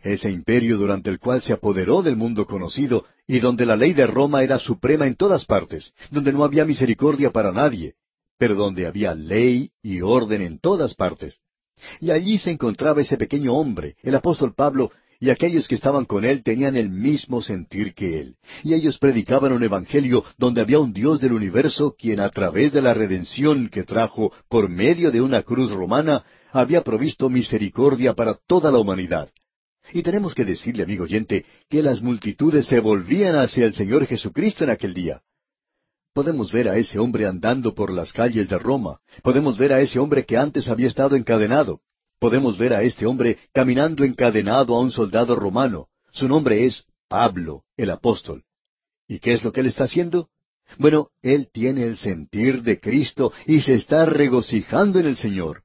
Ese 0.02 0.32
imperio 0.32 0.78
durante 0.78 1.12
el 1.12 1.20
cual 1.20 1.44
se 1.44 1.54
apoderó 1.54 2.02
del 2.02 2.16
mundo 2.16 2.48
conocido 2.48 3.06
y 3.28 3.40
donde 3.40 3.68
la 3.68 3.76
ley 3.76 3.94
de 3.94 4.08
Roma 4.08 4.42
era 4.42 4.58
suprema 4.58 5.06
en 5.06 5.16
todas 5.16 5.46
partes, 5.46 5.94
donde 6.10 6.34
no 6.34 6.44
había 6.44 6.66
misericordia 6.66 7.32
para 7.32 7.52
nadie, 7.52 7.94
pero 8.40 8.56
donde 8.56 8.88
había 8.88 9.14
ley 9.14 9.70
y 9.84 10.02
orden 10.02 10.42
en 10.42 10.58
todas 10.58 10.96
partes. 10.96 11.38
Y 12.00 12.10
allí 12.10 12.40
se 12.40 12.50
encontraba 12.50 13.02
ese 13.02 13.18
pequeño 13.18 13.54
hombre, 13.54 13.96
el 14.02 14.16
apóstol 14.16 14.56
Pablo, 14.56 14.92
y 15.20 15.30
aquellos 15.30 15.68
que 15.68 15.76
estaban 15.76 16.06
con 16.06 16.26
él 16.26 16.44
tenían 16.44 16.76
el 16.76 16.90
mismo 16.90 17.42
sentir 17.42 17.94
que 17.94 18.20
él. 18.20 18.36
Y 18.64 18.74
ellos 18.74 18.98
predicaban 18.98 19.54
un 19.54 19.64
evangelio 19.64 20.24
donde 20.38 20.62
había 20.62 20.80
un 20.80 20.94
Dios 20.94 21.20
del 21.20 21.34
universo 21.34 21.96
quien 21.98 22.20
a 22.20 22.30
través 22.30 22.72
de 22.72 22.82
la 22.82 22.94
redención 22.94 23.70
que 23.70 23.84
trajo 23.84 24.32
por 24.50 24.70
medio 24.70 25.12
de 25.12 25.22
una 25.22 25.42
cruz 25.42 25.72
romana 25.72 26.24
había 26.52 26.84
provisto 26.84 27.30
misericordia 27.30 28.14
para 28.14 28.36
toda 28.48 28.72
la 28.72 28.80
humanidad. 28.80 29.30
Y 29.94 30.04
tenemos 30.04 30.36
que 30.36 30.44
decirle, 30.44 30.84
amigo 30.84 31.06
oyente, 31.06 31.46
que 31.70 31.82
las 31.82 32.02
multitudes 32.02 32.68
se 32.68 32.80
volvían 32.80 33.36
hacia 33.36 33.66
el 33.66 33.74
Señor 33.74 34.06
Jesucristo 34.06 34.64
en 34.64 34.70
aquel 34.72 34.94
día. 34.94 35.22
Podemos 36.14 36.52
ver 36.52 36.68
a 36.68 36.78
ese 36.78 37.00
hombre 37.00 37.26
andando 37.26 37.74
por 37.74 37.92
las 37.92 38.12
calles 38.12 38.50
de 38.50 38.58
Roma. 38.58 39.00
Podemos 39.24 39.58
ver 39.58 39.72
a 39.72 39.82
ese 39.82 40.00
hombre 40.00 40.26
que 40.26 40.36
antes 40.36 40.68
había 40.68 40.88
estado 40.88 41.16
encadenado. 41.16 41.82
Podemos 42.20 42.58
ver 42.58 42.74
a 42.74 42.84
este 42.84 43.06
hombre 43.06 43.38
caminando 43.54 44.04
encadenado 44.04 44.76
a 44.76 44.80
un 44.80 44.92
soldado 44.92 45.36
romano. 45.36 45.88
Su 46.12 46.28
nombre 46.28 46.66
es 46.66 46.86
Pablo, 47.08 47.64
el 47.76 47.92
apóstol. 47.92 48.44
¿Y 49.08 49.20
qué 49.20 49.34
es 49.34 49.44
lo 49.44 49.52
que 49.52 49.62
él 49.62 49.68
está 49.68 49.84
haciendo? 49.84 50.30
Bueno, 50.78 51.10
él 51.22 51.50
tiene 51.52 51.86
el 51.86 51.98
sentir 51.98 52.64
de 52.64 52.80
Cristo 52.80 53.32
y 53.46 53.62
se 53.62 53.76
está 53.76 54.06
regocijando 54.06 55.00
en 55.00 55.06
el 55.06 55.16
Señor. 55.16 55.64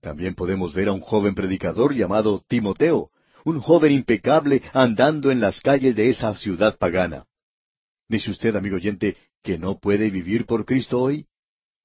También 0.00 0.34
podemos 0.34 0.74
ver 0.74 0.88
a 0.88 0.92
un 0.92 1.00
joven 1.00 1.34
predicador 1.34 1.94
llamado 1.94 2.44
Timoteo, 2.46 3.10
un 3.44 3.60
joven 3.60 3.92
impecable 3.92 4.62
andando 4.72 5.30
en 5.30 5.40
las 5.40 5.60
calles 5.60 5.96
de 5.96 6.10
esa 6.10 6.36
ciudad 6.36 6.76
pagana. 6.76 7.24
¿Dice 8.08 8.30
usted, 8.30 8.54
amigo 8.54 8.76
oyente, 8.76 9.16
que 9.42 9.58
no 9.58 9.78
puede 9.78 10.10
vivir 10.10 10.46
por 10.46 10.64
Cristo 10.64 11.00
hoy? 11.00 11.26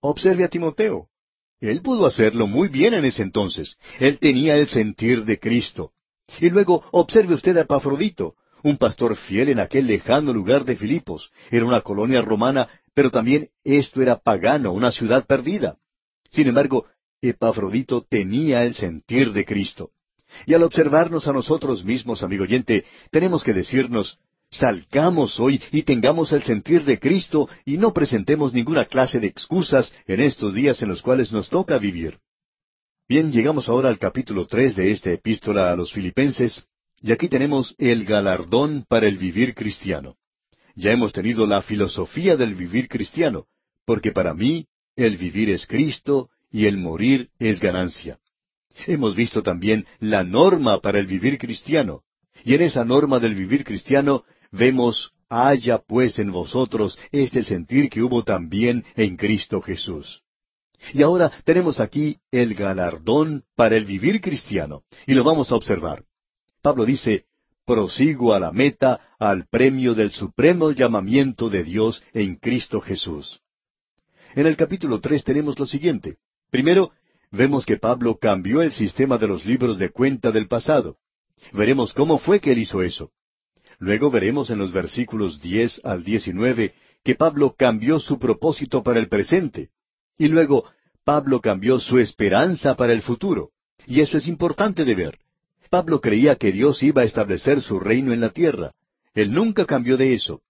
Observe 0.02 0.44
a 0.44 0.50
Timoteo. 0.50 1.09
Él 1.60 1.82
pudo 1.82 2.06
hacerlo 2.06 2.48
muy 2.48 2.70
bien 2.70 2.94
en 2.94 3.06
ese 3.06 3.22
entonces. 3.22 3.78
Él 4.00 4.20
tenía 4.20 4.56
el 4.56 4.68
sentir 4.68 5.26
de 5.26 5.40
Cristo. 5.40 5.92
Y 6.40 6.50
luego 6.50 6.84
observe 6.92 7.34
usted 7.34 7.58
a 7.58 7.62
Epafrodito, 7.62 8.36
un 8.64 8.78
pastor 8.78 9.16
fiel 9.16 9.50
en 9.50 9.60
aquel 9.60 9.88
lejano 9.88 10.34
lugar 10.34 10.64
de 10.64 10.76
Filipos. 10.76 11.32
Era 11.52 11.66
una 11.66 11.82
colonia 11.82 12.22
romana, 12.22 12.68
pero 12.94 13.12
también 13.12 13.50
esto 13.64 14.02
era 14.02 14.18
pagano, 14.18 14.72
una 14.72 14.92
ciudad 14.92 15.26
perdida. 15.26 15.78
Sin 16.30 16.48
embargo, 16.48 16.86
Epafrodito 17.22 18.06
tenía 18.08 18.64
el 18.64 18.76
sentir 18.76 19.34
de 19.34 19.46
Cristo. 19.46 19.92
Y 20.46 20.54
al 20.54 20.64
observarnos 20.64 21.28
a 21.28 21.34
nosotros 21.34 21.84
mismos, 21.84 22.24
amigo 22.24 22.44
oyente, 22.44 22.86
tenemos 23.12 23.44
que 23.44 23.54
decirnos, 23.54 24.20
Salgamos 24.52 25.40
hoy 25.40 25.62
y 25.72 25.84
tengamos 25.84 26.32
el 26.32 26.42
sentir 26.42 26.84
de 26.84 27.00
Cristo 27.00 27.48
y 27.66 27.78
no 27.78 27.94
presentemos 27.94 28.52
ninguna 28.52 28.86
clase 28.86 29.20
de 29.20 29.28
excusas 29.28 29.94
en 30.08 30.22
estos 30.22 30.56
días 30.56 30.82
en 30.82 30.90
los 30.90 31.04
cuales 31.04 31.32
nos 31.32 31.50
toca 31.50 31.78
vivir. 31.78 32.18
Bien, 33.08 33.32
llegamos 33.32 33.70
ahora 33.70 33.90
al 33.90 34.00
capítulo 34.00 34.48
tres 34.48 34.76
de 34.76 34.92
esta 34.92 35.12
epístola 35.12 35.72
a 35.72 35.76
los 35.76 35.94
filipenses, 35.94 36.66
y 37.02 37.12
aquí 37.12 37.28
tenemos 37.28 37.76
el 37.78 38.06
galardón 38.06 38.86
para 38.88 39.08
el 39.08 39.18
vivir 39.18 39.54
cristiano. 39.54 40.16
Ya 40.76 40.92
hemos 40.92 41.14
tenido 41.14 41.46
la 41.46 41.62
filosofía 41.62 42.36
del 42.36 42.56
vivir 42.56 42.88
cristiano, 42.88 43.46
porque 43.86 44.12
para 44.12 44.34
mí 44.34 44.66
el 44.96 45.18
vivir 45.18 45.52
es 45.52 45.68
Cristo 45.68 46.30
y 46.52 46.66
el 46.66 46.78
morir 46.78 47.30
es 47.38 47.60
ganancia. 47.60 48.18
Hemos 48.88 49.16
visto 49.16 49.44
también 49.44 49.86
la 50.00 50.24
norma 50.24 50.80
para 50.80 51.00
el 51.00 51.06
vivir 51.06 51.38
cristiano, 51.38 52.02
y 52.44 52.56
en 52.56 52.64
esa 52.64 52.84
norma 52.84 53.20
del 53.20 53.36
vivir 53.36 53.64
cristiano 53.64 54.24
vemos 54.52 55.14
haya 55.30 55.78
pues 55.78 56.18
en 56.20 56.32
vosotros 56.32 56.98
este 57.12 57.44
sentir 57.44 57.90
que 57.90 58.02
hubo 58.02 58.24
también 58.24 58.84
en 58.96 59.16
Cristo 59.16 59.62
Jesús. 59.62 60.24
Y 60.94 61.04
ahora 61.04 61.32
tenemos 61.44 61.80
aquí 61.80 62.18
el 62.32 62.56
galardón 62.56 63.44
para 63.56 63.76
el 63.76 63.86
vivir 63.86 64.22
cristiano, 64.22 64.84
y 65.06 65.14
lo 65.14 65.24
vamos 65.24 65.52
a 65.52 65.56
observar. 65.56 66.04
Pablo 66.62 66.86
dice, 66.86 67.26
prosigo 67.66 68.34
a 68.34 68.40
la 68.40 68.52
meta, 68.52 69.00
al 69.20 69.46
premio 69.48 69.94
del 69.94 70.12
supremo 70.12 70.72
llamamiento 70.72 71.50
de 71.50 71.64
Dios 71.64 72.02
en 72.14 72.38
Cristo 72.38 72.82
Jesús. 72.82 73.42
En 74.36 74.48
el 74.48 74.56
capítulo 74.56 75.00
tres 75.00 75.24
tenemos 75.24 75.60
lo 75.60 75.68
siguiente. 75.68 76.18
Primero, 76.50 76.92
vemos 77.32 77.66
que 77.66 77.78
Pablo 77.78 78.18
cambió 78.18 78.62
el 78.62 78.72
sistema 78.72 79.18
de 79.18 79.28
los 79.28 79.46
libros 79.46 79.78
de 79.78 79.90
cuenta 79.90 80.32
del 80.32 80.48
pasado. 80.48 80.98
Veremos 81.54 81.94
cómo 81.94 82.18
fue 82.18 82.40
que 82.40 82.52
él 82.54 82.60
hizo 82.60 82.82
eso. 82.82 83.12
Luego 83.80 84.12
veremos 84.12 84.50
en 84.50 84.60
los 84.60 84.74
versículos 84.74 85.42
diez 85.42 85.80
al 85.84 86.04
diecinueve 86.04 86.74
que 87.04 87.16
Pablo 87.16 87.56
cambió 87.58 88.00
su 88.00 88.20
propósito 88.20 88.84
para 88.84 89.00
el 89.00 89.08
presente. 89.08 89.70
Y 90.18 90.28
luego 90.28 90.66
Pablo 91.06 91.40
cambió 91.40 91.80
su 91.80 91.98
esperanza 91.98 92.76
para 92.76 92.92
el 92.92 93.02
futuro. 93.02 93.52
Y 93.88 94.02
eso 94.02 94.18
es 94.18 94.28
importante 94.28 94.84
de 94.84 94.96
ver. 94.96 95.18
Pablo 95.70 96.02
creía 96.02 96.36
que 96.36 96.52
Dios 96.52 96.84
iba 96.84 97.04
a 97.04 97.06
establecer 97.06 97.62
su 97.62 97.80
reino 97.80 98.12
en 98.12 98.20
la 98.20 98.32
tierra. 98.32 98.72
Él 99.14 99.32
nunca 99.32 99.66
cambió 99.66 99.96
de 99.96 100.14
eso. 100.14 100.42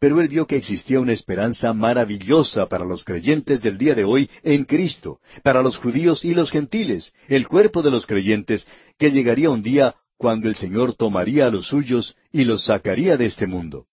Pero 0.00 0.20
él 0.20 0.28
vio 0.28 0.46
que 0.46 0.56
existía 0.56 1.00
una 1.00 1.12
esperanza 1.12 1.72
maravillosa 1.72 2.66
para 2.68 2.84
los 2.84 3.04
creyentes 3.04 3.62
del 3.62 3.78
día 3.78 3.94
de 3.94 4.04
hoy 4.04 4.28
en 4.42 4.64
Cristo, 4.64 5.20
para 5.42 5.62
los 5.62 5.76
judíos 5.76 6.24
y 6.24 6.34
los 6.34 6.50
gentiles, 6.50 7.12
el 7.28 7.46
cuerpo 7.46 7.82
de 7.82 7.90
los 7.90 8.06
creyentes, 8.06 8.66
que 8.98 9.10
llegaría 9.10 9.48
un 9.50 9.62
día 9.62 9.94
cuando 10.16 10.48
el 10.48 10.56
Señor 10.56 10.94
tomaría 10.94 11.46
a 11.46 11.50
los 11.50 11.68
suyos 11.68 12.16
y 12.32 12.44
los 12.44 12.64
sacaría 12.64 13.16
de 13.16 13.26
este 13.26 13.46
mundo. 13.46 13.86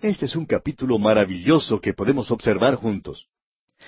Este 0.00 0.26
es 0.26 0.36
un 0.36 0.46
capítulo 0.46 0.98
maravilloso 0.98 1.80
que 1.80 1.94
podemos 1.94 2.30
observar 2.30 2.76
juntos. 2.76 3.26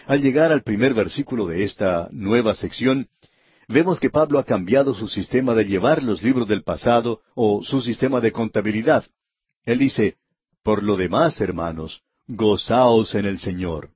Al 0.06 0.22
llegar 0.22 0.52
al 0.52 0.62
primer 0.62 0.94
versículo 0.94 1.46
de 1.46 1.64
esta 1.64 2.08
nueva 2.12 2.54
sección, 2.54 3.08
vemos 3.68 4.00
que 4.00 4.10
Pablo 4.10 4.38
ha 4.38 4.44
cambiado 4.44 4.94
su 4.94 5.08
sistema 5.08 5.54
de 5.54 5.64
llevar 5.64 6.02
los 6.02 6.22
libros 6.22 6.48
del 6.48 6.62
pasado 6.62 7.20
o 7.34 7.62
su 7.62 7.80
sistema 7.80 8.20
de 8.20 8.32
contabilidad. 8.32 9.04
Él 9.64 9.78
dice, 9.78 10.16
por 10.62 10.82
lo 10.82 10.96
demás, 10.96 11.40
hermanos, 11.40 12.02
gozaos 12.26 13.14
en 13.14 13.26
el 13.26 13.38
Señor. 13.38 13.90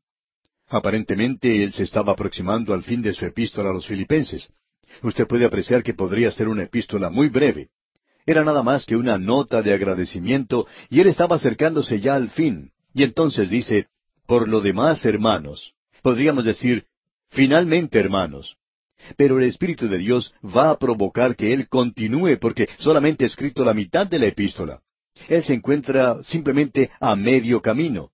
Aparentemente 0.69 1.63
él 1.63 1.73
se 1.73 1.85
estaba 1.85 2.13
aproximando 2.13 2.75
al 2.75 2.83
fin 2.83 3.03
de 3.03 3.13
su 3.13 3.25
epístola 3.27 3.71
a 3.71 3.73
los 3.73 3.87
filipenses. 3.87 4.53
Usted 5.03 5.27
puede 5.27 5.45
apreciar 5.45 5.83
que 5.83 5.95
podría 5.95 6.31
ser 6.31 6.49
una 6.49 6.65
epístola 6.65 7.11
muy 7.11 7.29
breve. 7.29 7.69
Era 8.27 8.45
nada 8.45 8.63
más 8.63 8.87
que 8.87 8.97
una 8.97 9.19
nota 9.19 9.63
de 9.63 9.75
agradecimiento 9.75 10.67
y 10.89 11.01
él 11.01 11.09
estaba 11.09 11.37
acercándose 11.37 12.01
ya 12.01 12.15
al 12.15 12.31
fin. 12.31 12.73
Y 12.95 13.03
entonces 13.03 13.51
dice, 13.51 13.89
por 14.27 14.49
lo 14.49 14.61
demás, 14.61 15.05
hermanos. 15.05 15.75
Podríamos 16.03 16.45
decir, 16.45 16.87
finalmente, 17.31 17.99
hermanos. 17.99 18.57
Pero 19.17 19.39
el 19.39 19.45
Espíritu 19.45 19.89
de 19.89 19.99
Dios 19.99 20.33
va 20.45 20.71
a 20.71 20.79
provocar 20.79 21.37
que 21.37 21.53
Él 21.53 21.69
continúe 21.69 22.39
porque 22.41 22.69
solamente 22.79 23.25
ha 23.25 23.27
escrito 23.27 23.65
la 23.65 23.75
mitad 23.75 24.07
de 24.07 24.19
la 24.19 24.27
epístola. 24.27 24.81
Él 25.29 25.45
se 25.45 25.55
encuentra 25.55 26.23
simplemente 26.23 26.91
a 27.01 27.15
medio 27.15 27.61
camino. 27.61 28.11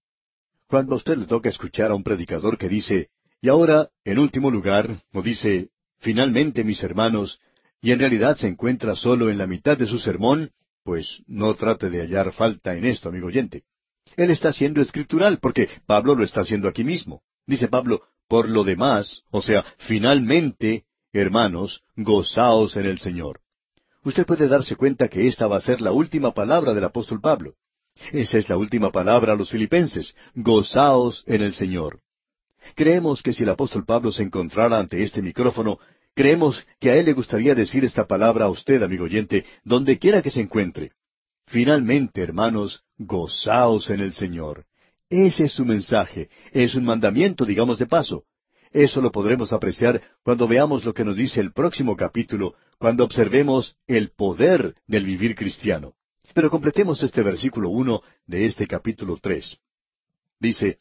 Cuando 0.67 0.95
a 0.95 0.97
usted 0.97 1.17
le 1.17 1.27
toca 1.27 1.49
escuchar 1.49 1.91
a 1.91 1.95
un 1.95 2.03
predicador 2.03 2.59
que 2.59 2.69
dice, 2.69 3.09
y 3.41 3.49
ahora, 3.49 3.89
en 4.05 4.19
último 4.19 4.51
lugar, 4.51 4.99
o 5.13 5.23
dice, 5.23 5.71
finalmente 6.01 6.65
mis 6.65 6.83
hermanos, 6.83 7.41
y 7.81 7.93
en 7.93 7.99
realidad 7.99 8.37
se 8.37 8.49
encuentra 8.49 8.95
solo 8.95 9.31
en 9.31 9.39
la 9.39 9.47
mitad 9.47 9.79
de 9.79 9.87
su 9.87 9.99
sermón, 9.99 10.51
pues 10.83 11.23
no 11.27 11.55
trate 11.55 11.89
de 11.89 12.01
hallar 12.01 12.33
falta 12.33 12.75
en 12.75 12.85
esto, 12.85 13.09
amigo 13.09 13.29
oyente. 13.29 13.63
Él 14.17 14.31
está 14.31 14.53
siendo 14.53 14.81
escritural, 14.81 15.39
porque 15.41 15.69
Pablo 15.87 16.15
lo 16.15 16.25
está 16.25 16.41
haciendo 16.41 16.69
aquí 16.69 16.85
mismo. 16.85 17.23
Dice 17.47 17.69
Pablo, 17.69 18.03
por 18.29 18.49
lo 18.49 18.65
demás, 18.65 19.23
o 19.31 19.41
sea, 19.41 19.65
finalmente, 19.79 20.85
hermanos, 21.13 21.83
gozaos 21.97 22.77
en 22.77 22.87
el 22.87 22.99
Señor 22.99 23.41
usted 24.05 24.27
puede 24.27 24.49
darse 24.49 24.77
cuenta 24.77 25.09
que 25.09 25.27
esta 25.27 25.47
va 25.47 25.57
a 25.57 25.61
ser 25.61 25.81
la 25.81 25.93
última 25.93 26.33
palabra 26.33 26.75
del 26.75 26.85
apóstol 26.85 27.21
Pablo. 27.21 27.55
Esa 28.13 28.39
es 28.39 28.49
la 28.49 28.57
última 28.57 28.91
palabra 28.91 29.33
a 29.33 29.37
los 29.37 29.51
filipenses. 29.51 30.15
Gozaos 30.35 31.25
en 31.27 31.43
el 31.43 31.55
Señor. 31.55 32.01
Creemos 32.75 33.23
que 33.23 33.33
si 33.33 33.43
el 33.43 33.49
apóstol 33.49 33.85
Pablo 33.85 34.13
se 34.13 34.23
encontrara 34.23 34.79
ante 34.79 35.03
este 35.03 35.23
micrófono, 35.23 35.79
creemos 36.15 36.67
que 36.79 36.91
a 36.91 36.97
él 36.97 37.07
le 37.07 37.13
gustaría 37.13 37.55
decir 37.55 37.85
esta 37.85 38.07
palabra 38.07 38.47
a 38.47 38.51
usted, 38.51 38.83
amigo 38.83 39.05
oyente, 39.05 39.45
donde 39.65 39.99
quiera 39.99 40.23
que 40.23 40.31
se 40.31 40.41
encuentre. 40.41 40.93
Finalmente, 41.47 42.23
hermanos, 42.23 42.85
gozaos 42.99 43.91
en 43.91 44.01
el 44.01 44.13
Señor. 44.13 44.67
Ese 45.09 45.47
es 45.47 45.53
su 45.53 45.65
mensaje, 45.65 46.29
es 46.53 46.75
un 46.77 46.85
mandamiento, 46.85 47.45
digamos 47.45 47.79
de 47.79 47.87
paso. 47.87 48.25
Eso 48.73 49.01
lo 49.01 49.11
podremos 49.11 49.53
apreciar 49.53 50.01
cuando 50.23 50.47
veamos 50.47 50.85
lo 50.85 50.95
que 50.95 51.05
nos 51.05 51.17
dice 51.17 51.41
el 51.41 51.53
próximo 51.53 51.97
capítulo, 51.97 52.55
cuando 52.79 53.05
observemos 53.05 53.75
el 53.89 54.11
poder 54.11 54.77
del 54.87 55.05
vivir 55.05 55.35
cristiano. 55.35 55.95
Pero 56.33 56.51
completemos 56.51 57.03
este 57.03 57.23
versículo 57.23 57.71
uno 57.71 58.03
de 58.27 58.45
este 58.45 58.69
capítulo 58.69 59.19
tres. 59.21 59.59
Dice, 60.39 60.79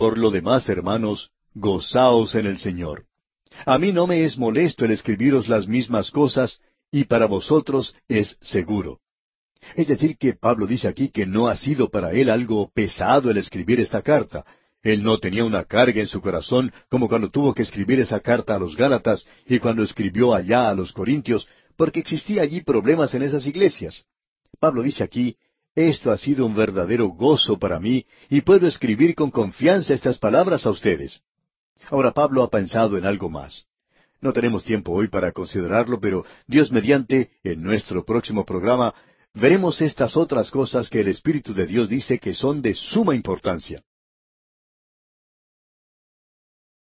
Por 0.00 0.16
lo 0.16 0.30
demás, 0.30 0.66
hermanos, 0.70 1.30
gozaos 1.52 2.34
en 2.34 2.46
el 2.46 2.56
Señor. 2.56 3.04
A 3.66 3.76
mí 3.76 3.92
no 3.92 4.06
me 4.06 4.24
es 4.24 4.38
molesto 4.38 4.86
el 4.86 4.92
escribiros 4.92 5.46
las 5.46 5.68
mismas 5.68 6.10
cosas, 6.10 6.58
y 6.90 7.04
para 7.04 7.26
vosotros 7.26 7.94
es 8.08 8.38
seguro. 8.40 9.00
Es 9.76 9.88
decir, 9.88 10.16
que 10.16 10.32
Pablo 10.32 10.66
dice 10.66 10.88
aquí 10.88 11.10
que 11.10 11.26
no 11.26 11.48
ha 11.48 11.56
sido 11.58 11.90
para 11.90 12.12
él 12.12 12.30
algo 12.30 12.70
pesado 12.72 13.30
el 13.30 13.36
escribir 13.36 13.78
esta 13.78 14.00
carta, 14.00 14.46
él 14.82 15.02
no 15.02 15.18
tenía 15.18 15.44
una 15.44 15.64
carga 15.64 16.00
en 16.00 16.06
su 16.06 16.22
corazón 16.22 16.72
como 16.88 17.06
cuando 17.06 17.28
tuvo 17.28 17.52
que 17.52 17.60
escribir 17.60 18.00
esa 18.00 18.20
carta 18.20 18.56
a 18.56 18.58
los 18.58 18.76
Gálatas 18.76 19.26
y 19.46 19.58
cuando 19.58 19.82
escribió 19.82 20.34
allá 20.34 20.70
a 20.70 20.74
los 20.74 20.94
Corintios, 20.94 21.46
porque 21.76 22.00
existía 22.00 22.40
allí 22.40 22.62
problemas 22.62 23.12
en 23.12 23.20
esas 23.20 23.46
iglesias. 23.46 24.06
Pablo 24.60 24.82
dice 24.82 25.04
aquí, 25.04 25.36
esto 25.74 26.10
ha 26.10 26.18
sido 26.18 26.44
un 26.46 26.54
verdadero 26.54 27.08
gozo 27.08 27.58
para 27.58 27.78
mí 27.78 28.04
y 28.28 28.40
puedo 28.40 28.66
escribir 28.66 29.14
con 29.14 29.30
confianza 29.30 29.94
estas 29.94 30.18
palabras 30.18 30.66
a 30.66 30.70
ustedes. 30.70 31.20
Ahora 31.88 32.12
Pablo 32.12 32.42
ha 32.42 32.50
pensado 32.50 32.98
en 32.98 33.06
algo 33.06 33.30
más. 33.30 33.64
No 34.20 34.32
tenemos 34.32 34.64
tiempo 34.64 34.92
hoy 34.92 35.08
para 35.08 35.32
considerarlo, 35.32 35.98
pero 35.98 36.24
Dios 36.46 36.70
mediante, 36.70 37.30
en 37.42 37.62
nuestro 37.62 38.04
próximo 38.04 38.44
programa, 38.44 38.94
veremos 39.32 39.80
estas 39.80 40.16
otras 40.16 40.50
cosas 40.50 40.90
que 40.90 41.00
el 41.00 41.08
Espíritu 41.08 41.54
de 41.54 41.66
Dios 41.66 41.88
dice 41.88 42.18
que 42.18 42.34
son 42.34 42.60
de 42.60 42.74
suma 42.74 43.14
importancia. 43.14 43.82